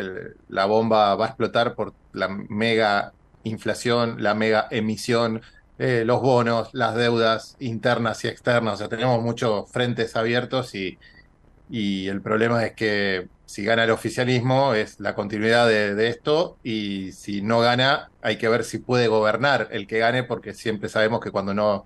la 0.49 0.65
bomba 0.65 1.15
va 1.15 1.25
a 1.25 1.27
explotar 1.29 1.75
por 1.75 1.93
la 2.13 2.27
mega 2.27 3.13
inflación, 3.43 4.21
la 4.21 4.33
mega 4.33 4.67
emisión, 4.69 5.41
eh, 5.79 6.03
los 6.05 6.21
bonos, 6.21 6.69
las 6.73 6.95
deudas 6.95 7.55
internas 7.59 8.23
y 8.25 8.27
externas. 8.27 8.75
O 8.75 8.77
sea, 8.77 8.89
tenemos 8.89 9.21
muchos 9.23 9.71
frentes 9.71 10.15
abiertos 10.15 10.75
y, 10.75 10.99
y 11.69 12.07
el 12.07 12.21
problema 12.21 12.65
es 12.65 12.73
que 12.73 13.29
si 13.51 13.63
gana 13.65 13.83
el 13.83 13.91
oficialismo 13.91 14.73
es 14.73 14.99
la 14.99 15.13
continuidad 15.15 15.67
de, 15.67 15.95
de 15.95 16.07
esto 16.09 16.59
y 16.63 17.11
si 17.13 17.41
no 17.41 17.59
gana 17.61 18.11
hay 18.21 18.37
que 18.37 18.49
ver 18.49 18.63
si 18.63 18.79
puede 18.79 19.07
gobernar 19.07 19.67
el 19.71 19.87
que 19.87 19.99
gane 19.99 20.23
porque 20.23 20.53
siempre 20.53 20.89
sabemos 20.89 21.19
que 21.21 21.31
cuando 21.31 21.53
no 21.53 21.85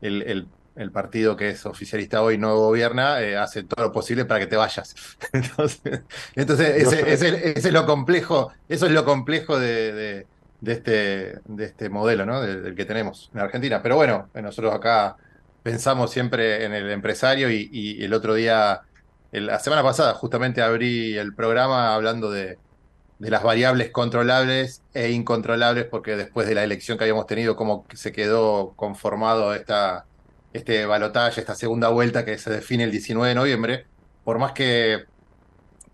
el, 0.00 0.22
el- 0.22 0.52
el 0.74 0.92
partido 0.92 1.36
que 1.36 1.48
es 1.50 1.64
oficialista 1.64 2.20
hoy 2.22 2.36
no 2.36 2.54
gobierna 2.58 3.22
eh, 3.22 3.34
hace 3.38 3.64
todo 3.64 3.86
lo 3.86 3.92
posible 3.92 4.26
para 4.26 4.40
que 4.40 4.46
te 4.46 4.56
vayas. 4.56 4.94
Entonces, 5.32 6.02
entonces 6.34 6.68
ese, 6.82 7.12
ese- 7.12 7.50
ese 7.58 7.68
es 7.68 7.72
lo 7.72 7.86
complejo, 7.86 8.52
eso 8.68 8.84
es 8.86 8.92
lo 8.92 9.04
complejo 9.06 9.58
de, 9.58 9.92
de- 9.92 10.28
de 10.60 10.72
este, 10.72 11.40
de 11.44 11.64
este 11.64 11.88
modelo, 11.90 12.26
¿no? 12.26 12.40
Del, 12.42 12.62
del 12.62 12.74
que 12.74 12.84
tenemos 12.86 13.30
en 13.34 13.40
Argentina. 13.40 13.82
Pero 13.82 13.96
bueno, 13.96 14.30
nosotros 14.34 14.74
acá 14.74 15.16
pensamos 15.62 16.10
siempre 16.12 16.64
en 16.64 16.72
el 16.74 16.90
empresario 16.90 17.50
y, 17.50 17.68
y 17.72 18.04
el 18.04 18.12
otro 18.14 18.34
día 18.34 18.80
la 19.40 19.58
semana 19.58 19.82
pasada 19.82 20.14
justamente 20.14 20.62
abrí 20.62 21.16
el 21.16 21.34
programa 21.34 21.94
hablando 21.94 22.30
de, 22.30 22.60
las 23.18 23.42
variables 23.44 23.90
controlables 23.92 24.84
e 24.94 25.12
incontrolables, 25.12 25.86
porque 25.90 26.16
después 26.16 26.48
de 26.48 26.54
la 26.56 26.64
elección 26.64 26.98
que 26.98 27.04
habíamos 27.04 27.26
tenido, 27.26 27.56
cómo 27.56 27.86
se 27.94 28.12
quedó 28.12 28.74
conformado 28.76 29.54
esta, 29.54 30.08
este 30.52 30.86
balotaje, 30.86 31.40
esta 31.40 31.54
segunda 31.56 31.88
vuelta 31.90 32.24
que 32.24 32.38
se 32.38 32.50
define 32.50 32.84
el 32.84 32.92
19 32.92 33.30
de 33.30 33.34
noviembre, 33.36 33.90
por 34.24 34.38
más 34.38 34.52
que 34.52 35.06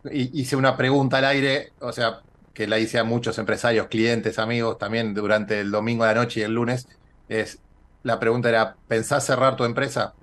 hi- 0.05 0.31
hice 0.35 0.57
una 0.57 0.77
pregunta 0.77 1.19
al 1.19 1.25
aire, 1.27 1.75
o 1.81 1.93
sea, 1.93 2.25
que 2.53 2.67
la 2.67 2.79
hice 2.79 2.99
a 2.99 3.05
muchos 3.05 3.39
empresarios, 3.39 3.89
clientes, 3.89 4.39
amigos, 4.39 4.79
también 4.79 5.15
durante 5.15 5.61
el 5.61 5.71
domingo 5.71 6.05
a 6.05 6.09
la 6.09 6.15
noche 6.15 6.41
y 6.41 6.43
el 6.45 6.53
lunes, 6.55 6.89
es, 7.29 7.63
la 8.03 8.19
pregunta 8.19 8.49
era, 8.49 8.79
¿pensás 8.87 9.25
cerrar 9.27 9.57
tu 9.57 9.65
empresa? 9.65 10.17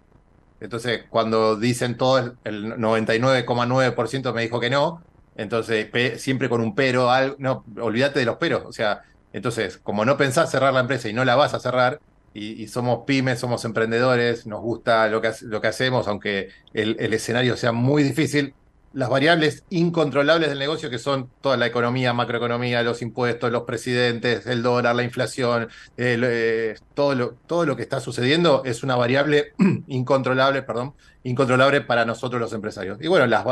Entonces, 0.60 1.06
cuando 1.10 1.56
dicen 1.58 1.98
todo, 1.98 2.18
el- 2.20 2.40
el 2.44 2.80
99,9% 2.80 4.34
me 4.34 4.42
dijo 4.42 4.60
que 4.60 4.70
no. 4.70 5.06
Entonces, 5.36 5.90
siempre 6.22 6.50
con 6.50 6.62
un 6.62 6.76
pero, 6.76 7.10
al- 7.12 7.36
no, 7.40 7.64
olvídate 7.80 8.20
de 8.20 8.26
los 8.26 8.38
peros. 8.38 8.64
O 8.66 8.72
sea, 8.74 9.02
entonces, 9.32 9.78
como 9.80 10.06
no 10.06 10.18
pensás 10.18 10.52
cerrar 10.52 10.74
la 10.74 10.82
empresa 10.82 11.08
y 11.10 11.14
no 11.14 11.24
la 11.26 11.36
vas 11.36 11.54
a 11.54 11.60
cerrar, 11.60 12.02
y, 12.34 12.68
somos 12.68 13.00
pymes, 13.08 13.40
somos 13.40 13.66
emprendedores, 13.66 14.46
nos 14.46 14.62
gusta 14.62 15.08
lo 15.08 15.20
que, 15.22 15.32
lo 15.42 15.62
que 15.62 15.68
hacemos, 15.68 16.08
aunque 16.08 16.50
el 16.74 17.14
escenario 17.14 17.58
sea 17.58 17.72
muy 17.72 18.04
difícil, 18.04 18.56
las 18.94 19.10
variables 19.10 19.64
incontrolables 19.70 20.50
del 20.50 20.60
negocio, 20.60 20.90
que 20.90 20.98
son 20.98 21.30
toda 21.42 21.58
la 21.58 21.68
economía, 21.68 22.14
macroeconomía, 22.14 22.82
los 22.82 23.02
impuestos, 23.02 23.52
los 23.52 23.64
presidentes, 23.64 24.48
el 24.48 24.64
dólar, 24.64 24.96
la 24.96 25.04
inflación, 25.04 25.70
eh, 25.98 26.76
todo, 26.96 27.14
lo, 27.14 27.32
todo 27.46 27.66
lo 27.66 27.76
que 27.76 27.84
está 27.84 28.00
sucediendo 28.00 28.64
es 28.66 28.84
una 28.84 28.96
variable 28.96 29.54
incontrolable, 29.88 30.64
perdón, 30.64 30.94
incontrolable 31.24 31.82
para 31.82 32.06
nosotros 32.06 32.42
los 32.42 32.54
empresarios. 32.54 32.98
Y 33.02 33.08
bueno, 33.08 33.28
las, 33.28 33.46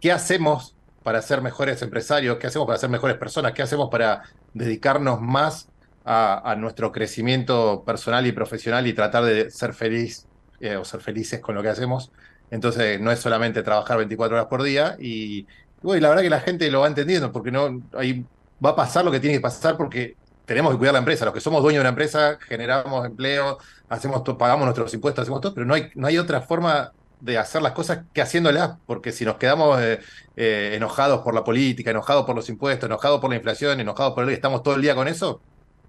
¿qué 0.00 0.12
hacemos 0.12 0.76
para 1.02 1.20
ser 1.22 1.42
mejores 1.42 1.82
empresarios? 1.82 2.36
¿Qué 2.38 2.46
hacemos 2.46 2.66
para 2.66 2.78
ser 2.78 2.90
mejores 2.90 3.16
personas? 3.16 3.52
¿Qué 3.52 3.62
hacemos 3.62 3.88
para 3.90 4.22
dedicarnos 4.54 5.20
más 5.20 5.68
a, 6.04 6.54
nuestro 6.56 6.92
crecimiento 6.92 7.82
personal 7.84 8.26
y 8.26 8.32
profesional 8.32 8.86
y 8.86 8.92
tratar 8.92 9.24
de 9.24 9.50
ser 9.50 9.74
feliz 9.74 10.26
eh, 10.60 10.76
o 10.76 10.84
ser 10.84 11.00
felices 11.00 11.40
con 11.40 11.56
lo 11.56 11.62
que 11.62 11.70
hacemos? 11.70 12.12
Entonces 12.50 13.00
no 13.00 13.10
es 13.10 13.18
solamente 13.20 13.62
trabajar 13.62 13.98
24 13.98 14.36
horas 14.36 14.48
por 14.48 14.62
día 14.62 14.96
y, 15.00 15.46
la 15.82 16.08
verdad 16.08 16.22
que 16.22 16.30
la 16.30 16.40
gente 16.40 16.70
lo 16.70 16.80
va 16.80 16.88
entendiendo 16.88 17.30
porque 17.30 17.52
no 17.52 17.82
ahí 17.96 18.24
va 18.64 18.70
a 18.70 18.76
pasar 18.76 19.04
lo 19.04 19.10
que 19.10 19.20
tiene 19.20 19.36
que 19.36 19.40
pasar 19.40 19.76
porque 19.76 20.16
tenemos 20.44 20.72
que 20.72 20.78
cuidar 20.78 20.94
la 20.94 21.00
empresa. 21.00 21.24
Los 21.24 21.34
que 21.34 21.40
somos 21.40 21.62
dueños 21.62 21.80
de 21.80 21.82
una 21.82 21.90
empresa 21.90 22.38
generamos 22.40 23.06
empleo, 23.06 23.58
hacemos 23.88 24.22
pagamos 24.36 24.64
nuestros 24.64 24.92
impuestos, 24.94 25.22
hacemos 25.22 25.40
todo, 25.40 25.54
pero 25.54 25.66
no 25.66 25.74
hay, 25.74 25.90
no 25.94 26.06
hay 26.06 26.18
otra 26.18 26.40
forma 26.40 26.92
de 27.20 27.38
hacer 27.38 27.62
las 27.62 27.72
cosas 27.72 28.04
que 28.12 28.20
haciéndolas, 28.20 28.76
porque 28.86 29.12
si 29.12 29.24
nos 29.24 29.36
quedamos 29.36 29.80
eh, 29.80 30.00
eh, 30.36 30.72
enojados 30.74 31.22
por 31.22 31.34
la 31.34 31.44
política, 31.44 31.90
enojados 31.90 32.26
por 32.26 32.36
los 32.36 32.48
impuestos, 32.48 32.86
enojados 32.88 33.20
por 33.20 33.30
la 33.30 33.36
inflación, 33.36 33.80
enojados 33.80 34.14
por 34.14 34.24
el 34.24 34.30
estamos 34.30 34.62
todo 34.62 34.74
el 34.74 34.82
día 34.82 34.94
con 34.94 35.08
eso, 35.08 35.40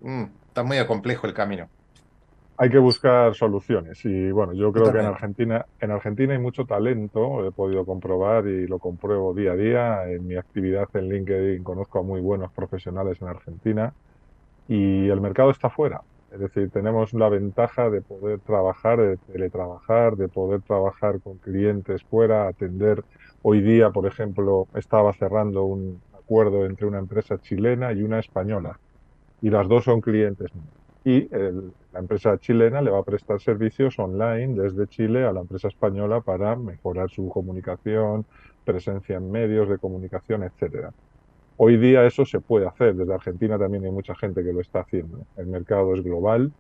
mm, 0.01 0.23
está 0.47 0.63
muy 0.63 0.83
complejo 0.85 1.27
el 1.27 1.33
camino 1.33 1.69
hay 2.59 2.69
que 2.69 2.79
buscar 2.79 3.35
soluciones 3.35 4.03
y 4.03 4.31
bueno, 4.31 4.53
yo 4.53 4.71
creo 4.71 4.91
que 4.91 4.97
en 4.97 5.05
Argentina, 5.05 5.65
en 5.79 5.91
Argentina 5.91 6.33
hay 6.33 6.39
mucho 6.39 6.65
talento, 6.65 7.45
he 7.45 7.51
podido 7.51 7.85
comprobar 7.85 8.47
y 8.47 8.65
lo 8.65 8.79
compruebo 8.79 9.35
día 9.35 9.51
a 9.51 9.55
día. 9.55 10.09
En 10.09 10.25
mi 10.25 10.35
actividad 10.35 10.89
en 10.95 11.07
LinkedIn 11.07 11.63
conozco 11.63 11.99
a 11.99 12.01
muy 12.01 12.19
buenos 12.19 12.51
profesionales 12.51 13.21
en 13.21 13.27
Argentina 13.27 13.93
y 14.67 15.07
el 15.07 15.21
mercado 15.21 15.51
está 15.51 15.69
fuera. 15.69 16.01
Es 16.31 16.39
decir, 16.39 16.71
tenemos 16.71 17.13
la 17.13 17.29
ventaja 17.29 17.91
de 17.91 18.01
poder 18.01 18.39
trabajar, 18.39 18.99
de 18.99 19.17
teletrabajar, 19.17 20.17
de 20.17 20.27
poder 20.27 20.61
trabajar 20.61 21.21
con 21.21 21.37
clientes 21.37 22.03
fuera, 22.03 22.47
atender. 22.47 23.03
Hoy 23.43 23.61
día, 23.61 23.91
por 23.91 24.07
ejemplo, 24.07 24.67
estaba 24.73 25.13
cerrando 25.13 25.63
un 25.63 26.01
acuerdo 26.17 26.65
entre 26.65 26.87
una 26.87 26.97
empresa 26.97 27.39
chilena 27.39 27.93
y 27.93 28.01
una 28.01 28.19
española 28.19 28.79
y 29.43 29.51
las 29.51 29.67
dos 29.67 29.83
son 29.83 30.01
clientes 30.01 30.51
y 31.07 31.29
la 31.97 32.01
empresa 32.01 32.37
chilena 32.37 32.79
le 32.79 32.91
va 32.91 32.99
a 32.99 33.03
prestar 33.03 33.41
servicios 33.41 33.97
online 33.97 34.61
desde 34.61 34.85
Chile 34.85 35.25
a 35.25 35.33
la 35.33 35.41
empresa 35.41 35.67
española 35.67 36.21
para 36.21 36.55
mejorar 36.55 37.09
su 37.09 37.27
comunicación, 37.27 38.23
presencia 38.63 39.17
en 39.17 39.31
medios 39.31 39.67
de 39.67 39.79
comunicación, 39.79 40.43
etcétera. 40.43 40.93
Hoy 41.57 41.77
día 41.77 42.05
eso 42.05 42.23
se 42.23 42.39
puede 42.39 42.67
hacer, 42.67 42.93
desde 42.93 43.15
Argentina 43.15 43.57
también 43.57 43.83
hay 43.83 43.89
mucha 43.89 44.13
gente 44.13 44.43
que 44.43 44.53
lo 44.53 44.61
está 44.61 44.81
haciendo. 44.81 45.25
El 45.37 45.47
mercado 45.47 45.95
es 45.95 46.03
global, 46.03 46.51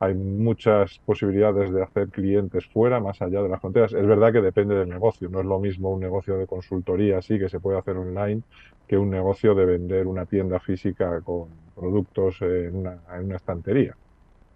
hay 0.00 0.14
muchas 0.14 0.98
posibilidades 1.06 1.72
de 1.72 1.84
hacer 1.84 2.08
clientes 2.08 2.66
fuera, 2.66 2.98
más 2.98 3.22
allá 3.22 3.42
de 3.42 3.48
las 3.48 3.60
fronteras. 3.60 3.92
Es 3.92 4.04
verdad 4.04 4.32
que 4.32 4.40
depende 4.40 4.74
del 4.74 4.88
negocio, 4.88 5.28
no 5.28 5.38
es 5.38 5.46
lo 5.46 5.60
mismo 5.60 5.90
un 5.90 6.00
negocio 6.00 6.36
de 6.36 6.48
consultoría 6.48 7.18
así 7.18 7.38
que 7.38 7.48
se 7.48 7.60
puede 7.60 7.78
hacer 7.78 7.96
online 7.96 8.42
que 8.88 8.98
un 8.98 9.08
negocio 9.08 9.54
de 9.54 9.66
vender 9.66 10.08
una 10.08 10.26
tienda 10.26 10.58
física 10.58 11.20
con 11.20 11.46
productos 11.76 12.42
en 12.42 12.74
una, 12.74 13.36
estantería. 13.36 13.94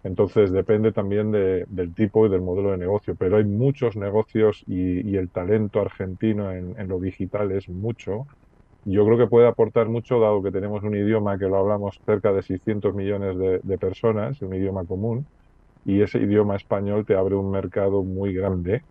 Entonces 0.05 0.51
depende 0.51 0.91
también 0.91 1.31
del 1.31 1.93
tipo 1.95 2.25
y 2.25 2.29
del 2.29 2.41
modelo 2.41 2.71
de 2.71 2.77
negocio, 2.77 3.15
pero 3.15 3.37
hay 3.37 3.43
muchos 3.43 3.97
negocios 3.97 4.63
y, 4.67 5.17
el 5.17 5.29
talento 5.29 5.81
argentino 5.81 6.51
en, 6.51 6.87
lo 6.87 6.99
digital 6.99 7.51
es 7.51 7.67
mucho. 7.67 8.27
Yo 8.85 9.03
creo 9.05 9.17
que 9.17 9.27
puede 9.27 9.47
aportar 9.47 9.89
mucho, 9.89 10.19
dado 10.19 10.43
que 10.43 10.51
tenemos 10.51 10.83
un 10.83 10.95
idioma 10.95 11.39
que 11.39 11.47
lo 11.47 11.57
hablamos 11.57 11.99
cerca 12.05 12.31
de 12.31 12.43
600 12.43 12.93
millones 12.93 13.37
de, 13.37 13.59
de 13.63 13.77
personas, 13.79 14.41
un 14.41 14.53
idioma 14.53 14.85
común, 14.85 15.25
y 15.85 16.01
ese 16.01 16.19
idioma 16.19 16.55
español 16.55 17.05
te 17.05 17.15
abre 17.15 17.35
un 17.35 17.51
mercado 17.51 18.03
muy 18.03 18.33
grande 18.33 18.83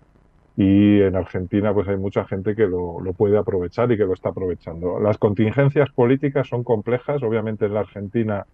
y 0.57 1.01
en 1.03 1.17
Argentina 1.17 1.75
pues 1.75 1.89
hay 1.89 1.97
mucha 1.97 2.25
gente 2.27 2.55
que 2.55 2.67
lo, 2.67 2.99
puede 3.17 3.39
aprovechar 3.39 3.91
y 3.91 3.97
que 3.97 4.05
lo 4.05 4.15
está 4.15 4.29
aprovechando. 4.31 5.01
Las 5.01 5.19
contingencias 5.19 5.91
políticas 5.93 6.49
son 6.49 6.63
complejas, 6.63 7.23
obviamente 7.23 7.67
en 7.67 7.75
la 7.75 7.81
Argentina 7.81 8.47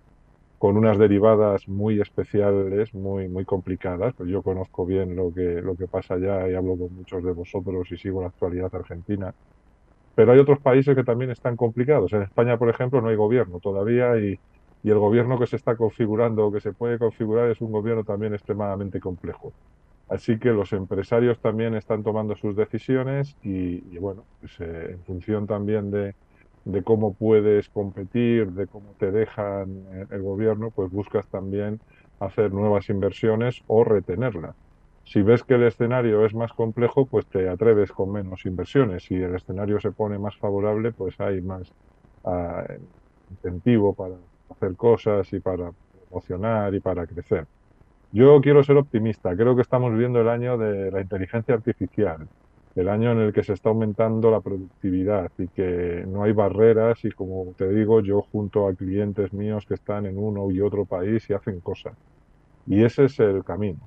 con 0.61 0.77
unas 0.79 0.99
derivadas 0.99 1.69
muy 1.69 2.01
especiales, 2.03 2.95
muy 2.95 3.29
muy 3.29 3.47
complicadas, 3.47 4.15
pues 4.17 4.31
yo 4.31 4.43
conozco 4.45 4.87
bien 4.87 5.17
lo 5.17 5.33
que 5.35 5.63
lo 5.63 5.77
que 5.77 5.89
pasa 5.89 6.15
allá 6.17 6.49
y 6.51 6.55
hablo 6.57 6.79
con 6.79 6.95
muchos 6.95 7.25
de 7.25 7.33
vosotros 7.33 7.91
y 7.93 7.99
sigo 7.99 8.23
la 8.23 8.29
actualidad 8.29 8.75
argentina. 8.75 9.35
Pero 10.15 10.33
hay 10.33 10.39
otros 10.41 10.61
países 10.61 10.95
que 10.97 11.05
también 11.05 11.31
están 11.31 11.57
complicados. 11.57 12.13
En 12.13 12.23
España, 12.23 12.59
por 12.59 12.69
ejemplo, 12.71 13.01
no 13.01 13.09
hay 13.09 13.17
gobierno 13.17 13.61
todavía 13.61 14.19
y, 14.19 14.41
y 14.83 14.91
el 14.91 14.99
gobierno 14.99 15.39
que 15.39 15.47
se 15.47 15.57
está 15.57 15.77
configurando 15.77 16.47
o 16.47 16.53
que 16.53 16.61
se 16.61 16.73
puede 16.75 16.99
configurar 16.99 17.51
es 17.51 17.61
un 17.61 17.73
gobierno 17.73 18.05
también 18.05 18.35
extremadamente 18.35 19.01
complejo. 19.01 19.55
Así 20.09 20.39
que 20.39 20.51
los 20.51 20.73
empresarios 20.73 21.41
también 21.41 21.75
están 21.75 22.03
tomando 22.03 22.37
sus 22.37 22.57
decisiones 22.57 23.37
y, 23.43 23.97
bueno, 23.99 24.27
pues, 24.41 24.53
eh, 24.61 24.93
en 24.95 25.05
función 25.05 25.47
también 25.47 25.91
de, 25.91 26.17
cómo 26.85 27.15
puedes 27.15 27.69
competir, 27.71 28.53
de 28.53 28.69
cómo 28.69 28.95
te 28.99 29.11
dejan 29.11 29.85
el 30.11 30.23
gobierno, 30.23 30.71
pues 30.71 30.91
buscas 30.91 31.29
también 31.29 31.81
hacer 32.19 32.53
nuevas 32.53 32.89
inversiones 32.91 33.63
o 33.67 33.85
retenerlas. 33.85 34.57
Si 35.05 35.23
ves 35.23 35.43
que 35.45 35.55
el 35.55 35.65
escenario 35.65 36.25
es 36.25 36.35
más 36.35 36.53
complejo, 36.53 37.07
pues 37.07 37.27
te 37.29 37.49
atreves 37.49 37.91
con 37.93 38.13
menos 38.13 38.45
inversiones. 38.47 39.05
Si 39.05 39.15
el 39.15 39.35
escenario 39.35 39.81
se 39.81 39.93
pone 39.93 40.19
más 40.19 40.37
favorable, 40.39 40.93
pues 40.93 41.19
hay 41.19 41.41
más 41.43 41.73
ah, 42.25 42.65
incentivo 43.29 43.95
para 43.95 44.17
hacer 44.51 44.77
cosas 44.77 45.33
y 45.33 45.41
para 45.41 45.73
promocionar 45.93 46.75
y 46.75 46.81
para 46.81 47.07
crecer. 47.07 47.47
Yo 48.13 48.41
quiero 48.41 48.63
ser 48.65 48.77
optimista. 48.77 49.37
Creo 49.37 49.55
que 49.57 49.63
estamos 49.63 49.93
viviendo 49.93 50.21
el 50.21 50.29
año 50.29 50.59
de 50.59 50.91
la 50.91 51.01
inteligencia 51.01 51.55
artificial, 51.55 52.29
el 52.81 52.89
año 52.89 53.12
en 53.12 53.18
el 53.18 53.33
que 53.33 53.43
se 53.43 53.53
está 53.53 53.68
aumentando 53.68 54.31
la 54.31 54.41
productividad 54.41 55.31
y 55.39 55.49
que 55.49 56.05
no 56.07 56.24
hay 56.24 56.33
barreras 56.33 57.05
y 57.05 57.11
como 57.11 57.53
te 57.57 57.68
digo, 57.68 58.01
yo 58.01 58.22
junto 58.22 58.66
a 58.66 58.74
clientes 58.74 59.33
míos 59.33 59.66
que 59.66 59.74
están 59.74 60.07
en 60.07 60.18
uno 60.18 60.51
y 60.51 60.61
otro 60.61 60.85
país 60.85 61.28
y 61.28 61.35
hacen 61.35 61.61
cosas. 61.61 61.95
Y 62.66 62.83
ese 62.85 63.05
es 63.05 63.20
el 63.20 63.45
camino. 63.45 63.81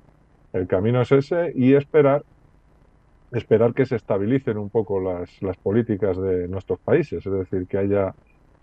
El 0.52 0.66
camino 0.66 1.00
es 1.02 1.12
ese 1.12 1.52
y 1.54 1.74
esperar 1.74 2.24
esperar 3.32 3.74
que 3.74 3.84
se 3.84 3.96
estabilicen 3.96 4.58
un 4.58 4.70
poco 4.70 5.00
las, 5.00 5.30
políticas 5.62 6.16
de 6.16 6.46
nuestros 6.48 6.78
países, 6.78 7.26
es 7.26 7.32
decir, 7.32 7.66
que 7.66 7.78
haya 7.78 8.14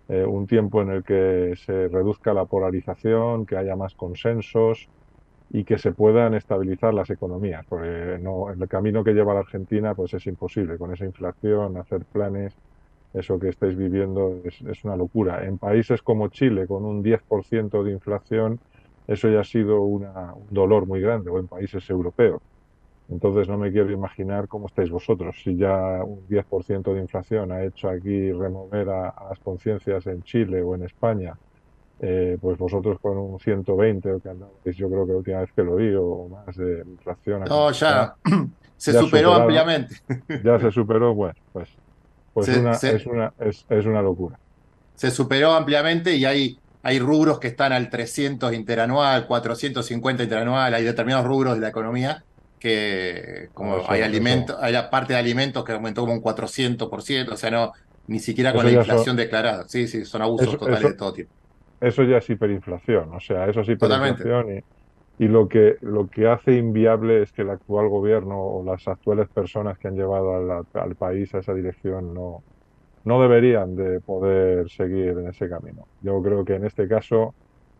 eh, 0.08 0.24
un 0.24 0.48
tiempo 0.48 0.82
en 0.82 0.90
el 0.92 1.04
que 1.04 1.54
se 1.58 1.88
reduzca 1.90 2.34
la 2.34 2.46
polarización, 2.46 3.46
que 3.46 3.58
haya 3.58 3.76
más 3.76 3.96
consensos, 3.96 4.88
y 5.54 5.66
que 5.66 5.78
se 5.78 5.92
puedan 5.92 6.34
estabilizar 6.34 6.94
las 6.94 7.10
economías, 7.10 7.66
porque 7.68 8.18
no, 8.22 8.50
el 8.50 8.68
camino 8.70 9.04
que 9.04 9.14
lleva 9.14 9.34
la 9.34 9.42
Argentina 9.42 9.94
pues 9.94 10.14
es 10.14 10.26
imposible, 10.28 10.78
con 10.78 10.94
esa 10.94 11.06
inflación, 11.06 11.76
hacer 11.76 12.06
planes, 12.06 12.56
eso 13.14 13.38
que 13.38 13.50
estáis 13.50 13.76
viviendo 13.76 14.42
es, 14.46 14.84
una 14.86 14.96
locura. 14.96 15.46
En 15.46 15.58
países 15.58 16.02
como 16.02 16.30
Chile, 16.30 16.68
con 16.68 16.86
un 16.86 17.04
10% 17.04 17.84
de 17.84 17.92
inflación, 17.92 18.62
eso 19.08 19.30
ya 19.30 19.42
ha 19.42 19.44
sido 19.44 19.82
una, 19.82 20.34
un 20.34 20.48
dolor 20.50 20.86
muy 20.86 21.02
grande, 21.02 21.30
o 21.30 21.38
en 21.38 21.48
países 21.48 21.90
europeos. 21.90 22.42
Entonces 23.10 23.50
no 23.50 23.58
me 23.58 23.74
quiero 23.74 23.92
imaginar 23.92 24.48
cómo 24.48 24.68
estáis 24.68 24.90
vosotros. 24.90 25.36
Si 25.44 25.58
ya 25.58 26.02
un 26.06 26.26
10% 26.30 26.94
de 26.94 27.02
inflación 27.02 27.52
ha 27.52 27.66
hecho 27.66 27.90
aquí 27.90 28.32
remover 28.32 28.88
a 28.90 29.14
las 29.30 29.40
conciencias 29.40 30.08
en 30.08 30.24
Chile 30.24 30.62
o 30.62 30.76
en 30.76 30.84
España, 30.84 31.36
eh, 32.04 32.36
pues 32.42 32.58
vosotros 32.58 33.00
con 33.00 33.16
un 33.16 33.40
120 33.40 34.12
o 34.12 34.20
que 34.20 34.30
andabais, 34.30 34.76
yo 34.76 34.90
creo 34.90 35.06
que 35.06 35.12
la 35.12 35.18
última 35.20 35.40
vez 35.42 35.52
que 35.56 35.62
lo 35.62 35.76
vi, 35.76 35.94
o 35.94 36.28
más 36.30 36.58
de 36.58 36.82
inflación. 36.82 37.44
No, 37.48 37.72
ya, 37.72 38.16
se 38.78 38.94
superó 38.94 39.36
ampliamente. 39.36 39.98
Ya 40.44 40.60
se 40.60 40.72
superó, 40.72 41.14
bueno, 41.14 41.36
pues, 41.54 41.70
pues 42.34 42.48
una, 42.58 42.72
es, 42.72 43.06
una, 43.06 43.32
es, 43.40 43.66
es, 43.70 43.86
una 43.86 44.02
locura. 44.02 44.40
Se 44.96 45.12
superó 45.12 45.54
ampliamente 45.54 46.16
y 46.16 46.26
hay, 46.26 46.58
hay 46.82 46.98
rubros 46.98 47.38
que 47.38 47.50
están 47.50 47.72
al 47.72 47.92
300 47.92 48.52
interanual, 48.54 49.28
450 49.28 50.24
interanual, 50.24 50.74
hay 50.74 50.84
determinados 50.84 51.28
rubros 51.28 51.54
de 51.54 51.62
la 51.62 51.70
economía 51.70 52.24
que 52.60 53.50
como 53.54 53.82
hay 53.88 54.02
alimentos, 54.02 54.56
hay 54.60 54.74
la 54.74 54.90
parte 54.90 55.14
de 55.14 55.20
alimentos 55.20 55.64
que 55.64 55.72
aumentó 55.72 56.02
como 56.02 56.14
un 56.14 56.22
400%, 56.22 57.32
o 57.32 57.38
sea, 57.38 57.52
no, 57.52 57.74
ni 58.08 58.20
siquiera 58.20 58.54
con 58.54 58.66
la 58.66 58.72
inflación 58.72 59.16
declarada. 59.16 59.68
Sí, 59.68 59.88
sí, 59.88 60.04
son 60.06 60.24
abusos 60.24 60.58
totales 60.58 60.82
de 60.82 60.94
todo 60.94 61.14
tipo 61.14 61.41
eso 61.82 62.04
ya 62.04 62.18
es 62.18 62.30
hiperinflación, 62.30 63.14
o 63.14 63.20
sea, 63.20 63.48
eso 63.48 63.62
es 63.62 63.70
hiperinflación 63.70 64.64
y, 65.20 65.28
lo, 65.28 65.48
que, 65.48 65.78
lo 65.82 66.08
que 66.08 66.28
hace 66.28 66.56
inviable 66.56 67.22
es 67.22 67.32
que 67.32 67.42
el 67.42 67.50
actual 67.50 67.90
gobierno 67.90 68.40
o 68.40 68.64
las 68.64 68.88
actuales 68.88 69.28
personas 69.30 69.78
que 69.78 69.88
han 69.88 69.96
llevado 69.96 70.66
al 70.74 70.96
país 70.96 71.34
a 71.36 71.40
esa 71.40 71.54
dirección 71.54 72.14
no, 72.14 72.44
no 73.04 73.22
deberían 73.22 73.76
de 73.76 74.00
poder 74.00 74.70
seguir 74.70 75.10
en 75.10 75.28
ese 75.28 75.50
camino. 75.50 75.88
Yo 76.02 76.22
creo 76.22 76.46
que 76.46 76.56
en 76.56 76.66
este 76.66 76.88
caso 76.88 77.34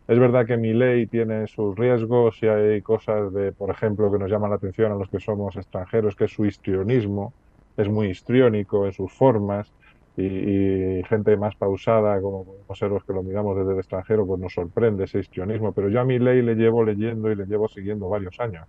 es 0.08 0.18
verdad 0.18 0.46
que 0.46 0.56
mi 0.56 0.72
ley 0.72 1.06
tiene 1.06 1.46
sus 1.46 1.76
riesgos 1.76 2.42
y 2.42 2.48
hay 2.48 2.82
cosas 2.82 3.32
de, 3.32 3.52
por 3.52 3.70
ejemplo, 3.70 4.10
que 4.10 4.18
nos 4.18 4.30
llaman 4.30 4.50
la 4.50 4.56
atención 4.56 4.92
a 4.92 4.96
los 4.96 5.08
que 5.08 5.20
somos 5.20 5.56
extranjeros, 5.56 6.16
que 6.16 6.24
es 6.24 6.32
su 6.32 6.44
histrionismo, 6.44 7.32
es 7.76 7.88
muy 7.88 8.08
histriónico 8.08 8.84
en 8.84 8.92
sus 8.92 9.12
formas 9.12 9.72
y, 10.16 10.98
y 11.00 11.04
gente 11.04 11.36
más 11.36 11.56
pausada, 11.56 12.20
como 12.20 12.44
podemos 12.44 12.78
ser 12.78 12.90
los 12.90 13.04
que 13.04 13.12
lo 13.12 13.22
miramos 13.22 13.56
desde 13.56 13.72
el 13.72 13.78
extranjero, 13.78 14.26
pues 14.26 14.40
nos 14.40 14.52
sorprende 14.54 15.04
ese 15.04 15.20
histrionismo. 15.20 15.72
Pero 15.74 15.88
yo 15.88 16.00
a 16.00 16.04
mi 16.04 16.18
ley 16.18 16.42
le 16.42 16.54
llevo 16.54 16.84
leyendo 16.84 17.30
y 17.30 17.36
le 17.36 17.46
llevo 17.46 17.68
siguiendo 17.68 18.08
varios 18.08 18.38
años. 18.40 18.66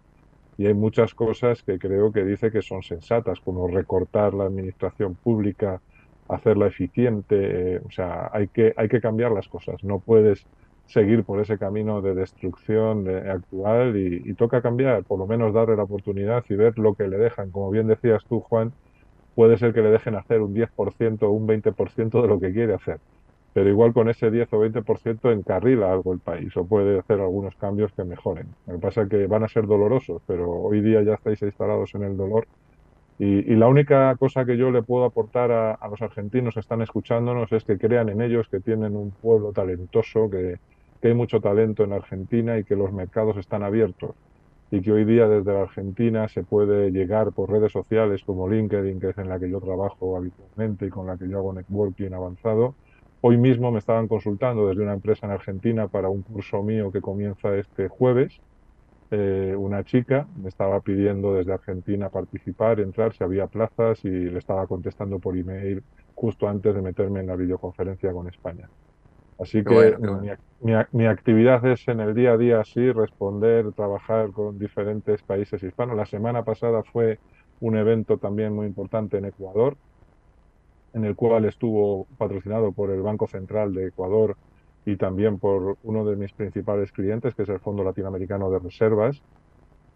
Y 0.57 0.67
hay 0.67 0.73
muchas 0.73 1.13
cosas 1.15 1.63
que 1.63 1.79
creo 1.79 2.11
que 2.11 2.23
dice 2.23 2.51
que 2.51 2.61
son 2.61 2.83
sensatas, 2.83 3.39
como 3.41 3.67
recortar 3.67 4.33
la 4.35 4.45
administración 4.45 5.17
pública, 5.17 5.81
hacerla 6.27 6.67
eficiente. 6.67 7.75
eh, 7.77 7.81
o 7.85 7.89
sea, 7.91 8.29
hay 8.31 8.49
que, 8.49 8.73
hay 8.77 8.87
que 8.87 9.01
cambiar 9.01 9.31
las 9.31 9.47
cosas. 9.47 9.77
No 9.83 9.99
puedes 10.01 10.47
seguir 10.85 11.23
por 11.25 11.39
ese 11.41 11.57
camino 11.57 12.01
de 12.01 12.13
destrucción 12.13 13.03
de- 13.03 13.29
actual 13.31 13.95
y, 13.97 14.29
y 14.31 14.35
toca 14.35 14.61
cambiar, 14.61 15.05
por 15.05 15.17
lo 15.19 15.25
menos 15.27 15.53
darle 15.53 15.75
la 15.75 15.83
oportunidad 15.83 16.43
y 16.49 16.55
ver 16.55 16.77
lo 16.77 16.93
que 16.95 17.07
le 17.07 17.17
dejan. 17.17 17.51
Como 17.51 17.69
bien 17.71 17.87
decías 17.87 18.23
tú, 18.27 18.41
Juan, 18.41 18.75
puede 19.35 19.57
ser 19.57 19.73
que 19.73 19.81
le 19.81 19.89
dejen 19.89 20.15
hacer 20.15 20.41
un 20.41 20.53
10% 20.53 21.23
o 21.23 21.29
un 21.31 21.47
20% 21.47 22.21
de 22.21 22.27
lo 22.27 22.39
que 22.39 22.53
quiere 22.53 22.73
hacer. 22.73 22.99
Pero 23.53 23.69
igual 23.69 23.93
con 23.93 24.09
ese 24.09 24.31
10 24.31 24.51
o 24.53 24.65
20% 24.65 25.31
encarrila 25.31 25.91
algo 25.91 26.13
el 26.13 26.19
país 26.19 26.55
o 26.57 26.65
puede 26.65 26.99
hacer 26.99 27.19
algunos 27.19 27.55
cambios 27.55 27.91
que 27.93 28.03
mejoren. 28.03 28.47
Lo 28.65 28.73
que 28.73 28.79
pasa 28.79 29.03
es 29.03 29.09
que 29.09 29.27
van 29.27 29.43
a 29.43 29.47
ser 29.47 29.67
dolorosos, 29.67 30.21
pero 30.25 30.49
hoy 30.49 30.81
día 30.81 31.03
ya 31.03 31.13
estáis 31.13 31.41
instalados 31.43 31.93
en 31.93 32.03
el 32.03 32.17
dolor. 32.17 32.47
Y, 33.19 33.55
la 33.55 33.67
única 33.67 34.15
cosa 34.15 34.43
que 34.43 34.57
yo 34.57 34.71
le 34.71 34.81
puedo 34.81 35.05
aportar 35.05 35.51
a, 35.51 35.87
los 35.87 36.01
argentinos 36.01 36.55
que 36.55 36.59
están 36.59 36.81
escuchándonos 36.81 37.51
es 37.51 37.63
que 37.63 37.77
crean 37.77 38.09
en 38.09 38.21
ellos, 38.21 38.49
que 38.49 38.59
tienen 38.59 38.95
un 38.95 39.11
pueblo 39.11 39.53
talentoso, 39.53 40.29
que 40.31 40.57
hay 41.03 41.13
mucho 41.13 41.39
talento 41.39 41.83
en 41.83 41.93
Argentina 41.93 42.57
y 42.57 42.63
que 42.63 42.75
los 42.75 42.91
mercados 42.91 43.37
están 43.37 43.61
abiertos 43.61 44.15
y 44.73 44.81
que 44.81 44.91
hoy 44.91 45.05
día 45.05 45.27
desde 45.27 45.53
la 45.53 45.61
Argentina 45.61 46.27
se 46.27 46.41
puede 46.41 46.89
llegar 46.89 47.31
por 47.31 47.51
redes 47.51 47.71
sociales 47.71 48.23
como 48.25 48.49
LinkedIn, 48.49 48.99
que 48.99 49.09
es 49.09 49.17
en 49.19 49.29
la 49.29 49.37
que 49.37 49.47
yo 49.47 49.61
trabajo 49.61 50.17
habitualmente 50.17 50.87
y 50.87 50.89
con 50.89 51.05
la 51.05 51.15
que 51.15 51.29
yo 51.29 51.37
hago 51.37 51.53
networking 51.53 52.11
avanzado. 52.11 52.73
Hoy 53.21 53.37
mismo 53.37 53.71
me 53.71 53.77
estaban 53.77 54.07
consultando 54.07 54.67
desde 54.67 54.81
una 54.81 54.93
empresa 54.93 55.27
en 55.27 55.31
Argentina 55.33 55.89
para 55.89 56.09
un 56.09 56.23
curso 56.23 56.63
mío 56.63 56.91
que 56.91 57.01
comienza 57.01 57.55
este 57.55 57.87
jueves. 57.87 58.41
Eh, 59.11 59.55
una 59.55 59.83
chica 59.83 60.27
me 60.41 60.49
estaba 60.49 60.79
pidiendo 60.79 61.35
desde 61.35 61.53
Argentina 61.53 62.09
participar, 62.09 62.79
entrar, 62.79 63.13
si 63.13 63.23
había 63.23 63.45
plazas 63.45 64.03
y 64.03 64.09
le 64.09 64.39
estaba 64.39 64.65
contestando 64.65 65.19
por 65.19 65.37
email 65.37 65.83
justo 66.15 66.47
antes 66.47 66.73
de 66.73 66.81
meterme 66.81 67.19
en 67.19 67.27
la 67.27 67.35
videoconferencia 67.35 68.11
con 68.11 68.27
España. 68.27 68.67
Así 69.43 69.63
que 69.65 69.73
bueno, 69.73 69.99
qué 70.01 70.09
bueno. 70.11 70.19
mi, 70.19 70.29
mi 70.59 70.71
ac- 70.73 70.89
mi 70.91 71.05
actividad 71.05 71.65
es 71.65 71.87
en 71.87 71.99
el 71.99 72.13
día 72.15 72.33
a 72.33 72.37
día, 72.37 72.63
sí, 72.65 72.91
responder, 72.91 73.73
trabajar 73.73 74.31
con 74.31 74.57
diferentes 74.57 75.23
países 75.23 75.61
hispanos. 75.63 75.97
La 75.97 76.05
semana 76.05 76.43
pasada 76.43 76.83
fue 76.91 77.19
un 77.59 77.77
evento 77.77 78.17
también 78.19 78.53
muy 78.53 78.67
importante 78.67 79.17
en 79.17 79.25
Ecuador, 79.25 79.77
en 80.93 81.05
el 81.05 81.15
cual 81.15 81.45
estuvo 81.45 82.07
patrocinado 82.17 82.73
por 82.73 82.91
el 82.91 83.01
Banco 83.01 83.27
Central 83.27 83.73
de 83.73 83.87
Ecuador 83.87 84.37
y 84.85 84.97
también 84.97 85.39
por 85.39 85.77
uno 85.81 86.05
de 86.05 86.15
mis 86.15 86.33
principales 86.33 86.91
clientes, 86.91 87.33
que 87.35 87.43
es 87.43 87.49
el 87.49 87.59
Fondo 87.61 87.83
Latinoamericano 87.83 88.49
de 88.51 88.59
Reservas. 88.59 89.23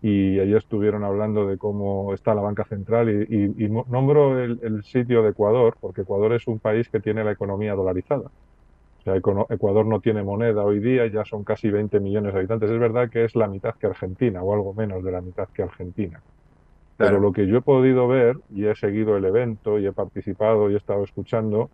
Y 0.02 0.40
allí 0.40 0.56
estuvieron 0.56 1.04
hablando 1.06 1.48
de 1.48 1.58
cómo 1.58 2.14
está 2.14 2.36
la 2.36 2.42
banca 2.42 2.66
central 2.66 3.10
y, 3.10 3.36
y- 3.36 3.66
y 3.66 3.70
nombro 3.70 4.44
el, 4.44 4.60
el 4.64 4.84
sitio 4.84 5.24
de 5.24 5.32
Ecuador, 5.32 5.78
porque 5.82 6.02
Ecuador 6.04 6.34
es 6.34 6.48
un 6.48 6.60
país 6.60 6.90
que 6.90 7.02
tiene 7.02 7.24
la 7.24 7.32
economía 7.34 7.74
dolarizada. 7.76 8.30
Sea, 9.08 9.16
Ecuador 9.16 9.86
no 9.86 10.02
tiene 10.02 10.22
moneda 10.22 10.66
hoy 10.66 10.82
día, 10.82 11.08
ya 11.08 11.24
son 11.24 11.46
casi 11.46 11.70
20 11.70 12.02
millones 12.02 12.34
de 12.34 12.40
habitantes. 12.40 12.70
Es 12.70 12.78
verdad 12.78 13.10
que 13.10 13.24
es 13.24 13.38
la 13.38 13.48
mitad 13.48 13.76
que 13.76 13.88
Argentina, 13.88 14.44
o 14.44 14.54
algo 14.54 14.74
menos 14.74 15.02
de 15.02 15.14
la 15.14 15.22
mitad 15.22 15.48
que 15.48 15.64
Argentina. 15.64 16.22
Pero 16.98 17.22
lo 17.22 17.32
que 17.32 17.48
yo 17.48 17.60
he 17.60 17.62
podido 17.62 18.10
ver, 18.10 18.36
y 18.54 18.66
he 18.66 18.76
seguido 18.76 19.16
el 19.16 19.24
evento, 19.24 19.80
y 19.80 19.86
he 19.86 19.94
participado, 19.94 20.70
y 20.70 20.74
he 20.74 20.78
estado 20.78 21.06
escuchando, 21.06 21.70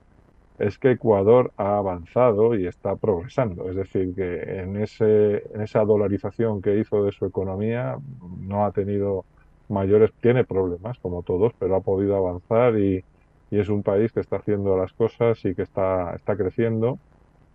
es 0.60 0.78
que 0.78 0.92
Ecuador 0.92 1.52
ha 1.58 1.78
avanzado 1.78 2.54
y 2.54 2.68
está 2.68 2.98
progresando. 2.98 3.68
Es 3.68 3.78
decir, 3.78 4.14
que 4.14 4.60
en 4.60 4.78
ese, 4.78 5.44
en 5.56 5.62
esa 5.62 5.84
dolarización 5.86 6.62
que 6.62 6.78
hizo 6.78 7.04
de 7.04 7.14
su 7.14 7.26
economía 7.26 7.98
no 8.42 8.64
ha 8.64 8.72
tenido 8.72 9.26
mayores, 9.70 10.12
tiene 10.22 10.44
problemas 10.44 11.00
como 11.00 11.24
todos, 11.24 11.52
pero 11.58 11.78
ha 11.78 11.82
podido 11.82 12.16
avanzar 12.16 12.78
y, 12.78 13.04
y 13.50 13.60
es 13.60 13.70
un 13.70 13.82
país 13.82 14.12
que 14.12 14.20
está 14.20 14.36
haciendo 14.36 14.78
las 14.78 14.94
cosas 14.94 15.44
y 15.46 15.56
que 15.56 15.64
está, 15.64 16.14
está 16.14 16.36
creciendo. 16.36 17.00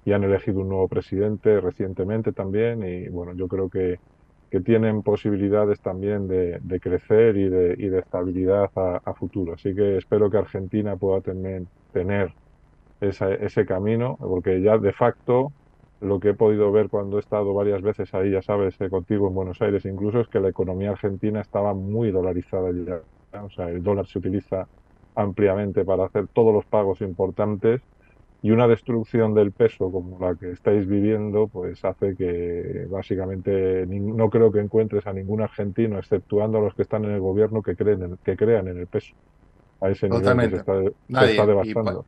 Y 0.08 0.12
han 0.12 0.24
elegido 0.24 0.60
un 0.62 0.68
nuevo 0.70 0.88
presidente 0.88 1.60
recientemente 1.60 2.32
también 2.32 2.82
y 2.84 3.08
bueno, 3.08 3.34
yo 3.36 3.48
creo 3.48 3.68
que, 3.70 3.98
que 4.50 4.60
tienen 4.60 5.02
posibilidades 5.02 5.80
también 5.82 6.28
de, 6.28 6.58
crecer 6.80 7.36
y 7.36 7.48
de, 7.50 7.74
y 7.78 7.88
de 7.88 7.98
estabilidad 8.00 8.70
a, 8.76 9.00
futuro. 9.14 9.54
Así 9.54 9.74
que 9.74 9.98
espero 9.98 10.30
que 10.30 10.38
Argentina 10.38 10.96
pueda 10.96 11.20
tener, 11.22 11.64
tener 11.92 12.32
esa- 13.00 13.34
ese 13.34 13.64
camino, 13.66 14.16
porque 14.18 14.60
ya 14.62 14.78
de 14.78 14.92
facto 14.92 15.52
lo 16.00 16.20
que 16.20 16.30
he 16.30 16.34
podido 16.34 16.70
ver 16.72 16.88
cuando 16.88 17.16
he 17.16 17.20
estado 17.20 17.52
varias 17.54 17.82
veces 17.82 18.12
ahí, 18.14 18.30
ya 18.32 18.42
sabes, 18.42 18.80
eh, 18.80 18.88
contigo 18.90 19.28
en 19.28 19.34
Buenos 19.34 19.60
Aires 19.60 19.84
incluso, 19.84 20.20
es 20.20 20.28
que 20.28 20.40
la 20.40 20.48
economía 20.50 20.90
argentina 20.90 21.40
estaba 21.40 21.74
muy 21.74 22.10
dolarizada 22.12 22.70
ya. 22.72 23.02
O 23.44 23.50
sea, 23.50 23.68
el 23.70 23.82
dólar 23.82 24.06
se 24.06 24.18
utiliza 24.18 24.66
ampliamente 25.14 25.84
para 25.84 26.04
hacer 26.06 26.26
todos 26.32 26.54
los 26.54 26.66
pagos 26.66 27.00
importantes 27.00 27.82
y 28.40 28.50
una 28.52 28.68
destrucción 28.68 29.34
del 29.34 29.52
peso 29.52 29.90
como 29.90 30.18
la 30.20 30.36
que 30.36 30.52
estáis 30.52 30.86
viviendo, 30.86 31.48
pues 31.48 31.84
hace 31.84 32.16
que 32.16 32.86
básicamente 32.88 33.84
no 33.88 34.30
creo 34.30 34.52
que 34.52 34.60
encuentres 34.60 35.06
a 35.06 35.12
ningún 35.12 35.42
argentino, 35.42 35.98
exceptuando 35.98 36.58
a 36.58 36.60
los 36.62 36.74
que 36.74 36.82
están 36.82 37.04
en 37.04 37.12
el 37.12 37.20
gobierno, 37.20 37.62
que 37.62 37.76
creen 37.76 38.02
en- 38.02 38.18
que 38.24 38.36
crean 38.36 38.68
en 38.68 38.78
el 38.78 38.88
peso. 38.88 39.14
A 39.80 39.90
ese 39.90 40.08
nivel 40.10 40.38
que 40.38 40.48
se 40.50 40.56
está, 40.56 40.74
se 41.12 41.26
Y, 41.26 41.26
devastando. 41.46 42.06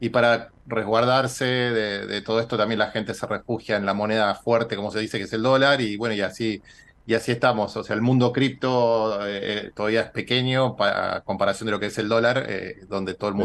y 0.00 0.08
para 0.10 0.54
resguardarse 0.64 1.44
de, 1.44 2.06
de 2.06 2.22
todo 2.22 2.40
esto, 2.40 2.56
también 2.56 2.78
la 2.80 2.90
gente 2.90 3.14
se 3.14 3.26
refugia 3.26 3.76
en 3.76 3.86
la 3.86 3.94
moneda 3.94 4.34
fuerte, 4.34 4.76
como 4.76 4.90
se 4.90 5.00
dice, 5.00 5.18
que 5.18 5.24
es 5.24 5.32
el 5.32 5.42
dólar, 5.42 5.80
y 5.80 5.96
bueno, 5.96 6.14
y 6.14 6.20
así, 6.22 6.62
y 7.04 7.14
así 7.14 7.32
estamos. 7.32 7.76
O 7.76 7.84
sea, 7.84 7.94
el 7.96 8.02
mundo 8.02 8.32
cripto 8.32 9.26
eh, 9.26 9.66
eh, 9.68 9.72
todavía 9.74 10.02
es 10.02 10.10
pequeño 10.10 10.76
para, 10.76 11.16
a 11.16 11.20
comparación 11.22 11.66
de 11.66 11.72
lo 11.72 11.80
que 11.80 11.86
es 11.86 11.98
el 11.98 12.08
dólar, 12.08 12.46
eh, 12.48 12.74
donde 12.88 13.14
todo 13.14 13.30
el 13.30 13.36
Sí. 13.36 13.42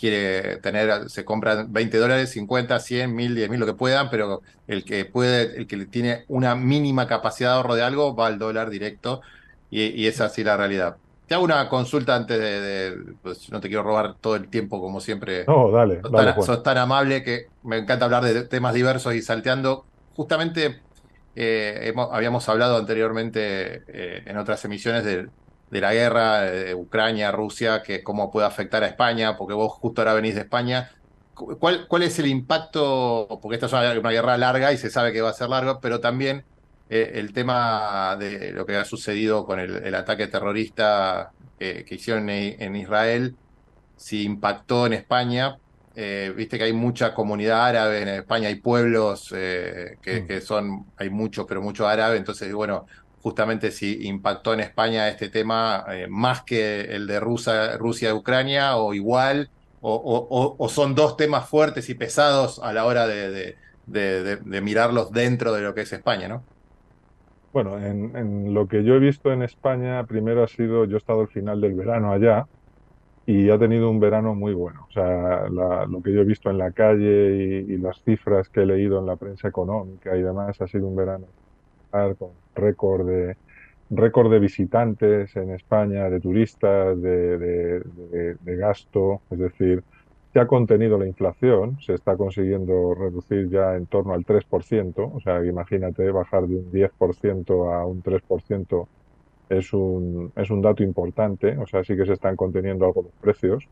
Quiere 0.00 0.58
tener, 0.58 1.10
se 1.10 1.24
compran 1.24 1.72
20 1.72 1.98
dólares, 1.98 2.30
50, 2.32 2.80
100, 2.80 3.14
1000, 3.14 3.34
10 3.34 3.50
mil, 3.50 3.60
lo 3.60 3.66
que 3.66 3.74
puedan, 3.74 4.10
pero 4.10 4.42
el 4.66 4.84
que 4.84 5.04
puede, 5.06 5.56
el 5.58 5.66
que 5.68 5.86
tiene 5.86 6.24
una 6.28 6.54
mínima 6.56 7.06
capacidad 7.06 7.50
de 7.50 7.56
ahorro 7.56 7.74
de 7.76 7.82
algo, 7.84 8.16
va 8.16 8.28
al 8.28 8.38
dólar 8.38 8.70
directo, 8.70 9.20
y, 9.68 9.84
y 10.02 10.06
es 10.06 10.20
así 10.20 10.42
la 10.44 10.56
realidad. 10.56 10.98
Te 11.26 11.34
hago 11.34 11.44
una 11.44 11.68
consulta 11.68 12.16
antes 12.16 12.38
de, 12.38 12.60
de- 12.60 13.14
pues 13.22 13.50
no 13.50 13.60
te 13.60 13.68
quiero 13.68 13.82
robar 13.84 14.16
todo 14.20 14.36
el 14.36 14.50
tiempo 14.50 14.80
como 14.80 15.00
siempre. 15.00 15.50
No, 15.50 15.70
dale, 15.70 16.02
Sos 16.02 16.14
dale, 16.14 16.32
tan, 16.32 16.40
Juan. 16.40 16.50
sos 16.56 16.62
tan 16.62 16.78
amable 16.78 17.22
que 17.22 17.48
me 17.62 17.78
encanta 17.78 18.06
hablar 18.06 18.24
de 18.24 18.46
temas 18.48 18.74
diversos 18.74 19.14
y 19.14 19.22
salteando. 19.22 19.88
Justamente 20.12 20.84
eh, 21.34 21.80
hemos- 21.84 22.08
habíamos 22.12 22.48
hablado 22.48 22.76
anteriormente 22.76 23.84
eh, 23.88 24.22
en 24.26 24.36
otras 24.38 24.64
emisiones 24.64 25.04
de, 25.04 25.28
de 25.70 25.80
la 25.80 25.94
guerra 25.94 26.42
de 26.42 26.74
Ucrania, 26.74 27.32
Rusia, 27.32 27.82
que 27.82 28.02
cómo 28.02 28.30
puede 28.30 28.46
afectar 28.46 28.82
a 28.84 28.88
España, 28.88 29.36
porque 29.38 29.54
vos 29.54 29.72
justo 29.74 30.02
ahora 30.02 30.14
venís 30.14 30.34
de 30.34 30.42
España. 30.42 30.90
Cu- 31.34 31.58
¿Cuál, 31.58 31.86
cuál 31.88 32.02
es 32.02 32.18
el 32.18 32.26
impacto? 32.26 33.38
Porque 33.42 33.54
esta 33.56 33.66
es 33.66 33.72
una, 33.72 33.98
una 33.98 34.10
guerra 34.10 34.36
larga 34.38 34.72
y 34.72 34.78
se 34.78 34.90
sabe 34.90 35.12
que 35.12 35.20
va 35.22 35.30
a 35.30 35.32
ser 35.32 35.48
larga, 35.48 35.80
pero 35.80 36.00
también 36.00 36.44
eh, 36.88 37.12
el 37.14 37.32
tema 37.32 38.16
de 38.18 38.52
lo 38.52 38.66
que 38.66 38.76
ha 38.76 38.84
sucedido 38.84 39.44
con 39.46 39.60
el, 39.60 39.76
el 39.84 39.94
ataque 39.94 40.26
terrorista 40.28 41.32
eh, 41.58 41.84
que 41.86 41.94
hicieron 41.96 42.28
en, 42.30 42.60
en 42.62 42.76
Israel, 42.76 43.38
si 43.96 44.24
impactó 44.24 44.86
en 44.86 44.94
España. 44.94 45.56
Eh, 45.94 46.32
viste 46.36 46.56
que 46.56 46.64
hay 46.64 46.72
mucha 46.72 47.12
comunidad 47.14 47.66
árabe 47.66 48.02
en 48.02 48.08
España, 48.08 48.48
hay 48.48 48.60
pueblos 48.60 49.28
eh, 49.36 49.96
que, 50.00 50.22
Mm. 50.22 50.24
que 50.24 50.40
son, 50.40 50.92
hay 50.96 51.10
mucho, 51.10 51.46
pero 51.46 51.60
mucho 51.62 51.86
árabe, 51.88 52.16
entonces, 52.16 52.52
bueno, 52.54 52.86
justamente 53.20 53.70
si 53.72 54.06
impactó 54.06 54.54
en 54.54 54.60
España 54.60 55.08
este 55.08 55.28
tema 55.30 55.84
eh, 55.90 56.06
más 56.08 56.42
que 56.44 56.80
el 56.82 57.06
de 57.06 57.20
Rusia, 57.20 57.76
Rusia 57.78 58.14
Ucrania, 58.14 58.76
o 58.76 58.94
igual, 58.94 59.50
o, 59.80 60.68
son 60.70 60.94
dos 60.94 61.16
temas 61.16 61.48
fuertes 61.48 61.88
y 61.88 61.94
pesados 61.94 62.60
a 62.62 62.72
la 62.72 62.84
hora 62.86 63.06
de 63.06 64.60
mirarlos 64.62 65.10
dentro 65.12 65.52
de 65.52 65.62
lo 65.62 65.74
que 65.74 65.82
es 65.82 65.92
España, 65.92 66.28
¿no? 66.28 66.46
Bueno, 67.52 67.78
en, 67.84 68.16
en 68.16 68.54
lo 68.54 68.68
que 68.68 68.84
yo 68.84 68.94
he 68.94 69.00
visto 69.00 69.32
en 69.32 69.42
España, 69.42 70.04
primero 70.06 70.44
ha 70.44 70.46
sido, 70.48 70.84
yo 70.84 70.94
he 70.96 70.98
estado 70.98 71.22
al 71.22 71.28
final 71.28 71.60
del 71.60 71.74
verano 71.74 72.12
allá 72.12 72.46
y 73.26 73.50
ha 73.50 73.58
tenido 73.58 73.90
un 73.90 74.00
verano 74.00 74.34
muy 74.34 74.54
bueno. 74.54 74.86
O 74.88 74.92
sea, 74.92 75.48
la- 75.50 75.86
lo 75.86 76.02
que 76.02 76.12
yo 76.14 76.20
he 76.22 76.24
visto 76.24 76.50
en 76.50 76.58
la 76.58 76.72
calle 76.72 77.64
y, 77.68 77.74
y 77.74 77.78
las 77.78 78.02
cifras 78.04 78.48
que 78.50 78.62
he 78.62 78.66
leído 78.66 78.98
en 79.00 79.06
la 79.06 79.16
prensa 79.16 79.48
económica 79.48 80.16
y 80.16 80.22
demás, 80.22 80.60
ha 80.60 80.68
sido 80.68 80.88
un 80.88 80.96
verano 80.96 81.28
con 82.18 82.38
récord 82.54 83.06
de, 83.06 83.36
récord 83.90 84.30
de 84.30 84.38
visitantes 84.40 85.34
en 85.36 85.50
España, 85.52 86.08
de 86.10 86.20
turistas, 86.20 87.00
de, 87.00 87.38
de- 87.38 88.56
gasto, 88.56 89.22
es 89.30 89.38
decir, 89.38 89.84
se 90.32 90.40
ha 90.40 90.46
contenido 90.46 90.98
la 90.98 91.06
inflación, 91.08 91.78
se 91.80 91.94
está 91.94 92.16
consiguiendo 92.16 92.94
reducir 92.94 93.48
ya 93.50 93.76
en 93.76 93.86
torno 93.88 94.14
al 94.14 94.24
3%, 94.24 95.10
o 95.12 95.20
sea, 95.20 95.44
imagínate 95.44 96.10
bajar 96.10 96.46
de 96.46 96.56
un 96.56 96.70
10% 96.70 97.72
a 97.72 97.84
un 97.86 98.02
3% 98.02 98.90
es 99.48 99.72
un, 99.72 100.32
es 100.36 100.50
un 100.50 100.62
dato 100.62 100.82
importante, 100.84 101.58
o 101.58 101.66
sea, 101.66 101.82
sí 101.84 101.96
que 101.96 102.06
se 102.06 102.12
están 102.14 102.36
conteniendo 102.36 102.84
algo 102.86 103.02
los 103.02 103.14
precios. 103.20 103.68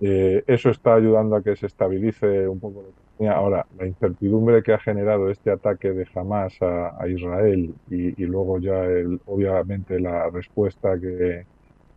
Eh, 0.00 0.42
eso 0.46 0.70
está 0.70 0.94
ayudando 0.94 1.36
a 1.36 1.42
que 1.42 1.56
se 1.56 1.66
estabilice 1.66 2.48
un 2.48 2.60
poco 2.60 2.82
la 2.82 2.88
Ahora, 3.28 3.66
la 3.78 3.86
incertidumbre 3.86 4.62
que 4.62 4.72
ha 4.72 4.78
generado 4.78 5.30
este 5.30 5.50
ataque 5.50 5.92
de 5.92 6.08
Hamas 6.14 6.54
a, 6.62 7.06
Israel 7.06 7.74
y, 7.90 8.24
luego 8.24 8.58
ya, 8.58 8.84
el, 8.84 9.20
obviamente, 9.26 10.00
la 10.00 10.30
respuesta 10.30 10.98
que, 10.98 11.44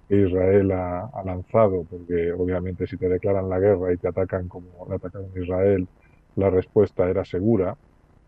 Israel 0.10 0.72
ha, 0.74 1.10
lanzado, 1.26 1.86
porque 1.90 2.32
obviamente 2.34 2.86
si 2.86 2.98
te 2.98 3.10
declaran 3.10 3.50
la 3.50 3.58
guerra 3.58 3.94
y 3.94 3.98
te 3.98 4.10
atacan 4.10 4.48
como 4.48 4.68
le 4.88 4.96
atacaron 4.96 5.30
Israel, 5.36 5.88
la 6.36 6.50
respuesta 6.52 7.10
era 7.10 7.26
segura 7.26 7.76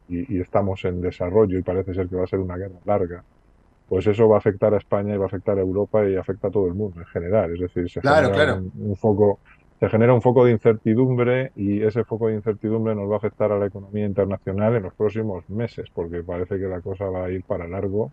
y, 0.08 0.36
y 0.36 0.42
estamos 0.42 0.84
en 0.86 1.02
desarrollo 1.02 1.60
y 1.60 1.64
parece 1.64 1.94
ser 1.94 2.08
que 2.08 2.16
va 2.16 2.24
a 2.24 2.28
ser 2.28 2.40
una 2.40 2.58
guerra 2.58 2.80
larga 2.86 3.24
pues 3.88 4.08
eso 4.08 4.28
va 4.28 4.36
a 4.36 4.40
afectar 4.40 4.74
a 4.74 4.78
España 4.78 5.14
y 5.14 5.18
va 5.18 5.26
a 5.26 5.28
afectar 5.28 5.58
a 5.58 5.62
Europa 5.62 6.08
y 6.08 6.16
afecta 6.16 6.48
a 6.48 6.52
todo 6.52 6.68
el 6.68 6.74
mundo 6.74 7.00
en 7.00 7.06
general. 7.06 7.54
Es 7.54 7.60
decir, 7.60 7.90
se 7.90 8.02
genera 8.02 8.56
Un, 8.56 8.96
foco, 8.96 9.40
se 9.80 9.90
genera 9.90 10.14
un 10.14 10.22
foco 10.22 10.46
de 10.46 10.52
incertidumbre 10.52 11.52
y 11.56 11.84
ese 11.84 12.04
foco 12.04 12.28
de 12.28 12.36
incertidumbre 12.36 12.96
nos 12.96 13.10
va 13.10 13.16
a 13.16 13.18
afectar 13.18 13.52
a 13.52 13.60
la 13.60 13.68
economía 13.68 14.06
internacional 14.06 14.76
en 14.76 14.84
los 14.84 14.94
próximos 14.94 15.50
meses, 15.50 15.90
porque 15.94 16.24
parece 16.24 16.58
que 16.58 16.68
la 16.68 16.82
cosa 16.82 17.06
va 17.06 17.26
a 17.26 17.32
ir 17.32 17.44
para 17.44 17.68
largo. 17.68 18.12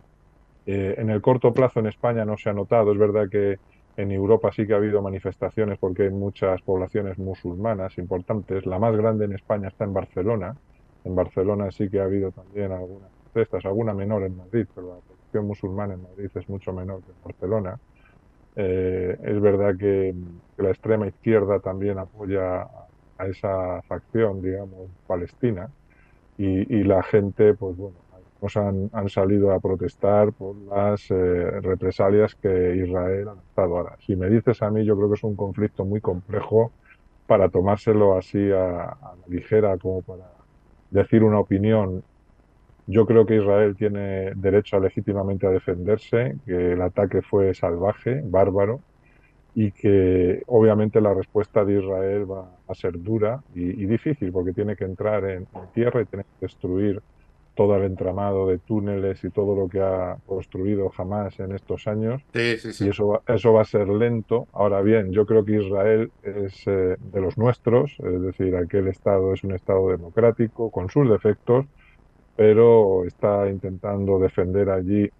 Eh, 0.65 0.95
en 0.97 1.09
el 1.09 1.21
corto 1.21 1.53
plazo 1.53 1.79
en 1.79 1.87
España 1.87 2.25
no 2.25 2.37
se 2.37 2.49
ha 2.49 2.53
notado, 2.53 2.91
es 2.91 2.97
verdad 2.97 3.29
que 3.29 3.59
en 3.95 4.11
Europa 4.11 4.51
sí 4.51 4.65
que 4.65 4.73
ha 4.73 4.77
habido 4.77 5.01
manifestaciones 5.01 5.77
porque 5.77 6.03
hay 6.03 6.09
muchas 6.09 6.61
poblaciones 6.61 7.17
musulmanas 7.17 7.97
importantes. 7.97 8.65
La 8.65 8.79
más 8.79 8.95
grande 8.95 9.25
en 9.25 9.33
España 9.33 9.67
está 9.67 9.83
en 9.85 9.93
Barcelona. 9.93 10.55
En 11.03 11.15
Barcelona 11.15 11.71
sí 11.71 11.89
que 11.89 11.99
ha 11.99 12.05
habido 12.05 12.31
también 12.31 12.71
algunas 12.71 13.09
protestas, 13.31 13.65
alguna 13.65 13.93
menor 13.93 14.23
en 14.23 14.37
Madrid, 14.37 14.65
pero 14.73 15.01
musulmana 15.41 15.95
en 15.95 16.03
Madrid 16.03 16.29
es 16.35 16.49
mucho 16.49 16.73
menor 16.73 17.01
que 17.03 17.11
en 17.11 17.23
Barcelona. 17.23 17.79
Eh, 18.55 19.17
es 19.23 19.41
verdad 19.41 19.75
que, 19.77 20.13
la 20.57 20.69
extrema 20.69 21.07
izquierda 21.07 21.59
también 21.59 21.97
apoya 21.97 22.67
a 23.17 23.27
esa 23.27 23.81
facción, 23.83 24.41
digamos, 24.41 24.89
palestina, 25.07 25.69
y, 26.37 26.83
la 26.83 27.03
gente, 27.03 27.53
pues 27.53 27.77
bueno, 27.77 27.95
han, 28.55 28.89
han, 28.91 29.07
salido 29.07 29.51
a 29.51 29.59
protestar 29.59 30.33
por 30.33 30.55
las 30.55 31.09
eh, 31.11 31.61
represalias 31.61 32.33
que 32.35 32.75
Israel 32.75 33.29
ha 33.29 33.35
lanzado. 33.35 33.77
Ahora, 33.77 33.97
si 34.05 34.15
me 34.15 34.29
dices 34.29 34.61
a 34.63 34.71
mí, 34.71 34.83
yo 34.83 34.97
creo 34.97 35.09
que 35.09 35.15
es 35.15 35.23
un 35.23 35.35
conflicto 35.35 35.85
muy 35.85 36.01
complejo 36.01 36.71
para 37.27 37.49
tomárselo 37.49 38.17
así 38.17 38.51
a, 38.51 38.89
a 38.89 39.15
la 39.15 39.27
ligera 39.27 39.77
como 39.77 40.01
para 40.01 40.25
decir 40.91 41.23
una 41.23 41.39
opinión 41.39 42.03
yo 42.87 43.05
creo 43.05 43.25
que 43.25 43.37
Israel 43.37 43.75
tiene 43.77 44.33
derecho 44.35 44.77
a 44.77 44.79
legítimamente 44.79 45.47
a 45.47 45.51
defenderse, 45.51 46.37
que 46.45 46.73
el 46.73 46.81
ataque 46.81 47.21
fue 47.21 47.53
salvaje, 47.53 48.21
bárbaro, 48.25 48.81
y 49.55 49.71
que 49.71 50.41
obviamente 50.47 50.99
la 50.99 51.13
respuesta 51.13 51.63
de 51.63 51.79
Israel 51.79 52.29
va 52.29 52.49
a 52.67 52.75
ser 52.75 53.01
dura 53.01 53.43
y, 53.53 53.85
difícil, 53.85 54.31
porque 54.31 54.53
tiene 54.53 54.75
que 54.75 54.85
entrar 54.85 55.25
en, 55.25 55.47
tierra 55.73 56.01
y 56.01 56.05
tiene 56.05 56.23
que 56.23 56.45
destruir 56.47 57.01
todo 57.55 57.75
el 57.75 57.83
entramado 57.83 58.47
de 58.47 58.57
túneles 58.57 59.23
y 59.23 59.29
todo 59.29 59.55
lo 59.55 59.69
que 59.69 59.79
ha 59.79 60.17
construido 60.25 60.89
jamás 60.89 61.39
en 61.39 61.51
estos 61.51 61.87
años. 61.87 62.19
Sí, 62.33 62.57
sí, 62.57 62.73
sí. 62.73 62.85
Y 62.85 62.89
eso, 62.89 63.21
eso 63.27 63.53
va 63.53 63.61
a 63.61 63.65
ser 63.65 63.87
lento. 63.89 64.47
Ahora 64.53 64.81
bien, 64.81 65.11
yo 65.11 65.27
creo 65.27 65.45
que 65.45 65.57
Israel 65.63 66.11
es 66.23 66.65
eh, 66.65 66.95
de 66.99 67.21
los 67.21 67.37
nuestros, 67.37 67.95
es 67.99 68.21
decir, 68.23 68.55
aquel 68.55 68.87
Estado 68.87 69.33
es 69.33 69.43
un 69.43 69.53
Estado 69.53 69.87
democrático, 69.89 70.71
con 70.71 70.89
sus 70.89 71.07
defectos, 71.07 71.67
pero 72.35 73.05
está 73.05 73.47
intentando 73.47 74.17
defender 74.17 74.71
allí 74.71 75.11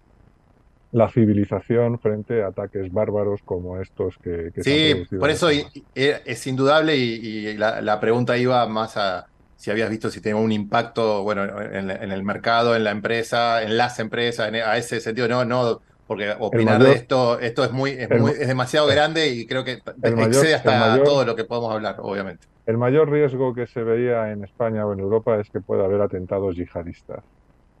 la 0.94 1.08
civilización 1.08 1.98
frente 1.98 2.44
a 2.44 2.48
ataques 2.48 2.92
bárbaros 2.92 3.42
como 3.44 3.80
estos 3.80 4.16
que, 4.18 4.52
que 4.54 4.62
sí, 4.62 5.16
por 5.18 5.28
eso 5.28 5.48
es 5.50 6.46
indudable 6.46 6.96
y, 6.96 7.56
la, 7.56 7.98
pregunta 7.98 8.38
iba 8.38 8.64
más 8.68 8.96
a 8.96 9.26
si 9.56 9.72
habías 9.72 9.90
visto 9.90 10.08
si 10.08 10.20
tenía 10.20 10.36
un 10.36 10.52
impacto 10.52 11.24
bueno 11.24 11.42
en, 11.60 11.90
el 11.90 12.22
mercado, 12.22 12.76
en 12.76 12.84
la 12.84 12.92
empresa, 12.92 13.64
en 13.64 13.76
las 13.76 13.98
empresas, 13.98 14.52
a 14.52 14.76
ese 14.78 15.00
sentido, 15.00 15.26
no, 15.26 15.44
no, 15.44 15.80
porque 16.06 16.32
opinar 16.38 16.80
de 16.80 16.92
esto, 16.92 17.40
esto 17.40 17.64
es 17.64 17.72
muy, 17.72 17.90
es, 17.90 18.46
demasiado 18.46 18.86
grande 18.86 19.26
y 19.26 19.46
creo 19.46 19.64
que 19.64 19.80
excede 20.00 20.54
hasta 20.54 21.02
todo 21.02 21.24
lo 21.24 21.34
que 21.34 21.44
podemos 21.44 21.74
hablar, 21.74 21.96
obviamente. 21.98 22.46
El 22.66 22.78
mayor 22.78 23.10
riesgo 23.10 23.52
que 23.52 23.66
se 23.66 23.82
veía 23.82 24.30
en 24.30 24.44
España 24.44 24.86
o 24.86 24.92
en 24.92 25.00
Europa 25.00 25.40
es 25.40 25.50
que 25.50 25.60
pueda 25.60 25.86
haber 25.86 26.00
atentados 26.02 26.54
yihadistas 26.54 27.24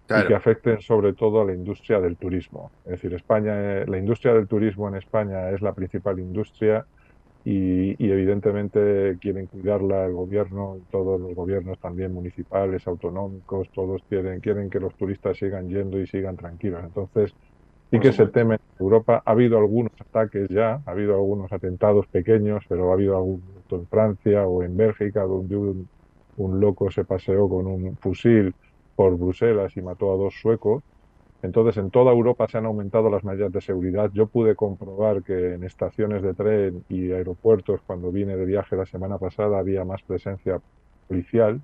y 0.08 0.26
que 0.26 0.34
afecten 0.34 0.80
sobre 0.80 1.14
todo 1.14 1.40
a 1.40 1.44
la 1.44 1.54
industria 1.54 2.00
del 2.00 2.16
turismo. 2.16 2.70
Es 2.84 2.92
decir, 2.92 3.14
España, 3.14 3.54
eh, 3.56 3.86
la 3.86 3.98
industria 3.98 4.34
del 4.34 4.46
turismo 4.46 4.88
en 4.88 4.96
España 4.96 5.50
es 5.50 5.62
la 5.62 5.72
principal 5.72 6.18
industria 6.18 6.84
y, 7.44 7.90
evidentemente 7.98 9.18
quieren 9.20 9.46
cuidarla 9.46 10.06
el 10.06 10.12
gobierno, 10.12 10.78
todos 10.90 11.20
los 11.20 11.34
gobiernos 11.34 11.78
también 11.78 12.12
municipales, 12.12 12.86
autonómicos, 12.86 13.68
todos 13.70 14.02
quieren, 14.08 14.40
quieren 14.40 14.70
que 14.70 14.80
los 14.80 14.94
turistas 14.94 15.38
sigan 15.38 15.68
yendo 15.68 15.98
y 15.98 16.06
sigan 16.06 16.36
tranquilos. 16.36 16.82
Entonces, 16.84 17.34
sí 17.90 17.98
que 17.98 18.12
se 18.12 18.26
teme 18.26 18.54
en 18.54 18.60
Europa. 18.78 19.22
Ha 19.24 19.30
habido 19.30 19.58
algunos 19.58 19.92
ataques 20.00 20.48
ya, 20.48 20.80
ha 20.84 20.90
habido 20.90 21.14
algunos 21.14 21.52
atentados 21.52 22.06
pequeños, 22.06 22.64
pero 22.68 22.90
ha 22.90 22.94
habido 22.94 23.16
algún 23.16 23.42
en 23.70 23.86
Francia 23.88 24.46
o 24.46 24.62
en 24.62 24.76
Bélgica, 24.76 25.22
donde 25.22 25.56
un, 25.56 25.88
un 26.36 26.60
loco 26.60 26.90
se 26.90 27.04
paseó 27.04 27.48
con 27.48 27.66
un 27.66 27.96
fusil 27.96 28.54
por 28.96 29.16
Bruselas 29.16 29.76
y 29.76 29.82
mató 29.82 30.12
a 30.12 30.16
dos 30.16 30.34
suecos. 30.40 30.82
Entonces, 31.42 31.76
en 31.76 31.90
toda 31.90 32.10
Europa 32.10 32.46
se 32.48 32.56
han 32.56 32.64
aumentado 32.64 33.10
las 33.10 33.22
medidas 33.22 33.52
de 33.52 33.60
seguridad. 33.60 34.10
Yo 34.14 34.26
pude 34.26 34.54
comprobar 34.54 35.22
que 35.22 35.54
en 35.54 35.64
estaciones 35.64 36.22
de 36.22 36.32
tren 36.32 36.84
y 36.88 37.12
aeropuertos, 37.12 37.82
cuando 37.86 38.10
vine 38.10 38.36
de 38.36 38.46
viaje 38.46 38.76
la 38.76 38.86
semana 38.86 39.18
pasada, 39.18 39.58
había 39.58 39.84
más 39.84 40.02
presencia 40.02 40.60
policial. 41.06 41.60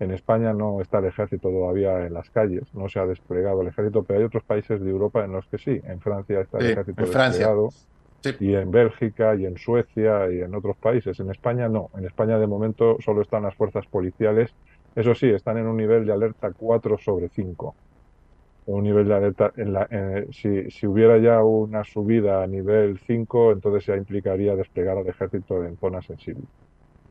En 0.00 0.10
España 0.10 0.52
no 0.52 0.80
está 0.80 0.98
el 0.98 1.04
ejército 1.04 1.48
todavía 1.50 2.06
en 2.06 2.14
las 2.14 2.30
calles, 2.30 2.74
no 2.74 2.88
se 2.88 2.98
ha 2.98 3.06
desplegado 3.06 3.60
el 3.60 3.68
ejército, 3.68 4.02
pero 4.02 4.18
hay 4.18 4.24
otros 4.24 4.42
países 4.42 4.80
de 4.80 4.90
Europa 4.90 5.24
en 5.24 5.32
los 5.32 5.46
que 5.46 5.58
sí. 5.58 5.80
En 5.84 6.00
Francia 6.00 6.40
está 6.40 6.58
el 6.58 6.70
ejército 6.70 7.02
desplegado 7.02 7.68
y 8.38 8.54
en 8.54 8.70
Bélgica 8.70 9.34
y 9.34 9.46
en 9.46 9.56
Suecia 9.56 10.30
y 10.30 10.40
en 10.40 10.54
otros 10.54 10.76
países. 10.76 11.18
En 11.20 11.30
España 11.30 11.68
no. 11.68 11.90
En 11.96 12.04
España 12.04 12.38
de 12.38 12.46
momento 12.46 12.96
solo 13.00 13.22
están 13.22 13.42
las 13.42 13.54
fuerzas 13.54 13.86
policiales. 13.86 14.50
Eso 14.94 15.14
sí, 15.14 15.28
están 15.28 15.58
en 15.58 15.66
un 15.66 15.76
nivel 15.76 16.04
de 16.04 16.12
alerta 16.12 16.50
4 16.50 16.98
sobre 16.98 17.28
5. 17.28 17.74
Un 18.66 18.84
nivel 18.84 19.08
de 19.08 19.14
alerta. 19.14 19.52
En 19.56 19.72
la, 19.72 19.88
si, 20.32 20.70
si, 20.70 20.86
hubiera 20.86 21.18
ya 21.18 21.42
una 21.42 21.84
subida 21.84 22.42
a 22.42 22.46
nivel 22.46 22.98
5, 23.06 23.52
entonces 23.52 23.86
ya 23.86 23.96
implicaría 23.96 24.54
desplegar 24.56 24.98
al 24.98 25.06
ejército 25.06 25.64
en 25.64 25.76
zonas 25.78 26.04
sensibles. 26.06 26.44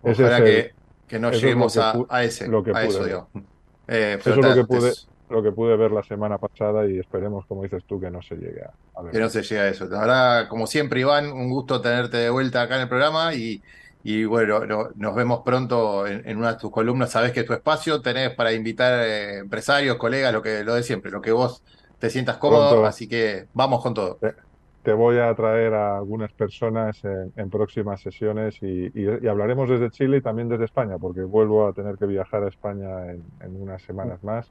Ojalá 0.02 0.44
que, 0.44 0.72
que 1.08 1.20
no 1.20 1.32
lleguemos 1.32 1.78
a, 1.78 2.24
ese. 2.24 2.48
Lo 2.48 2.64
que 2.64 2.72
eso, 2.72 3.28
eh, 3.88 4.18
eso 4.20 4.30
es 4.30 4.38
lo 4.38 4.56
que 4.56 4.64
pude 4.66 4.92
lo 5.30 5.44
que 5.44 5.52
pude 5.52 5.78
ver 5.78 5.92
la 5.92 6.04
semana 6.04 6.38
pasada 6.38 6.88
y 6.88 6.98
esperemos, 6.98 7.46
como 7.46 7.64
dices 7.64 7.84
tú, 7.86 8.00
que 8.00 8.10
no 8.10 8.22
se 8.22 8.36
llegue 8.36 8.64
a, 8.96 9.02
ver. 9.02 9.12
Que 9.12 9.20
no 9.20 9.30
se 9.30 9.44
llegue 9.44 9.62
a 9.62 9.68
eso. 9.70 9.88
Ahora, 9.96 10.48
como 10.50 10.68
siempre, 10.68 11.02
Iván, 11.02 11.32
un 11.32 11.50
gusto 11.50 11.82
tenerte 11.82 12.18
de 12.18 12.30
vuelta 12.30 12.64
acá 12.64 12.76
en 12.76 12.82
el 12.82 12.90
programa 12.90 13.34
y, 13.36 13.62
y 14.04 14.26
bueno, 14.26 14.62
nos 14.96 15.16
vemos 15.16 15.42
pronto 15.44 16.08
en, 16.08 16.38
una 16.38 16.54
de 16.54 16.60
tus 16.60 16.72
columnas. 16.72 17.12
Sabes 17.12 17.32
que 17.32 17.44
tu 17.44 17.54
espacio 17.54 18.02
tenés 18.02 18.32
para 18.32 18.54
invitar 18.54 19.06
eh, 19.06 19.40
empresarios, 19.40 19.98
colegas, 19.98 20.34
lo 20.34 20.42
que 20.42 20.64
lo 20.64 20.76
de 20.76 20.84
siempre, 20.84 21.12
lo 21.12 21.22
que 21.22 21.32
vos 21.32 21.64
te 22.00 22.10
sientas 22.10 22.38
cómodo, 22.38 22.86
así 22.86 23.08
que 23.08 23.48
vamos 23.54 23.82
con 23.84 23.94
todo. 23.94 24.20
Te, 24.84 24.94
voy 24.94 25.20
a 25.20 25.36
traer 25.36 25.74
a 25.74 25.98
algunas 25.98 26.32
personas 26.32 27.00
en, 27.04 27.50
próximas 27.50 28.02
sesiones 28.02 28.58
y, 28.64 28.92
hablaremos 29.28 29.70
desde 29.70 29.92
Chile 29.92 30.18
y 30.18 30.22
también 30.22 30.48
desde 30.48 30.66
España, 30.66 30.98
porque 30.98 31.22
vuelvo 31.22 31.68
a 31.68 31.74
tener 31.74 31.98
que 31.98 32.06
viajar 32.06 32.44
a 32.44 32.48
España 32.48 33.12
en 33.12 33.62
unas 33.62 33.82
semanas 33.84 34.24
más 34.24 34.50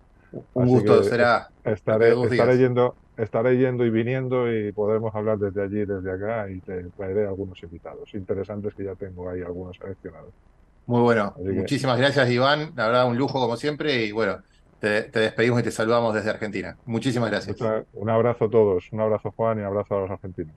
un 0.54 0.66
gusto, 0.66 1.02
será. 1.02 1.48
Estaré, 1.64 2.10
estaré 2.10 2.58
yendo, 2.58 2.94
estaré 3.18 3.56
yendo 3.58 3.84
y 3.84 3.90
viniendo 3.90 4.50
y 4.52 4.72
podremos 4.72 5.14
hablar 5.14 5.38
desde 5.38 5.62
allí, 5.62 5.84
desde 5.84 6.10
acá 6.10 6.48
y 6.48 6.60
te 6.60 6.84
traeré 6.96 7.26
algunos 7.26 7.62
invitados 7.62 8.14
interesantes 8.14 8.74
que 8.74 8.84
ya 8.84 8.94
tengo 8.94 9.28
ahí, 9.28 9.42
algunos 9.42 9.76
seleccionados. 9.76 10.32
Muy 10.86 11.02
bueno. 11.02 11.34
Muchísimas 11.36 11.98
gracias, 11.98 12.30
Iván. 12.30 12.72
La 12.74 12.86
verdad, 12.86 13.08
un 13.08 13.18
lujo 13.18 13.40
como 13.40 13.56
siempre 13.56 14.06
y 14.06 14.12
bueno, 14.12 14.38
te, 14.80 15.02
despedimos 15.10 15.60
y 15.60 15.64
te 15.64 15.70
saludamos 15.70 16.14
desde 16.14 16.30
Argentina. 16.30 16.76
Muchísimas 16.86 17.30
gracias. 17.30 17.56
un 17.92 18.08
abrazo 18.08 18.46
a 18.46 18.50
todos, 18.50 18.84
un 18.92 19.00
abrazo 19.00 19.32
Juan 19.36 19.58
y 19.58 19.60
un 19.60 19.66
abrazo 19.66 19.96
a 19.96 20.00
los 20.02 20.10
argentinos. 20.10 20.54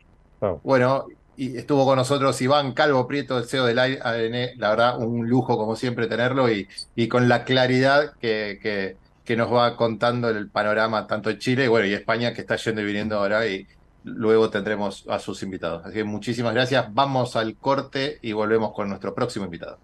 Bueno, 0.64 1.06
y 1.36 1.58
estuvo 1.58 1.86
con 1.86 1.98
nosotros 1.98 2.42
Iván 2.42 2.74
Calvo 2.74 3.08
Prieto, 3.08 3.38
el 3.38 3.46
CEO 3.46 3.66
del 3.66 3.80
ADN. 3.80 4.60
La 4.60 4.70
verdad, 4.70 5.00
un 5.00 5.28
lujo 5.28 5.58
como 5.58 5.76
siempre 5.76 6.08
tenerlo 6.08 6.50
y, 6.50 6.68
y 6.96 7.08
con 7.08 7.28
la 7.28 7.44
claridad 7.44 8.14
que, 8.20 8.60
que 8.62 8.96
que 9.24 9.36
nos 9.36 9.52
va 9.52 9.76
contando 9.76 10.30
el 10.30 10.50
panorama 10.50 11.08
tanto 11.08 11.30
en 11.30 11.40
Chile 11.40 11.68
bueno, 11.68 11.88
y 11.88 11.94
España 11.94 12.34
que 12.34 12.42
está 12.42 12.56
yendo 12.56 12.82
y 12.82 12.86
viniendo 12.86 13.18
ahora 13.18 13.48
y 13.48 13.68
luego 14.04 14.50
tendremos 14.50 15.06
a 15.08 15.20
sus 15.20 15.44
invitados. 15.44 15.86
Así 15.86 15.96
que 15.96 16.04
muchísimas 16.04 16.54
gracias. 16.54 16.86
Vamos 16.94 17.36
al 17.36 17.56
corte 17.56 18.20
y 18.22 18.32
volvemos 18.32 18.74
con 18.74 18.90
nuestro 18.90 19.14
próximo 19.14 19.46
invitado. 19.46 19.80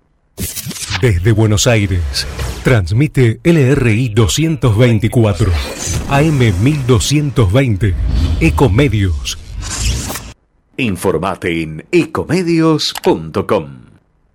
Desde 1.02 1.32
Buenos 1.32 1.68
Aires, 1.68 2.26
transmite 2.64 3.40
LRI 3.44 4.10
224, 4.10 5.52
AM 6.10 6.40
1220, 6.64 7.94
Ecomedios 8.42 9.38
Informate 10.78 11.64
en 11.64 11.88
ecomedios.com. 11.92 13.80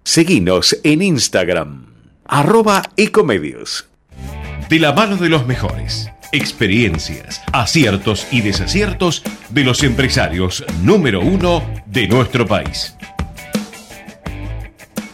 Seguinos 0.02 0.76
en 0.82 1.02
Instagram, 1.02 1.86
arroba 2.24 2.82
ecomedios. 2.96 3.91
De 4.68 4.78
la 4.78 4.92
mano 4.92 5.16
de 5.16 5.28
los 5.28 5.46
mejores. 5.46 6.10
Experiencias, 6.32 7.42
aciertos 7.52 8.26
y 8.30 8.40
desaciertos 8.40 9.22
de 9.50 9.64
los 9.64 9.82
empresarios 9.82 10.64
número 10.82 11.20
uno 11.20 11.62
de 11.86 12.08
nuestro 12.08 12.46
país. 12.46 12.96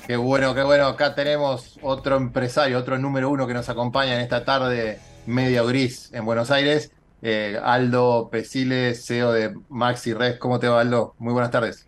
Qué 0.06 0.16
bueno, 0.16 0.54
qué 0.54 0.62
bueno. 0.62 0.86
Acá 0.86 1.14
tenemos 1.14 1.78
otro 1.82 2.16
empresario, 2.16 2.78
otro 2.78 2.98
número 2.98 3.28
uno 3.30 3.46
que 3.46 3.54
nos 3.54 3.68
acompaña 3.68 4.14
en 4.14 4.20
esta 4.20 4.44
tarde 4.44 5.00
medio 5.26 5.66
gris 5.66 6.10
en 6.12 6.24
Buenos 6.24 6.50
Aires. 6.50 6.92
Eh, 7.20 7.58
Aldo 7.62 8.28
Pesile, 8.30 8.94
CEO 8.94 9.32
de 9.32 9.54
Maxi 9.68 10.14
Red. 10.14 10.38
¿Cómo 10.38 10.60
te 10.60 10.68
va, 10.68 10.80
Aldo? 10.80 11.14
Muy 11.18 11.32
buenas 11.32 11.50
tardes. 11.50 11.86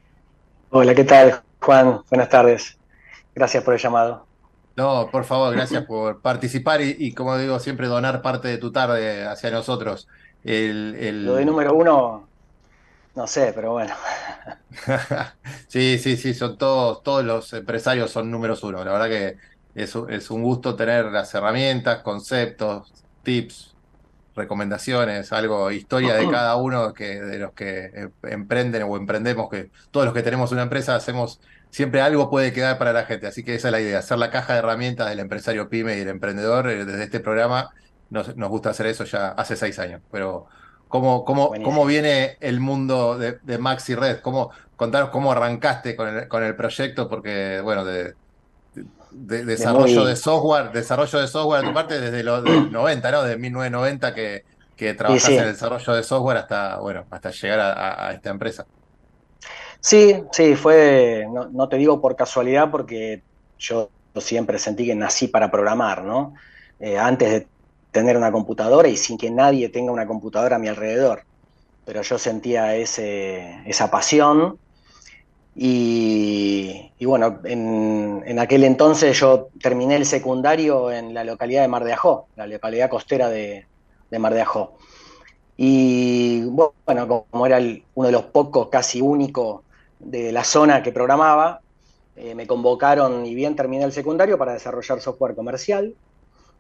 Hola, 0.71 0.95
¿qué 0.95 1.05
tal, 1.05 1.41
Juan? 1.61 2.01
Buenas 2.11 2.29
tardes. 2.29 2.77
Gracias 3.35 3.63
por 3.63 3.75
el 3.75 3.81
llamado. 3.81 4.30
No, 4.77 5.09
por 5.11 5.25
favor, 5.25 5.55
gracias 5.55 5.85
por 5.85 6.21
participar 6.21 6.81
y, 6.81 7.13
como 7.13 7.37
digo, 7.37 7.59
siempre 7.59 7.87
donar 7.87 8.23
parte 8.23 8.49
de 8.49 8.59
tu 8.59 8.73
tarde 8.73 9.27
hacia 9.27 9.51
nosotros. 9.51 10.09
Lo 10.43 11.35
de 11.35 11.45
número 11.45 11.75
uno, 11.75 12.29
no 13.15 13.27
sé, 13.27 13.53
pero 13.55 13.73
bueno. 13.73 13.95
sí, 15.69 15.99
sí, 15.99 16.17
sí, 16.17 16.33
son 16.35 16.57
todos, 16.57 17.03
todos 17.03 17.25
los 17.25 17.53
empresarios 17.53 18.11
son 18.11 18.31
números 18.31 18.63
uno. 18.63 18.85
La 18.85 18.93
verdad 18.93 19.09
que 19.09 19.37
es, 19.75 19.95
es 20.09 20.31
un 20.31 20.43
gusto 20.43 20.77
tener 20.77 21.07
las 21.07 21.35
herramientas, 21.35 22.03
conceptos, 22.03 22.93
tips, 23.23 23.71
recomendaciones, 24.35 25.33
algo, 25.33 25.71
historia 25.71 26.15
de 26.15 26.29
cada 26.31 26.57
uno 26.57 26.93
que, 26.95 27.21
de 27.21 27.39
los 27.39 27.53
que 27.53 27.91
em, 27.95 28.13
emprenden 28.23 28.83
o 28.85 28.97
emprendemos, 28.97 29.49
que 29.51 29.71
todos 29.91 30.07
los 30.07 30.15
que 30.15 30.23
tenemos 30.23 30.53
una 30.53 30.63
empresa 30.63 30.95
hacemos, 30.95 31.41
siempre 31.71 32.01
algo 32.01 32.31
puede 32.31 32.53
quedar 32.53 32.79
para 32.79 32.93
la 32.93 33.05
gente. 33.05 33.27
Así 33.27 33.45
que 33.45 33.55
esa 33.55 33.69
es 33.69 33.73
la 33.73 33.81
idea, 33.81 33.99
hacer 33.99 34.19
la 34.19 34.31
caja 34.31 34.55
de 34.55 34.61
herramientas 34.61 35.09
del 35.09 35.21
empresario 35.21 35.69
pyme 35.69 35.97
y 35.97 36.01
el 36.01 36.09
emprendedor. 36.09 36.69
Eh, 36.69 36.85
desde 36.85 37.05
este 37.05 37.21
programa 37.21 37.71
nos, 38.11 38.37
nos 38.37 38.49
gusta 38.49 38.71
hacer 38.71 38.87
eso 38.87 39.05
ya 39.05 39.29
hace 39.29 39.57
seis 39.57 39.79
años, 39.79 40.01
pero 40.11 40.49
¿Cómo, 40.91 41.25
cómo, 41.25 41.53
cómo 41.63 41.87
viene 41.87 42.37
el 42.41 42.59
mundo 42.59 43.17
de, 43.17 43.39
de, 43.45 43.59
Maxi 43.59 43.95
Red? 43.95 44.23
¿Cómo, 44.23 44.51
contaros 44.75 45.11
cómo 45.11 45.31
arrancaste 45.31 45.95
con 45.95 46.09
el, 46.09 46.27
con 46.27 46.43
el 46.43 46.57
proyecto, 46.57 47.09
porque, 47.09 47.61
bueno, 47.63 47.85
de, 47.85 48.15
de 49.13 49.45
desarrollo 49.45 50.05
de 50.05 50.17
software, 50.17 50.73
desarrollo 50.73 51.21
de 51.21 51.29
software 51.29 51.61
de 51.61 51.69
tu 51.69 51.75
parte 51.75 52.01
desde 52.01 52.25
los 52.25 52.43
90, 52.43 53.11
¿no? 53.13 53.23
Desde 53.23 53.39
1990 53.39 54.15
que, 54.15 54.45
que 54.75 54.95
trabajas 54.95 55.29
en 55.29 55.39
el 55.39 55.53
desarrollo 55.53 55.93
de 55.93 56.03
software 56.03 56.39
hasta, 56.39 56.79
bueno, 56.79 57.05
hasta 57.09 57.31
llegar 57.31 57.61
a, 57.61 58.13
esta 58.13 58.31
empresa. 58.31 58.67
Sí, 59.81 60.23
sí, 60.33 60.57
fue, 60.57 61.27
no, 61.33 61.49
no, 61.49 61.69
te 61.69 61.77
digo 61.77 62.01
por 62.01 62.17
casualidad, 62.17 62.71
porque 62.71 63.23
yo 63.59 63.91
siempre 64.17 64.59
sentí 64.59 64.87
que 64.87 64.95
nací 64.95 65.29
para 65.29 65.51
programar, 65.51 66.05
¿no? 66.05 66.35
Eh, 66.79 66.99
antes 66.99 67.31
de 67.31 67.47
tener 67.91 68.17
una 68.17 68.33
computadora 68.33 68.89
y 68.89 68.97
sin 68.97 69.19
que 69.19 69.31
nadie 69.31 69.69
tenga 69.69 69.93
una 69.93 70.07
computadora 70.07 70.57
a 70.57 70.59
mi 70.59 70.69
alrededor. 70.69 71.23
Pero 71.85 72.03
yo 72.03 72.19
sentía 72.19 72.77
ese, 72.77 73.63
esa 73.67 73.91
pasión 73.91 74.59
y, 75.55 76.93
bueno, 77.05 77.41
en, 77.45 78.39
aquel 78.39 78.65
entonces 78.65 79.19
yo 79.19 79.49
terminé 79.61 79.97
el 79.97 80.07
secundario 80.07 80.91
en 80.91 81.13
la 81.13 81.25
localidad 81.25 81.63
de 81.63 81.69
Mar 81.69 81.85
de 81.85 81.93
Ajó, 81.93 82.29
la 82.37 82.47
localidad 82.47 82.89
costera 82.89 83.29
de, 83.29 83.67
Mar 84.19 84.33
de 84.33 84.43
Ajó. 84.43 84.77
Y 85.57 86.43
bueno, 86.45 87.27
como 87.31 87.47
era 87.47 87.59
uno 87.95 88.07
de 88.07 88.13
los 88.13 88.25
pocos, 88.27 88.69
casi 88.69 89.01
único 89.01 89.65
de 90.01 90.33
la 90.33 90.45
zona 90.45 90.83
que 90.83 90.93
programaba, 90.93 91.61
eh, 92.17 92.35
me 92.35 92.47
convocaron 92.47 93.25
y 93.25 93.35
bien 93.35 93.55
terminé 93.55 93.85
el 93.85 93.93
secundario 93.93 94.37
para 94.37 94.53
desarrollar 94.53 95.01
software 95.01 95.35
comercial 95.35 95.95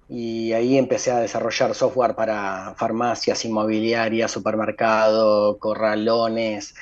y 0.08 0.52
ahí 0.52 0.76
empecé 0.76 1.10
a 1.10 1.20
desarrollar 1.20 1.74
software 1.74 2.14
para 2.14 2.74
farmacias, 2.76 3.44
inmobiliarias, 3.44 4.30
supermercados, 4.30 5.56
corralones, 5.58 6.74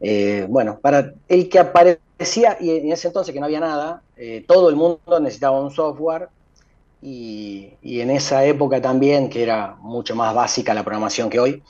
eh, 0.00 0.46
bueno, 0.48 0.78
para 0.80 1.14
el 1.28 1.48
que 1.48 1.58
aparecía, 1.58 2.58
y 2.60 2.70
en 2.70 2.92
ese 2.92 3.08
entonces 3.08 3.32
que 3.32 3.40
no 3.40 3.46
había 3.46 3.60
nada, 3.60 4.02
eh, 4.16 4.44
todo 4.46 4.68
el 4.68 4.76
mundo 4.76 5.18
necesitaba 5.20 5.60
un 5.60 5.70
software 5.70 6.28
y, 7.00 7.72
en 7.82 8.10
esa 8.10 8.44
época 8.44 8.80
también, 8.80 9.30
que 9.30 9.42
era 9.42 9.76
mucho 9.80 10.14
más 10.14 10.34
básica 10.34 10.74
la 10.74 10.82
programación 10.84 11.30
que 11.30 11.40
hoy, 11.40 11.62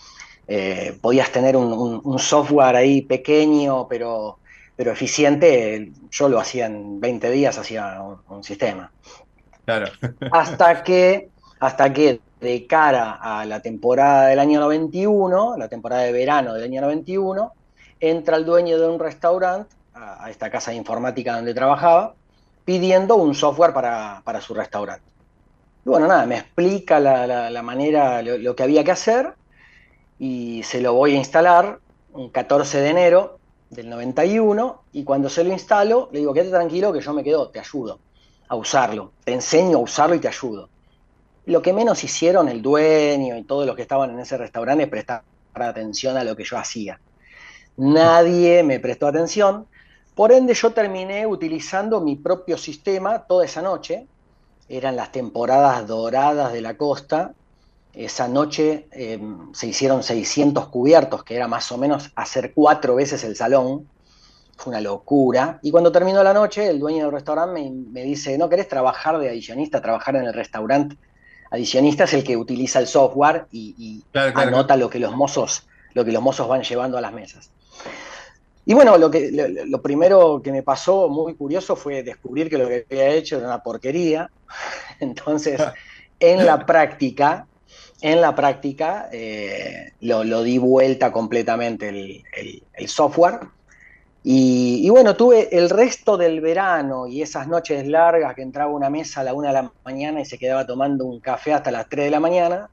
eh, 0.46 0.96
podías 1.00 1.30
tener 1.30 1.56
un, 1.56 2.18
software 2.18 2.76
ahí 2.76 3.02
pequeño, 3.02 3.86
pero, 3.88 4.38
pero 4.76 4.92
eficiente, 4.92 5.92
yo 6.10 6.28
lo 6.28 6.38
hacía 6.38 6.66
en 6.66 7.00
20 7.00 7.30
días, 7.30 7.58
hacía 7.58 8.00
un 8.28 8.44
sistema. 8.44 8.90
Claro. 9.64 9.86
hasta 10.30 10.82
que, 10.82 11.30
hasta 11.60 11.92
que 11.92 12.20
de 12.40 12.66
cara 12.66 13.18
a 13.20 13.44
la 13.46 13.60
temporada 13.60 14.28
del 14.28 14.38
año 14.38 14.60
91, 14.60 15.56
la 15.56 15.68
temporada 15.68 16.02
de 16.02 16.12
verano 16.12 16.54
del 16.54 16.64
año 16.64 16.82
91, 16.82 17.52
entra 18.00 18.36
el 18.36 18.44
dueño 18.44 18.78
de 18.78 18.86
un 18.86 19.00
restaurante, 19.00 19.74
a, 19.94 20.30
esta 20.30 20.50
casa 20.50 20.70
de 20.70 20.76
informática 20.76 21.36
donde 21.36 21.54
trabajaba, 21.54 22.14
pidiendo 22.64 23.16
un 23.16 23.34
software 23.34 23.72
para, 23.72 24.40
su 24.40 24.54
restaurante. 24.54 25.04
Y 25.84 25.88
bueno, 25.88 26.06
nada, 26.06 26.26
me 26.26 26.36
explica 26.36 27.00
la, 27.00 27.62
manera, 27.62 28.22
lo, 28.22 28.54
que 28.54 28.62
había 28.62 28.84
que 28.84 28.90
hacer, 28.90 29.34
y 30.18 30.62
se 30.62 30.80
lo 30.80 30.94
voy 30.94 31.14
a 31.14 31.18
instalar 31.18 31.80
un 32.12 32.30
14 32.30 32.80
de 32.80 32.88
enero 32.88 33.38
del 33.70 33.90
91, 33.90 34.82
y 34.92 35.04
cuando 35.04 35.28
se 35.28 35.42
lo 35.42 35.52
instalo, 35.52 36.08
le 36.12 36.20
digo, 36.20 36.32
quédate 36.32 36.50
tranquilo 36.50 36.92
que 36.92 37.00
yo 37.00 37.12
me 37.12 37.24
quedo, 37.24 37.48
te 37.48 37.58
ayudo 37.58 37.98
a 38.48 38.54
usarlo, 38.54 39.12
te 39.24 39.32
enseño 39.32 39.78
a 39.78 39.80
usarlo 39.80 40.14
y 40.14 40.20
te 40.20 40.28
ayudo. 40.28 40.68
Lo 41.46 41.60
que 41.60 41.72
menos 41.72 42.04
hicieron 42.04 42.48
el 42.48 42.62
dueño 42.62 43.36
y 43.36 43.42
todos 43.42 43.66
los 43.66 43.74
que 43.74 43.82
estaban 43.82 44.10
en 44.10 44.20
ese 44.20 44.36
restaurante 44.36 44.84
es 44.84 44.90
prestar 44.90 45.22
atención 45.54 46.16
a 46.16 46.24
lo 46.24 46.36
que 46.36 46.44
yo 46.44 46.56
hacía. 46.56 47.00
Nadie 47.76 48.62
me 48.62 48.78
prestó 48.78 49.08
atención, 49.08 49.66
por 50.14 50.30
ende 50.30 50.54
yo 50.54 50.72
terminé 50.72 51.26
utilizando 51.26 52.00
mi 52.00 52.14
propio 52.14 52.56
sistema 52.56 53.26
toda 53.26 53.44
esa 53.44 53.62
noche. 53.62 54.06
Eran 54.68 54.94
las 54.96 55.10
temporadas 55.10 55.86
doradas 55.86 56.52
de 56.52 56.60
la 56.60 56.76
costa. 56.76 57.34
Esa 57.94 58.26
noche 58.26 58.88
em, 58.90 59.52
se 59.54 59.68
hicieron 59.68 60.02
600 60.02 60.68
cubiertos, 60.68 61.22
que 61.22 61.36
era 61.36 61.46
más 61.46 61.70
o 61.70 61.78
menos 61.78 62.10
hacer 62.16 62.52
cuatro 62.52 62.96
veces 62.96 63.22
el 63.24 63.36
salón 63.36 63.88
fue 64.56 64.72
una 64.72 64.80
locura. 64.80 65.58
Y 65.62 65.70
cuando 65.70 65.92
terminó 65.92 66.22
la 66.22 66.32
noche, 66.32 66.68
el 66.68 66.78
dueño 66.78 67.04
del 67.04 67.12
restaurante 67.12 67.60
me, 67.70 68.02
dice, 68.02 68.36
¿no 68.38 68.48
querés 68.48 68.68
trabajar 68.68 69.18
de 69.18 69.28
adicionista, 69.28 69.80
trabajar 69.80 70.16
en 70.16 70.24
el 70.24 70.32
restaurante? 70.32 70.96
Adicionista 71.50 72.04
es 72.04 72.14
el 72.14 72.24
que 72.24 72.36
utiliza 72.36 72.80
el 72.80 72.86
software 72.86 73.46
y, 73.52 74.02
anota 74.12 74.76
lo 74.76 74.90
que 74.90 74.98
los 74.98 75.14
mozos, 75.14 75.66
lo 75.92 76.04
que 76.04 76.12
los 76.12 76.22
mozos 76.22 76.48
van 76.48 76.62
llevando 76.62 76.98
a 76.98 77.00
las 77.00 77.12
mesas. 77.12 77.50
Y 78.66 78.74
bueno, 78.74 78.96
lo, 78.96 79.10
que, 79.10 79.30
lo, 79.66 79.82
primero 79.82 80.40
que 80.42 80.50
me 80.50 80.62
pasó 80.62 81.08
muy 81.08 81.34
curioso 81.34 81.76
fue 81.76 82.02
descubrir 82.02 82.48
que 82.48 82.56
lo 82.56 82.66
que 82.66 82.86
había 82.90 83.08
hecho 83.08 83.36
era 83.36 83.46
una 83.46 83.62
porquería. 83.62 84.30
Entonces, 85.00 85.60
en 86.18 86.46
la 86.46 86.64
práctica, 86.64 87.46
en 88.00 88.20
la 88.20 88.34
práctica, 88.34 89.08
eh, 89.12 89.92
lo, 90.00 90.42
di 90.42 90.58
vuelta 90.58 91.10
completamente 91.12 91.88
el 91.88 92.88
software 92.88 93.40
y, 94.26 94.88
bueno, 94.88 95.14
tuve 95.16 95.54
el 95.54 95.68
resto 95.68 96.16
del 96.16 96.40
verano 96.40 97.06
y 97.06 97.20
esas 97.20 97.46
noches 97.46 97.86
largas 97.86 98.34
que 98.34 98.40
entraba 98.40 98.70
a 98.70 98.74
una 98.74 98.88
mesa 98.88 99.20
a 99.20 99.24
la 99.24 99.34
una 99.34 99.48
de 99.48 99.54
la 99.54 99.72
mañana 99.84 100.22
y 100.22 100.24
se 100.24 100.38
quedaba 100.38 100.66
tomando 100.66 101.04
un 101.04 101.20
café 101.20 101.52
hasta 101.52 101.70
las 101.70 101.90
3 101.90 102.06
de 102.06 102.10
la 102.10 102.20
mañana, 102.20 102.70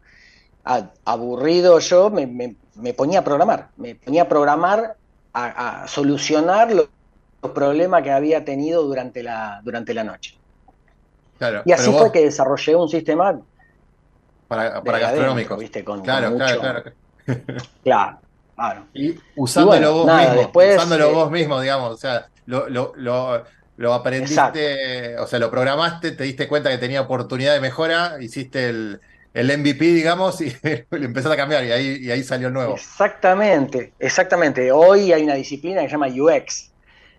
aburrido 1.04 1.78
yo, 1.80 2.10
me, 2.10 2.56
ponía 2.94 3.20
a 3.20 3.24
programar, 3.26 3.68
me 3.76 3.96
ponía 3.96 4.22
a 4.22 4.30
programar, 4.30 4.96
a, 5.34 5.86
solucionar 5.90 6.72
los, 6.72 6.88
problemas 7.54 8.04
que 8.04 8.12
había 8.12 8.46
tenido 8.46 8.84
durante 8.84 9.22
la, 9.22 9.60
durante 9.66 9.94
la 9.94 10.06
noche. 10.06 10.38
y 11.66 11.72
así 11.74 11.92
fue 11.92 12.14
que 12.14 12.22
desarrollé 12.22 12.78
un 12.78 12.88
sistema 12.88 13.42
para, 14.52 14.84
para 14.84 15.00
gastronómicos. 15.00 15.58
¿viste? 15.58 15.84
Con, 15.84 16.02
claro, 16.02 16.36
claro, 16.36 16.60
claro. 17.84 18.20
claro. 18.54 18.86
Y 18.94 19.16
usándolo, 19.38 19.94
vos, 19.94 20.06
mismo, 20.06 20.52
usándolo 20.54 21.10
eh, 21.10 21.14
vos 21.14 21.32
mismo, 21.32 21.62
digamos, 21.62 21.92
o 21.94 21.98
sea, 21.98 22.28
lo, 22.46 22.68
lo, 22.68 22.94
lo, 23.78 23.94
aprendiste, 23.94 25.18
o 25.18 25.26
sea, 25.26 25.40
lo 25.40 25.50
programaste, 25.50 26.12
te 26.12 26.26
diste 26.26 26.50
cuenta 26.50 26.70
que 26.70 26.78
tenía 26.78 27.02
oportunidad 27.02 27.54
de 27.54 27.62
mejora, 27.62 28.18
hiciste 28.20 28.70
el, 28.70 29.00
el 29.34 29.58
MVP, 29.58 29.86
digamos, 29.86 30.42
y 30.42 30.54
lo 30.92 31.06
empezaste 31.06 31.34
a 31.34 31.38
cambiar 31.38 31.64
y 31.64 31.72
ahí, 31.72 31.98
y 32.02 32.12
ahí 32.12 32.22
salió 32.22 32.50
el 32.50 32.54
nuevo. 32.54 32.76
Exactamente, 32.76 33.94
exactamente. 34.00 34.72
Hoy 34.72 35.14
hay 35.14 35.24
una 35.24 35.36
disciplina 35.36 35.82
que 35.82 35.88
se 35.88 35.94
llama 35.94 36.08
UX. 36.08 36.72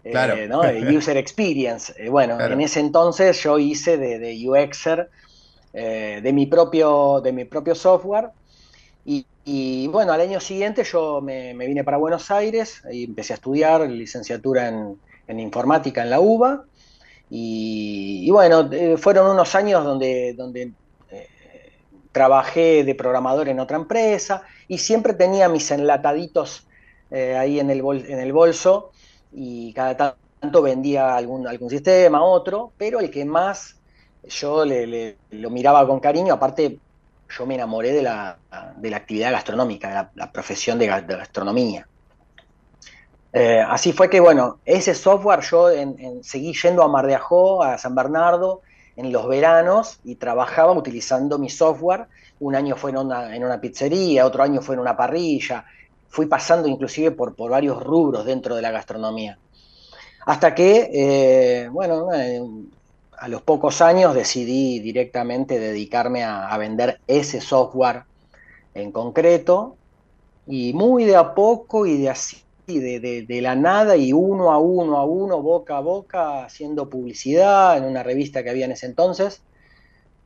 Eh, 0.05 0.11
claro. 0.11 0.37
¿no? 0.49 0.61
User 0.97 1.17
Experience. 1.17 1.95
Eh, 1.97 2.11
bueno, 2.11 2.39
en 2.39 2.61
ese 2.61 2.81
entonces 2.81 3.43
yo 3.43 3.59
hice 3.59 3.97
de, 3.97 4.19
de 4.19 4.49
UXer 4.49 5.09
de, 5.73 6.33
mi 6.33 6.47
propio, 6.47 7.21
de 7.23 7.33
mi 7.33 7.45
propio 7.45 7.75
software 7.75 8.31
Y, 9.05 9.89
bueno, 9.89 10.13
al 10.13 10.21
año 10.21 10.39
siguiente 10.39 10.85
yo 10.85 11.21
me, 11.21 11.55
vine 11.55 11.83
para 11.83 11.97
Buenos 11.97 12.31
Aires 12.31 12.83
y 12.91 13.05
empecé 13.05 13.33
a 13.33 13.37
estudiar 13.37 13.81
licenciatura 13.89 14.69
en, 14.69 15.41
informática 15.41 16.03
en 16.03 16.11
la 16.11 16.21
UBA. 16.21 16.65
Y, 17.31 18.31
bueno, 18.31 18.69
eh, 18.71 18.97
fueron 18.99 19.31
unos 19.31 19.55
años 19.55 19.83
donde, 19.85 20.35
donde 20.35 20.73
eh, 21.11 21.29
trabajé 22.13 22.85
de 22.85 22.95
programador 22.95 23.49
en 23.49 23.59
otra 23.59 23.79
empresa 23.79 24.43
y 24.69 24.79
siempre 24.79 25.15
tenía 25.15 25.49
mis 25.49 25.71
enlataditos 25.71 26.69
eh, 27.11 27.37
ahí 27.37 27.61
en 27.61 27.69
el, 27.69 27.83
bol, 27.83 28.05
en 28.09 28.21
el 28.21 28.33
bolso 28.33 28.91
y 29.33 29.73
cada 29.75 30.17
tanto 30.41 30.63
vendía 30.63 31.15
algún, 31.15 31.47
algún 31.47 31.69
sistema, 31.69 32.25
otro, 32.25 32.73
pero 32.79 33.01
el 33.01 33.11
que 33.11 33.25
más 33.27 33.77
yo 34.29 34.65
lo 34.65 35.51
miraba 35.51 35.87
con 35.87 36.01
cariño, 36.01 36.35
aparte 36.35 36.79
yo 37.29 37.47
me 37.47 37.55
enamoré 37.55 37.93
de 37.93 38.03
la, 38.03 38.39
de 38.77 38.91
la 38.91 38.97
actividad 38.99 39.33
gastronómica, 39.33 39.89
de 39.89 40.21
la, 40.21 40.33
profesión 40.33 40.79
de, 40.79 40.87
gastronomía. 40.87 41.87
Eh, 43.33 43.65
así 43.67 43.93
fue 43.93 44.11
que, 44.11 44.21
bueno, 44.21 44.59
ese 44.65 44.95
software 44.95 45.41
yo 45.41 45.69
seguí 46.23 46.53
yendo 46.53 46.83
a 46.83 46.89
Mar 46.89 47.07
de 47.07 47.15
Ajó, 47.15 47.63
a 47.63 47.79
San 47.79 47.95
Bernardo, 47.95 48.61
en 48.97 49.11
los 49.11 49.27
veranos 49.27 50.01
y 50.05 50.17
trabajaba 50.17 50.73
utilizando 50.73 51.39
mi 51.39 51.49
software. 51.49 52.07
Un 52.41 52.55
año 52.55 52.77
fue 52.77 52.91
en 52.91 52.99
una, 52.99 53.35
en 53.35 53.45
una 53.45 53.61
pizzería, 53.61 54.27
otro 54.27 54.43
año 54.43 54.61
fue 54.61 54.75
en 54.75 54.81
una 54.81 54.97
parrilla. 54.97 55.65
Fui 56.09 56.27
pasando 56.27 56.69
inclusive 56.69 57.13
por, 57.13 57.35
por 57.35 57.51
varios 57.51 57.83
rubros 57.83 58.27
dentro 58.27 58.55
de 58.55 58.63
la 58.63 58.71
gastronomía. 58.71 59.39
Hasta 60.27 60.55
que, 60.55 60.91
eh, 60.93 61.69
bueno, 61.69 62.13
eh, 62.13 62.41
a 63.19 63.29
los 63.29 63.43
pocos 63.43 63.81
años 63.81 64.15
decidí 64.15 64.81
directamente 64.81 65.59
dedicarme 65.59 66.25
a, 66.25 66.49
a, 66.49 66.59
vender 66.59 67.01
ese 67.07 67.41
software 67.41 68.05
en 68.75 68.91
concreto 68.91 69.77
y 70.47 70.73
muy 70.73 71.05
de 71.05 71.17
a 71.17 71.35
poco 71.35 71.87
y 71.87 71.99
de 71.99 72.11
así, 72.11 72.43
de, 72.67 73.01
de, 73.01 73.23
de, 73.23 73.41
la 73.41 73.55
nada 73.55 73.97
y 73.97 74.13
uno 74.13 74.51
a 74.51 74.59
uno 74.59 74.97
a 74.97 75.05
uno, 75.05 75.43
boca 75.43 75.77
a 75.77 75.81
boca, 75.81 76.45
haciendo 76.45 76.89
publicidad 76.89 77.77
en 77.77 77.85
una 77.85 78.03
revista 78.03 78.43
que 78.43 78.51
había 78.51 78.65
en 78.65 78.73
ese 78.73 78.87
entonces. 78.87 79.43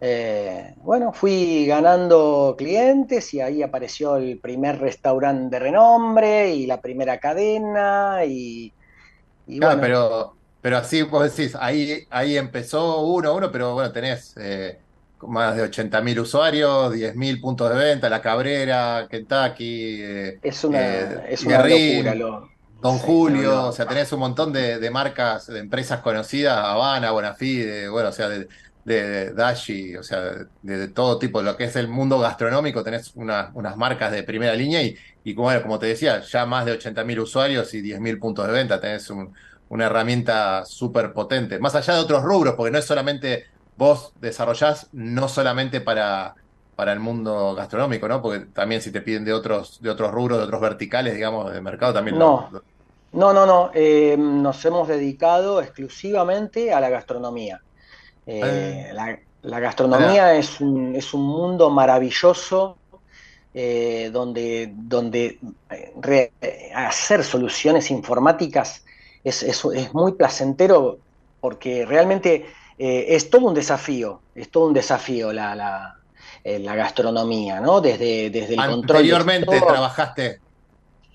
Eh, 0.01 0.75
bueno, 0.83 1.13
fui 1.13 1.67
ganando 1.67 2.55
clientes 2.59 3.33
y 3.33 3.41
ahí 3.41 3.63
apareció 3.63 4.17
el 4.17 4.39
primer 4.39 4.79
restaurante 4.79 5.57
de 5.57 5.61
renombre 5.61 6.55
y 6.55 6.67
la 6.67 6.81
primera 6.81 7.19
cadena 7.19 8.25
y... 8.27 8.73
y 9.47 9.59
claro, 9.59 9.79
bueno, 9.79 9.81
pero 9.81 10.35
pero 10.67 10.79
así 10.79 11.03
vos 11.03 11.23
decís, 11.37 11.57
ahí, 11.61 12.09
ahí 12.11 12.37
empezó 12.37 13.03
uno 13.03 13.29
a 13.29 13.33
uno, 13.35 13.53
pero 13.53 13.75
bueno, 13.75 13.93
tenés 13.93 14.35
eh, 14.37 14.77
más 15.23 15.55
de 15.55 15.63
80.000 15.71 16.19
usuarios, 16.19 16.93
10.000 16.93 17.41
puntos 17.41 17.71
de 17.71 17.77
venta, 17.77 18.11
La 18.11 18.21
Cabrera, 18.21 19.07
Kentucky, 19.09 20.03
eh, 20.03 20.41
es 20.43 20.65
una, 20.65 20.81
eh, 20.81 21.27
es 21.29 21.45
una 21.45 21.63
Guerrín, 21.63 21.99
locura. 21.99 22.15
Lo, 22.17 22.51
Don 22.83 22.99
sí, 22.99 23.03
Julio, 23.07 23.43
no, 23.43 23.55
no. 23.55 23.69
o 23.69 23.73
sea, 23.73 23.87
tenés 23.87 24.11
un 24.11 24.19
montón 24.19 24.53
de, 24.53 24.81
de, 24.81 24.91
marcas, 24.91 25.47
de 25.47 25.61
empresas 25.61 26.01
conocidas, 26.01 26.59
Habana, 26.59 27.13
Bonafide, 27.13 27.89
bueno, 27.89 28.09
o 28.09 28.13
sea, 28.13 28.29
de, 28.29 28.49
de 28.85 29.35
Dashi, 29.35 29.95
o 29.95 30.03
sea, 30.03 30.21
de, 30.21 30.47
de, 30.63 30.89
todo 30.89 31.21
tipo, 31.21 31.43
lo 31.43 31.57
que 31.57 31.67
es 31.67 31.77
el 31.77 31.87
mundo 31.87 32.19
gastronómico, 32.19 32.83
tenés 32.83 33.13
una, 33.15 33.53
unas 33.55 33.77
marcas 33.77 34.11
de 34.11 34.25
primera 34.25 34.57
línea 34.57 34.83
y, 34.83 34.97
y 35.23 35.33
como, 35.33 35.63
como 35.63 35.79
te 35.79 35.87
decía, 35.87 36.23
ya 36.23 36.45
más 36.45 36.67
de 36.67 36.77
80.000 36.77 37.21
usuarios 37.21 37.73
y 37.73 37.83
10.000 37.83 38.19
puntos 38.19 38.49
de 38.49 38.53
venta, 38.53 38.81
tenés 38.81 39.09
un 39.11 39.33
una 39.69 39.87
herramienta 39.87 40.65
súper 40.65 41.13
potente. 41.13 41.59
Más 41.59 41.75
allá 41.75 41.95
de 41.95 42.01
otros 42.01 42.23
rubros, 42.23 42.55
porque 42.55 42.71
no 42.71 42.79
es 42.79 42.85
solamente 42.85 43.47
vos 43.77 44.13
desarrollás, 44.21 44.89
no 44.93 45.29
solamente 45.29 45.81
para, 45.81 46.35
para 46.77 46.93
el 46.93 47.01
mundo 47.01 47.55
gastronómico, 47.55 48.09
¿no? 48.09 48.23
Porque 48.23 48.47
también 48.47 48.81
si 48.81 48.91
te 48.91 49.01
piden 49.01 49.25
de 49.25 49.33
otros, 49.33 49.81
de 49.81 49.91
otros 49.91 50.11
rubros, 50.13 50.39
de 50.39 50.45
otros 50.45 50.61
verticales, 50.61 51.15
digamos, 51.15 51.53
de 51.53 51.61
mercado, 51.61 51.95
también 51.95 52.19
no. 52.19 52.49
Lo. 52.53 52.63
No, 53.13 53.33
no, 53.33 53.47
no. 53.47 53.71
Eh, 53.75 54.17
nos 54.19 54.63
hemos 54.65 54.89
dedicado 54.89 55.61
exclusivamente 55.63 56.73
a 56.73 56.81
la 56.81 56.91
gastronomía. 56.91 57.61
Eh, 58.27 58.89
eh, 58.91 58.93
la, 58.93 59.19
la, 59.43 59.61
gastronomía 59.61 60.35
es 60.35 60.61
un, 60.61 60.95
es 60.95 61.15
un 61.15 61.23
mundo 61.23 61.71
maravilloso 61.71 62.77
eh, 63.55 64.11
donde, 64.13 64.71
donde 64.75 65.39
re, 66.01 66.33
hacer 66.75 67.25
soluciones 67.25 67.91
informáticas 67.91 68.85
es, 69.27 69.43
es, 69.43 69.65
es 69.65 69.93
muy 69.93 70.13
placentero 70.13 70.99
porque 71.41 71.85
realmente 71.85 72.47
eh, 72.79 73.07
es 73.09 73.29
todo 73.29 73.47
un 73.47 73.55
desafío, 73.55 74.21
es 74.37 74.51
todo 74.51 74.69
un 74.69 74.75
desafío 74.75 75.33
la, 75.33 75.55
la, 75.57 75.97
eh, 76.45 76.61
la 76.61 76.77
gastronomía, 76.77 77.61
¿no? 77.61 77.81
Desde, 77.81 78.31
desde 78.31 78.55
el 78.55 78.61
control. 78.61 78.99
Anteriormente 78.99 79.61
trabajaste. 79.61 80.41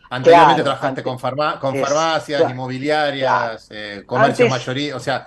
Anteriormente 0.09 0.61
claro, 0.61 0.63
trabajaste 0.63 0.88
antes, 0.88 1.03
con, 1.05 1.19
farma, 1.19 1.57
con 1.57 1.73
es, 1.73 1.81
farmacias, 1.88 2.39
claro, 2.39 2.53
inmobiliarias, 2.53 3.67
claro. 3.67 3.81
eh, 3.81 4.03
comercios 4.05 4.49
mayoría, 4.49 4.95
o 4.97 4.99
sea, 4.99 5.25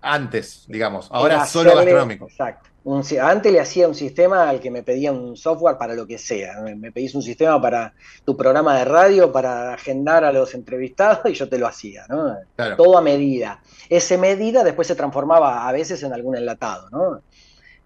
antes, 0.00 0.64
digamos, 0.68 1.08
ahora 1.10 1.44
solo 1.44 1.76
gastronómico. 1.76 2.28
Exacto. 2.28 2.70
Un, 2.84 3.04
antes 3.20 3.52
le 3.52 3.60
hacía 3.60 3.86
un 3.86 3.94
sistema 3.94 4.48
al 4.48 4.58
que 4.58 4.70
me 4.70 4.82
pedía 4.82 5.12
un 5.12 5.36
software 5.36 5.78
para 5.78 5.94
lo 5.94 6.04
que 6.06 6.18
sea. 6.18 6.60
Me, 6.62 6.90
pedís 6.90 7.14
un 7.14 7.22
sistema 7.22 7.60
para 7.60 7.94
tu 8.24 8.36
programa 8.36 8.76
de 8.76 8.84
radio, 8.84 9.30
para 9.30 9.74
agendar 9.74 10.24
a 10.24 10.32
los 10.32 10.54
entrevistados 10.54 11.20
y 11.30 11.34
yo 11.34 11.48
te 11.48 11.58
lo 11.58 11.68
hacía, 11.68 12.06
¿no? 12.08 12.36
Claro. 12.56 12.76
Todo 12.76 12.98
a 12.98 13.02
medida. 13.02 13.62
Ese 13.88 14.18
medida 14.18 14.64
después 14.64 14.88
se 14.88 14.96
transformaba 14.96 15.68
a 15.68 15.72
veces 15.72 16.02
en 16.02 16.12
algún 16.12 16.36
enlatado, 16.36 16.90
¿no? 16.90 17.22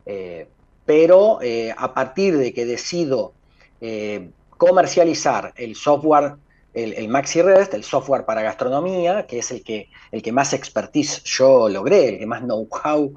Eh, 0.06 0.48
pero 0.86 1.40
eh, 1.43 1.74
a 1.77 1.93
partir 1.93 2.39
de 2.39 2.55
que 2.55 2.64
decido 2.64 3.32
eh, 3.81 4.31
comercializar 4.56 5.52
el 5.56 5.74
software, 5.74 6.36
el, 6.73 6.94
el 6.94 7.09
MaxiRest, 7.09 7.74
el 7.74 7.85
software 7.85 8.24
para 8.24 8.40
gastronomía, 8.40 9.27
que 9.27 9.40
es 9.40 9.51
el 9.51 9.62
que, 9.62 9.90
el 10.10 10.23
que 10.23 10.32
más 10.32 10.55
expertise 10.55 11.23
yo 11.24 11.68
logré, 11.68 12.09
el 12.09 12.18
que 12.18 12.27
más 12.27 12.40
know-how 12.43 13.12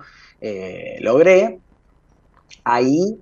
logré, 1.01 1.60
ahí 2.74 3.18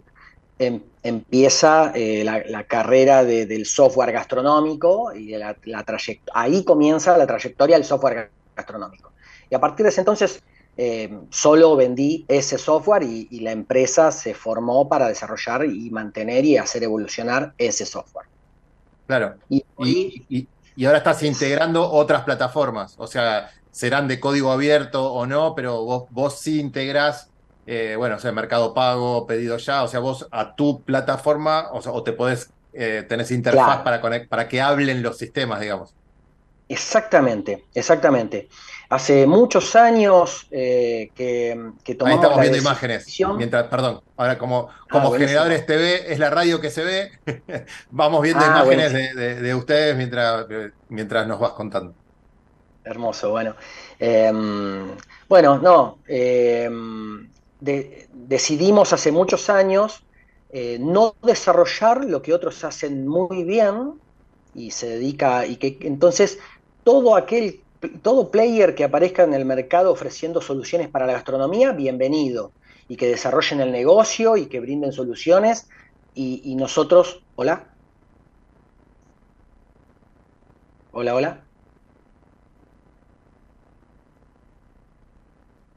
em, 0.60 0.82
empieza 1.03 1.91
eh, 1.95 2.24
la, 2.24 2.44
la, 2.48 2.64
carrera 2.65 3.24
de, 3.24 3.45
del 3.45 3.65
software 3.65 4.11
gastronómico 4.11 5.14
y 5.14 5.28
de 5.28 5.38
la, 5.38 5.57
la 5.65 5.86
ahí 6.34 6.64
comienza 6.64 7.18
la 7.18 7.28
trayectoria 7.28 7.78
del 7.78 7.86
software 7.86 8.32
gastronómico. 8.56 9.11
Y 9.49 9.56
a 9.56 9.60
partir 9.60 9.86
de 9.86 9.90
ese 9.90 10.02
entonces 10.02 10.44
eh, 10.76 11.18
solo 11.30 11.76
vendí 11.76 12.26
ese 12.28 12.57
software 12.57 13.03
y, 13.03 13.28
y, 13.32 13.40
la 13.40 13.52
empresa 13.52 14.11
se 14.11 14.36
formó 14.36 14.88
para 14.88 15.07
desarrollar 15.07 15.65
y 15.65 15.90
mantener 15.90 16.45
y 16.45 16.57
hacer 16.57 16.84
evolucionar 16.84 17.53
ese 17.57 17.86
software. 17.86 18.28
Claro. 19.07 19.36
Y, 19.49 19.64
y, 19.80 20.26
y, 20.30 20.48
y 20.76 20.86
ahora 20.86 20.99
estás 20.99 21.24
integrando 21.24 21.90
otras 21.90 22.24
plataformas, 22.24 22.94
o 22.99 23.07
sea, 23.07 23.49
serán 23.72 24.07
de 24.07 24.19
código 24.19 24.52
abierto 24.52 25.11
o 25.11 25.26
no, 25.26 25.56
pero 25.56 25.84
vos, 25.84 26.03
vos 26.11 26.40
sí 26.40 26.60
integrás 26.60 27.32
eh, 27.68 27.95
bueno, 27.98 28.15
o 28.15 28.19
sea, 28.19 28.31
Mercado 28.31 28.73
Pago, 28.73 29.27
Pedido 29.27 29.57
Ya, 29.57 29.84
o 29.84 29.89
sea, 29.89 29.99
vos 29.99 30.26
a 30.31 30.56
tu 30.56 30.84
plataforma, 30.84 31.68
o, 31.73 31.81
sea, 31.81 31.91
o 31.91 32.02
te 32.02 32.14
podés, 32.14 32.49
eh, 32.72 33.06
tenés 33.07 33.30
interfaz 33.30 33.81
claro. 33.81 34.02
para, 34.02 34.26
para 34.26 34.48
que 34.48 34.61
hablen 34.61 35.03
los 35.03 35.18
sistemas, 35.18 35.60
digamos. 35.60 35.94
Exactamente, 36.69 37.65
exactamente. 37.73 38.48
Hace 38.89 39.27
muchos 39.27 39.76
años 39.76 40.48
eh, 40.49 41.11
que, 41.14 41.72
que 41.84 41.95
tomamos 41.95 42.19
Ahí 42.19 42.23
estamos 42.23 42.41
viendo 42.41 42.57
imágenes. 42.57 43.19
Mientras, 43.35 43.68
perdón, 43.68 44.02
ahora 44.15 44.38
como, 44.38 44.69
como 44.89 45.14
ah, 45.14 45.18
generadores 45.18 45.65
TV 45.65 46.11
es 46.11 46.19
la 46.19 46.30
radio 46.30 46.61
que 46.61 46.69
se 46.69 46.85
ve, 46.85 47.11
vamos 47.91 48.22
viendo 48.22 48.45
ah, 48.45 48.48
imágenes 48.48 48.94
de, 48.94 49.14
de, 49.14 49.41
de, 49.41 49.56
ustedes 49.56 49.98
mientras, 49.98 50.45
mientras 50.88 51.27
nos 51.27 51.38
vas 51.38 51.52
contando. 51.52 51.94
Hermoso, 52.85 53.31
bueno. 53.31 53.56
Eh, 53.99 54.31
bueno, 55.27 55.57
no. 55.57 55.99
Eh, 56.07 56.69
de, 57.59 58.07
decidimos 58.13 58.93
hace 58.93 59.11
muchos 59.11 59.49
años 59.49 60.03
eh, 60.49 60.77
no 60.79 61.15
desarrollar 61.23 62.05
lo 62.05 62.21
que 62.21 62.34
otros 62.34 62.63
hacen 62.63 63.07
muy 63.07 63.43
bien 63.43 63.99
y 64.55 64.71
se 64.71 64.88
dedica 64.88 65.45
y 65.45 65.57
que 65.57 65.77
entonces 65.81 66.39
todo 66.84 67.15
aquel 67.15 67.61
todo 68.01 68.31
player 68.31 68.75
que 68.75 68.84
aparezca 68.84 69.23
en 69.23 69.34
el 69.34 69.45
mercado 69.45 69.91
ofreciendo 69.91 70.41
soluciones 70.41 70.89
para 70.89 71.05
la 71.05 71.13
gastronomía 71.13 71.71
bienvenido. 71.71 72.51
Y 72.89 72.95
que 72.95 73.07
desarrollen 73.07 73.59
el 73.59 73.71
negocio 73.71 74.38
y 74.38 74.45
que 74.47 74.61
brinden 74.61 74.93
soluciones. 74.93 75.67
Y, 76.15 76.41
y 76.45 76.55
nosotros 76.55 77.21
hola. 77.35 77.67
Hola 80.93 81.13
hola 81.13 81.47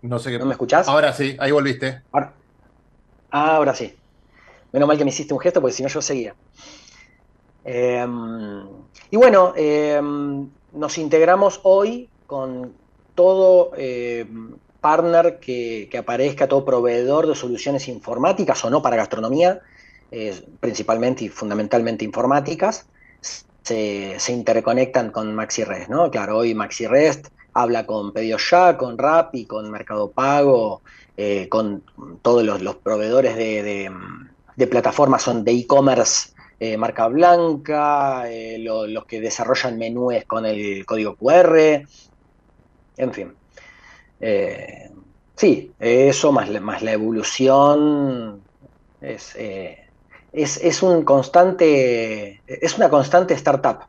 No 0.02 0.18
sé 0.18 0.30
qué. 0.30 0.38
¿No 0.38 0.46
me 0.46 0.52
escuchás? 0.52 0.88
Ahora 0.88 1.12
sí, 1.12 1.36
ahí 1.38 1.50
volviste. 1.50 2.02
Ahora, 2.12 2.32
ah, 3.30 3.56
ahora 3.56 3.74
sí. 3.74 3.94
Menos 4.72 4.86
mal 4.86 4.96
que 4.96 5.04
me 5.04 5.10
hiciste 5.10 5.34
un 5.34 5.40
gesto 5.40 5.60
porque 5.60 5.74
si 5.74 5.82
no 5.82 5.88
yo 5.88 6.00
seguía. 6.00 6.34
Eh, 7.64 8.06
y 9.10 9.16
bueno, 9.16 9.52
eh, 9.56 10.00
nos 10.72 10.98
integramos 10.98 11.60
hoy 11.64 12.08
con 12.26 12.72
todo 13.14 13.72
eh, 13.76 14.26
partner 14.80 15.40
que, 15.40 15.88
que, 15.90 15.98
aparezca, 15.98 16.48
todo 16.48 16.64
proveedor 16.64 17.26
de 17.26 17.34
soluciones 17.34 17.88
informáticas 17.88 18.64
o 18.64 18.70
no 18.70 18.80
para 18.80 18.96
gastronomía, 18.96 19.60
principalmente 20.58 21.24
y 21.24 21.28
fundamentalmente 21.28 22.04
informáticas, 22.04 22.86
se, 23.62 24.32
interconectan 24.32 25.10
con 25.10 25.34
MaxiRest, 25.34 25.88
¿no? 25.88 26.10
Claro, 26.10 26.38
hoy 26.38 26.54
MaxiRest 26.54 27.28
habla 27.62 27.86
con 27.86 28.12
Pedidos 28.12 28.48
Ya, 28.50 28.76
con 28.76 28.96
Rappi, 28.96 29.44
con 29.44 29.70
Mercado 29.70 30.10
Pago, 30.10 30.82
eh, 31.16 31.48
con 31.48 31.82
todos 32.22 32.44
los, 32.44 32.76
proveedores 32.76 33.36
de, 33.36 34.66
plataformas 34.68 35.22
son 35.22 35.44
de 35.44 35.52
e-commerce 35.52 36.30
eh, 36.58 36.76
marca 36.76 37.08
blanca, 37.08 38.30
eh, 38.30 38.58
los 38.58 39.04
que 39.06 39.20
desarrollan 39.20 39.78
menúes 39.78 40.24
con 40.24 40.46
el 40.46 40.84
código 40.86 41.16
QR, 41.16 41.84
en 42.96 43.12
fin. 43.12 43.34
sí, 45.34 45.72
eso 45.78 46.32
más, 46.32 46.50
más 46.60 46.82
la 46.82 46.92
evolución 46.92 48.42
es, 49.00 49.36
es, 50.32 50.82
un 50.82 51.02
constante, 51.04 52.42
es 52.46 52.76
una 52.76 52.88
constante 52.90 53.34
startup. 53.34 53.80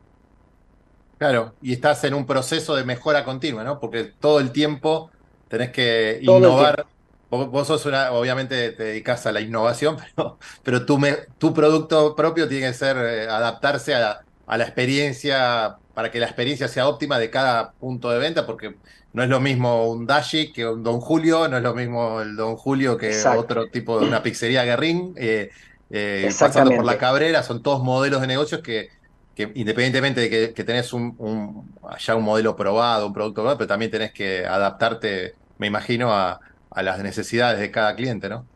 Claro, 1.22 1.54
y 1.62 1.72
estás 1.72 2.02
en 2.02 2.14
un 2.14 2.26
proceso 2.26 2.74
de 2.74 2.82
mejora 2.82 3.24
continua, 3.24 3.62
¿no? 3.62 3.78
Porque 3.78 4.02
todo 4.02 4.40
el 4.40 4.50
tiempo 4.50 5.08
tenés 5.46 5.70
que 5.70 6.18
innovar. 6.20 6.84
Vos, 7.30 7.68
sos 7.68 7.86
una, 7.86 8.10
obviamente 8.10 8.72
te 8.72 8.82
dedicas 8.82 9.24
a 9.26 9.30
la 9.30 9.40
innovación, 9.40 9.98
pero, 10.16 10.38
pero 10.64 10.84
tu, 10.84 11.00
tu 11.38 11.54
producto 11.54 12.16
propio 12.16 12.48
tiene 12.48 12.66
que 12.66 12.74
ser 12.74 12.96
eh, 12.96 13.28
adaptarse 13.28 13.94
a 13.94 14.24
la, 14.48 14.64
experiencia, 14.64 15.76
para 15.94 16.10
que 16.10 16.18
la 16.18 16.26
experiencia 16.26 16.66
sea 16.66 16.88
óptima 16.88 17.20
de 17.20 17.30
cada 17.30 17.70
punto 17.70 18.10
de 18.10 18.18
venta, 18.18 18.44
porque 18.44 18.74
no 19.12 19.22
es 19.22 19.28
lo 19.28 19.38
mismo 19.38 19.92
un 19.92 20.08
Dashi 20.08 20.50
que 20.52 20.66
un 20.66 20.82
Don 20.82 21.00
Julio, 21.00 21.46
no 21.46 21.58
es 21.58 21.62
lo 21.62 21.72
mismo 21.72 22.20
el 22.20 22.34
Don 22.34 22.56
Julio 22.56 22.96
que 22.96 23.16
otro 23.36 23.68
tipo 23.68 24.00
de 24.00 24.08
una 24.08 24.24
pizzería 24.24 24.64
Guerrín. 24.64 25.14
Eh, 25.16 25.50
eh, 25.88 26.32
pasando 26.36 26.74
por 26.74 26.84
la 26.84 26.98
cabrera, 26.98 27.44
son 27.44 27.62
todos 27.62 27.80
modelos 27.80 28.22
de 28.22 28.26
negocios 28.26 28.60
que, 28.60 28.88
independientemente 29.36 30.28
de 30.28 30.52
que, 30.52 30.64
tenés 30.64 30.92
un, 30.92 31.66
ya 31.98 32.14
un 32.14 32.24
modelo 32.24 32.54
probado, 32.54 33.06
un 33.06 33.12
producto 33.12 33.36
probado, 33.36 33.58
pero 33.58 33.68
también 33.68 33.90
tenés 33.90 34.12
que 34.12 34.44
adaptarte, 34.44 35.34
me 35.58 35.66
imagino, 35.66 36.12
a, 36.12 36.40
las 36.74 37.02
necesidades 37.02 37.60
de 37.60 37.70
cada 37.70 37.94
cliente, 37.94 38.30
¿no? 38.30 38.46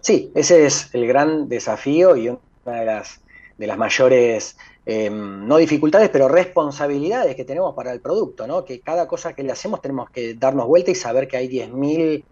Sí, 0.00 0.32
ese 0.34 0.66
es 0.66 0.92
el 0.94 1.06
gran 1.06 1.48
desafío 1.48 2.16
y 2.16 2.28
una 2.28 2.40
de 2.64 2.84
las, 2.84 3.20
de 3.56 3.66
las 3.68 3.78
mayores, 3.78 4.56
em, 4.84 5.46
no 5.46 5.58
dificultades, 5.58 6.08
pero 6.08 6.26
responsabilidades 6.26 7.36
que 7.36 7.44
tenemos 7.44 7.72
para 7.76 7.92
el 7.92 8.00
producto, 8.00 8.48
¿no? 8.48 8.64
Que 8.64 8.80
cada 8.80 9.06
cosa 9.06 9.32
que 9.34 9.44
le 9.44 9.52
hacemos 9.52 9.80
tenemos 9.80 10.10
que 10.10 10.34
darnos 10.34 10.66
vuelta 10.66 10.90
y 10.90 10.96
saber 10.96 11.28
que 11.28 11.36
hay 11.36 11.48
10.000 11.48 12.24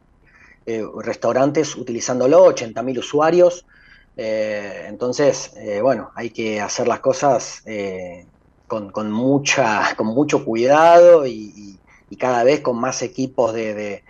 eh, 0.67 0.85
restaurantes 0.99 1.77
utilizándolo, 1.77 2.45
80.000 2.47 2.99
usuarios, 2.99 3.67
eh, 4.17 4.87
entonces, 4.89 5.53
eh, 5.57 5.81
bueno, 5.81 6.11
hay 6.15 6.31
que 6.31 6.61
hacer 6.61 6.89
las 6.89 7.01
cosas 7.01 7.63
eh, 7.67 8.27
con, 8.67 9.11
mucha, 9.11 9.95
con 9.97 10.09
mucho 10.09 10.45
cuidado 10.45 11.27
y, 11.27 11.79
cada 12.19 12.43
vez 12.43 12.61
con 12.61 12.77
más 12.79 13.03
equipos 13.03 13.55
de, 13.55 14.03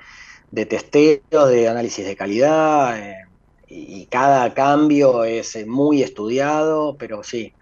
de, 0.51 0.67
testeo, 0.67 1.47
de 1.47 1.69
análisis 1.69 2.05
de 2.05 2.17
calidad. 2.17 2.99
y 3.69 4.07
cada 4.07 4.53
cambio 4.55 5.23
es 5.23 5.65
muy 5.67 6.03
estudiado, 6.03 6.97
pero 6.99 7.23
sí, 7.23 7.53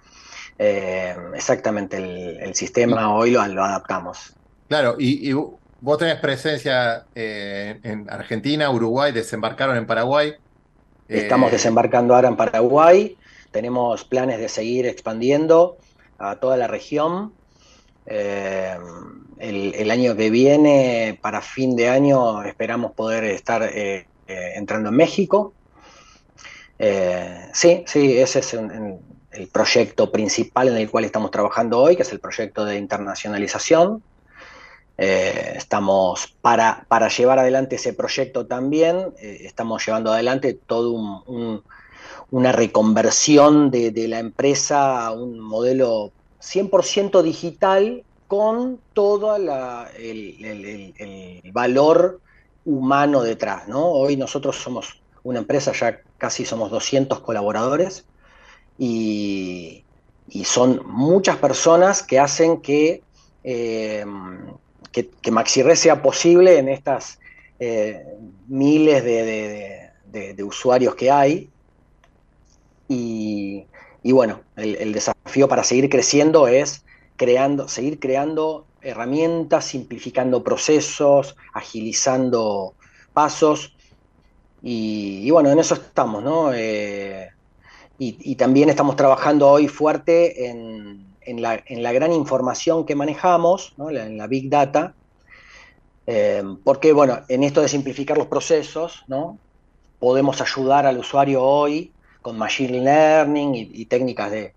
exactamente 0.57 1.97
el, 1.97 2.55
sistema 2.55 3.15
hoy 3.15 3.33
lo, 3.33 3.43
adaptamos. 3.43 4.33
Claro, 4.69 4.95
y, 4.97 5.29
y 5.29 5.33
vos 5.33 5.99
tenés 5.99 6.21
presencia 6.21 7.05
en 7.15 8.09
Argentina, 8.09 8.71
Uruguay, 8.71 9.11
desembarcaron 9.13 9.77
en 9.77 9.87
Paraguay. 9.87 10.35
Estamos 11.09 11.49
eh, 11.49 11.53
desembarcando 11.53 12.15
ahora 12.15 12.29
en 12.29 12.37
Paraguay, 12.37 13.17
tenemos 13.51 14.05
planes 14.05 14.39
de 14.39 14.49
seguir 14.49 14.87
expandiendo 14.87 15.79
a 16.19 16.37
toda 16.37 16.57
la 16.57 16.67
región. 16.67 17.33
Eh, 18.07 18.77
el, 19.39 19.91
año 19.91 20.17
que 20.17 20.31
viene, 20.31 21.19
para 21.23 21.41
fin 21.41 21.77
de 21.77 21.89
año, 21.89 22.43
esperamos 22.43 22.93
poder 22.93 23.25
estar 23.25 23.63
eh, 23.63 24.07
entrando 24.27 24.91
en 24.91 24.97
México. 24.97 25.55
sí, 26.79 27.85
sí, 27.87 28.19
ese 28.19 28.39
es 28.41 28.55
el 28.55 29.49
proyecto 29.49 30.13
principal 30.13 30.69
en 30.69 30.77
el 30.77 30.91
cual 30.91 31.05
estamos 31.05 31.31
trabajando 31.31 31.79
hoy, 31.79 31.97
que 31.97 32.03
es 32.03 32.13
el 32.13 32.21
proyecto 32.21 32.65
de 32.65 32.77
internacionalización. 32.77 34.03
Eh, 35.01 35.53
estamos 35.55 36.37
para, 36.43 36.85
para, 36.89 37.07
llevar 37.07 37.39
adelante 37.39 37.77
ese 37.77 37.93
proyecto 37.93 38.47
también, 38.47 39.15
eh, 39.21 39.43
estamos 39.45 39.87
llevando 39.87 40.13
adelante 40.13 40.55
todo 40.55 40.93
una 42.31 42.51
reconversión 42.51 43.71
de, 43.71 44.09
la 44.09 44.19
empresa 44.19 45.07
a 45.07 45.13
un 45.13 45.39
modelo 45.39 46.11
100% 46.43 47.23
digital 47.23 48.03
con 48.27 48.81
todo 48.93 49.37
el, 49.37 49.47
valor 51.53 52.21
humano 52.65 53.23
detrás. 53.23 53.69
¿no? 53.69 53.87
Hoy 53.93 54.17
nosotros 54.17 54.57
somos 54.57 55.01
una 55.23 55.39
empresa, 55.39 55.71
ya 55.73 56.01
casi 56.19 56.45
somos 56.45 56.73
200 56.73 57.21
colaboradores 57.21 58.05
y, 58.77 59.85
son 60.45 60.83
muchas 60.87 61.37
personas 61.37 62.03
que 62.03 62.19
hacen 62.19 62.61
que 62.61 63.03
eh, 63.45 64.05
que, 64.93 65.11
que 65.11 65.77
sea 65.77 66.03
posible 66.03 66.59
en 66.59 66.69
estas 66.69 67.19
eh, 67.61 68.05
miles 68.47 69.05
de, 69.05 70.43
usuarios 70.45 70.95
que 70.95 71.11
hay. 71.11 71.51
Y, 72.89 73.67
bueno, 74.05 74.41
el, 74.57 74.93
desafío 74.93 75.49
para 75.49 75.65
seguir 75.65 75.91
creciendo 75.91 76.49
es 76.49 76.85
creando, 77.17 77.69
seguir 77.69 77.99
creando 77.99 78.67
herramientas, 78.81 79.67
simplificando 79.67 80.43
procesos, 80.43 81.37
agilizando 81.53 82.75
pasos. 83.13 83.75
Y, 84.63 85.31
bueno, 85.31 85.51
en 85.51 85.59
eso 85.59 85.75
estamos, 85.75 86.23
¿no? 86.23 86.53
Eh, 86.55 87.29
y, 87.99 88.37
también 88.37 88.71
estamos 88.71 88.97
trabajando 88.97 89.49
hoy 89.49 89.67
fuerte 89.69 90.49
en, 90.49 91.08
en 91.29 91.43
la, 91.83 91.93
gran 91.93 92.13
información 92.13 92.87
que 92.87 92.95
manejamos, 92.95 93.75
en 93.79 94.17
la 94.17 94.27
Big 94.27 94.49
Data, 94.49 94.95
eh, 96.07 96.43
porque, 96.65 96.93
bueno, 96.93 97.21
en 97.29 97.45
esto 97.45 97.61
de 97.61 97.69
simplificar 97.69 98.17
los 98.17 98.29
procesos, 98.29 99.05
¿no? 99.09 99.39
podemos 99.99 100.41
ayudar 100.41 100.87
al 100.87 100.99
usuario 100.99 101.43
hoy 101.43 101.93
con 102.23 102.39
Machine 102.39 102.81
Learning 102.81 103.55
y, 103.55 103.85
técnicas 103.87 104.31
de, 104.31 104.55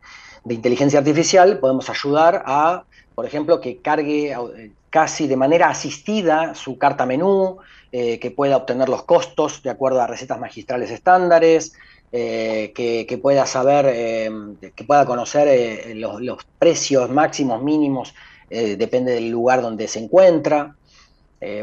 inteligencia 0.50 1.00
artificial, 1.00 1.60
podemos 1.60 1.90
ayudar 1.90 2.44
a, 2.46 2.86
por 3.16 3.26
ejemplo, 3.26 3.60
que 3.60 3.78
cargue 3.78 4.32
eh, 4.32 4.72
casi 4.90 5.28
de 5.28 5.36
manera 5.36 5.70
asistida 5.70 6.56
su 6.56 6.78
carta 6.78 7.06
menú, 7.06 7.58
eh, 7.92 8.20
que 8.20 8.32
pueda 8.32 8.58
obtener 8.58 8.88
los 8.88 9.04
costos 9.04 9.62
de 9.62 9.70
acuerdo 9.70 10.02
a 10.02 10.08
recetas 10.08 10.40
magistrales 10.40 10.90
estándares, 10.90 11.74
eh, 12.14 12.74
que, 12.76 13.18
pueda 13.22 13.46
saber, 13.46 13.86
eh, 13.88 14.30
que 14.76 14.84
pueda 14.84 15.06
conocer 15.06 15.48
eh, 15.48 15.96
los, 15.96 16.46
precios 16.60 17.10
máximos, 17.10 17.64
mínimos, 17.64 18.14
depende 18.50 19.14
del 19.14 19.30
lugar 19.30 19.62
donde 19.62 19.88
se 19.88 20.00
encuentra. 20.00 20.76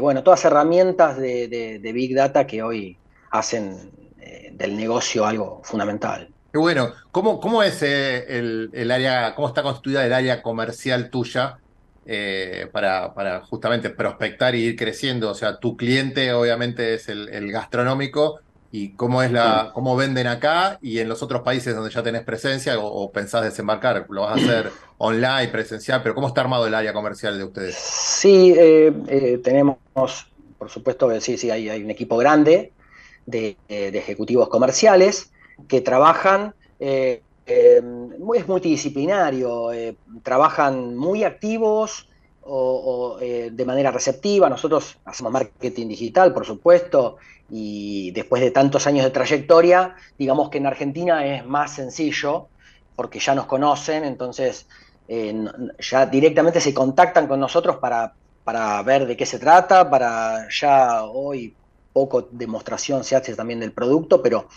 bueno, 0.01 0.23
todas 0.23 0.43
herramientas 0.43 1.17
de, 1.17 1.91
Big 1.93 2.15
Data 2.15 2.47
que 2.47 2.63
hoy 2.63 2.97
hacen 3.29 3.91
del 4.53 4.75
negocio 4.75 5.23
algo 5.23 5.61
fundamental. 5.63 6.29
Qué 6.51 6.57
bueno. 6.57 6.93
¿Cómo, 7.11 7.39
cómo 7.39 7.61
es 7.61 7.83
el, 7.83 8.89
área, 8.91 9.35
cómo 9.35 9.49
está 9.49 9.61
constituida 9.61 10.03
el 10.03 10.13
área 10.13 10.41
comercial 10.41 11.11
tuya 11.11 11.59
para, 12.71 13.13
para, 13.13 13.41
justamente 13.41 13.91
prospectar 13.91 14.55
y 14.55 14.63
ir 14.63 14.75
creciendo? 14.75 15.29
O 15.29 15.35
sea, 15.35 15.59
tu 15.59 15.77
cliente 15.77 16.33
obviamente 16.33 16.95
es 16.95 17.07
el 17.07 17.51
gastronómico, 17.51 18.39
y 18.71 18.89
cómo 18.89 19.23
es 19.23 19.31
la, 19.31 19.71
cómo 19.73 19.95
venden 19.95 20.27
acá 20.27 20.77
y 20.81 20.99
en 20.99 21.09
los 21.09 21.23
otros 21.23 21.41
países 21.41 21.75
donde 21.75 21.89
ya 21.89 22.03
tenés 22.03 22.23
presencia 22.23 22.77
o, 22.79 23.11
pensás 23.11 23.43
desembarcar, 23.43 24.05
lo 24.09 24.21
vas 24.21 24.31
a 24.31 24.35
hacer 24.35 24.71
online, 24.97 25.47
presencial, 25.47 26.01
pero 26.03 26.13
cómo 26.13 26.27
está 26.27 26.41
armado 26.41 26.67
el 26.67 26.75
área 26.75 26.93
comercial 26.93 27.37
de 27.37 27.43
ustedes? 27.43 27.75
Sí, 27.75 28.53
eh, 28.57 28.93
eh, 29.07 29.39
tenemos, 29.43 29.77
por 29.93 30.69
supuesto, 30.69 31.09
sí, 31.21 31.37
sí, 31.37 31.49
hay, 31.49 31.69
hay 31.69 31.83
un 31.83 31.89
equipo 31.89 32.17
grande 32.17 32.71
de, 33.25 33.57
eh, 33.69 33.91
ejecutivos 33.93 34.49
comerciales 34.49 35.31
que 35.67 35.81
trabajan, 35.81 36.53
es 36.79 37.21
multidisciplinario, 38.47 39.71
trabajan 40.23 40.95
muy 40.95 41.23
activos, 41.23 42.08
o, 42.49 43.17
de 43.19 43.65
manera 43.65 43.91
receptiva. 43.91 44.49
Nosotros 44.49 44.97
hacemos 45.05 45.31
marketing 45.31 45.87
digital, 45.87 46.33
por 46.33 46.45
supuesto, 46.45 47.17
y 47.49 48.11
después 48.11 48.41
de 48.41 48.51
tantos 48.51 48.87
años 48.87 49.05
de 49.05 49.11
trayectoria, 49.11 49.95
digamos 50.17 50.49
que 50.49 50.57
en 50.57 50.67
Argentina 50.67 51.25
es 51.25 51.45
más 51.45 51.73
sencillo 51.73 52.47
porque 52.95 53.19
ya 53.19 53.33
nos 53.33 53.45
conocen, 53.45 54.03
entonces 54.03 54.67
eh, 55.07 55.33
ya 55.79 56.05
directamente 56.05 56.59
se 56.59 56.73
contactan 56.73 57.27
con 57.27 57.39
nosotros 57.39 57.77
para, 57.77 58.13
para 58.43 58.81
ver 58.83 59.07
de 59.07 59.15
qué 59.15 59.25
se 59.25 59.39
trata, 59.39 59.89
para 59.89 60.47
ya 60.49 61.03
hoy 61.05 61.55
poco 61.93 62.27
demostración 62.31 63.03
se 63.03 63.15
hace 63.15 63.35
también 63.35 63.59
del 63.59 63.71
producto, 63.71 64.21
pero 64.21 64.47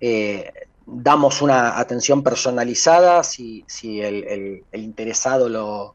eh, 0.00 0.52
damos 0.86 1.42
una 1.42 1.78
atención 1.78 2.22
personalizada 2.22 3.22
si, 3.24 3.64
el, 4.00 4.64
interesado 4.72 5.48
lo, 5.48 5.94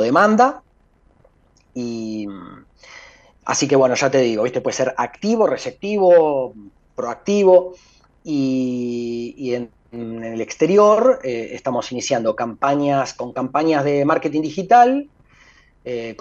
demanda. 0.00 0.62
Y 1.74 2.26
así 3.44 3.68
que 3.68 3.76
bueno, 3.76 3.94
ya 3.94 4.10
te 4.10 4.18
digo, 4.20 4.42
¿viste? 4.42 4.60
puede 4.60 4.76
ser 4.76 4.94
activo, 4.96 5.46
receptivo, 5.46 6.54
proactivo. 6.94 7.74
Y, 8.22 9.54
en, 9.54 9.70
el 9.92 10.40
exterior 10.40 11.18
eh, 11.24 11.50
estamos 11.52 11.90
iniciando 11.90 12.36
campañas 12.36 13.12
con 13.14 13.32
campañas 13.32 13.84
de 13.84 14.04
marketing 14.04 14.42
digital 14.42 15.08
eh, 15.84 16.16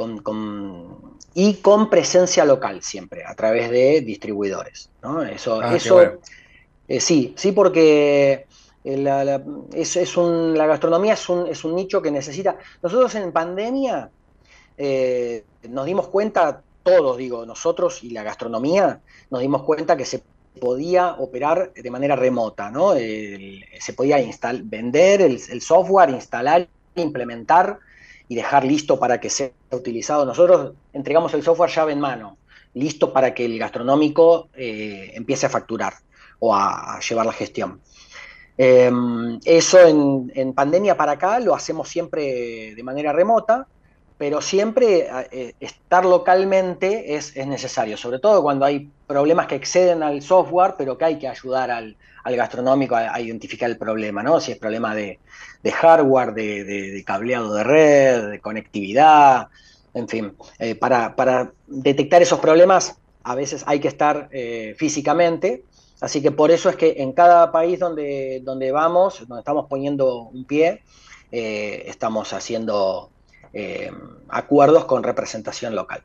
y 1.36 1.54
con 1.56 1.90
presencia 1.90 2.46
local 2.46 2.82
siempre, 2.82 3.24
a 3.26 3.36
través 3.36 3.70
de 3.70 4.02
distribuidores. 4.02 4.90
Eso, 5.32 5.62
ah, 5.62 5.76
eso 5.76 6.02
eh, 6.88 7.00
sí, 7.00 7.34
sí, 7.38 7.52
porque 7.52 8.48
la, 8.84 9.44
es, 9.74 10.18
un, 10.18 10.58
la 10.58 10.66
gastronomía 10.66 11.14
es 11.14 11.30
un, 11.30 11.46
es 11.46 11.64
un, 11.64 11.76
nicho 11.76 12.02
que 12.02 12.10
necesita. 12.10 12.58
Nosotros 12.82 13.14
en 13.16 13.32
pandemia 13.32 14.10
nos 15.68 15.86
dimos 15.86 16.08
cuenta, 16.08 16.62
todos 16.84 17.18
digo, 17.18 17.46
nosotros 17.46 18.04
y 18.04 18.12
la 18.12 18.24
gastronomía, 18.24 19.02
nos 19.30 19.42
dimos 19.42 19.64
cuenta 19.64 19.98
que 19.98 20.06
se 20.06 20.24
podía 20.60 21.16
operar 21.18 21.74
de 21.74 21.92
manera 21.92 22.16
remota, 22.16 22.70
¿no? 22.70 22.94
se 22.94 23.94
podía 23.96 24.18
vender 24.64 25.22
el, 25.22 25.62
software, 25.62 26.10
instalar, 26.10 26.68
implementar 26.96 27.80
y 28.28 28.36
dejar 28.36 28.64
listo 28.64 29.00
para 29.00 29.20
que 29.20 29.30
sea 29.30 29.52
utilizado. 29.72 30.26
Nosotros 30.26 30.74
entregamos 30.94 31.34
el 31.34 31.44
software 31.44 31.72
llave 31.72 31.94
en 31.94 32.00
mano, 32.00 32.38
listo 32.74 33.12
para 33.12 33.34
que 33.34 33.46
el 33.46 33.58
gastronómico 33.58 34.50
eh, 34.54 35.12
empiece 35.16 35.46
a 35.46 35.50
facturar 35.50 35.94
o 36.40 36.54
a, 36.54 37.00
llevar 37.00 37.26
la 37.26 37.34
gestión. 37.34 37.82
Em, 38.58 39.40
eso 39.46 39.80
en, 39.80 40.54
pandemia 40.54 40.98
para 40.98 41.14
acá 41.14 41.40
lo 41.40 41.56
hacemos 41.56 41.88
siempre 41.88 42.76
de 42.76 42.84
manera 42.84 43.14
remota 43.14 43.68
pero 44.20 44.42
siempre 44.42 45.08
eh, 45.32 45.56
estar 45.62 46.04
localmente 46.04 47.16
es, 47.16 47.38
necesario, 47.38 47.96
sobre 47.96 48.20
todo 48.20 48.44
cuando 48.44 48.66
hay 48.66 48.92
problemas 49.08 49.48
que 49.48 49.56
exceden 49.56 50.04
al 50.04 50.22
software, 50.22 50.76
pero 50.78 50.98
que 50.98 51.06
hay 51.06 51.18
que 51.18 51.30
ayudar 51.30 51.72
al, 51.72 51.96
gastronómico 52.26 52.96
a, 52.96 53.20
identificar 53.22 53.70
el 53.70 53.78
problema, 53.78 54.22
¿no? 54.22 54.42
Si 54.42 54.52
es 54.52 54.58
problema 54.58 54.94
de, 54.94 55.20
hardware, 55.72 56.34
de, 56.34 57.02
cableado 57.08 57.54
de 57.54 57.64
red, 57.64 58.30
de 58.32 58.42
conectividad, 58.42 59.48
en 59.94 60.10
fin, 60.10 60.34
eh, 60.60 60.76
para, 60.76 61.54
detectar 61.66 62.22
esos 62.22 62.40
problemas 62.40 62.98
a 63.24 63.36
veces 63.36 63.64
hay 63.68 63.80
que 63.80 63.88
estar 63.88 64.28
eh, 64.34 64.76
físicamente, 64.78 65.64
así 66.02 66.22
que 66.22 66.32
por 66.32 66.52
eso 66.52 66.70
es 66.70 66.76
que 66.76 66.96
en 66.98 67.14
cada 67.14 67.54
país 67.54 67.80
donde, 67.80 68.42
donde 68.44 68.74
vamos, 68.74 69.26
donde 69.26 69.40
estamos 69.40 69.68
poniendo 69.70 70.24
un 70.24 70.44
pie, 70.44 70.84
estamos 71.32 72.34
haciendo 72.34 73.12
eh, 73.54 73.92
acuerdos 74.30 74.86
con 74.86 75.04
representación 75.04 75.76
local. 75.76 76.02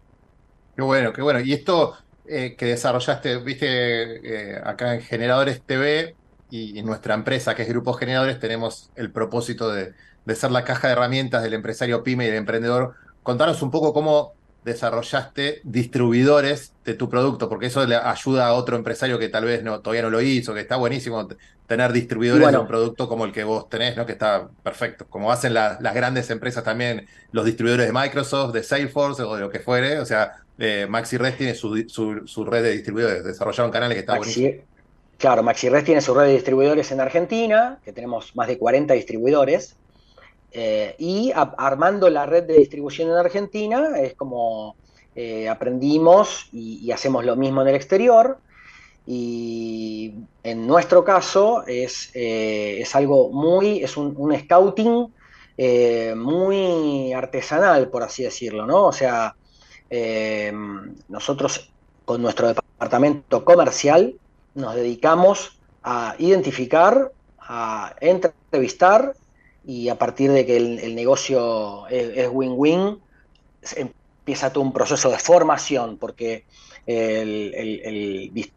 Qué 0.77 0.83
bueno, 0.83 1.13
qué 1.13 1.23
bueno. 1.23 1.41
Y 1.41 1.53
esto 1.53 1.97
eh, 2.27 2.57
que 2.57 2.67
desarrollaste, 2.67 3.39
viste, 3.39 4.55
eh, 4.55 4.61
acá 4.65 4.95
en 4.95 5.03
Generadores 5.03 5.63
TV 5.63 6.17
y 6.51 6.79
en 6.79 6.87
nuestra 6.87 7.15
empresa, 7.15 7.55
que 7.55 7.63
es 7.63 7.69
Grupo 7.69 7.93
Generadores, 7.93 8.39
tenemos 8.41 8.91
el 8.97 9.11
propósito 9.11 9.71
de, 9.73 9.93
de 10.25 10.35
ser 10.35 10.51
la 10.51 10.65
caja 10.65 10.89
de 10.89 10.95
herramientas 10.95 11.43
del 11.43 11.55
empresario 11.55 12.03
pyme 12.03 12.25
y 12.25 12.29
del 12.29 12.37
emprendedor. 12.37 12.95
Contanos 13.23 13.63
un 13.63 13.71
poco 13.71 13.93
cómo 13.93 14.35
desarrollaste 14.65 15.61
distribuidores 15.63 16.73
de 16.85 16.95
tu 16.95 17.09
producto, 17.09 17.49
porque 17.49 17.67
eso 17.67 17.87
le 17.87 17.97
ayuda 17.97 18.47
a 18.47 18.55
otro 18.55 18.77
empresario 18.77 19.19
que 19.19 19.29
tal 19.29 19.45
vez 19.45 19.63
no, 19.63 19.81
todavía 19.81 20.03
no 20.03 20.11
lo 20.11 20.21
hizo, 20.21 20.55
que 20.55 20.61
está 20.61 20.77
buenísimo 20.77 21.29
tener 21.67 21.93
distribuidores 21.93 22.51
de 22.51 22.59
un 22.59 22.67
producto 22.67 23.09
como 23.09 23.25
el 23.25 23.33
que 23.33 23.45
vos 23.45 23.69
tenés, 23.69 23.97
¿no? 23.97 24.05
Que 24.05 24.13
está 24.13 24.49
perfecto. 24.63 25.07
Como 25.09 25.33
hacen 25.33 25.55
las 25.55 25.95
grandes 25.95 26.31
empresas 26.31 26.63
también, 26.65 27.07
los 27.33 27.45
distribuidores 27.45 27.87
de 27.87 27.93
Microsoft, 27.93 28.53
de 28.53 28.63
Salesforce 28.63 29.23
o 29.23 29.35
de 29.35 29.41
lo 29.41 29.51
que 29.51 29.61
fuere. 29.61 29.99
O 29.99 30.05
sea, 30.05 30.33
eh, 30.59 30.87
MaxiRest 30.89 31.39
tiene 31.39 31.55
su, 31.55 31.75
red 32.45 32.63
de 32.63 32.73
distribuidores, 32.73 33.25
desarrollaron 33.25 33.71
canales 33.71 33.97
que 33.97 34.01
está 34.01 34.17
buenísimo. 34.17 34.63
Claro, 35.19 35.43
MaxiRest 35.43 35.87
tiene 35.87 36.01
su 36.01 36.15
red 36.15 36.27
de 36.27 36.33
distribuidores 36.33 36.91
en 36.93 37.01
Argentina, 37.01 37.79
que 37.85 37.93
tenemos 37.93 38.35
más 38.37 38.49
de 38.49 38.59
40 38.59 38.93
distribuidores. 38.95 39.77
Eh, 40.57 40.95
y 41.01 41.33
armando 41.35 42.09
la 42.09 42.27
red 42.27 42.45
de 42.45 42.59
distribución 42.59 43.11
en 43.11 43.17
Argentina 43.17 43.99
es 43.99 44.15
como 44.15 44.77
eh, 45.17 45.49
aprendimos 45.49 46.49
y, 46.53 46.93
hacemos 46.93 47.25
lo 47.25 47.35
mismo 47.35 47.63
en 47.63 47.69
el 47.69 47.75
exterior. 47.75 48.39
Y 49.05 50.15
en 50.45 50.67
nuestro 50.67 51.05
caso 51.05 51.65
es, 51.67 52.11
eh, 52.15 52.79
es 52.81 52.95
algo 52.95 53.31
muy, 53.31 53.83
es 53.83 53.97
un, 53.97 54.15
scouting 54.39 55.13
muy 56.17 57.13
artesanal, 57.13 57.91
por 57.91 58.05
así 58.05 58.23
decirlo, 58.23 58.65
¿no? 58.65 58.87
O 58.87 58.93
sea, 58.93 59.35
nosotros 61.09 61.73
con 62.05 62.23
nuestro 62.23 62.49
departamento 62.49 63.45
comercial 63.45 64.15
nos 64.55 64.75
dedicamos 64.77 65.59
a 65.83 66.15
identificar, 66.19 67.13
a 67.39 67.95
entrevistar 68.01 69.15
y 69.67 69.89
a 69.89 69.97
partir 69.97 70.31
de 70.31 70.45
que 70.45 70.57
el, 70.57 70.95
negocio 70.95 71.87
es 71.89 72.29
win-win, 72.31 72.99
empieza 73.77 74.53
todo 74.53 74.63
un 74.63 74.73
proceso 74.73 75.11
de 75.11 75.19
formación, 75.19 75.97
porque 75.97 76.45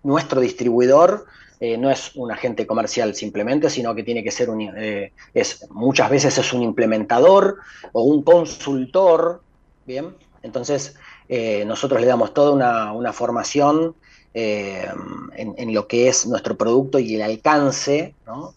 nuestro 0.03 0.41
distribuidor 0.41 1.27
eh, 1.59 1.75
no 1.77 1.89
es 1.89 2.15
un 2.15 2.31
agente 2.31 2.67
comercial 2.67 3.15
simplemente, 3.15 3.69
sino 3.71 3.95
que 3.95 4.03
tiene 4.03 4.23
que 4.23 4.29
ser 4.29 4.49
un, 4.51 4.61
eh, 4.61 5.11
es, 5.33 5.67
muchas 5.71 6.09
veces 6.09 6.37
es 6.37 6.53
un 6.53 6.61
implementador 6.61 7.57
o 7.93 8.03
un 8.03 8.21
consultor, 8.21 9.41
¿bien? 9.85 10.15
Entonces, 10.43 10.95
eh, 11.29 11.65
nosotros 11.65 11.99
le 11.99 12.05
damos 12.05 12.33
toda 12.33 12.51
una, 12.51 13.11
formación 13.11 13.95
en, 14.33 15.55
en, 15.57 15.73
lo 15.73 15.87
que 15.87 16.07
es 16.09 16.27
nuestro 16.27 16.55
producto 16.55 16.99
y 16.99 17.15
el 17.15 17.23
alcance, 17.23 18.13
¿no? 18.27 18.53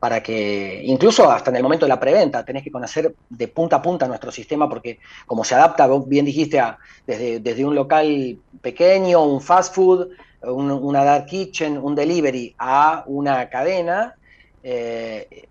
Para 0.00 0.22
que, 0.22 0.80
incluso 0.82 1.30
hasta 1.30 1.50
en 1.50 1.56
el 1.56 1.62
momento 1.62 1.84
de 1.84 1.90
la 1.90 2.00
preventa, 2.00 2.42
tenés 2.42 2.64
que 2.64 2.70
conocer 2.70 3.14
de 3.28 3.48
punta 3.48 3.76
a 3.76 3.82
punta 3.82 4.08
nuestro 4.08 4.32
sistema, 4.32 4.66
porque 4.66 4.98
como 5.26 5.44
se 5.44 5.54
adapta, 5.54 5.86
vos 5.86 6.08
bien 6.08 6.24
dijiste, 6.24 6.58
a, 6.58 6.78
desde, 7.06 7.64
un 7.66 7.74
local 7.74 8.38
pequeño, 8.62 9.22
un 9.22 9.42
fast 9.42 9.74
food, 9.74 10.08
una 10.42 11.04
dark 11.04 11.26
kitchen, 11.26 11.76
un 11.76 11.94
delivery, 11.94 12.54
a 12.58 13.04
una 13.06 13.50
cadena, 13.50 14.14
eh, 14.62 15.46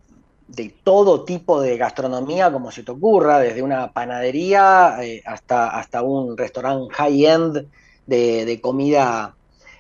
de 0.48 0.76
todo 0.84 1.26
tipo 1.26 1.62
de 1.62 1.78
gastronomía, 1.78 2.52
como 2.52 2.72
se 2.72 2.82
te 2.82 2.92
ocurra, 2.92 3.38
desde 3.38 3.62
una 3.62 3.92
panadería 3.92 4.98
eh, 5.04 5.22
hasta, 5.28 5.70
hasta 5.70 6.02
un 6.02 6.36
restaurante 6.36 6.92
high-end 6.96 7.68
de, 8.08 8.60
comida 8.60 9.36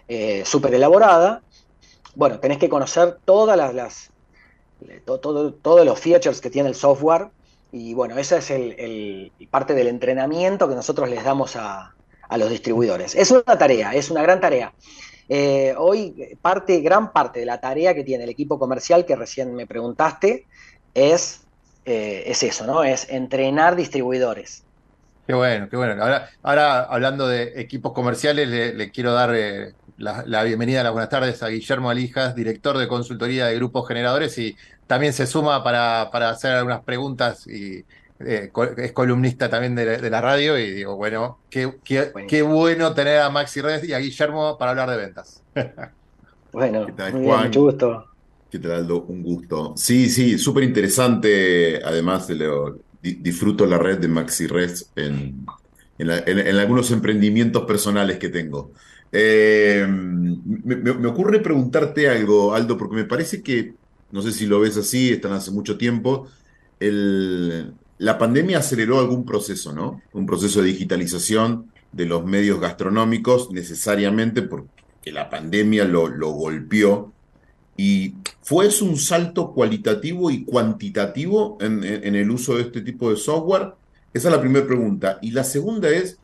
eh, 0.08 0.44
súper 0.46 0.76
elaborada. 0.76 1.42
Bueno, 2.14 2.40
tenés 2.40 2.60
que 2.60 2.70
conocer 2.70 3.18
todas 3.26 3.58
las 3.58 3.74
todos 5.06 5.86
los 5.86 6.00
features 6.00 6.42
que 6.42 6.50
tiene 6.50 6.70
el 6.70 6.76
software. 6.76 7.28
Y 7.72 7.94
bueno, 7.94 8.18
esa 8.18 8.38
es 8.38 8.50
el, 8.50 9.32
parte 9.52 9.74
del 9.74 9.88
entrenamiento 9.88 10.68
que 10.68 10.76
nosotros 10.76 11.10
les 11.10 11.24
damos 11.24 11.56
a, 11.56 11.94
los 12.38 12.50
distribuidores. 12.50 13.16
Es 13.16 13.32
una 13.32 13.58
tarea, 13.58 13.94
es 13.94 14.12
una 14.12 14.22
gran 14.22 14.40
tarea. 14.40 14.74
Eh, 15.28 15.74
hoy 15.78 16.38
parte, 16.42 16.82
gran 16.82 17.12
parte 17.12 17.40
de 17.40 17.46
la 17.46 17.60
tarea 17.60 17.94
que 17.94 18.04
tiene 18.04 18.24
el 18.24 18.30
equipo 18.30 18.58
comercial 18.58 19.06
que 19.06 19.16
recién 19.16 19.54
me 19.56 19.68
preguntaste 19.68 20.46
es, 20.94 21.42
eh, 21.86 22.24
es 22.26 22.42
eso, 22.44 22.66
¿no? 22.66 22.84
Es 22.84 23.10
entrenar 23.10 23.76
distribuidores. 23.76 24.64
Qué 25.30 25.36
bueno, 25.36 25.70
qué 25.70 25.78
bueno. 25.78 26.02
Ahora, 26.02 26.30
ahora 26.42 26.84
hablando 26.86 27.28
de 27.28 27.62
equipos 27.62 27.94
comerciales, 27.94 28.48
le, 28.48 28.90
quiero 28.90 29.14
dar 29.14 29.36
eh, 29.36 29.74
la, 30.00 30.44
bienvenida, 30.44 30.82
las 30.82 30.94
buenas 30.94 31.10
tardes 31.10 31.44
a 31.44 31.50
Guillermo 31.50 31.90
Alijas, 31.90 32.34
director 32.34 32.78
de 32.78 32.88
consultoría 32.88 33.48
de 33.48 33.56
grupos 33.56 33.88
generadores 33.88 34.38
y 34.38 34.56
también 34.88 35.14
se 35.14 35.28
suma 35.28 35.64
para, 35.64 36.04
hacer 36.30 36.54
algunas 36.54 36.82
preguntas 36.84 37.46
y 37.48 37.84
eh, 38.20 38.52
es 38.78 38.92
columnista 38.94 39.50
también 39.50 39.76
de, 39.76 40.10
la 40.10 40.22
radio 40.22 40.58
y 40.58 40.72
digo, 40.72 40.96
bueno, 40.96 41.40
qué, 41.50 41.74
qué, 41.84 42.42
bueno 42.42 42.94
tener 42.94 43.20
a 43.20 43.30
Maxi 43.30 43.62
Red 43.62 43.84
y 43.84 43.94
a 43.94 44.00
Guillermo 44.00 44.58
para 44.58 44.72
hablar 44.72 44.90
de 44.90 44.98
ventas. 44.98 45.44
bueno, 46.54 46.88
mucho 47.14 47.62
gusto. 47.62 48.06
¿Qué 48.50 48.58
tal, 48.58 48.72
Aldo? 48.72 49.04
Un 49.04 49.22
gusto. 49.22 49.74
Sí, 49.76 50.10
sí, 50.10 50.40
súper 50.40 50.64
interesante. 50.64 51.82
Además, 51.84 52.30
lo, 52.32 52.80
disfruto 53.02 53.66
la 53.66 53.78
red 53.78 54.00
de 54.00 54.08
Maxi 54.08 54.48
Red 54.48 54.72
en, 54.96 55.46
en 56.00 56.56
algunos 56.58 56.90
emprendimientos 56.90 57.66
personales 57.66 58.18
que 58.18 58.30
tengo. 58.30 58.72
Eh, 59.12 59.86
me, 59.88 61.08
ocurre 61.08 61.40
preguntarte 61.40 62.10
algo, 62.10 62.54
Aldo, 62.54 62.78
porque 62.78 62.96
me 62.96 63.06
parece 63.06 63.42
que, 63.42 63.74
no 64.12 64.22
sé 64.22 64.32
si 64.32 64.46
lo 64.46 64.60
ves 64.60 64.78
así, 64.78 65.12
están 65.12 65.34
hace 65.34 65.52
mucho 65.52 65.78
tiempo, 65.78 66.28
la 66.80 68.18
pandemia 68.18 68.60
aceleró 68.60 69.00
algún 69.00 69.26
proceso, 69.26 69.74
¿no? 69.74 70.02
Un 70.14 70.26
proceso 70.26 70.62
de 70.62 70.68
digitalización 70.68 71.72
de 71.92 72.06
los 72.06 72.26
medios 72.26 72.60
gastronómicos, 72.60 73.52
necesariamente 73.52 74.42
porque 74.42 74.70
la 75.06 75.30
pandemia 75.30 75.86
lo, 75.86 76.10
golpeó. 76.32 77.14
Y 77.78 78.16
¿Fue 78.42 78.68
eso 78.68 78.86
un 78.86 78.98
salto 78.98 79.54
cualitativo 79.54 80.32
y 80.32 80.44
cuantitativo 80.44 81.58
en- 81.62 81.84
en 81.84 82.16
el 82.16 82.32
uso 82.32 82.56
de 82.56 82.64
este 82.64 82.82
tipo 82.82 83.10
de 83.12 83.18
software? 83.18 83.74
Esa 84.14 84.30
es 84.30 84.34
la 84.36 84.42
primera 84.42 84.66
pregunta. 84.66 85.20
Y 85.22 85.32
la 85.32 85.44
segunda 85.44 85.90
es, 85.90 86.19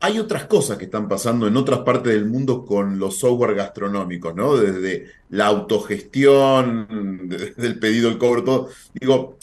hay 0.00 0.18
otras 0.18 0.44
cosas 0.44 0.76
que 0.76 0.84
están 0.84 1.08
pasando 1.08 1.46
en 1.46 1.56
otras 1.56 1.80
partes 1.80 2.12
del 2.12 2.26
mundo 2.26 2.64
con 2.64 2.98
los 2.98 3.18
software 3.18 3.54
gastronómicos, 3.54 4.34
¿no? 4.34 4.56
Desde 4.56 5.06
la 5.30 5.46
autogestión, 5.46 6.86
desde 7.28 7.66
el 7.66 7.78
pedido, 7.78 8.08
el 8.10 8.18
cobro, 8.18 8.44
todo. 8.44 8.68
Digo, 8.94 9.36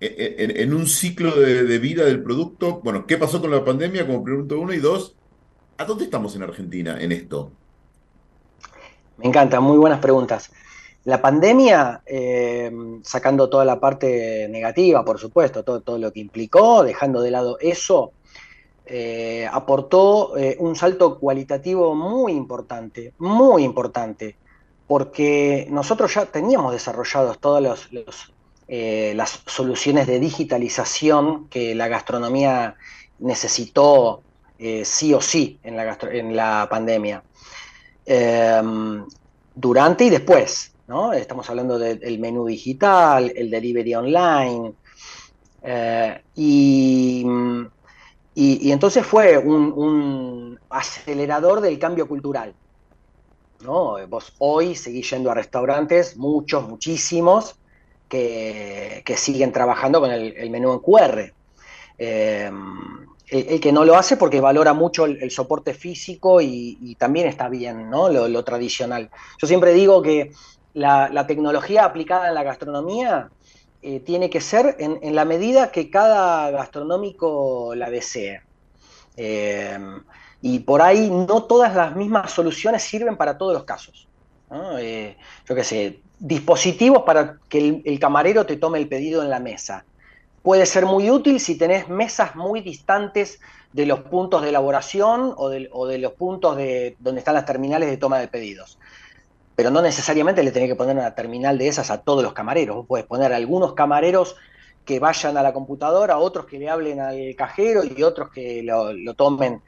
e- 0.00 0.36
e- 0.38 0.62
en, 0.62 0.74
un 0.74 0.86
ciclo 0.86 1.34
de, 1.34 1.78
vida 1.78 2.04
del 2.04 2.22
producto, 2.22 2.80
bueno, 2.82 3.06
¿qué 3.06 3.18
pasó 3.18 3.40
con 3.40 3.50
la 3.50 3.64
pandemia? 3.64 4.06
Como 4.06 4.22
pregunta 4.22 4.54
uno 4.54 4.72
y 4.72 4.78
dos, 4.78 5.14
¿a 5.78 5.84
dónde 5.84 6.04
estamos 6.04 6.34
en 6.36 6.42
Argentina 6.42 7.00
en 7.00 7.12
esto? 7.12 7.50
Me 9.18 9.26
encanta, 9.26 9.60
muy 9.60 9.78
buenas 9.78 10.00
preguntas. 10.00 10.50
La 11.04 11.20
pandemia, 11.20 12.02
eh, 12.06 12.70
sacando 13.02 13.48
toda 13.48 13.64
la 13.64 13.80
parte 13.80 14.46
negativa, 14.48 15.04
por 15.04 15.18
supuesto, 15.18 15.64
todo, 15.64 15.80
todo 15.80 15.98
lo 15.98 16.12
que 16.12 16.20
implicó, 16.20 16.84
dejando 16.84 17.20
de 17.20 17.32
lado 17.32 17.58
eso, 17.60 18.12
eh, 18.94 19.48
aportó 19.50 20.36
eh, 20.36 20.54
un 20.58 20.76
salto 20.76 21.18
cualitativo 21.18 21.94
muy 21.94 22.32
importante, 22.32 23.14
muy 23.16 23.64
importante, 23.64 24.36
porque 24.86 25.66
nosotros 25.70 26.12
ya 26.12 26.26
teníamos 26.26 26.74
desarrollados 26.74 27.38
todas 27.38 27.88
eh, 28.68 29.14
las 29.16 29.40
soluciones 29.46 30.06
de 30.06 30.20
digitalización 30.20 31.48
que 31.48 31.74
la 31.74 31.88
gastronomía 31.88 32.76
necesitó 33.20 34.22
sí 34.84 35.14
o 35.14 35.22
sí 35.22 35.58
en 35.62 36.36
la, 36.36 36.68
pandemia. 36.70 37.22
Eh, 38.04 38.62
durante 39.54 40.04
y 40.04 40.10
después, 40.10 40.74
¿no? 40.86 41.14
Estamos 41.14 41.48
hablando 41.48 41.78
del 41.78 42.18
menú 42.18 42.44
digital, 42.44 43.32
el 43.34 43.50
delivery 43.50 43.94
online, 43.94 44.74
y, 46.36 47.24
y- 48.34 48.72
entonces 48.72 49.04
fue 49.04 49.38
un, 49.38 50.58
acelerador 50.70 51.60
del 51.60 51.78
cambio 51.78 52.08
cultural. 52.08 52.54
¿no? 53.60 53.96
Vos 54.08 54.32
hoy 54.38 54.74
seguís 54.74 55.10
yendo 55.10 55.30
a 55.30 55.34
restaurantes, 55.34 56.16
muchos, 56.16 56.68
muchísimos, 56.68 57.54
que, 58.08 59.02
que 59.04 59.16
siguen 59.16 59.52
trabajando 59.52 60.00
con 60.00 60.10
el, 60.10 60.50
menú 60.50 60.72
en 60.72 60.78
QR. 60.80 61.34
Eh, 61.98 62.50
el, 63.28 63.60
que 63.60 63.72
no 63.72 63.84
lo 63.84 63.96
hace 63.96 64.16
porque 64.16 64.40
valora 64.40 64.72
mucho 64.72 65.06
el, 65.06 65.30
soporte 65.30 65.74
físico 65.74 66.40
y, 66.40 66.96
también 66.98 67.26
está 67.26 67.48
bien, 67.48 67.88
¿no? 67.88 68.08
Lo, 68.08 68.28
lo 68.28 68.44
tradicional. 68.44 69.10
Yo 69.40 69.46
siempre 69.46 69.72
digo 69.72 70.02
que 70.02 70.32
la, 70.74 71.08
la 71.08 71.26
tecnología 71.26 71.84
aplicada 71.84 72.28
en 72.28 72.34
la 72.34 72.42
gastronomía 72.42 73.30
eh, 73.82 74.00
tiene 74.00 74.30
que 74.30 74.40
ser 74.40 74.76
en, 74.78 74.98
en 75.02 75.14
la 75.14 75.24
medida 75.24 75.72
que 75.72 75.90
cada 75.90 76.50
gastronómico 76.50 77.74
la 77.74 77.90
desee. 77.90 78.42
Eh, 79.16 79.78
y 80.40 80.60
por 80.60 80.82
ahí 80.82 81.10
no 81.10 81.44
todas 81.44 81.74
las 81.74 81.94
mismas 81.94 82.32
soluciones 82.32 82.82
sirven 82.82 83.16
para 83.16 83.38
todos 83.38 83.54
los 83.54 83.64
casos. 83.64 84.08
Eh, 84.78 85.16
yo 85.48 85.54
qué 85.54 85.64
sé, 85.64 86.00
dispositivos 86.18 87.02
para 87.02 87.38
que 87.48 87.58
el, 87.58 87.82
el 87.84 87.98
camarero 87.98 88.44
te 88.44 88.56
tome 88.56 88.78
el 88.78 88.88
pedido 88.88 89.22
en 89.22 89.30
la 89.30 89.40
mesa. 89.40 89.84
Puede 90.42 90.66
ser 90.66 90.86
muy 90.86 91.10
útil 91.10 91.40
si 91.40 91.56
tenés 91.56 91.88
mesas 91.88 92.34
muy 92.34 92.60
distantes 92.60 93.40
de 93.72 93.86
los 93.86 94.00
puntos 94.00 94.42
de 94.42 94.50
elaboración 94.50 95.32
o 95.36 95.48
de, 95.48 95.68
o 95.72 95.86
de 95.86 95.98
los 95.98 96.12
puntos 96.12 96.56
de 96.56 96.96
donde 96.98 97.20
están 97.20 97.34
las 97.34 97.46
terminales 97.46 97.88
de 97.88 97.96
toma 97.96 98.18
de 98.18 98.28
pedidos. 98.28 98.78
Pero 99.62 99.70
no 99.70 99.80
necesariamente 99.80 100.42
le 100.42 100.50
tenés 100.50 100.70
que 100.70 100.74
poner 100.74 100.96
una 100.96 101.14
terminal 101.14 101.56
de 101.56 101.68
esas 101.68 101.88
a 101.92 102.02
todos 102.02 102.24
los 102.24 102.32
camareros. 102.32 102.74
Vos 102.78 102.86
podés 102.88 103.04
poner 103.04 103.32
algunos 103.32 103.74
camareros 103.74 104.34
que 104.84 104.98
vayan 104.98 105.36
a 105.36 105.42
la 105.44 105.52
computadora, 105.52 106.18
otros 106.18 106.46
que 106.46 106.58
le 106.58 106.68
hablen 106.68 106.98
al 106.98 107.36
cajero 107.36 107.82
y 107.84 108.02
otros 108.02 108.32
que 108.32 108.64
lo, 108.64 109.14
tomen, 109.14 109.62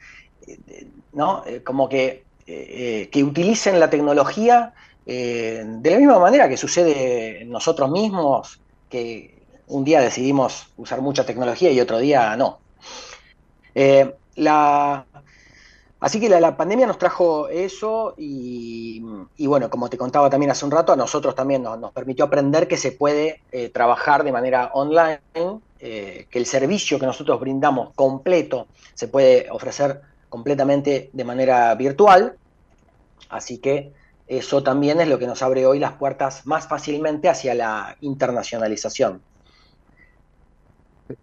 eh, 0.49 0.89
¿no? 1.13 1.45
Eh, 1.47 1.63
como 1.63 1.89
que, 1.89 2.25
eh, 2.45 3.09
que 3.13 3.23
utilicen 3.23 3.79
la 3.79 3.89
tecnología 3.89 4.75
de 5.07 5.81
la 5.85 5.99
misma 5.99 6.19
manera 6.19 6.49
que 6.49 6.57
sucede 6.57 7.45
nosotros 7.45 7.89
mismos, 7.89 8.61
que 8.91 9.45
un 9.69 9.85
día 9.85 10.01
decidimos 10.01 10.73
usar 10.77 11.03
mucha 11.03 11.25
tecnología 11.25 11.71
y 11.71 11.79
otro 11.79 11.99
día 11.99 12.37
no. 12.37 12.59
La, 14.35 15.07
así 16.05 16.21
que 16.21 16.29
la, 16.29 16.39
la, 16.39 16.57
pandemia 16.57 16.87
nos 16.87 16.99
trajo 16.99 17.49
eso 17.49 18.15
y, 18.19 19.03
y, 19.39 19.47
bueno, 19.47 19.71
como 19.71 19.89
te 19.89 19.97
contaba 19.97 20.29
también 20.29 20.51
hace 20.51 20.65
un 20.65 20.71
rato, 20.71 20.93
a 20.93 20.97
nosotros 20.97 21.35
también 21.35 21.63
nos, 21.63 21.79
nos 21.79 21.93
permitió 21.93 22.27
aprender 22.27 22.69
que 22.69 22.77
se 22.77 22.93
puede 22.93 23.41
eh, 23.51 23.71
trabajar 23.71 24.23
de 24.23 24.31
manera 24.31 24.71
online, 24.75 25.21
eh, 25.81 26.27
que 26.31 26.39
el 26.39 26.45
servicio 26.45 26.99
que 26.99 27.07
nosotros 27.07 27.41
brindamos 27.41 27.95
completo 27.95 28.67
se 28.93 29.09
puede 29.09 29.51
ofrecer 29.51 30.03
completamente 30.29 31.09
de 31.13 31.25
manera 31.25 31.75
virtual. 31.75 32.37
Así 33.31 33.59
que 33.59 33.93
eso 34.29 34.63
también 34.63 35.01
es 35.01 35.09
lo 35.09 35.19
que 35.19 35.27
nos 35.27 35.43
abre 35.43 35.65
hoy 35.67 35.79
las 35.79 35.93
puertas 35.93 36.47
más 36.47 36.69
fácilmente 36.69 37.29
hacia 37.29 37.55
la 37.55 37.97
internacionalización. 38.03 39.23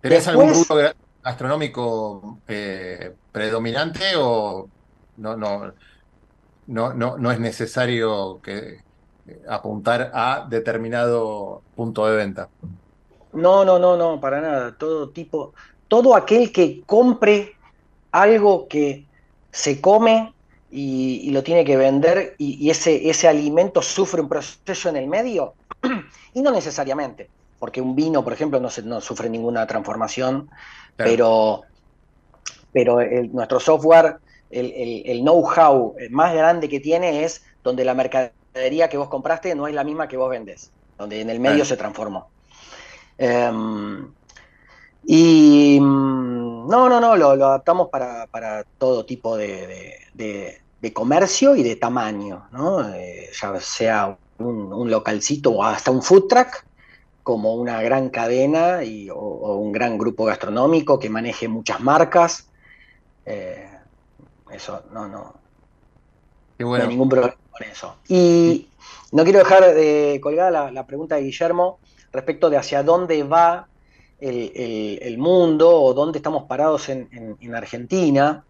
¿Tenés 0.02 0.28
algún 0.28 0.53
rubro 0.53 0.91
gastronómico 1.23 2.39
eh, 2.48 3.14
predominante 3.31 4.15
o 4.18 4.68
no, 5.18 5.38
no, 5.38 5.73
no, 6.68 6.93
no, 6.93 7.18
no 7.18 7.31
es 7.31 7.39
necesario 7.39 8.39
que, 8.41 8.80
eh, 9.27 9.41
apuntar 9.48 10.11
a 10.14 10.48
determinado 10.49 11.61
punto 11.76 12.06
de 12.07 12.15
venta? 12.15 12.49
No, 13.34 13.64
no, 13.64 13.80
no, 13.80 13.95
no, 13.95 14.19
para 14.19 14.41
nada. 14.41 14.76
Todo 14.77 15.10
tipo, 15.10 15.53
todo 15.88 16.15
aquel 16.15 16.52
que 16.52 16.81
compre 16.85 17.56
algo 18.11 18.68
que 18.68 19.06
se 19.52 19.80
come 19.80 20.34
y, 20.69 21.22
y 21.23 21.31
lo 21.31 21.43
tiene 21.43 21.64
que 21.64 21.77
vender 21.77 22.35
y, 22.38 22.65
y, 22.65 22.69
ese, 22.69 23.10
ese 23.10 23.27
alimento 23.27 23.81
sufre 23.81 24.22
un 24.22 24.30
proceso 24.30 24.89
en 24.89 24.95
el 24.95 25.07
medio, 25.07 25.53
y 26.34 26.41
no 26.41 26.52
necesariamente, 26.52 27.30
porque 27.61 27.79
un 27.79 27.95
vino, 27.95 28.23
por 28.23 28.33
ejemplo, 28.33 28.59
no, 28.59 28.71
se, 28.71 28.81
no 28.81 28.99
sufre 29.01 29.29
ninguna 29.29 29.67
transformación, 29.67 30.49
claro. 30.95 31.11
pero, 31.11 31.61
pero 32.73 33.01
el, 33.01 33.31
nuestro 33.31 33.59
software, 33.59 34.17
el, 34.49 34.73
el, 34.73 35.03
el 35.05 35.19
know-how 35.21 35.93
más 36.09 36.33
grande 36.33 36.67
que 36.67 36.79
tiene 36.79 37.23
es 37.23 37.43
donde 37.63 37.85
la 37.85 37.93
mercadería 37.93 38.89
que 38.89 38.97
vos 38.97 39.09
compraste 39.09 39.53
no 39.53 39.67
es 39.67 39.75
la 39.75 39.83
misma 39.83 40.07
que 40.07 40.17
vos 40.17 40.31
vendés, 40.31 40.71
donde 40.97 41.21
en 41.21 41.29
el 41.29 41.39
medio 41.39 41.57
claro. 41.57 41.69
se 41.69 41.77
transformó. 41.77 42.29
Um, 43.19 44.11
y 45.05 45.77
no, 45.79 46.89
no, 46.89 46.99
no, 46.99 47.15
lo, 47.15 47.35
lo 47.35 47.45
adaptamos 47.45 47.89
para, 47.89 48.25
para, 48.25 48.63
todo 48.79 49.05
tipo 49.05 49.38
de, 49.38 49.67
de, 49.67 49.95
de, 50.15 50.61
de, 50.81 50.93
comercio 50.93 51.55
y 51.55 51.61
de 51.61 51.75
tamaño, 51.75 52.47
¿no? 52.51 52.91
Eh, 52.95 53.29
ya 53.39 53.59
sea 53.59 54.17
un, 54.39 54.73
un, 54.73 54.89
localcito 54.89 55.51
o 55.51 55.63
hasta 55.63 55.91
un 55.91 56.01
food 56.01 56.27
truck, 56.27 56.65
como 57.23 57.56
una 57.56 57.81
gran 57.81 58.10
cadena 58.10 58.84
y, 58.84 59.10
o, 59.10 59.15
o, 59.15 59.57
un 59.57 59.72
gran 59.72 59.98
grupo 59.98 60.26
gastronómico 60.26 60.99
que 60.99 61.10
maneje 61.10 61.48
muchas 61.48 61.80
marcas. 61.80 62.48
Eh, 63.26 63.69
eso, 64.52 64.84
no, 64.91 65.07
no. 65.07 65.34
Qué 66.57 66.64
bueno. 66.64 66.85
No 66.85 66.89
hay 66.89 66.95
ningún 66.95 67.10
problema 67.10 67.35
con 67.52 67.68
eso. 67.68 67.95
Y 68.07 68.68
no 69.11 69.23
quiero 69.23 69.39
dejar 69.39 69.73
de 69.73 70.19
colgar 70.22 70.52
la, 70.52 70.72
la 70.72 70.85
pregunta 70.85 71.15
de 71.15 71.23
Guillermo 71.23 71.80
respecto 72.11 72.49
de 72.49 72.57
hacia 72.57 72.84
dónde 72.84 73.23
va 73.23 73.68
el, 74.19 74.52
el, 74.56 74.99
el, 75.02 75.18
mundo 75.18 75.81
o 75.81 75.93
dónde 75.93 76.19
estamos 76.19 76.43
parados 76.43 76.89
en, 76.89 77.10
en, 77.11 77.38
en 77.39 77.56
Argentina, 77.56 78.43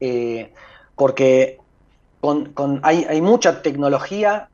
eh, 0.00 0.52
porque 0.96 1.58
con, 2.20 2.52
con, 2.52 2.80
hay, 2.82 3.04
hay, 3.08 3.20
mucha 3.20 3.62
tecnología 3.62 4.48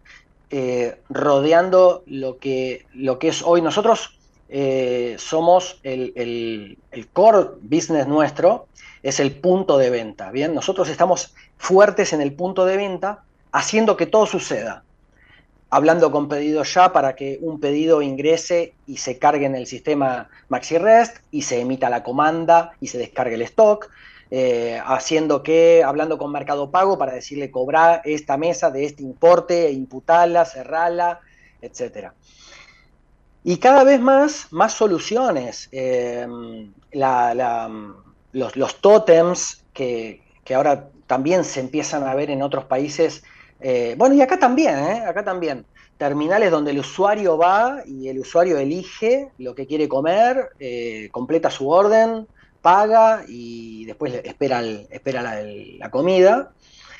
eh, 0.52 1.00
rodeando 1.08 2.02
lo 2.06 2.38
que, 2.38 2.86
lo 2.92 3.18
que 3.18 3.28
es 3.28 3.42
hoy. 3.42 3.62
Nosotros 3.62 4.18
eh, 4.50 5.16
somos 5.18 5.80
el, 5.82 6.12
el, 6.14 7.08
core 7.08 7.48
business 7.62 8.06
nuestro, 8.06 8.68
es 9.02 9.18
el 9.18 9.32
punto 9.32 9.78
de 9.78 9.88
venta. 9.88 10.30
Bien, 10.30 10.54
nosotros 10.54 10.90
estamos 10.90 11.34
fuertes 11.56 12.12
en 12.12 12.20
el 12.20 12.34
punto 12.34 12.66
de 12.66 12.76
venta, 12.76 13.24
haciendo 13.50 13.96
que 13.96 14.06
todo 14.06 14.26
suceda 14.26 14.84
hablando 15.72 16.12
con 16.12 16.28
pedido 16.28 16.64
ya 16.64 16.92
para 16.92 17.16
que 17.16 17.38
un 17.40 17.58
pedido 17.58 18.02
ingrese 18.02 18.74
y 18.86 18.98
se 18.98 19.18
cargue 19.18 19.46
en 19.46 19.54
el 19.54 19.66
sistema 19.66 20.28
MaxiRest 20.50 21.16
y 21.30 21.42
se 21.42 21.60
emita 21.62 21.88
la 21.88 22.02
comanda 22.02 22.72
y 22.78 22.88
se 22.88 22.98
descargue 22.98 23.36
el 23.36 23.42
stock, 23.42 23.88
eh, 24.34 24.80
haciendo 24.82 25.42
que, 25.42 25.84
hablando 25.84 26.16
con 26.16 26.32
Mercado 26.32 26.70
Pago 26.70 26.96
para 26.96 27.12
decirle 27.12 27.50
cobrar 27.50 28.00
esta 28.04 28.38
mesa 28.38 28.70
de 28.70 28.86
este 28.86 29.02
importe, 29.02 29.70
imputarla, 29.70 30.46
cerrarla, 30.46 31.20
etc. 31.60 32.12
Y 33.44 33.58
cada 33.58 33.84
vez 33.84 34.00
más, 34.00 34.46
más 34.50 34.72
soluciones. 34.72 35.68
La, 36.92 37.68
los, 38.32 38.56
los 38.56 38.80
tótems 38.80 39.64
que, 39.74 40.22
que 40.44 40.54
ahora 40.54 40.88
también 41.06 41.44
se 41.44 41.60
empiezan 41.60 42.04
a 42.04 42.14
ver 42.14 42.30
en 42.30 42.42
otros 42.42 42.64
países 42.64 43.22
Eh, 43.60 43.94
bueno, 43.96 44.14
y 44.16 44.20
acá 44.22 44.38
también, 44.38 44.76
¿eh? 44.78 45.04
acá 45.06 45.22
también. 45.22 45.64
Terminales 45.96 46.50
donde 46.50 46.72
el 46.72 46.78
usuario 46.80 47.36
va 47.38 47.82
y 47.86 48.08
el 48.08 48.18
usuario 48.18 48.58
elige 48.58 49.30
lo 49.38 49.54
que 49.54 49.66
quiere 49.66 49.86
comer, 49.88 50.50
completa 51.12 51.48
su 51.48 51.68
orden, 51.68 52.26
paga 52.62 53.24
y 53.28 53.84
después 53.84 54.14
espera, 54.24 54.60
el- 54.60 54.86
espera 54.90 55.22
la, 55.22 55.40
el- 55.40 55.78
la 55.78 55.90
comida. 55.90 56.52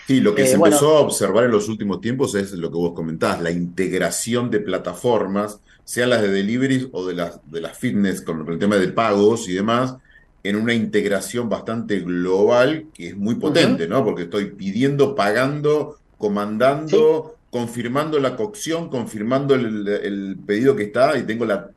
Sí, 0.07 0.21
lo 0.21 0.35
que 0.35 0.43
Eh, 0.43 0.47
se 0.47 0.57
bueno. 0.57 0.75
empezó 0.77 0.97
a 0.97 1.01
observar 1.01 1.45
en 1.45 1.53
los 1.53 1.69
últimos 1.69 2.01
tiempos 2.01 2.35
es 2.35 2.53
lo 2.53 2.71
que 2.71 2.77
vos 2.77 2.93
comentabas, 2.93 3.41
la 3.41 3.53
integración 3.53 4.51
de 4.51 4.61
plataformas, 4.61 5.61
sean 5.85 6.11
las 6.11 6.23
de 6.23 6.29
delivery 6.31 6.89
o 6.93 7.07
de 7.07 7.15
las, 7.15 7.41
de 7.51 7.61
las 7.61 7.79
fitness 7.79 8.21
con 8.21 8.47
el 8.49 8.59
tema 8.59 8.77
de 8.77 8.89
pagos 8.89 9.49
y 9.49 9.55
demás, 9.55 9.97
en 10.45 10.57
una 10.57 10.75
integración 10.75 11.49
bastante 11.49 12.01
global 12.01 12.87
que 12.93 13.09
es 13.11 13.17
muy 13.17 13.37
potente, 13.37 13.87
¿no? 13.87 14.05
Porque 14.05 14.23
estoy 14.23 14.47
pidiendo, 14.51 15.15
pagando, 15.15 15.99
comandando, 16.19 17.37
confirmando 17.51 18.19
la 18.19 18.35
cocción, 18.37 18.89
confirmando 18.89 19.55
el, 19.55 19.87
el 19.87 20.37
pedido 20.45 20.75
que 20.75 20.85
está 20.85 21.17
y 21.17 21.23
tengo 21.23 21.45
la... 21.45 21.71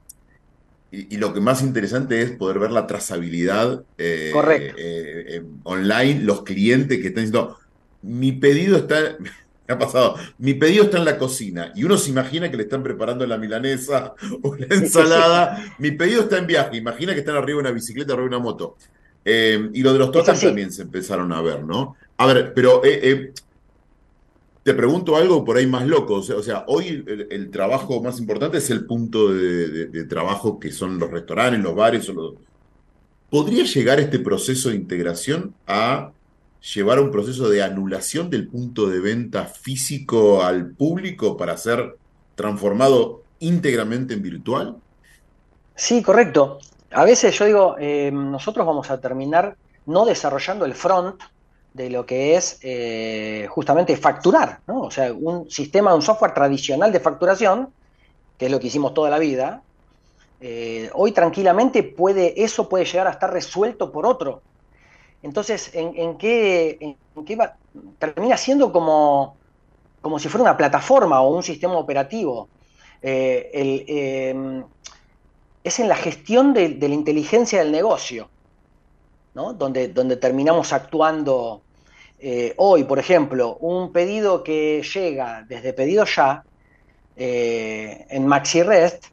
Y, 0.96 1.16
y 1.16 1.18
lo 1.18 1.34
que 1.34 1.42
más 1.42 1.62
interesante 1.62 2.22
es 2.22 2.32
poder 2.32 2.60
ver 2.60 2.72
la 2.72 2.88
trazabilidad 2.88 3.84
eh, 3.98 4.32
eh, 4.78 5.44
online, 5.64 6.22
los 6.22 6.44
clientes 6.44 7.00
que 7.00 7.08
están 7.08 7.26
diciendo, 7.26 7.58
mi 8.02 8.32
pedido 8.32 8.78
está, 8.78 9.18
me 9.68 9.74
ha 9.74 9.78
pasado, 9.78 10.16
mi 10.38 10.54
pedido 10.54 10.86
está 10.86 10.98
en 10.98 11.06
la 11.06 11.18
cocina 11.18 11.72
y 11.76 11.84
uno 11.84 11.98
se 11.98 12.12
imagina 12.12 12.50
que 12.50 12.58
le 12.58 12.64
están 12.64 12.84
preparando 12.84 13.26
la 13.26 13.38
milanesa 13.38 14.14
o 14.42 14.56
la 14.56 14.68
ensalada, 14.70 15.74
mi 15.80 15.92
pedido 15.92 16.22
está 16.22 16.38
en 16.38 16.48
viaje, 16.48 16.78
imagina 16.78 17.14
que 17.14 17.20
están 17.20 17.36
arriba 17.36 17.58
de 17.58 17.62
una 17.62 17.72
bicicleta, 17.72 18.14
arriba 18.14 18.30
de 18.30 18.36
una 18.36 18.44
moto. 18.44 18.78
Eh, 19.28 19.72
y 19.74 19.82
lo 19.82 19.92
de 19.92 20.00
los 20.00 20.16
así. 20.30 20.46
también 20.46 20.72
se 20.72 20.84
empezaron 20.84 21.34
a 21.34 21.42
ver, 21.42 21.64
¿no? 21.64 21.96
A 22.18 22.28
ver, 22.28 22.54
pero 22.54 22.86
eh, 22.86 23.00
eh, 23.02 23.34
te 24.66 24.74
pregunto 24.74 25.16
algo 25.16 25.46
por 25.46 25.58
ahí 25.58 25.68
más 25.68 25.86
loco, 25.86 26.16
o 26.16 26.24
sea, 26.24 26.66
hoy 26.66 27.06
el, 27.30 27.52
trabajo 27.52 28.02
más 28.02 28.20
importante 28.20 28.58
es 28.58 28.72
el 28.72 28.88
punto 28.88 29.32
de, 29.32 30.06
trabajo 30.06 30.60
que 30.60 30.72
son 30.72 30.98
los 30.98 31.12
restaurantes, 31.12 31.62
los 31.62 31.76
bares. 31.76 32.12
¿Podría 33.30 33.64
llegar 33.64 34.00
este 34.00 34.18
proceso 34.18 34.70
de 34.70 34.76
integración 34.76 35.54
a 35.68 36.14
llevar 36.74 36.98
a 36.98 37.02
un 37.02 37.12
proceso 37.12 37.48
de 37.48 37.62
anulación 37.62 38.32
del 38.32 38.48
punto 38.48 38.88
de 38.88 39.00
venta 39.02 39.46
físico 39.46 40.42
al 40.42 40.72
público 40.72 41.38
para 41.38 41.56
ser 41.58 41.98
transformado 42.34 43.22
íntegramente 43.38 44.16
en 44.16 44.24
virtual? 44.24 44.78
Sí, 45.76 46.02
correcto. 46.02 46.58
A 46.90 47.04
veces 47.04 47.38
yo 47.38 47.46
digo, 47.46 47.76
eh, 47.78 48.10
nosotros 48.12 48.66
vamos 48.66 48.90
a 48.90 49.00
terminar 49.00 49.58
no 49.86 50.06
desarrollando 50.06 50.66
el 50.66 50.74
front 50.74 51.22
de 51.76 51.90
lo 51.90 52.06
que 52.06 52.38
es 52.38 52.58
eh, 52.62 53.48
justamente 53.50 53.98
facturar, 53.98 54.62
¿no? 54.66 54.84
O 54.84 54.92
sea, 54.92 55.12
un 55.12 55.52
sistema, 55.52 55.94
un 55.94 56.02
software 56.02 56.34
tradicional 56.34 56.94
de 56.94 57.02
facturación, 57.02 57.68
que 58.38 58.46
es 58.46 58.52
lo 58.52 58.62
que 58.62 58.68
hicimos 58.68 58.94
toda 58.94 59.10
la 59.10 59.20
vida, 59.20 59.62
eh, 60.40 60.90
hoy 60.94 61.12
tranquilamente 61.12 61.84
puede, 61.84 62.42
eso 62.42 62.70
puede 62.70 62.86
llegar 62.86 63.08
a 63.08 63.12
estar 63.12 63.30
resuelto 63.32 63.92
por 63.92 64.06
otro. 64.06 64.42
Entonces, 65.22 65.70
¿en, 65.74 66.18
qué, 66.18 66.96
va? 67.38 67.58
Termina 68.00 68.38
siendo 68.38 68.72
como, 68.72 69.36
como 70.00 70.18
si 70.18 70.30
fuera 70.30 70.44
una 70.44 70.56
plataforma 70.56 71.22
o 71.22 71.36
un 71.36 71.44
sistema 71.44 71.76
operativo. 71.76 72.48
Eh, 73.02 73.52
eh, 73.54 74.64
es 75.62 75.80
en 75.80 75.90
la 75.90 75.96
gestión 75.98 76.54
de, 76.54 76.70
de 76.70 76.88
la 76.88 76.96
inteligencia 76.96 77.60
del 77.60 77.74
negocio, 77.74 78.30
¿no? 79.34 79.52
donde, 79.52 79.90
donde 79.90 80.16
terminamos 80.16 80.72
actuando 80.72 81.62
eh, 82.18 82.54
hoy, 82.58 82.84
por 82.86 83.00
ejemplo, 83.00 83.58
un 83.58 83.92
pedido 83.92 84.44
que 84.44 84.82
llega 84.84 85.44
desde 85.48 85.74
pedido 85.74 86.06
ya 86.06 86.46
eh, 87.16 88.06
en 88.10 88.28
MaxiRest, 88.28 89.06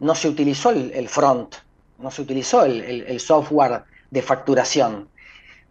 no 0.00 0.14
se 0.14 0.28
utilizó 0.28 0.70
el, 0.70 0.92
el 0.92 1.08
front, 1.08 1.54
no 1.98 2.10
se 2.10 2.22
utilizó 2.22 2.64
el, 2.64 2.82
el- 2.82 3.02
el 3.06 3.20
software 3.20 3.84
de 4.10 4.22
facturación, 4.22 5.12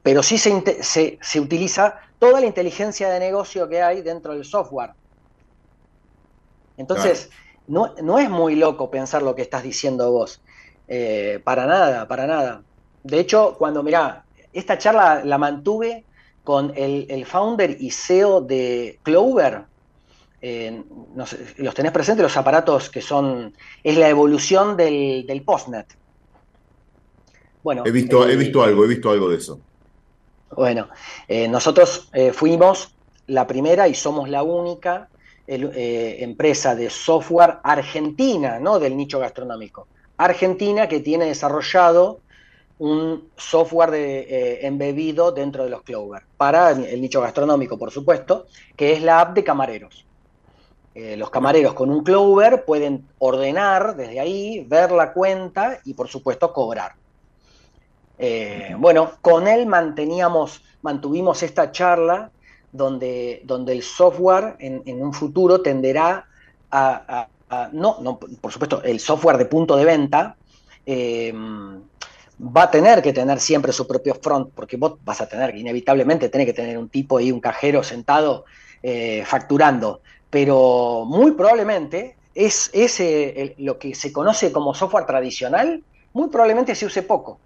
pero 0.03 0.23
sí 0.23 0.37
se, 0.39 0.51
inte- 0.51 0.83
se- 0.83 1.19
se 1.21 1.39
utiliza 1.41 1.99
toda 2.19 2.41
la 2.41 2.47
inteligencia 2.47 3.09
de 3.09 3.19
negocio 3.19 3.69
que 3.69 3.81
hay 3.83 4.01
dentro 4.03 4.33
del 4.33 4.45
software. 4.45 4.93
Entonces, 6.77 7.29
no, 7.67 7.93
no 8.03 8.19
es 8.19 8.29
muy 8.29 8.55
loco 8.55 8.89
pensar 8.91 9.21
lo 9.23 9.35
que 9.35 9.41
estás 9.43 9.63
diciendo 9.63 10.11
vos. 10.11 10.43
Eh, 10.87 11.41
para 11.43 11.65
nada, 11.65 12.07
para 12.07 12.27
nada. 12.27 12.63
De 13.03 13.19
hecho, 13.19 13.55
cuando, 13.57 13.83
mirá, 13.83 14.27
esta 14.51 14.77
charla 14.77 15.23
la 15.23 15.37
mantuve 15.37 16.07
con 16.45 16.73
el, 16.77 17.07
el 17.09 17.25
founder 17.27 17.77
y 17.79 17.91
CEO 17.91 18.41
de 18.41 19.01
Clover. 19.03 19.67
Eh, 20.41 20.83
no 21.15 21.25
sé, 21.27 21.55
los 21.57 21.75
tenés 21.75 21.91
presentes, 21.93 22.23
los 22.23 22.37
aparatos 22.37 22.89
que 22.91 23.01
son, 23.01 23.53
es 23.83 23.97
la 23.97 24.09
evolución 24.09 24.77
del, 24.77 25.25
del 25.27 25.43
postnet. 25.45 25.87
Bueno, 27.61 27.85
He 27.85 27.91
visto, 27.91 28.27
he 28.27 28.35
el- 28.35 28.35
visto 28.35 28.61
algo, 28.63 28.83
he 28.83 28.87
visto 28.89 29.09
algo 29.11 29.29
de 29.29 29.37
eso. 29.37 29.63
bueno, 30.51 30.89
eh, 31.27 31.47
nosotros 31.47 32.09
eh, 32.13 32.31
fuimos 32.31 32.97
la 33.27 33.47
primera 33.47 33.87
y 33.87 33.95
somos 33.95 34.29
la 34.29 34.43
única 34.43 35.09
el- 35.47 35.71
eh, 35.75 36.23
empresa 36.23 36.75
de 36.75 36.89
software 36.89 37.59
argentina, 37.63 38.59
¿no? 38.59 38.79
Del 38.79 38.95
nicho 38.97 39.19
gastronómico. 39.19 39.89
Argentina 40.17 40.87
que 40.87 41.01
tiene 41.01 41.25
desarrollado 41.25 42.23
un 42.77 43.29
software 43.37 43.93
eh, 43.93 44.65
embebido 44.65 45.31
dentro 45.31 45.63
de 45.63 45.69
los 45.69 45.81
Clover 45.83 46.23
para 46.35 46.71
el 46.71 47.01
nicho 47.01 47.21
gastronómico, 47.21 47.77
por 47.77 47.91
supuesto, 47.91 48.47
que 48.75 48.93
es 48.93 49.01
la 49.01 49.21
app 49.21 49.35
de 49.35 49.43
camareros. 49.43 50.05
Eh, 50.93 51.17
los 51.17 51.29
camareros 51.29 51.73
con 51.73 51.89
un 51.89 52.03
Clover 52.03 52.65
pueden 52.65 53.07
ordenar 53.19 53.95
desde 53.95 54.19
ahí, 54.19 54.65
ver 54.67 54.91
la 54.91 55.13
cuenta 55.13 55.79
y, 55.85 55.93
por 55.93 56.07
supuesto, 56.07 56.51
cobrar. 56.51 56.93
Eh, 58.17 58.75
bueno, 58.77 59.11
con 59.21 59.47
él 59.47 59.65
manteníamos, 59.65 60.61
mantuvimos 60.81 61.43
esta 61.43 61.71
charla 61.71 62.31
donde, 62.71 63.41
donde 63.45 63.73
el 63.73 63.83
software 63.83 64.55
en, 64.59 65.01
un 65.01 65.13
futuro 65.13 65.61
tenderá 65.61 66.25
a, 66.71 67.27
no, 67.71 67.97
no, 68.01 68.17
por 68.19 68.51
supuesto, 68.51 68.81
el 68.83 68.99
software 68.99 69.37
de 69.37 69.45
punto 69.45 69.77
de 69.77 69.85
venta 69.85 70.35
va 72.39 72.63
a 72.63 72.71
tener 72.71 73.01
que 73.01 73.13
tener 73.13 73.39
siempre 73.39 73.71
su 73.71 73.87
propio 73.87 74.15
front, 74.15 74.53
porque 74.53 74.77
vos 74.77 74.97
vas 75.03 75.21
a 75.21 75.27
tener, 75.27 75.55
inevitablemente, 75.55 76.29
tener 76.29 76.47
que 76.47 76.53
tener 76.53 76.77
un 76.77 76.89
tipo 76.89 77.19
y 77.19 77.31
un 77.31 77.39
cajero 77.39 77.83
sentado 77.83 78.45
eh, 78.83 79.23
facturando, 79.25 80.01
pero 80.29 81.05
muy 81.07 81.31
probablemente 81.31 82.17
es, 82.33 82.69
es 82.73 82.99
eh, 82.99 83.41
el- 83.41 83.55
lo 83.65 83.79
que 83.79 83.95
se 83.95 84.11
conoce 84.11 84.51
como 84.51 84.73
software 84.73 85.05
tradicional, 85.05 85.83
muy 86.13 86.29
probablemente 86.29 86.75
se 86.75 86.85
use 86.85 87.03
poco 87.03 87.39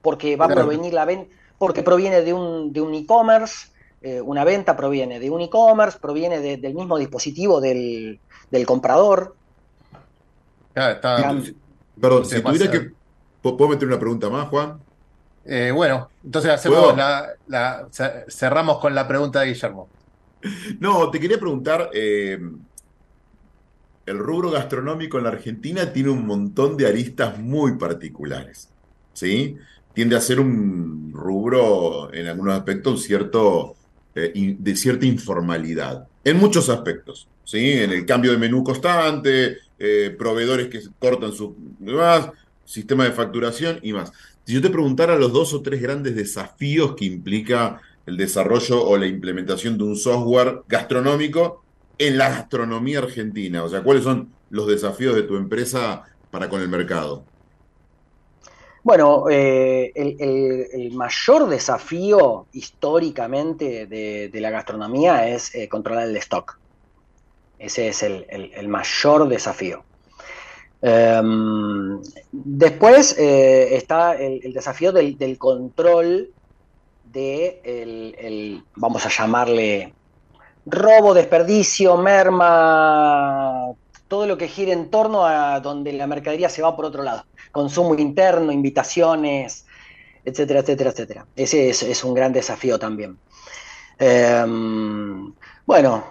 porque 0.00 0.36
va 0.36 0.46
a 0.46 0.48
provenir 0.54 0.92
la 0.94 1.04
venta, 1.04 1.34
porque 1.58 1.82
proviene 1.82 2.22
de 2.22 2.32
un, 2.32 2.72
de 2.72 2.80
un 2.80 2.94
e-commerce, 2.94 3.68
eh, 4.00 4.20
una 4.20 4.44
venta 4.44 4.76
proviene 4.76 5.20
de 5.20 5.30
un 5.30 5.40
e-commerce, 5.42 5.98
proviene 6.00 6.40
de- 6.40 6.56
del 6.56 6.74
mismo 6.74 6.98
dispositivo 6.98 7.60
del, 7.60 8.20
del 8.50 8.66
comprador. 8.66 9.36
Claro, 10.72 10.94
está- 10.94 11.16
Perdón, 12.00 12.24
si 12.24 12.42
tuviera 12.42 12.70
que... 12.70 13.01
¿Puedo 13.42 13.68
meter 13.68 13.88
una 13.88 13.98
pregunta 13.98 14.30
más, 14.30 14.48
Juan? 14.48 14.82
Eh, 15.44 15.72
bueno, 15.72 16.12
entonces 16.22 16.52
hacemos 16.52 16.94
la, 16.94 17.28
la- 17.46 17.88
ce- 17.90 18.24
cerramos 18.28 18.78
con 18.80 18.94
la 18.94 19.08
pregunta 19.08 19.40
de 19.40 19.48
Guillermo. 19.48 19.92
No, 20.80 21.10
te 21.10 21.20
quería 21.20 21.38
preguntar, 21.38 21.90
eh, 21.94 22.38
el 24.06 24.18
rubro 24.18 24.50
gastronómico 24.50 25.18
en 25.18 25.24
la 25.24 25.30
Argentina 25.30 25.92
tiene 25.92 26.10
un 26.10 26.26
montón 26.26 26.76
de 26.76 26.86
aristas 26.88 27.38
muy 27.38 27.78
particulares, 27.78 28.72
¿sí? 29.12 29.56
Tiende 29.92 30.16
a 30.16 30.20
ser 30.20 30.40
un 30.40 31.12
rubro, 31.12 32.12
en 32.12 32.26
algunos 32.26 32.54
aspectos, 32.54 32.92
un 32.94 32.98
cierto, 32.98 33.78
eh, 34.14 34.32
de 34.58 34.76
cierta 34.76 35.06
informalidad, 35.06 36.08
en 36.24 36.38
muchos 36.38 36.68
aspectos, 36.68 37.30
¿sí? 37.44 37.72
En 37.72 37.92
el 37.92 38.04
cambio 38.06 38.32
de 38.32 38.38
menú 38.38 38.64
constante, 38.64 39.58
proveedores 40.18 40.68
que 40.68 40.80
cortan 40.98 41.32
sus 41.32 41.54
demás, 41.78 42.30
sistema 42.64 43.04
de 43.04 43.12
facturación 43.12 43.78
y 43.82 43.92
más. 43.92 44.12
Si 44.44 44.54
yo 44.54 44.62
te 44.62 44.70
preguntara 44.70 45.16
los 45.16 45.32
dos 45.32 45.54
o 45.54 45.62
tres 45.62 45.80
grandes 45.80 46.16
desafíos 46.16 46.94
que 46.96 47.04
implica 47.04 47.80
el 48.06 48.16
desarrollo 48.16 48.84
o 48.84 48.96
la 48.96 49.06
implementación 49.06 49.78
de 49.78 49.84
un 49.84 49.96
software 49.96 50.62
gastronómico 50.68 51.62
en 51.98 52.18
la 52.18 52.28
gastronomía 52.30 52.98
argentina, 52.98 53.62
o 53.62 53.68
sea, 53.68 53.82
¿cuáles 53.82 54.02
son 54.02 54.32
los 54.50 54.66
desafíos 54.66 55.14
de 55.14 55.22
tu 55.22 55.36
empresa 55.36 56.02
para 56.30 56.48
con 56.48 56.60
el 56.60 56.68
mercado? 56.68 57.24
Bueno, 58.82 59.26
eh, 59.30 59.92
el, 59.94 60.90
mayor 60.92 61.48
desafío 61.48 62.46
históricamente 62.52 63.86
de, 63.86 64.40
la 64.40 64.50
gastronomía 64.50 65.28
es 65.28 65.54
eh, 65.54 65.68
controlar 65.68 66.08
el 66.08 66.16
stock. 66.16 66.58
Ese 67.60 67.86
es 67.86 68.02
el 68.02 68.66
mayor 68.66 69.28
desafío. 69.28 69.84
Em, 70.82 72.00
después 72.32 73.16
eh, 73.16 73.76
está 73.76 74.14
el, 74.16 74.52
desafío 74.52 74.90
del, 74.92 75.38
control 75.38 76.28
de, 77.04 77.60
el- 77.64 78.64
vamos 78.76 79.06
a 79.06 79.08
llamarle, 79.08 79.94
robo, 80.64 81.14
desperdicio, 81.14 81.96
merma, 81.96 83.72
todo 84.08 84.26
lo 84.26 84.36
que 84.36 84.48
gira 84.48 84.72
en 84.72 84.90
torno 84.90 85.24
a 85.24 85.60
donde 85.60 85.92
la 85.92 86.06
mercadería 86.06 86.48
se 86.48 86.62
va 86.62 86.74
por 86.74 86.84
otro 86.84 87.02
lado. 87.02 87.24
Consumo 87.52 87.94
interno, 87.94 88.50
invitaciones, 88.50 89.64
etcétera, 90.24 90.60
etcétera, 90.60 90.90
etcétera. 90.90 91.28
Ese 91.34 91.70
es, 91.70 92.04
un 92.04 92.14
gran 92.14 92.32
desafío 92.32 92.78
también. 92.78 93.20
Em, 93.98 95.32
bueno, 95.66 96.04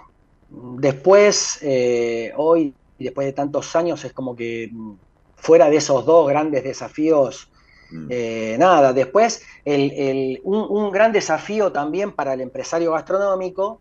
después, 0.47 1.59
eh, 1.61 2.31
hoy, 2.37 2.75
después 3.03 3.25
de 3.25 3.33
tantos 3.33 3.75
años, 3.75 4.03
es 4.05 4.13
como 4.13 4.35
que 4.35 4.69
mm, 4.71 4.93
fuera 5.35 5.69
de 5.69 5.77
esos 5.77 6.05
dos 6.05 6.27
grandes 6.27 6.63
desafíos, 6.63 7.49
mm. 7.91 8.07
eh, 8.09 8.55
nada, 8.59 8.93
después 8.93 9.43
un, 9.65 10.91
gran 10.91 11.11
desafío 11.11 11.71
también 11.71 12.11
para 12.11 12.33
el 12.33 12.41
empresario 12.41 12.93
gastronómico 12.93 13.79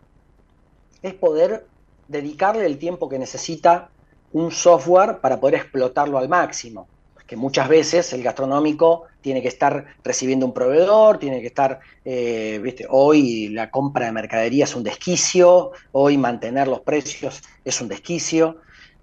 es 1.01 1.13
poder 1.13 1.65
dedicarle 2.07 2.65
el 2.65 2.77
tiempo 2.77 3.09
que 3.09 3.17
necesita 3.17 3.89
un 4.33 4.51
software 4.51 5.19
para 5.19 5.39
poder 5.39 5.55
explotarlo 5.55 6.17
al 6.17 6.29
máximo. 6.29 6.87
Que 7.25 7.37
muchas 7.37 7.69
veces 7.69 8.11
el 8.11 8.23
gastronómico 8.23 9.05
tiene 9.21 9.41
que 9.41 9.47
estar 9.47 9.85
recibiendo 10.03 10.45
un 10.45 10.53
proveedor, 10.53 11.17
tiene 11.17 11.39
que 11.39 11.47
estar, 11.47 11.79
eh, 12.03 12.59
¿viste? 12.61 12.85
hoy 12.89 13.47
la 13.49 13.71
compra 13.71 14.07
de 14.07 14.11
mercadería 14.11 14.65
es 14.65 14.75
un 14.75 14.83
desquicio, 14.83 15.71
hoy 15.93 16.17
mantener 16.17 16.67
los 16.67 16.81
precios 16.81 17.41
es 17.63 17.79
un 17.79 17.87
desquicio. 17.87 18.57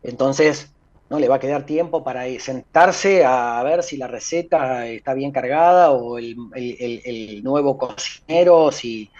Entonces, 0.08 0.72
no 1.10 1.18
le 1.18 1.28
va 1.28 1.36
a 1.36 1.38
quedar 1.38 1.64
tiempo 1.64 2.04
para 2.04 2.24
sentarse 2.38 3.24
a 3.24 3.62
ver 3.62 3.82
si 3.82 3.96
la 3.96 4.06
receta 4.06 4.86
está 4.86 5.14
bien 5.14 5.32
cargada 5.32 5.90
o 5.90 6.18
el, 6.18 7.42
nuevo 7.42 7.78
cocinero, 7.78 8.72
si 8.72 9.10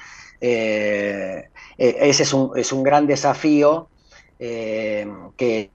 eh, 0.41 1.49
eh, 1.77 1.97
ese 2.01 2.23
es 2.23 2.33
un, 2.33 2.53
es 2.57 2.73
un, 2.73 2.83
gran 2.83 3.07
desafío. 3.07 3.89
Eh, 4.41 5.07
que, 5.37 5.71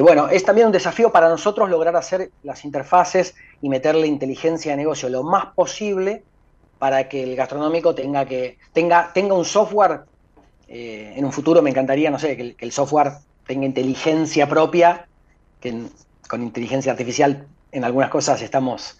bueno, 0.00 0.28
es 0.28 0.42
también 0.44 0.68
un 0.68 0.72
desafío 0.72 1.12
para 1.12 1.28
nosotros 1.28 1.68
lograr 1.68 1.96
hacer 1.96 2.30
las 2.42 2.64
interfaces 2.64 3.34
y 3.60 3.68
meterle 3.68 4.06
inteligencia 4.06 4.72
de 4.72 4.78
negocio 4.78 5.08
lo 5.08 5.22
más 5.22 5.46
posible 5.54 6.22
para 6.78 7.08
que 7.08 7.22
el 7.22 7.36
gastronómico 7.36 7.94
tenga 7.94 8.24
que 8.24 8.58
tenga, 8.72 9.12
tenga 9.12 9.34
un 9.34 9.44
software. 9.44 10.00
en 10.68 11.24
un 11.24 11.32
futuro 11.32 11.60
me 11.62 11.70
encantaría, 11.70 12.10
no 12.10 12.18
sé, 12.18 12.36
que 12.36 12.56
el, 12.58 12.72
software 12.72 13.12
tenga 13.46 13.66
inteligencia 13.66 14.48
propia, 14.48 15.06
que 15.60 15.86
con 16.28 16.42
inteligencia 16.42 16.92
artificial 16.92 17.46
en 17.72 17.84
algunas 17.84 18.10
cosas 18.10 18.42
estamos 18.42 18.98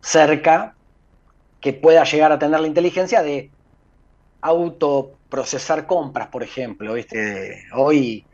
cerca, 0.00 0.74
que 1.60 1.72
pueda 1.72 2.04
llegar 2.04 2.32
a 2.32 2.38
tener 2.38 2.60
la 2.60 2.66
inteligencia 2.66 3.22
de 3.22 3.50
autoprocesar 4.42 5.86
compras, 5.86 6.28
por 6.28 6.42
ejemplo. 6.42 6.94
¿viste? 6.94 7.64
Hoy 7.74 8.26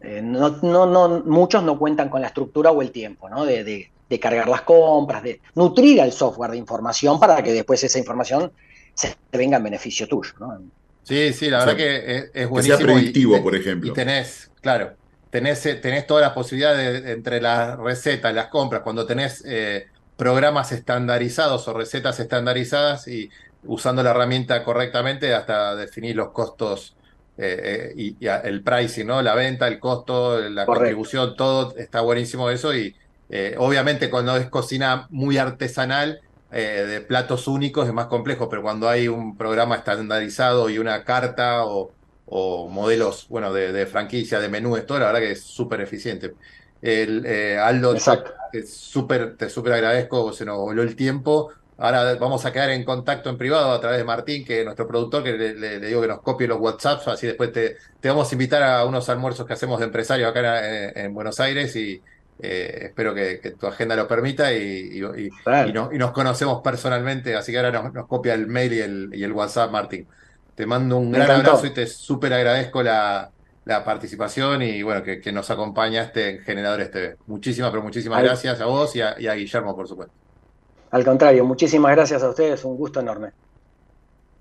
eh, 0.00 0.22
muchos 0.22 1.62
no 1.62 1.78
cuentan 1.78 2.08
con 2.08 2.22
la 2.22 2.28
estructura 2.28 2.70
o 2.70 2.80
el 2.80 2.92
tiempo 2.92 3.28
¿no? 3.28 3.44
de, 3.44 3.90
cargar 4.20 4.48
las 4.48 4.62
compras, 4.62 5.22
de 5.22 5.40
nutrir 5.56 6.00
al 6.00 6.12
software 6.12 6.52
de 6.52 6.58
información 6.58 7.18
para 7.18 7.42
que 7.42 7.52
después 7.52 7.82
esa 7.82 7.98
información 7.98 8.52
se 8.94 9.16
venga 9.32 9.58
en 9.58 9.64
beneficio 9.64 10.06
tuyo. 10.06 10.32
Sí, 11.06 11.32
sí, 11.32 11.48
la 11.48 11.60
verdad 11.60 11.76
que 11.76 12.30
es, 12.34 12.48
buenísimo. 12.48 12.78
Que 12.78 12.84
sea 12.84 12.94
predictivo, 12.94 13.42
por 13.42 13.54
ejemplo. 13.54 13.90
Y 13.90 13.94
tenés, 13.94 14.50
claro, 14.60 14.94
tenés, 15.30 15.64
eh, 15.66 15.76
tenés 15.76 16.06
todas 16.06 16.22
las 16.22 16.32
posibilidades 16.32 17.06
entre 17.06 17.40
las 17.40 17.78
recetas, 17.78 18.34
las 18.34 18.48
compras, 18.48 18.82
cuando 18.82 19.06
tenés 19.06 19.44
eh, 19.46 19.86
programas 20.16 20.72
estandarizados 20.72 21.68
o 21.68 21.74
recetas 21.74 22.18
estandarizadas 22.18 23.06
y 23.06 23.30
usando 23.64 24.02
la 24.02 24.10
herramienta 24.10 24.64
correctamente 24.64 25.32
hasta 25.34 25.76
definir 25.76 26.16
los 26.16 26.30
costos 26.30 26.96
eh, 27.38 27.92
eh, 27.94 28.14
y, 28.20 28.26
el 28.26 28.62
pricing, 28.62 29.06
¿no? 29.06 29.20
La 29.20 29.34
venta, 29.34 29.68
el 29.68 29.78
costo, 29.78 30.40
la 30.48 30.64
contribución, 30.64 31.36
todo 31.36 31.76
está 31.76 32.00
buenísimo 32.00 32.48
eso 32.48 32.74
y 32.74 32.96
eh, 33.28 33.54
obviamente 33.58 34.08
cuando 34.08 34.36
es 34.36 34.48
cocina 34.48 35.06
muy 35.10 35.36
artesanal, 35.36 36.20
de 36.50 37.00
platos 37.00 37.48
únicos 37.48 37.86
es 37.86 37.92
más 37.92 38.06
complejo, 38.06 38.48
pero 38.48 38.62
cuando 38.62 38.88
hay 38.88 39.08
un 39.08 39.36
programa 39.36 39.76
estandarizado 39.76 40.70
y 40.70 40.78
una 40.78 41.04
carta 41.04 41.64
o, 41.64 41.92
modelos, 42.68 43.26
bueno, 43.28 43.52
de, 43.52 43.86
franquicia, 43.86 44.40
de 44.40 44.48
menú, 44.48 44.76
esto, 44.76 44.98
la 44.98 45.06
verdad 45.06 45.20
que 45.20 45.32
es 45.32 45.42
súper 45.42 45.80
eficiente. 45.80 46.34
El, 46.82 47.26
Aldo, 47.58 47.96
súper, 47.98 49.36
te 49.36 49.48
súper 49.50 49.72
agradezco, 49.74 50.32
se 50.32 50.44
nos 50.44 50.58
voló 50.58 50.82
el 50.82 50.96
tiempo. 50.96 51.52
Ahora 51.78 52.14
vamos 52.14 52.46
a 52.46 52.52
quedar 52.52 52.70
en 52.70 52.84
contacto 52.84 53.28
en 53.28 53.36
privado 53.36 53.70
a 53.70 53.80
través 53.80 53.98
de 53.98 54.04
Martín, 54.04 54.44
que 54.46 54.60
es 54.60 54.64
nuestro 54.64 54.88
productor, 54.88 55.22
que 55.22 55.32
le, 55.32 55.78
digo 55.80 56.00
que 56.00 56.08
nos 56.08 56.22
copie 56.22 56.48
los 56.48 56.58
WhatsApps, 56.58 57.06
así 57.08 57.26
después 57.26 57.52
te, 57.52 57.76
te, 58.00 58.08
vamos 58.08 58.30
a 58.30 58.34
invitar 58.34 58.62
a 58.62 58.84
unos 58.86 59.08
almuerzos 59.10 59.46
que 59.46 59.52
hacemos 59.52 59.78
de 59.78 59.86
empresarios 59.86 60.30
acá 60.30 60.90
en, 60.98 61.12
Buenos 61.12 61.38
Aires 61.38 61.76
y 61.76 62.02
eh, 62.38 62.78
espero 62.82 63.14
que, 63.14 63.54
tu 63.58 63.66
agenda 63.66 63.96
lo 63.96 64.06
permita 64.06 64.52
y, 64.52 65.00
nos 65.00 66.12
conocemos 66.12 66.60
personalmente, 66.62 67.34
así 67.34 67.52
que 67.52 67.58
ahora 67.58 67.90
nos, 67.92 68.06
copia 68.06 68.34
el 68.34 68.46
mail 68.46 68.72
y 68.72 68.80
el, 68.80 69.10
y 69.12 69.24
el, 69.24 69.32
WhatsApp, 69.32 69.70
Martín. 69.70 70.06
Te 70.54 70.66
mando 70.66 70.96
un 70.98 71.12
gran 71.12 71.30
abrazo 71.30 71.66
y 71.66 71.70
te 71.70 71.86
súper 71.86 72.32
agradezco 72.32 72.82
la, 72.82 73.30
participación 73.84 74.62
y 74.62 74.82
bueno, 74.82 75.02
que, 75.02 75.32
nos 75.32 75.50
acompañaste 75.50 76.30
en 76.30 76.38
Generadores 76.40 76.90
TV. 76.90 77.16
Muchísimas, 77.26 77.70
pero 77.70 77.82
muchísimas 77.82 78.22
gracias 78.22 78.60
a 78.60 78.66
vos 78.66 78.94
y 78.96 79.00
a 79.00 79.34
Guillermo, 79.34 79.74
por 79.74 79.88
supuesto. 79.88 80.14
Al 80.90 81.04
contrario, 81.04 81.44
muchísimas 81.44 81.94
gracias 81.94 82.22
a 82.22 82.28
ustedes, 82.28 82.64
un 82.64 82.76
gusto 82.76 83.00
enorme. 83.00 83.32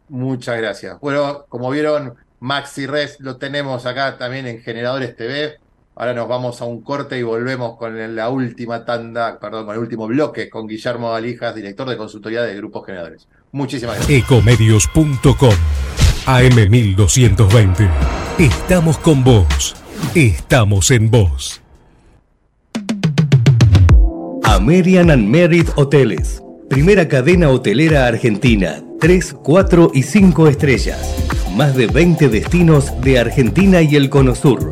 Muchas 0.09 0.57
gracias. 0.57 0.99
Bueno, 0.99 1.45
como 1.49 1.69
vieron, 1.71 2.15
Maxi 2.39 2.85
Res 2.85 3.19
lo 3.19 3.37
tenemos 3.37 3.85
acá 3.85 4.17
también 4.17 4.45
en 4.45 4.61
Generadores 4.61 5.15
TV. 5.15 5.59
Ahora 5.97 6.13
nos 6.13 6.27
vamos 6.27 6.61
a 6.61 6.65
un 6.65 6.81
corte 6.81 7.17
y 7.17 7.23
volvemos 7.23 7.77
con 7.77 8.15
la 8.15 8.29
última 8.29 8.83
tanda, 8.83 9.39
perdón, 9.39 9.65
con 9.65 9.75
el 9.75 9.81
último 9.81 10.07
bloque 10.07 10.49
con 10.49 10.67
Guillermo 10.67 11.13
Alijas, 11.13 11.55
director 11.55 11.87
de 11.87 11.95
consultoría 11.95 12.41
de 12.41 12.53
Grupos 12.55 12.85
Generadores. 12.85 13.27
Muchísimas 13.53 13.95
gracias. 13.95 14.23
Ecomedios.com 14.23 15.53
AM1220. 16.25 17.89
Estamos 18.39 18.97
con 18.97 19.23
vos. 19.23 19.75
Estamos 20.13 20.91
en 20.91 21.09
vos. 21.09 21.61
American 24.43 25.11
and 25.11 25.29
Merit 25.29 25.69
Hoteles. 25.77 26.43
Primera 26.69 27.07
cadena 27.07 27.49
hotelera 27.49 28.05
argentina. 28.07 28.83
3, 28.99 29.35
4 29.41 29.91
y 29.93 30.03
5 30.03 30.47
estrellas. 30.49 31.15
Más 31.55 31.75
de 31.77 31.87
20 31.87 32.27
destinos 32.27 32.91
de 32.99 33.19
Argentina 33.19 33.81
y 33.81 33.95
el 33.95 34.09
Cono 34.09 34.35
Sur. 34.35 34.71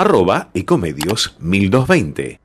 arroba 0.00 0.48
ecomedios 0.54 1.36
1220. 1.40 2.40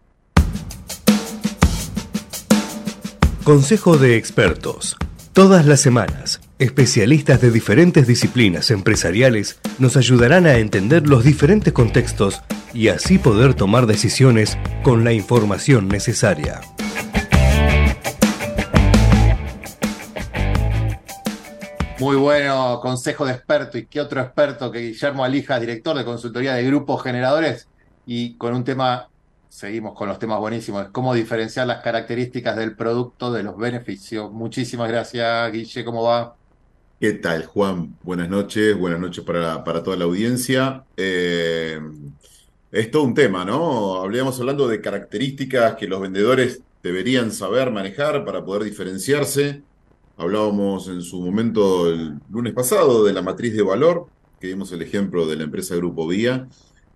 Consejo 3.46 3.98
de 3.98 4.18
expertos. 4.18 4.98
Todas 5.32 5.66
las 5.66 5.80
semanas, 5.80 6.42
especialistas 6.60 7.40
de 7.40 7.52
diferentes 7.52 8.08
disciplinas 8.08 8.72
empresariales 8.72 9.58
nos 9.80 9.96
ayudarán 9.96 10.48
a 10.48 10.58
entender 10.58 11.08
los 11.08 11.24
diferentes 11.24 11.72
contextos 11.72 12.42
y 12.74 12.90
así 12.90 13.18
poder 13.20 13.54
tomar 13.54 13.86
decisiones 13.86 14.58
con 14.84 15.06
la 15.06 15.14
información 15.14 15.88
necesaria. 15.88 16.60
Muy 21.98 22.18
bueno 22.18 22.80
consejo 22.82 23.26
de 23.26 23.32
experto. 23.32 23.78
¿Y 23.78 23.86
qué 23.86 24.02
otro 24.02 24.20
experto 24.22 24.70
que 24.70 24.80
Guillermo 24.80 25.24
Alijas, 25.24 25.62
director 25.62 25.96
de 25.96 26.04
consultoría 26.04 26.54
de 26.54 26.64
grupos 26.66 27.02
generadores? 27.02 27.70
Y 28.06 28.36
con 28.36 28.54
un 28.54 28.66
tema, 28.66 29.08
seguimos 29.48 29.98
con 29.98 30.10
los 30.10 30.20
temas 30.20 30.40
buenísimos, 30.40 30.88
cómo 30.92 31.14
diferenciar 31.14 31.68
las 31.68 31.82
características 31.82 32.58
del 32.58 32.76
producto 32.76 33.32
de 33.32 33.44
los 33.44 33.58
beneficios. 33.58 34.30
Muchísimas 34.30 34.90
gracias, 34.90 35.52
Guille, 35.54 35.86
¿cómo 35.86 36.04
va? 36.04 36.36
¿Qué 37.00 37.14
tal, 37.14 37.46
Juan? 37.46 37.96
Buenas 38.04 38.28
noches, 38.28 38.78
buenas 38.78 39.00
noches 39.00 39.24
para, 39.24 39.64
para 39.64 39.82
toda 39.82 39.96
la 39.96 40.04
audiencia. 40.04 40.84
Eh, 40.98 41.80
es 42.74 42.92
todo 42.92 43.04
un 43.04 43.14
tema, 43.14 43.46
¿no? 43.46 44.02
Habríamos 44.02 44.38
hablando 44.42 44.68
de 44.68 44.82
características 44.82 45.76
que 45.76 45.88
los 45.88 46.02
vendedores 46.02 46.62
deberían 46.84 47.32
saber 47.32 47.72
manejar 47.72 48.26
para 48.26 48.44
poder 48.44 48.64
diferenciarse. 48.66 49.64
Hablábamos 50.18 50.88
en 50.88 51.02
su 51.02 51.22
momento 51.22 51.90
el 51.90 52.20
lunes 52.30 52.54
pasado 52.54 53.04
de 53.04 53.14
la 53.14 53.22
matriz 53.22 53.54
de 53.54 53.64
valor, 53.64 54.08
que 54.40 54.48
vimos 54.48 54.72
el 54.72 54.82
ejemplo 54.82 55.28
de 55.28 55.36
la 55.36 55.44
empresa 55.44 55.76
Grupo 55.76 56.08
Vía, 56.08 56.48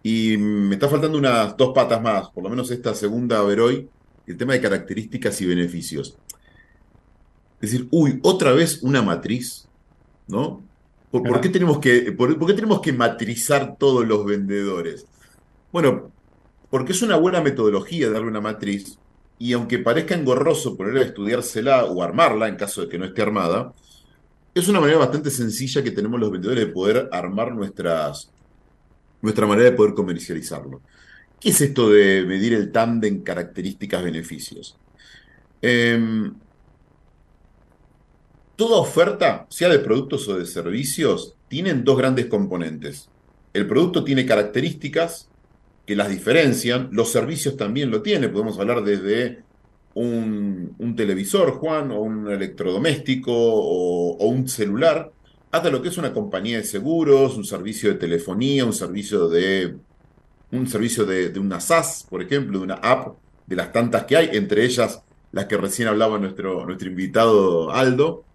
y 0.02 0.38
me 0.38 0.76
está 0.76 0.88
faltando 0.88 1.18
unas 1.18 1.58
dos 1.58 1.74
patas 1.74 2.02
más, 2.02 2.30
por 2.30 2.44
lo 2.44 2.50
menos 2.50 2.72
esta 2.72 2.94
segunda 2.94 3.40
a 3.40 3.44
ver 3.44 3.60
hoy, 3.60 3.90
el 4.26 4.38
tema 4.38 4.54
de 4.54 4.62
características 4.62 5.42
y 5.42 5.46
beneficios. 5.46 6.18
Es 7.60 7.72
decir, 7.72 7.88
uy, 7.92 8.20
otra 8.24 8.54
vez 8.54 8.82
una 8.84 9.02
matriz, 9.02 9.68
¿no? 10.28 10.64
¿Por, 11.12 11.24
por 11.24 11.42
qué, 11.42 11.50
tenemos 11.50 11.80
que, 11.80 12.14
por, 12.14 12.38
por 12.38 12.48
qué 12.48 12.54
tenemos 12.54 12.80
que 12.82 12.94
matrizar 12.94 13.76
todos 13.78 14.08
los 14.08 14.26
vendedores? 14.26 15.06
Bueno, 15.74 16.12
porque 16.70 16.94
es 16.94 17.02
una 17.02 17.18
buena 17.18 17.42
metodología 17.42 18.10
darle 18.10 18.28
una 18.28 18.42
matriz, 18.42 19.00
y 19.40 19.54
aunque 19.54 19.80
parezca 19.80 20.16
engorroso 20.16 20.76
poner 20.76 20.98
a 20.98 21.06
estudiársela 21.06 21.86
o 21.86 22.04
armarla 22.04 22.50
en 22.50 22.58
caso 22.58 22.82
de 22.82 22.90
que 22.90 23.00
no 23.00 23.06
esté 23.06 23.22
armada, 23.22 23.74
es 24.54 24.68
una 24.68 24.82
manera 24.82 25.00
bastante 25.00 25.32
sencilla 25.32 25.82
que 25.82 25.92
tenemos 25.92 26.20
los 26.20 26.30
vendedores 26.30 26.66
de 26.66 26.72
poder 26.74 27.10
armar 27.12 27.56
nuestras, 27.56 28.30
nuestra 29.22 29.48
manera 29.48 29.70
de 29.70 29.78
poder 29.78 29.94
comercializarlo. 29.94 30.82
¿Qué 31.40 31.50
es 31.50 31.62
esto 31.62 31.90
de 31.90 32.26
medir 32.26 32.54
el 32.54 32.70
tándem 32.70 33.24
características-beneficios? 33.24 34.78
Em, 35.62 36.34
toda 38.58 38.78
oferta, 38.78 39.48
sea 39.50 39.70
de 39.70 39.80
productos 39.80 40.28
o 40.28 40.38
de 40.38 40.46
servicios, 40.46 41.36
tienen 41.48 41.86
dos 41.86 41.98
grandes 41.98 42.26
componentes. 42.26 43.10
El 43.54 43.68
producto 43.68 44.04
tiene 44.04 44.26
características 44.26 45.29
que 45.90 45.96
las 45.96 46.08
diferencian, 46.08 46.90
los 46.92 47.12
servicios 47.12 47.58
también 47.58 47.90
lo 47.90 48.04
tienen, 48.04 48.32
podemos 48.32 48.60
hablar 48.60 48.84
desde 48.84 49.40
un, 49.96 50.94
televisor, 50.96 51.54
Juan, 51.54 51.90
o 51.90 52.02
un 52.02 52.30
electrodoméstico, 52.30 53.34
o, 53.34 54.28
un 54.28 54.48
celular, 54.48 55.12
hasta 55.50 55.72
lo 55.72 55.82
que 55.82 55.88
es 55.88 55.98
una 55.98 56.14
compañía 56.14 56.58
de 56.58 56.64
seguros, 56.64 57.36
un 57.38 57.44
servicio 57.44 57.90
de 57.90 57.96
telefonía, 57.96 58.66
un 58.66 58.74
servicio 58.74 59.30
de 59.30 59.78
un 60.52 60.68
servicio 60.68 61.06
de, 61.08 61.40
una 61.40 61.60
SaaS, 61.60 62.06
por 62.08 62.22
ejemplo, 62.22 62.60
de 62.60 62.66
una 62.66 62.76
app, 62.76 63.18
de 63.48 63.56
las 63.56 63.74
tantas 63.74 64.04
que 64.04 64.16
hay, 64.16 64.30
entre 64.34 64.66
ellas 64.66 65.02
las 65.32 65.46
que 65.48 65.58
recién 65.58 65.88
hablaba 65.88 66.20
nuestro, 66.20 66.68
nuestro 66.68 66.88
invitado 66.88 67.72
Aldo, 67.72 68.26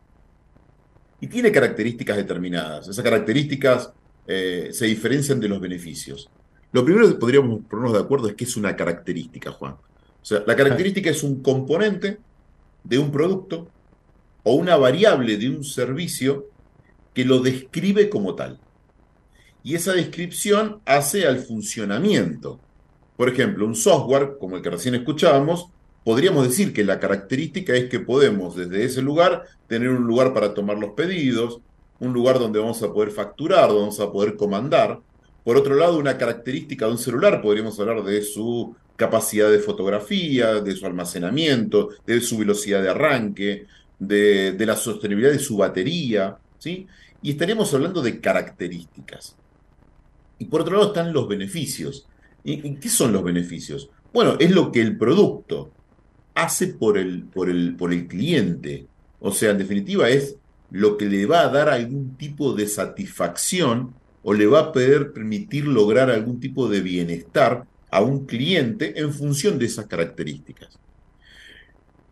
y 1.20 1.28
tiene 1.28 1.52
características 1.52 2.16
determinadas. 2.16 2.89
Esas 2.89 3.05
características 3.05 3.93
eh, 4.26 4.70
se 4.72 4.86
diferencian 4.86 5.39
de 5.39 5.47
los 5.47 5.60
beneficios. 5.60 6.28
Lo 6.75 6.85
primero 6.85 7.07
que 7.07 7.15
podríamos 7.15 7.61
ponernos 7.71 7.93
de 7.93 8.01
acuerdo 8.01 8.27
es 8.27 8.35
que 8.35 8.43
es 8.43 8.57
una 8.57 8.75
característica, 8.75 9.53
Juan. 9.53 9.75
O 9.75 10.25
sea, 10.25 10.43
la 10.45 10.57
característica 10.57 11.09
es 11.09 11.23
un 11.23 11.41
componente 11.41 12.19
de 12.83 12.99
un 12.99 13.13
producto 13.13 13.69
o 14.43 14.55
una 14.55 14.77
variable 14.77 15.37
de 15.37 15.51
un 15.51 15.63
servicio 15.63 16.47
que 17.13 17.25
lo 17.25 17.39
describe 17.39 18.11
como 18.11 18.35
tal. 18.35 18.59
Y 19.63 19.77
esa 19.77 19.93
descripción 19.93 20.81
hace 20.85 21.29
al 21.29 21.39
funcionamiento. 21.39 22.59
Por 23.17 23.29
ejemplo, 23.29 23.67
un 23.67 23.77
software, 23.77 24.33
como 24.41 24.57
el 24.57 24.63
que 24.63 24.71
recién 24.71 24.97
escuchábamos, 24.97 25.69
podríamos 26.03 26.45
decir 26.49 26.73
que 26.73 26.83
la 26.83 26.99
característica 26.99 27.73
es 27.75 27.89
que 27.89 28.01
podemos 28.01 28.57
desde 28.57 28.85
ese 28.85 29.01
lugar 29.01 29.45
tener 29.69 29.91
un 29.91 30.09
lugar 30.09 30.35
para 30.35 30.55
tomar 30.55 30.79
los 30.79 30.95
pedidos, 30.95 31.61
un 32.01 32.13
lugar 32.13 32.41
donde 32.41 32.59
vamos 32.59 32.83
a 32.83 32.93
poder 32.93 33.13
facturar, 33.13 33.69
donde 33.69 33.83
vamos 33.83 34.01
a 34.01 34.11
poder 34.11 34.35
comandar. 34.35 34.99
Por 35.45 35.59
otro 35.59 35.75
lado, 35.75 35.99
una 35.99 36.16
característica 36.16 36.87
de 36.87 36.93
un 36.93 36.99
celular, 36.99 37.43
podríamos 37.43 37.79
hablar 37.79 38.03
de 38.03 38.23
su 38.23 38.75
capacidad 38.97 39.51
de 39.51 39.59
fotografía, 39.59 40.61
de 40.61 40.75
su 40.75 40.87
almacenamiento, 40.87 41.91
de 42.07 42.21
su 42.23 42.39
velocidad 42.39 42.83
de 42.83 42.91
arranque, 42.91 43.66
de, 43.99 44.57
la 44.66 44.77
sostenibilidad 44.77 45.33
de 45.33 45.39
su 45.39 45.59
batería, 45.59 46.39
¿sí? 46.59 46.87
Y 47.23 47.33
estaríamos 47.33 47.73
hablando 47.75 48.01
de 48.01 48.21
características. 48.21 49.37
Y 50.39 50.47
por 50.47 50.62
otro 50.62 50.77
lado 50.77 50.89
están 50.89 51.12
los 51.12 51.29
beneficios. 51.29 52.07
¿Y 52.43 52.77
qué 52.77 52.89
son 52.89 53.12
los 53.12 53.23
beneficios? 53.23 53.91
Bueno, 54.12 54.37
es 54.39 54.51
lo 54.51 54.71
que 54.71 54.81
el 54.81 54.97
producto 54.97 55.71
hace 56.35 56.69
por 56.69 56.99
el, 56.99 57.25
por 57.25 57.51
el, 57.51 57.77
por 57.77 57.93
el 57.93 58.07
cliente. 58.07 58.87
O 59.21 59.33
sea, 59.33 59.51
en 59.51 59.59
definitiva 59.59 60.09
es 60.09 60.37
lo 60.71 60.97
que 60.97 61.07
le 61.07 61.27
va 61.27 61.41
a 61.41 61.49
dar 61.49 61.69
algún 61.69 62.16
tipo 62.16 62.53
de 62.53 62.66
satisfacción 62.66 63.95
o 64.25 64.33
le 64.33 64.47
va 64.47 64.61
a 64.61 64.73
poder 64.73 65.13
permitir 65.13 65.67
lograr 65.67 66.11
algún 66.11 66.41
tipo 66.41 66.69
de 66.69 66.81
bienestar 66.81 67.67
a 67.91 68.01
un 68.01 68.27
cliente 68.27 68.99
en 68.99 69.13
función 69.13 69.59
de 69.59 69.67
esas 69.67 69.87
características. 69.87 70.79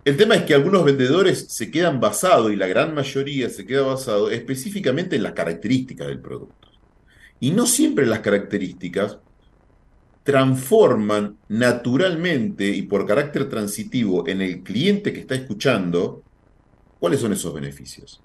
El 0.04 0.16
tema 0.16 0.34
es 0.34 0.42
que 0.42 0.54
algunos 0.54 0.84
vendedores 0.84 1.46
se 1.48 1.70
quedan 1.70 2.00
basados, 2.00 2.52
y 2.52 2.56
la 2.56 2.66
gran 2.66 2.94
mayoría 2.94 3.48
se 3.48 3.64
queda 3.64 3.82
basado 3.82 4.30
específicamente 4.30 5.16
en 5.16 5.22
las 5.22 5.32
características 5.32 6.06
del 6.08 6.20
producto. 6.20 6.68
Y 7.40 7.50
no 7.50 7.66
siempre 7.66 8.06
las 8.06 8.20
características 8.20 9.18
transforman 10.22 11.36
naturalmente 11.48 12.68
y 12.68 12.82
por 12.82 13.06
carácter 13.06 13.48
transitivo 13.48 14.28
en 14.28 14.40
el 14.40 14.62
cliente 14.62 15.12
que 15.12 15.20
está 15.20 15.34
escuchando 15.34 16.22
cuáles 17.00 17.20
son 17.20 17.32
esos 17.32 17.52
beneficios. 17.54 18.20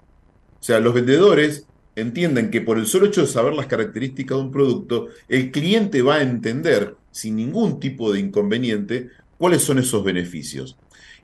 O 0.60 0.62
sea, 0.62 0.78
los 0.78 0.94
vendedores 0.94 1.66
entienden 2.00 2.50
que 2.50 2.60
por 2.60 2.78
el 2.78 2.86
solo 2.86 3.06
hecho 3.06 3.22
de 3.22 3.26
saber 3.26 3.54
las 3.54 3.66
características 3.66 4.38
de 4.38 4.44
un 4.44 4.52
producto, 4.52 5.08
el 5.28 5.50
cliente 5.50 6.02
va 6.02 6.16
a 6.16 6.22
entender 6.22 6.96
sin 7.10 7.36
ningún 7.36 7.80
tipo 7.80 8.12
de 8.12 8.20
inconveniente 8.20 9.10
cuáles 9.36 9.62
son 9.62 9.78
esos 9.78 10.04
beneficios. 10.04 10.76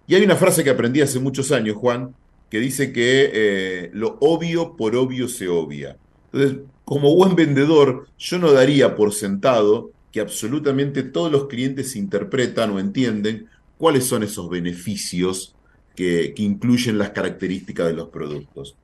Y 0.06 0.14
hay 0.14 0.22
una 0.22 0.36
frase 0.36 0.64
que 0.64 0.70
aprendí 0.70 1.00
hace 1.00 1.18
muchos 1.18 1.52
años, 1.52 1.76
Juan, 1.76 2.14
que 2.50 2.60
dice 2.60 2.92
que 2.92 3.30
eh, 3.32 3.90
lo 3.94 4.18
obvio 4.20 4.76
por 4.76 4.94
obvio 4.96 5.28
se 5.28 5.48
obvia. 5.48 5.96
Entonces, 6.32 6.60
como 6.84 7.14
buen 7.14 7.34
vendedor, 7.34 8.06
yo 8.18 8.38
no 8.38 8.52
daría 8.52 8.96
por 8.96 9.14
sentado 9.14 9.90
que 10.12 10.20
absolutamente 10.20 11.02
todos 11.02 11.32
los 11.32 11.46
clientes 11.48 11.96
interpretan 11.96 12.70
o 12.70 12.78
entienden 12.78 13.48
cuáles 13.78 14.04
son 14.04 14.22
esos 14.22 14.48
beneficios 14.48 15.54
que, 15.96 16.34
que 16.34 16.42
incluyen 16.42 16.98
las 16.98 17.10
características 17.10 17.86
de 17.86 17.94
los 17.94 18.08
productos. 18.10 18.76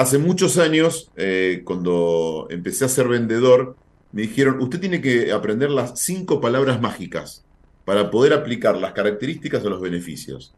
Hace 0.00 0.16
muchos 0.16 0.56
años, 0.56 1.10
eh, 1.16 1.60
cuando 1.62 2.46
empecé 2.48 2.86
a 2.86 2.88
ser 2.88 3.06
vendedor, 3.06 3.76
me 4.12 4.22
dijeron, 4.22 4.58
usted 4.62 4.80
tiene 4.80 5.02
que 5.02 5.30
aprender 5.30 5.70
las 5.70 6.00
cinco 6.00 6.40
palabras 6.40 6.80
mágicas 6.80 7.44
para 7.84 8.10
poder 8.10 8.32
aplicar 8.32 8.78
las 8.78 8.94
características 8.94 9.62
a 9.62 9.68
los 9.68 9.78
beneficios. 9.78 10.54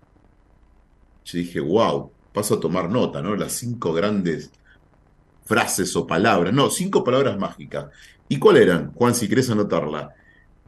Yo 1.24 1.39
dije, 1.39 1.59
wow, 1.59 2.12
paso 2.32 2.55
a 2.55 2.60
tomar 2.60 2.89
nota, 2.89 3.20
¿no? 3.20 3.35
Las 3.35 3.55
cinco 3.55 3.93
grandes 3.93 4.52
frases 5.44 5.97
o 5.97 6.06
palabras. 6.06 6.55
No, 6.55 6.70
cinco 6.70 7.02
palabras 7.02 7.36
mágicas. 7.36 7.86
¿Y 8.28 8.39
cuáles 8.39 8.62
eran, 8.62 8.93
Juan, 8.93 9.12
si 9.12 9.28
querés 9.28 9.51
anotarla? 9.51 10.14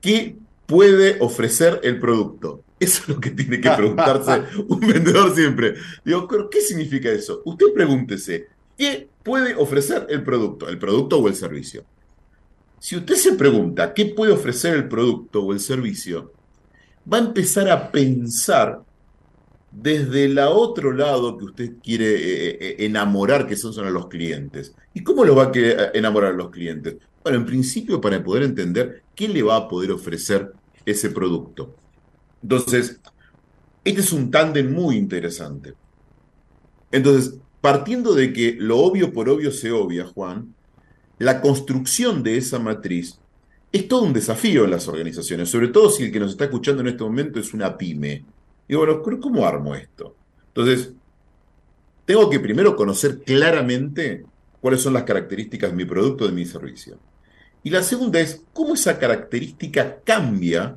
¿Qué 0.01 0.37
puede 0.67 1.19
ofrecer 1.21 1.79
el 1.85 2.01
producto? 2.01 2.65
Eso 2.81 3.03
es 3.03 3.09
lo 3.09 3.21
que 3.21 3.31
tiene 3.31 3.61
que 3.61 3.71
preguntarse 3.71 4.43
un 4.69 4.81
vendedor 4.81 5.33
siempre. 5.33 5.75
Digo, 6.05 6.27
¿qué 6.51 6.61
significa 6.61 7.09
eso? 7.09 7.41
Usted 7.45 7.67
pregúntese, 7.73 8.49
¿qué 8.77 9.09
puede 9.23 9.55
ofrecer 9.55 10.07
el 10.09 10.23
producto? 10.23 10.69
¿El 10.69 10.79
producto 10.79 11.19
o 11.19 11.29
el 11.29 11.35
servicio? 11.35 11.85
Si 12.79 12.97
usted 12.97 13.15
se 13.15 13.33
pregunta 13.33 13.95
qué 13.95 14.07
puede 14.07 14.33
ofrecer 14.33 14.75
el 14.75 14.89
producto 14.89 15.43
o 15.43 15.53
el 15.53 15.61
servicio, 15.61 16.33
va 17.11 17.19
a 17.19 17.21
empezar 17.21 17.69
a 17.71 17.91
pensar 17.91 18.83
desde 19.71 20.27
el 20.27 20.39
otro 20.39 20.93
lado 20.93 21.37
que 21.37 21.45
usted 21.45 21.73
quiere 21.83 22.15
eh, 22.15 22.59
eh, 22.61 22.77
enamorar, 22.81 23.47
que 23.47 23.57
son, 23.57 23.73
son 23.73 23.93
los 23.93 24.09
clientes. 24.09 24.75
¿Y 24.93 25.03
cómo 25.03 25.25
lo 25.25 25.35
va 25.35 25.45
a 25.45 25.53
enamorar 25.95 26.33
a 26.33 26.37
los 26.37 26.51
clientes? 26.51 26.97
Bueno, 27.23 27.39
en 27.39 27.47
principio 27.47 28.01
para 28.01 28.23
poder 28.23 28.45
entender 28.45 29.03
qué 29.15 29.29
le 29.29 29.43
va 29.43 29.57
a 29.57 29.69
poder 29.69 29.91
ofrecer 29.91 30.53
ese 30.85 31.11
producto. 31.11 31.75
Entonces, 32.43 33.01
este 33.85 34.01
es 34.01 34.13
un 34.13 34.31
tándem 34.31 34.73
muy 34.73 34.97
interesante. 34.97 35.75
Entonces, 36.93 37.39
partiendo 37.65 38.13
de 38.13 38.31
que 38.31 38.57
lo 38.59 38.77
obvio 38.77 39.11
por 39.11 39.27
obvio 39.31 39.51
se 39.51 39.73
obvia, 39.73 40.05
Juan, 40.05 40.55
la 41.17 41.41
construcción 41.41 42.23
de 42.23 42.37
esa 42.37 42.59
matriz 42.59 43.19
es 43.73 43.89
todo 43.89 44.03
un 44.03 44.13
desafío 44.13 44.67
en 44.67 44.71
las 44.71 44.87
organizaciones, 44.87 45.49
sobre 45.49 45.69
todo 45.69 45.89
si 45.89 46.03
el 46.05 46.13
que 46.13 46.21
nos 46.21 46.33
está 46.33 46.45
escuchando 46.45 46.83
en 46.83 46.89
este 46.89 47.03
momento 47.03 47.41
es 47.41 47.55
una 47.55 47.75
pyme. 47.79 48.23
Y 48.69 48.75
bueno, 48.75 49.01
¿cómo 49.03 49.47
armo 49.47 49.75
esto? 49.75 50.15
Entonces, 50.49 50.93
tengo 52.05 52.29
que 52.29 52.39
primero 52.39 52.77
conocer 52.77 53.21
claramente 53.21 54.27
cuáles 54.61 54.83
son 54.83 54.93
las 54.93 55.05
características 55.05 55.71
de 55.71 55.77
mi 55.79 55.87
producto, 55.87 56.27
de 56.27 56.33
mi 56.33 56.45
servicio. 56.45 56.99
Y 57.63 57.71
la 57.71 57.83
segunda 57.83 58.21
es 58.21 58.43
cómo 58.53 58.75
esa 58.75 58.99
característica 58.99 60.01
cambia 60.05 60.77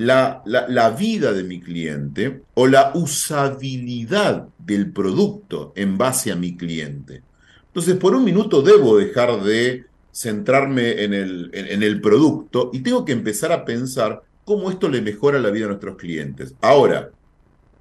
la, 0.00 0.42
la, 0.46 0.90
vida 0.90 1.32
de 1.32 1.44
mi 1.44 1.60
cliente 1.60 2.44
o 2.54 2.66
la 2.66 2.92
usabilidad 2.94 4.48
del 4.56 4.92
producto 4.92 5.72
en 5.76 5.98
base 5.98 6.32
a 6.32 6.36
mi 6.36 6.56
cliente. 6.56 7.22
Entonces, 7.66 7.96
por 7.96 8.14
un 8.14 8.24
minuto 8.24 8.62
debo 8.62 8.96
dejar 8.96 9.42
de 9.42 9.84
centrarme 10.10 11.02
en 11.04 11.12
el, 11.12 11.50
en 11.52 11.82
el 11.82 12.00
producto 12.00 12.70
y 12.72 12.80
tengo 12.80 13.04
que 13.04 13.12
empezar 13.12 13.52
a 13.52 13.64
pensar 13.64 14.22
cómo 14.44 14.70
esto 14.70 14.88
le 14.88 15.02
mejora 15.02 15.38
la 15.38 15.50
vida 15.50 15.66
a 15.66 15.68
nuestros 15.68 15.96
clientes. 15.96 16.54
Ahora, 16.62 17.10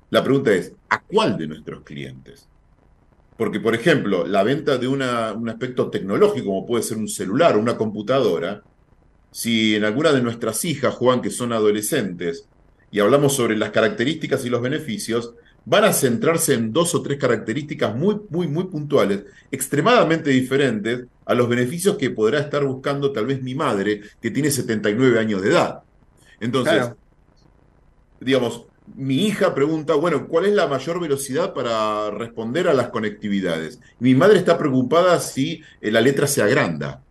la 0.09 0.23
pregunta 0.23 0.53
es, 0.53 0.75
¿a 0.89 1.01
cuál 1.01 1.37
de 1.37 1.47
nuestros 1.47 1.83
clientes? 1.83 2.49
Porque, 3.37 3.61
por 3.61 3.75
ejemplo, 3.75 4.27
la 4.27 4.43
venta 4.43 4.77
de 4.77 4.87
una- 4.89 5.33
un 5.33 5.47
aspecto 5.49 5.89
tecnológico, 5.89 6.47
como 6.47 6.65
puede 6.65 6.83
ser 6.83 6.97
un 6.97 7.07
celular 7.07 7.55
o 7.55 7.61
una 7.61 7.77
computadora, 7.77 8.65
si 9.31 9.75
en 9.75 9.83
alguna 9.85 10.11
de 10.11 10.21
nuestras 10.21 10.63
hijas, 10.65 10.93
Juan, 10.95 11.21
que 11.21 11.29
son 11.29 11.53
adolescentes, 11.53 12.47
y 12.91 12.99
hablamos 12.99 13.35
sobre 13.35 13.57
las 13.57 13.71
características 13.71 14.45
y 14.45 14.49
los 14.49 14.61
beneficios, 14.61 15.33
van 15.65 15.83
a 15.83 15.93
centrarse 15.93 16.53
en 16.55 16.73
dos 16.73 16.95
o 16.95 17.01
tres 17.03 17.19
características 17.19 17.95
muy, 17.95 18.17
muy, 18.29 18.47
muy 18.47 18.65
puntuales, 18.65 19.25
extremadamente 19.51 20.31
diferentes 20.31 21.05
a 21.25 21.33
los 21.35 21.47
beneficios 21.47 21.97
que 21.97 22.09
podrá 22.09 22.39
estar 22.39 22.63
buscando 22.65 23.11
tal 23.11 23.27
vez 23.27 23.41
mi 23.43 23.53
madre, 23.55 24.01
que 24.21 24.31
tiene 24.31 24.49
79 24.51 25.19
años 25.19 25.41
de 25.41 25.49
edad. 25.49 25.83
Entonces, 26.39 26.73
Claro. 26.75 26.97
digamos, 28.19 28.65
mi 28.95 29.27
hija 29.27 29.53
pregunta, 29.53 29.93
bueno, 29.95 30.27
¿cuál 30.27 30.45
es 30.45 30.53
la 30.53 30.67
mayor 30.67 30.99
velocidad 30.99 31.53
para 31.53 32.09
responder 32.11 32.67
a 32.67 32.73
las 32.73 32.89
conectividades? 32.89 33.79
Mi 33.99 34.15
madre 34.15 34.39
está 34.39 34.57
preocupada 34.57 35.19
si 35.19 35.61
eh, 35.81 35.91
la 35.91 36.01
letra 36.01 36.27
se 36.27 36.41
agranda. 36.41 37.05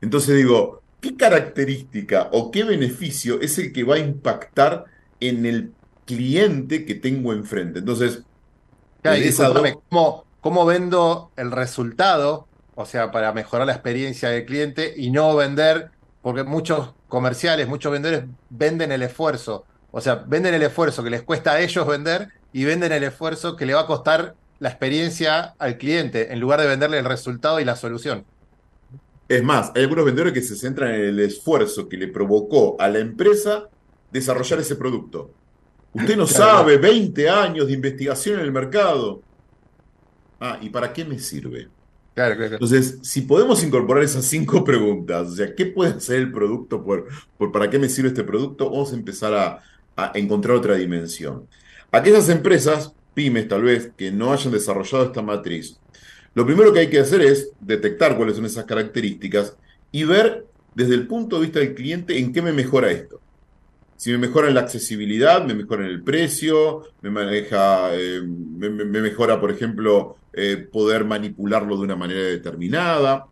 Entonces 0.00 0.36
digo, 0.36 0.82
¿qué 1.00 1.16
característica 1.16 2.28
o 2.32 2.50
qué 2.50 2.64
beneficio 2.64 3.40
es 3.40 3.58
el 3.58 3.72
que 3.72 3.84
va 3.84 3.96
a 3.96 3.98
impactar 3.98 4.84
en 5.20 5.46
el 5.46 5.72
cliente 6.06 6.84
que 6.84 6.94
tengo 6.94 7.32
enfrente? 7.32 7.80
Entonces, 7.80 8.22
¿cómo, 9.88 10.24
cómo 10.40 10.66
vendo 10.66 11.30
el 11.36 11.50
resultado? 11.50 12.46
O 12.74 12.86
sea, 12.86 13.10
para 13.10 13.32
mejorar 13.32 13.66
la 13.66 13.74
experiencia 13.74 14.30
del 14.30 14.46
cliente 14.46 14.94
y 14.96 15.10
no 15.10 15.36
vender, 15.36 15.90
porque 16.22 16.44
muchos 16.44 16.94
comerciales, 17.08 17.68
muchos 17.68 17.92
vendedores 17.92 18.24
venden 18.48 18.92
el 18.92 19.02
esfuerzo. 19.02 19.64
O 19.90 20.00
sea, 20.00 20.14
venden 20.26 20.54
el 20.54 20.62
esfuerzo 20.62 21.02
que 21.02 21.10
les 21.10 21.22
cuesta 21.22 21.52
a 21.52 21.60
ellos 21.60 21.86
vender 21.86 22.28
y 22.52 22.64
venden 22.64 22.92
el 22.92 23.04
esfuerzo 23.04 23.56
que 23.56 23.66
le 23.66 23.74
va 23.74 23.82
a 23.82 23.86
costar 23.86 24.34
la 24.58 24.68
experiencia 24.68 25.54
al 25.58 25.78
cliente, 25.78 26.32
en 26.32 26.40
lugar 26.40 26.60
de 26.60 26.66
venderle 26.66 26.98
el 26.98 27.04
resultado 27.04 27.60
y 27.60 27.64
la 27.64 27.76
solución. 27.76 28.24
Es 29.30 29.42
más, 29.44 29.72
hay 29.76 29.82
algunos 29.84 30.04
vendedores 30.06 30.34
que 30.34 30.42
se 30.42 30.56
centran 30.56 30.94
en 30.94 31.02
el 31.02 31.20
esfuerzo 31.20 31.88
que 31.88 31.96
le 31.96 32.08
provocó 32.08 32.76
a 32.80 32.88
la 32.88 32.98
empresa 33.00 33.70
desarrollar 34.10 34.60
ese 34.60 34.76
producto. 34.76 35.36
Usted 35.92 36.16
no 36.16 36.26
Claro. 36.26 36.58
sabe, 36.58 36.78
20 36.78 37.28
años 37.30 37.68
de 37.68 37.74
investigación 37.74 38.40
en 38.40 38.46
el 38.46 38.52
mercado. 38.52 39.24
Ah, 40.38 40.58
¿y 40.60 40.70
para 40.70 40.92
qué 40.92 41.04
me 41.04 41.18
sirve? 41.18 41.72
Claro, 42.14 42.36
claro, 42.36 42.50
claro. 42.50 42.54
Entonces, 42.56 42.98
si 43.02 43.22
podemos 43.22 43.62
incorporar 43.64 44.02
esas 44.04 44.26
cinco 44.26 44.64
preguntas, 44.64 45.28
o 45.28 45.34
sea, 45.36 45.54
¿qué 45.54 45.66
puede 45.66 45.92
hacer 45.94 46.16
el 46.20 46.32
producto? 46.32 46.82
Por, 46.84 47.06
por 47.36 47.52
¿Para 47.52 47.70
qué 47.70 47.78
me 47.78 47.88
sirve 47.88 48.08
este 48.08 48.24
producto? 48.24 48.70
Vamos 48.70 48.92
a 48.92 48.96
empezar 48.96 49.34
a, 49.34 49.62
a 49.96 50.12
encontrar 50.18 50.56
otra 50.56 50.74
dimensión. 50.76 51.48
Aquellas 51.92 52.28
empresas, 52.28 52.94
pymes 53.14 53.48
tal 53.48 53.62
vez, 53.62 53.92
que 53.96 54.12
no 54.12 54.32
hayan 54.32 54.52
desarrollado 54.52 55.04
esta 55.06 55.22
matriz, 55.22 55.80
lo 56.34 56.46
primero 56.46 56.72
que 56.72 56.80
hay 56.80 56.90
que 56.90 57.00
hacer 57.00 57.22
es 57.22 57.52
detectar 57.60 58.16
cuáles 58.16 58.36
son 58.36 58.46
esas 58.46 58.64
características 58.64 59.56
y 59.92 60.04
ver 60.04 60.46
desde 60.74 60.94
el 60.94 61.06
punto 61.08 61.36
de 61.36 61.42
vista 61.42 61.58
del 61.60 61.74
cliente 61.74 62.18
en 62.18 62.32
qué 62.32 62.42
me 62.42 62.52
mejora 62.52 62.90
esto. 62.92 63.22
Si 63.96 64.10
me 64.12 64.18
mejora 64.18 64.48
en 64.48 64.54
la 64.54 64.60
accesibilidad, 64.62 65.44
me 65.46 65.54
mejora 65.54 65.84
en 65.84 65.90
el 65.92 66.02
precio, 66.04 66.84
me 67.02 67.10
maneja, 67.10 67.94
eh, 67.96 68.22
me, 68.24 68.70
me- 68.70 68.84
me 68.86 69.02
mejora, 69.02 69.40
por 69.40 69.50
ejemplo, 69.52 70.20
eh, 70.32 70.56
poder 70.72 71.04
manipularlo 71.04 71.76
de 71.78 71.84
una 71.84 71.96
manera 71.96 72.20
determinada. 72.22 73.30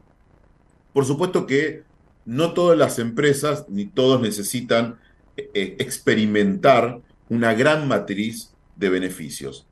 Por 0.92 1.04
supuesto 1.06 1.46
que 1.46 1.86
no 2.24 2.54
todas 2.54 2.78
las 2.78 2.98
empresas 2.98 3.66
ni 3.68 3.86
todos 3.86 4.20
necesitan 4.20 5.00
eh, 5.36 5.76
experimentar 5.80 7.02
una 7.28 7.54
gran 7.54 7.88
matriz 7.88 8.56
de 8.76 8.90
beneficios. 8.90 9.67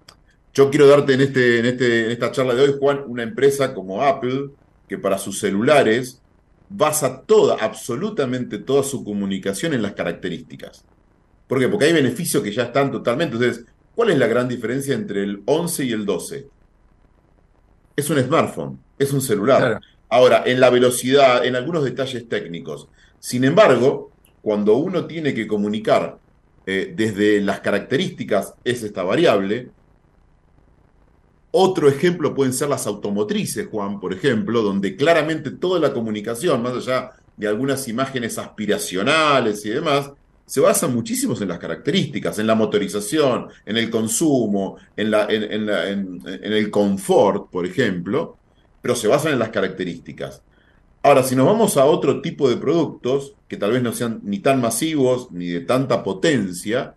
Yo 0.56 0.70
quiero 0.70 0.86
darte 0.86 1.12
en, 1.12 1.20
este, 1.20 1.58
en, 1.58 1.66
este, 1.66 2.06
en 2.06 2.10
esta 2.12 2.32
charla 2.32 2.54
de 2.54 2.62
hoy, 2.62 2.76
Juan, 2.80 3.02
una 3.06 3.22
empresa 3.22 3.74
como 3.74 4.02
Apple, 4.02 4.48
que 4.88 4.96
para 4.96 5.18
sus 5.18 5.38
celulares 5.38 6.22
basa 6.70 7.20
toda, 7.20 7.58
absolutamente 7.60 8.56
toda 8.56 8.82
su 8.82 9.04
comunicación 9.04 9.74
en 9.74 9.82
las 9.82 9.92
características. 9.92 10.82
¿Por 11.46 11.60
qué? 11.60 11.68
Porque 11.68 11.84
hay 11.84 11.92
beneficios 11.92 12.42
que 12.42 12.52
ya 12.52 12.62
están 12.62 12.90
totalmente. 12.90 13.36
Entonces, 13.36 13.66
¿cuál 13.94 14.08
es 14.08 14.18
la 14.18 14.28
gran 14.28 14.48
diferencia 14.48 14.94
entre 14.94 15.24
el 15.24 15.42
11 15.44 15.84
y 15.84 15.92
el 15.92 16.06
12? 16.06 16.48
Es 17.94 18.08
un 18.08 18.18
smartphone, 18.18 18.78
es 18.98 19.12
un 19.12 19.20
celular. 19.20 19.58
Claro. 19.58 19.80
Ahora, 20.08 20.42
en 20.46 20.58
la 20.58 20.70
velocidad, 20.70 21.44
en 21.44 21.54
algunos 21.54 21.84
detalles 21.84 22.30
técnicos. 22.30 22.88
Sin 23.18 23.44
embargo, 23.44 24.10
cuando 24.40 24.76
uno 24.76 25.04
tiene 25.04 25.34
que 25.34 25.46
comunicar 25.46 26.16
eh, 26.64 26.94
desde 26.96 27.42
las 27.42 27.60
características 27.60 28.54
es 28.64 28.82
esta 28.82 29.02
variable, 29.02 29.68
otro 31.58 31.88
ejemplo 31.88 32.34
pueden 32.34 32.52
ser 32.52 32.68
las 32.68 32.86
automotrices, 32.86 33.68
Juan, 33.70 33.98
por 34.00 34.12
ejemplo, 34.12 34.62
donde 34.62 34.94
claramente 34.96 35.50
toda 35.50 35.80
la 35.80 35.92
comunicación, 35.92 36.62
más 36.62 36.74
allá 36.74 37.12
de 37.36 37.48
algunas 37.48 37.88
imágenes 37.88 38.38
aspiracionales 38.38 39.64
y 39.64 39.70
demás, 39.70 40.10
se 40.46 40.60
basa 40.60 40.86
muchísimos 40.86 41.40
en 41.40 41.48
las 41.48 41.58
características, 41.58 42.38
en 42.38 42.46
la 42.46 42.54
motorización, 42.54 43.48
en 43.64 43.76
el 43.76 43.90
consumo, 43.90 44.76
en 44.96 45.10
la- 45.10 45.26
en- 45.28 45.44
en 46.26 46.52
el 46.52 46.70
confort, 46.70 47.50
por 47.50 47.64
ejemplo, 47.66 48.36
pero 48.82 48.94
se 48.94 49.08
basan 49.08 49.32
en 49.32 49.38
las 49.40 49.48
características. 49.50 50.42
Ahora, 51.02 51.22
si 51.22 51.34
nos 51.36 51.46
vamos 51.46 51.76
a 51.76 51.84
otro 51.86 52.20
tipo 52.20 52.48
de 52.48 52.56
productos, 52.56 53.34
que 53.48 53.56
tal 53.56 53.72
vez 53.72 53.82
no 53.82 53.92
sean 53.92 54.20
ni 54.24 54.40
tan 54.40 54.60
masivos 54.60 55.30
ni 55.32 55.46
de 55.48 55.60
tanta 55.60 56.02
potencia, 56.04 56.94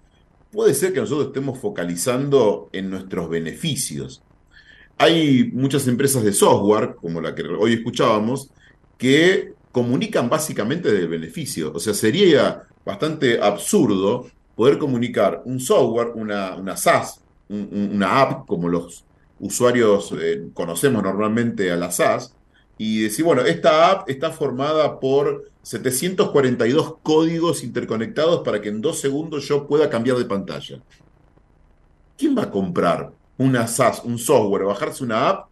puede 0.51 0.73
ser 0.73 0.93
que 0.93 0.99
nosotros 1.01 1.27
estemos 1.27 1.59
focalizando 1.59 2.69
en 2.73 2.89
nuestros 2.89 3.29
beneficios. 3.29 4.21
Hay 4.99 5.51
muchas 5.53 5.87
empresas 5.87 6.23
de 6.23 6.33
software, 6.33 6.95
como 7.01 7.21
la 7.21 7.33
que 7.35 7.43
hoy 7.43 7.73
escuchábamos, 7.73 8.51
que 8.97 9.55
comunican 9.71 10.29
básicamente 10.29 10.91
del 10.91 11.07
beneficio. 11.07 11.71
O 11.73 11.79
sea, 11.79 11.93
sería 11.93 12.63
bastante 12.85 13.41
absurdo 13.41 14.27
poder 14.55 14.77
comunicar 14.77 15.41
un 15.45 15.59
software, 15.61 16.09
una, 16.15 16.55
una 16.57 16.77
SaaS, 16.77 17.21
un- 17.49 17.69
un- 17.71 17.91
una 17.95 18.21
app, 18.21 18.47
como 18.47 18.67
los 18.69 19.05
usuarios 19.39 20.13
eh, 20.19 20.49
conocemos 20.53 21.01
normalmente 21.03 21.71
a 21.71 21.77
la 21.77 21.91
SaaS, 21.91 22.35
y 22.77 23.01
decir, 23.03 23.25
bueno, 23.25 23.43
esta 23.43 23.91
app 23.91 24.09
está 24.09 24.31
formada 24.31 24.99
por 24.99 25.51
742 25.61 26.97
códigos 27.03 27.63
interconectados 27.63 28.41
para 28.43 28.61
que 28.61 28.69
en 28.69 28.81
dos 28.81 28.99
segundos 29.01 29.47
yo 29.47 29.67
pueda 29.67 29.89
cambiar 29.89 30.17
de 30.17 30.25
pantalla. 30.25 30.83
¿Quién 32.17 32.35
va 32.37 32.43
a 32.43 32.51
comprar 32.51 33.18
una 33.39 33.67
SaaS, 33.67 34.03
un 34.05 34.19
software, 34.19 34.65
bajarse 34.65 35.03
una 35.03 35.29
app 35.29 35.51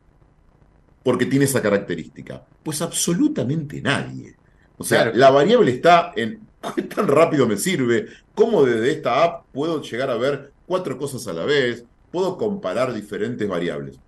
porque 1.03 1.25
tiene 1.25 1.45
esa 1.45 1.61
característica? 1.61 2.45
Pues 2.63 2.81
absolutamente 2.81 3.81
nadie. 3.81 4.39
O 4.77 4.83
sea, 4.83 5.05
Claro. 5.05 5.13
la 5.13 5.31
variable 5.31 5.71
está 5.71 6.13
en 6.15 6.49
qué 6.75 6.83
tan 6.83 7.07
rápido 7.07 7.47
me 7.47 7.57
sirve, 7.57 8.07
cómo 8.35 8.63
desde 8.65 8.91
esta 8.91 9.23
app 9.23 9.47
puedo 9.53 9.81
llegar 9.81 10.09
a 10.11 10.17
ver 10.17 10.53
cuatro 10.65 10.97
cosas 10.97 11.27
a 11.27 11.33
la 11.33 11.45
vez, 11.45 11.85
puedo 12.11 12.37
comparar 12.37 12.93
diferentes 12.93 13.47
variables. 13.47 13.99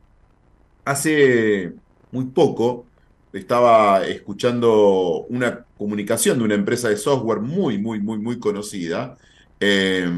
Hace 0.85 1.75
muy 2.11 2.25
poco 2.27 2.89
estaba 3.33 4.05
escuchando 4.07 5.25
una 5.29 5.65
comunicación 5.77 6.39
de 6.39 6.45
una 6.45 6.55
empresa 6.55 6.89
de 6.89 6.97
software 6.97 7.41
muy, 7.41 7.77
muy, 7.77 7.99
muy, 8.01 8.17
muy 8.19 8.39
conocida, 8.39 9.17
eh, 9.59 10.09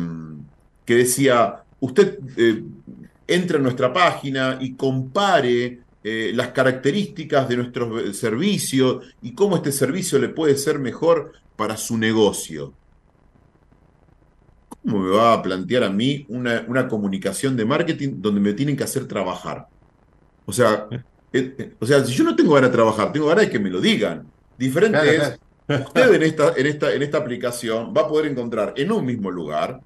que 0.85 0.95
decía, 0.95 1.63
usted 1.79 2.19
eh, 2.37 2.63
entre 3.33 3.57
a 3.57 3.61
nuestra 3.61 3.93
página 3.93 4.57
y 4.59 4.73
compare 4.73 5.79
eh, 6.03 6.31
las 6.33 6.49
características 6.49 7.47
de 7.47 7.57
nuestro 7.57 8.13
servicio 8.13 9.01
y 9.21 9.33
cómo 9.33 9.55
este 9.55 9.71
servicio 9.71 10.19
le 10.19 10.29
puede 10.29 10.57
ser 10.57 10.79
mejor 10.79 11.33
para 11.55 11.77
su 11.77 11.97
negocio. 11.97 12.73
¿Cómo 14.67 14.99
me 14.99 15.11
va 15.11 15.33
a 15.33 15.41
plantear 15.41 15.83
a 15.83 15.89
mí 15.89 16.25
una, 16.29 16.65
una 16.67 16.87
comunicación 16.87 17.55
de 17.55 17.65
marketing 17.65 18.15
donde 18.17 18.41
me 18.41 18.53
tienen 18.53 18.75
que 18.75 18.83
hacer 18.83 19.07
trabajar? 19.07 19.67
O 20.45 20.51
sea, 20.51 20.87
eh, 20.91 21.55
eh, 21.57 21.73
o 21.79 21.85
sea, 21.85 22.03
si 22.03 22.13
yo 22.13 22.23
no 22.23 22.35
tengo 22.35 22.55
ganas 22.55 22.71
de 22.71 22.75
trabajar, 22.75 23.11
tengo 23.11 23.27
ganas 23.27 23.45
de 23.45 23.51
que 23.51 23.59
me 23.59 23.69
lo 23.69 23.79
digan. 23.79 24.25
Diferente 24.57 24.99
Claro, 24.99 25.11
es, 25.11 25.39
claro. 25.67 25.83
usted 25.85 26.13
en 26.15 26.23
esta, 26.23 26.53
en 26.57 26.65
esta, 26.65 26.93
en 26.93 27.01
esta 27.03 27.17
aplicación 27.19 27.93
va 27.95 28.01
a 28.01 28.07
poder 28.07 28.31
encontrar 28.31 28.73
en 28.75 28.91
un 28.91 29.05
mismo 29.05 29.31
lugar, 29.31 29.79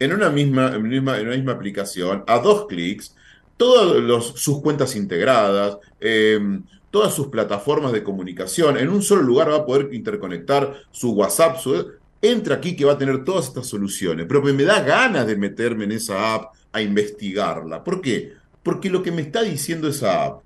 en 0.00 0.12
una 0.12 0.30
misma, 0.30 0.74
en 0.74 0.82
misma, 0.82 1.18
en 1.18 1.28
una 1.28 1.36
misma 1.36 1.52
aplicación, 1.52 2.24
a 2.26 2.38
dos 2.38 2.66
clics, 2.66 3.14
todas 3.56 4.24
sus 4.34 4.60
cuentas 4.62 4.96
integradas, 4.96 5.78
eh, 6.00 6.40
todas 6.90 7.14
sus 7.14 7.28
plataformas 7.28 7.92
de 7.92 8.02
comunicación. 8.02 8.78
En 8.78 8.88
un 8.88 9.02
solo 9.02 9.22
lugar 9.22 9.50
va 9.50 9.56
a 9.56 9.66
poder 9.66 9.92
interconectar 9.92 10.74
su 10.90 11.12
WhatsApp, 11.12 11.58
su, 11.60 11.92
entra 12.22 12.56
aquí 12.56 12.74
que 12.74 12.84
va 12.84 12.92
a 12.92 12.98
tener 12.98 13.24
todas 13.24 13.48
estas 13.48 13.66
soluciones. 13.66 14.26
Pero 14.26 14.42
me 14.42 14.64
da 14.64 14.80
ganas 14.80 15.26
de 15.26 15.36
meterme 15.36 15.84
en 15.84 15.92
esa 15.92 16.34
app 16.34 16.54
a 16.72 16.80
investigarla. 16.80 17.84
¿Por 17.84 18.00
qué? 18.00 18.32
Porque 18.62 18.90
lo 18.90 19.02
que 19.02 19.12
me 19.12 19.22
está 19.22 19.42
diciendo 19.42 19.88
esa 19.88 20.24
app 20.24 20.42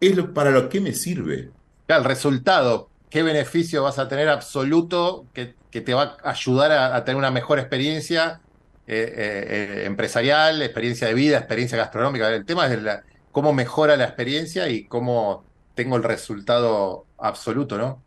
es 0.00 0.18
para 0.32 0.50
lo 0.50 0.68
que 0.68 0.80
me 0.80 0.92
sirve. 0.94 1.50
El 1.88 2.04
resultado, 2.04 2.88
qué 3.10 3.22
beneficio 3.22 3.82
vas 3.82 3.98
a 3.98 4.08
tener 4.08 4.28
absoluto 4.28 5.26
que, 5.34 5.54
que 5.74 5.80
te 5.80 5.92
va 5.92 6.16
a 6.22 6.30
ayudar 6.30 6.70
a, 6.70 6.94
a 6.94 7.04
tener 7.04 7.16
una 7.18 7.32
mejor 7.32 7.58
experiencia 7.58 8.40
eh, 8.86 9.12
eh, 9.16 9.82
empresarial, 9.86 10.62
experiencia 10.62 11.08
de 11.08 11.14
vida, 11.14 11.36
experiencia 11.36 11.76
gastronómica. 11.76 12.32
El 12.32 12.44
tema 12.44 12.68
es 12.72 12.80
la, 12.80 13.02
cómo 13.32 13.52
mejora 13.52 13.96
la 13.96 14.04
experiencia 14.04 14.68
y 14.68 14.84
cómo 14.84 15.42
tengo 15.74 15.96
el 15.96 16.04
resultado 16.04 17.06
absoluto, 17.18 17.76
¿no? 17.76 18.04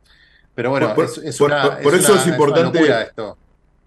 Pero 0.56 0.70
bueno, 0.70 0.96
Por- 0.96 1.04
es, 1.06 1.18
es 1.18 1.38
por- 1.38 1.52
una, 1.52 1.62
por- 1.62 1.82
por 1.82 1.94
es 1.96 2.04
eso 2.06 2.14
una- 2.14 2.22
es 2.22 2.28
importante- 2.28 3.02
esto. 3.02 3.38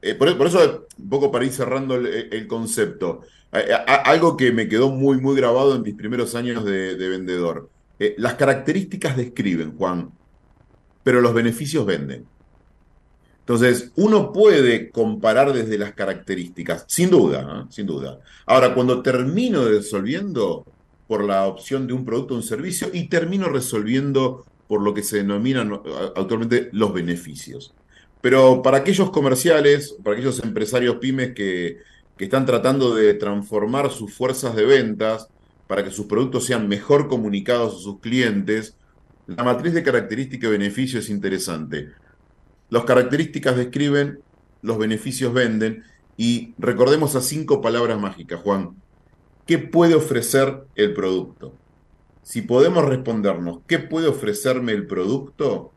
Eh, 0.02 0.14
por, 0.14 0.36
por 0.36 0.46
eso, 0.48 0.86
un 0.98 1.08
poco 1.08 1.32
para 1.32 1.46
ir 1.46 1.52
cerrando 1.52 1.94
el, 1.94 2.06
el 2.30 2.46
concepto, 2.46 3.22
eh, 3.50 3.72
a- 3.72 3.90
a- 3.90 4.02
algo 4.10 4.36
que 4.36 4.52
me 4.52 4.68
quedó 4.68 4.90
muy, 4.90 5.18
muy 5.22 5.34
grabado 5.36 5.74
en 5.74 5.80
mis 5.80 5.94
primeros 5.94 6.34
años 6.34 6.66
de, 6.66 6.96
de 6.96 7.08
vendedor. 7.08 7.70
Eh, 7.98 8.14
las 8.18 8.34
características 8.34 9.16
describen, 9.16 9.74
Juan, 9.78 10.10
pero 11.02 11.22
los 11.22 11.32
beneficios 11.32 11.86
venden. 11.86 12.26
Entonces, 13.50 13.90
uno 13.96 14.32
puede 14.32 14.90
comparar 14.90 15.52
desde 15.52 15.76
las 15.76 15.92
características, 15.92 16.84
sin 16.86 17.10
duda, 17.10 17.40
¿eh? 17.40 17.66
sin 17.68 17.84
duda. 17.84 18.20
Ahora, 18.46 18.74
cuando 18.74 19.02
termino 19.02 19.64
resolviendo 19.64 20.64
por 21.08 21.24
la 21.24 21.48
opción 21.48 21.88
de 21.88 21.92
un 21.92 22.04
producto 22.04 22.34
o 22.34 22.36
un 22.36 22.44
servicio 22.44 22.90
y 22.92 23.08
termino 23.08 23.48
resolviendo 23.48 24.44
por 24.68 24.82
lo 24.82 24.94
que 24.94 25.02
se 25.02 25.16
denominan 25.16 25.68
¿no? 25.68 25.82
actualmente 26.14 26.68
los 26.70 26.94
beneficios. 26.94 27.74
Pero 28.20 28.62
para 28.62 28.76
aquellos 28.76 29.10
comerciales, 29.10 29.96
para 30.00 30.14
aquellos 30.14 30.40
empresarios 30.44 30.98
pymes 31.00 31.34
que, 31.34 31.78
están 32.20 32.46
tratando 32.46 32.94
de 32.94 33.14
transformar 33.14 33.90
sus 33.90 34.14
fuerzas 34.14 34.54
de 34.54 34.64
ventas 34.64 35.26
para 35.66 35.82
que 35.82 35.90
sus 35.90 36.06
productos 36.06 36.44
sean 36.46 36.68
mejor 36.68 37.08
comunicados 37.08 37.74
a 37.74 37.78
sus 37.78 37.98
clientes, 37.98 38.76
la 39.26 39.42
matriz 39.42 39.74
de 39.74 39.82
característica 39.82 40.46
y 40.46 40.50
beneficio 40.50 41.00
es 41.00 41.10
interesante. 41.10 41.88
Las 42.70 42.84
características 42.84 43.56
describen, 43.56 44.20
los 44.62 44.78
beneficios 44.78 45.32
venden 45.32 45.82
y 46.16 46.54
recordemos 46.56 47.16
a 47.16 47.20
cinco 47.20 47.60
palabras 47.60 48.00
mágicas, 48.00 48.40
Juan. 48.40 48.76
¿Qué 49.44 49.58
puede 49.58 49.96
ofrecer 49.96 50.66
el 50.76 50.94
producto? 50.94 51.52
Si 52.22 52.42
podemos 52.42 52.84
respondernos, 52.84 53.60
¿qué 53.66 53.80
puede 53.80 54.06
ofrecerme 54.06 54.70
el 54.70 54.86
producto? 54.86 55.72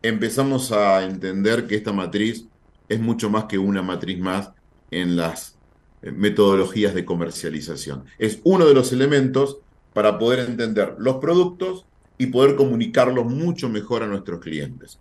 Empezamos 0.00 0.72
a 0.72 1.04
entender 1.04 1.66
que 1.66 1.74
esta 1.74 1.92
matriz 1.92 2.46
es 2.88 2.98
mucho 2.98 3.28
más 3.28 3.44
que 3.44 3.58
una 3.58 3.82
matriz 3.82 4.18
más 4.18 4.52
en 4.90 5.16
las 5.16 5.58
eh, 6.00 6.12
metodologías 6.12 6.94
de 6.94 7.04
comercialización. 7.04 8.04
Es 8.18 8.40
uno 8.44 8.64
de 8.64 8.74
los 8.74 8.92
elementos 8.92 9.58
para 9.92 10.18
poder 10.18 10.38
entender 10.38 10.94
los 10.98 11.16
productos 11.16 11.84
y 12.16 12.26
poder 12.28 12.56
comunicarlos 12.56 13.26
mucho 13.26 13.68
mejor 13.68 14.02
a 14.02 14.06
nuestros 14.06 14.40
clientes. 14.40 14.98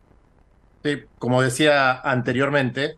Como 1.19 1.41
decía 1.41 1.99
anteriormente, 1.99 2.95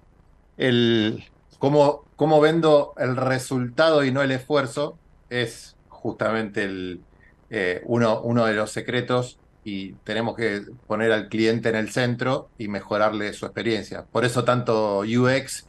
el 0.58 1.26
cómo, 1.60 2.06
cómo 2.16 2.40
vendo 2.40 2.94
el 2.98 3.16
resultado 3.16 4.04
y 4.04 4.12
no 4.12 4.22
el 4.22 4.32
esfuerzo 4.32 4.98
es 5.30 5.76
justamente 5.90 6.64
el, 6.64 7.02
eh, 7.50 7.82
uno, 7.86 8.22
uno 8.22 8.46
de 8.46 8.54
los 8.54 8.72
secretos 8.72 9.40
y 9.64 9.94
tenemos 10.04 10.36
que 10.36 10.62
poner 10.88 11.12
al 11.12 11.30
cliente 11.30 11.70
en 11.70 11.76
el 11.76 11.92
centro 11.92 12.50
y 12.58 12.68
mejorarle 12.68 13.34
su 13.34 13.46
experiencia. 13.46 14.06
Por 14.12 14.26
eso 14.26 14.44
tanto 14.44 15.00
UX 15.00 15.66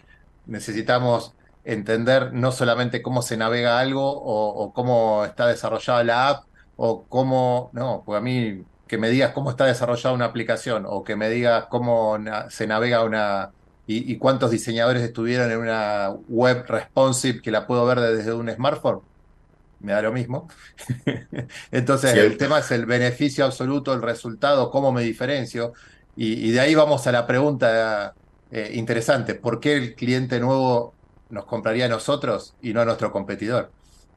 necesitamos 0.46 1.34
entender 1.64 2.32
no 2.32 2.52
solamente 2.52 3.02
cómo 3.02 3.22
se 3.22 3.36
navega 3.36 3.78
algo 3.78 4.10
o, 4.10 4.48
o 4.64 4.72
cómo 4.72 5.24
está 5.24 5.46
desarrollada 5.46 6.04
la 6.04 6.28
app 6.28 6.44
o 6.76 7.04
cómo, 7.04 7.70
no, 7.72 8.02
pues 8.04 8.18
a 8.18 8.20
mí 8.20 8.64
que 8.86 8.98
me 8.98 9.10
digas 9.10 9.32
cómo 9.32 9.50
está 9.50 9.66
desarrollada 9.66 10.14
una 10.14 10.26
aplicación 10.26 10.84
o 10.86 11.04
que 11.04 11.16
me 11.16 11.30
digas 11.30 11.66
cómo 11.70 12.18
na- 12.18 12.50
se 12.50 12.66
navega 12.66 13.04
una 13.04 13.54
y, 13.86 14.10
y 14.12 14.18
cuántos 14.18 14.50
diseñadores 14.50 15.02
estuvieron 15.02 15.50
en 15.50 15.58
una 15.58 16.10
web 16.28 16.64
responsive 16.68 17.42
que 17.42 17.50
la 17.50 17.66
puedo 17.66 17.84
ver 17.86 18.00
desde 18.00 18.32
un 18.32 18.50
smartphone, 18.50 19.02
me 19.78 19.92
da 19.92 20.02
lo 20.02 20.12
mismo. 20.12 20.48
Entonces, 21.70 22.14
el 22.14 22.36
tema 22.36 22.60
es 22.60 22.70
el 22.70 22.86
beneficio 22.86 23.44
absoluto, 23.44 23.92
el 23.94 24.02
resultado, 24.02 24.70
cómo 24.70 24.92
me 24.92 25.02
diferencio. 25.02 25.72
Y, 26.14 26.48
y 26.48 26.52
de 26.52 26.60
ahí 26.60 26.74
vamos 26.74 27.06
a 27.06 27.12
la 27.12 27.26
pregunta 27.26 28.16
eh, 28.50 28.70
interesante, 28.74 29.34
¿por 29.34 29.60
qué 29.60 29.74
el 29.76 29.94
cliente 29.94 30.40
nuevo 30.40 30.98
nos 31.28 31.44
compraría 31.46 31.86
a 31.86 31.88
nosotros 31.88 32.56
y 32.60 32.72
no 32.72 32.80
a 32.80 32.84
nuestro 32.84 33.10
competidor? 33.12 33.74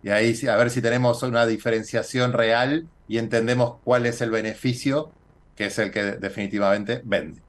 Y 0.08 0.10
ahí 0.10 0.48
a 0.48 0.56
ver 0.56 0.70
si 0.70 0.82
tenemos 0.82 1.22
una 1.22 1.46
diferenciación 1.46 2.32
real 2.32 2.88
y 3.10 3.18
entendemos 3.18 3.76
cuál 3.84 4.06
es 4.06 4.22
el 4.22 4.32
beneficio, 4.32 5.12
que 5.54 5.66
es 5.66 5.78
el 5.80 5.92
que 5.92 6.14
definitivamente 6.14 7.02
vende. 7.04 7.42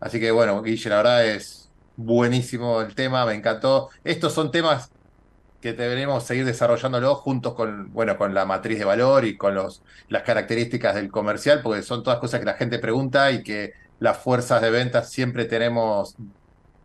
Así 0.00 0.18
que 0.18 0.30
bueno, 0.30 0.62
Guille, 0.62 0.88
la 0.88 0.96
verdad 0.96 1.26
es 1.26 1.70
buenísimo 1.94 2.80
el 2.80 2.94
tema, 2.94 3.26
me 3.26 3.34
encantó. 3.34 3.90
Estos 4.02 4.32
son 4.32 4.50
temas 4.50 4.90
que 5.60 5.74
deberemos 5.74 6.24
seguir 6.24 6.46
desarrollándolo 6.46 7.16
juntos 7.16 7.52
con, 7.52 7.92
bueno, 7.92 8.16
con 8.16 8.32
la 8.32 8.46
matriz 8.46 8.78
de 8.78 8.86
valor 8.86 9.26
y 9.26 9.36
con 9.36 9.54
los, 9.54 9.82
las 10.08 10.22
características 10.22 10.94
del 10.94 11.10
comercial, 11.10 11.60
porque 11.62 11.82
son 11.82 12.02
todas 12.02 12.18
cosas 12.18 12.40
que 12.40 12.46
la 12.46 12.54
gente 12.54 12.78
pregunta 12.78 13.30
y 13.30 13.42
que 13.42 13.74
las 13.98 14.16
fuerzas 14.16 14.62
de 14.62 14.70
ventas 14.70 15.10
siempre 15.10 15.44
tenemos 15.44 16.16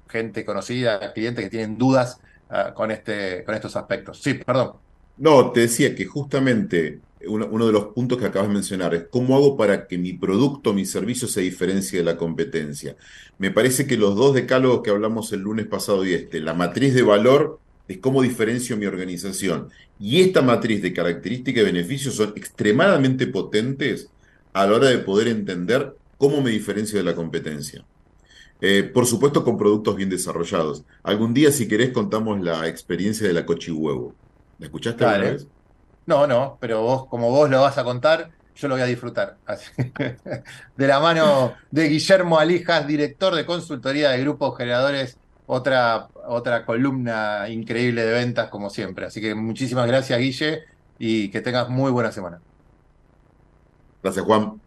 gente 0.09 0.43
conocida, 0.43 1.13
clientes 1.13 1.45
que 1.45 1.49
tienen 1.49 1.77
dudas 1.77 2.19
ah, 2.49 2.73
con 2.73 2.91
este, 2.91 3.45
con 3.45 3.55
estos 3.55 3.77
aspectos. 3.77 4.21
Sí, 4.21 4.33
perdón. 4.33 4.90
No, 5.17 5.51
te 5.51 5.61
decía 5.61 5.95
que 5.95 6.05
justamente 6.05 6.99
uno, 7.27 7.65
de 7.65 7.71
los 7.71 7.85
puntos 7.88 8.17
que 8.17 8.25
acabas 8.25 8.47
de 8.47 8.53
mencionar 8.53 8.93
es 8.95 9.03
cómo 9.09 9.35
hago 9.35 9.57
para 9.57 9.88
que 9.88 9.97
mi 9.97 10.13
producto, 10.13 10.73
mi 10.73 10.85
servicio 10.85 11.27
se 11.27 11.41
diferencie 11.41 11.99
de 11.99 12.05
la 12.05 12.17
competencia. 12.17 12.95
Me 13.38 13.51
parece 13.51 13.85
que 13.85 13.97
los 13.97 14.15
dos 14.15 14.33
decálogos 14.33 14.81
que 14.81 14.89
hablamos 14.89 15.31
el 15.33 15.41
lunes 15.41 15.67
pasado 15.67 16.05
y 16.05 16.13
este, 16.13 16.39
la 16.39 16.53
matriz 16.53 16.93
de 16.93 17.03
valor 17.03 17.59
es 17.88 17.97
cómo 17.99 18.21
diferencio 18.21 18.77
mi 18.77 18.85
organización. 18.85 19.69
Y 19.99 20.21
esta 20.21 20.41
matriz 20.41 20.81
de 20.81 20.93
características 20.93 21.61
y 21.61 21.65
beneficios 21.65 22.15
son 22.15 22.33
extremadamente 22.35 23.27
potentes 23.27 24.09
a 24.53 24.65
la 24.65 24.75
hora 24.75 24.89
de 24.89 24.99
poder 24.99 25.27
entender 25.27 25.95
cómo 26.17 26.41
me 26.41 26.51
diferencio 26.51 26.97
de 26.97 27.03
la 27.03 27.15
competencia. 27.15 27.85
Eh, 28.61 28.83
por 28.83 29.07
supuesto, 29.07 29.43
con 29.43 29.57
productos 29.57 29.95
bien 29.95 30.09
desarrollados. 30.09 30.83
Algún 31.01 31.33
día, 31.33 31.51
si 31.51 31.67
querés, 31.67 31.89
contamos 31.89 32.39
la 32.41 32.67
experiencia 32.67 33.27
de 33.27 33.33
la 33.33 33.45
cochihuevo. 33.45 34.13
¿La 34.61 34.67
escuchaste 34.67 35.03
alguna 35.03 35.25
Dale. 35.25 35.31
vez? 35.31 35.49
No, 36.05 36.27
no, 36.27 36.57
pero 36.61 36.81
vos, 36.83 37.07
como 37.09 37.31
vos 37.31 37.49
lo 37.49 37.61
vas 37.61 37.77
a 37.77 37.83
contar, 37.83 38.31
yo 38.55 38.67
lo 38.67 38.75
voy 38.75 38.83
a 38.83 38.85
disfrutar. 38.85 39.39
Así- 39.45 39.71
De 40.75 40.88
la 40.88 40.99
mano 40.99 41.55
de 41.71 41.89
Guillermo 41.89 42.39
Alijas, 42.39 42.88
director 42.88 43.35
de 43.35 43.45
consultoría 43.45 44.11
de 44.11 44.21
grupos 44.21 44.57
generadores, 44.57 45.19
otra, 45.45 46.09
otra 46.27 46.65
columna 46.65 47.49
increíble 47.49 48.03
de 48.05 48.13
ventas, 48.13 48.49
como 48.49 48.69
siempre. 48.69 49.05
Así 49.07 49.21
que 49.21 49.35
muchísimas 49.35 49.88
gracias, 49.88 50.19
Guille, 50.19 50.63
y 50.97 51.31
que 51.31 51.41
tengas 51.41 51.69
muy 51.69 51.91
buena 51.91 52.11
semana. 52.11 52.43
Gracias, 54.03 54.25
Juan. 54.25 54.61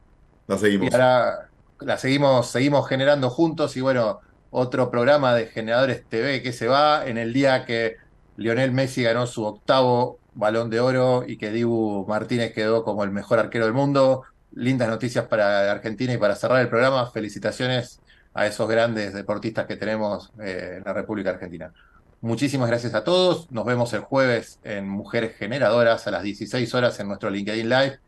La 0.47 0.59
Y 0.81 0.91
seguimos. 0.91 0.91
ahora 0.91 1.51
la 1.81 1.99
seguimos, 1.99 2.51
seguimos 2.51 2.89
generando 2.89 3.31
juntos 3.31 3.77
y 3.77 3.81
bueno, 3.81 4.21
otro 4.51 4.91
programa 4.91 5.35
de 5.35 5.47
Generadores 5.49 6.09
TV 6.09 6.43
que 6.43 6.53
se 6.53 6.69
va 6.69 7.07
en 7.07 7.19
el 7.19 7.33
día 7.33 7.65
que 7.65 7.97
Lionel 8.37 8.73
Messi 8.73 9.03
ganó 9.03 9.27
su 9.27 9.45
octavo 9.45 10.19
Balón 10.35 10.71
de 10.71 10.81
Oro 10.81 11.25
y 11.27 11.37
que 11.37 11.51
Dibu 11.51 12.05
Martínez 12.09 12.53
quedó 12.53 12.85
como 12.85 13.05
el 13.05 13.11
mejor 13.11 13.39
arquero 13.39 13.65
del 13.65 13.75
mundo. 13.75 14.23
Lindas 14.53 14.89
noticias 14.89 15.27
para 15.27 15.71
Argentina 15.71 16.13
y 16.13 16.19
para 16.19 16.35
cerrar 16.35 16.61
el 16.61 16.69
programa, 16.69 17.11
felicitaciones 17.11 18.01
a 18.35 18.47
esos 18.47 18.69
grandes 18.69 19.15
deportistas 19.15 19.67
que 19.67 19.77
tenemos 19.77 20.33
eh, 20.41 20.75
en 20.79 20.85
la 20.85 20.93
República 20.93 21.31
Argentina. 21.31 21.73
Muchísimas 22.21 22.69
gracias 22.69 22.95
a 22.95 23.05
todos. 23.05 23.51
Nos 23.53 23.65
vemos 23.65 23.93
el 23.93 24.01
jueves 24.01 24.59
en 24.65 24.89
Mujeres 24.89 25.37
Generadoras 25.37 26.07
a 26.07 26.11
las 26.11 26.23
16 26.23 26.75
horas 26.75 26.99
en 26.99 27.09
nuestro 27.09 27.31
LinkedIn 27.31 27.69
Live. 27.69 27.99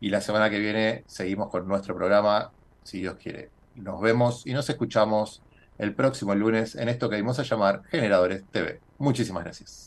Y 0.00 0.10
la 0.10 0.20
semana 0.20 0.48
que 0.48 0.58
viene 0.58 1.04
seguimos 1.06 1.50
con 1.50 1.66
nuestro 1.66 1.94
programa, 1.94 2.52
si 2.82 3.00
Dios 3.00 3.16
quiere. 3.20 3.50
Nos 3.74 4.00
vemos 4.00 4.46
y 4.46 4.52
nos 4.52 4.68
escuchamos 4.70 5.42
el 5.78 5.94
próximo 5.94 6.34
lunes 6.34 6.76
en 6.76 6.88
esto 6.88 7.10
que 7.10 7.20
vamos 7.20 7.38
a 7.38 7.42
llamar 7.42 7.82
Generadores 7.90 8.44
TV. 8.50 8.83
Muchísimas 9.04 9.44
gracias. 9.44 9.83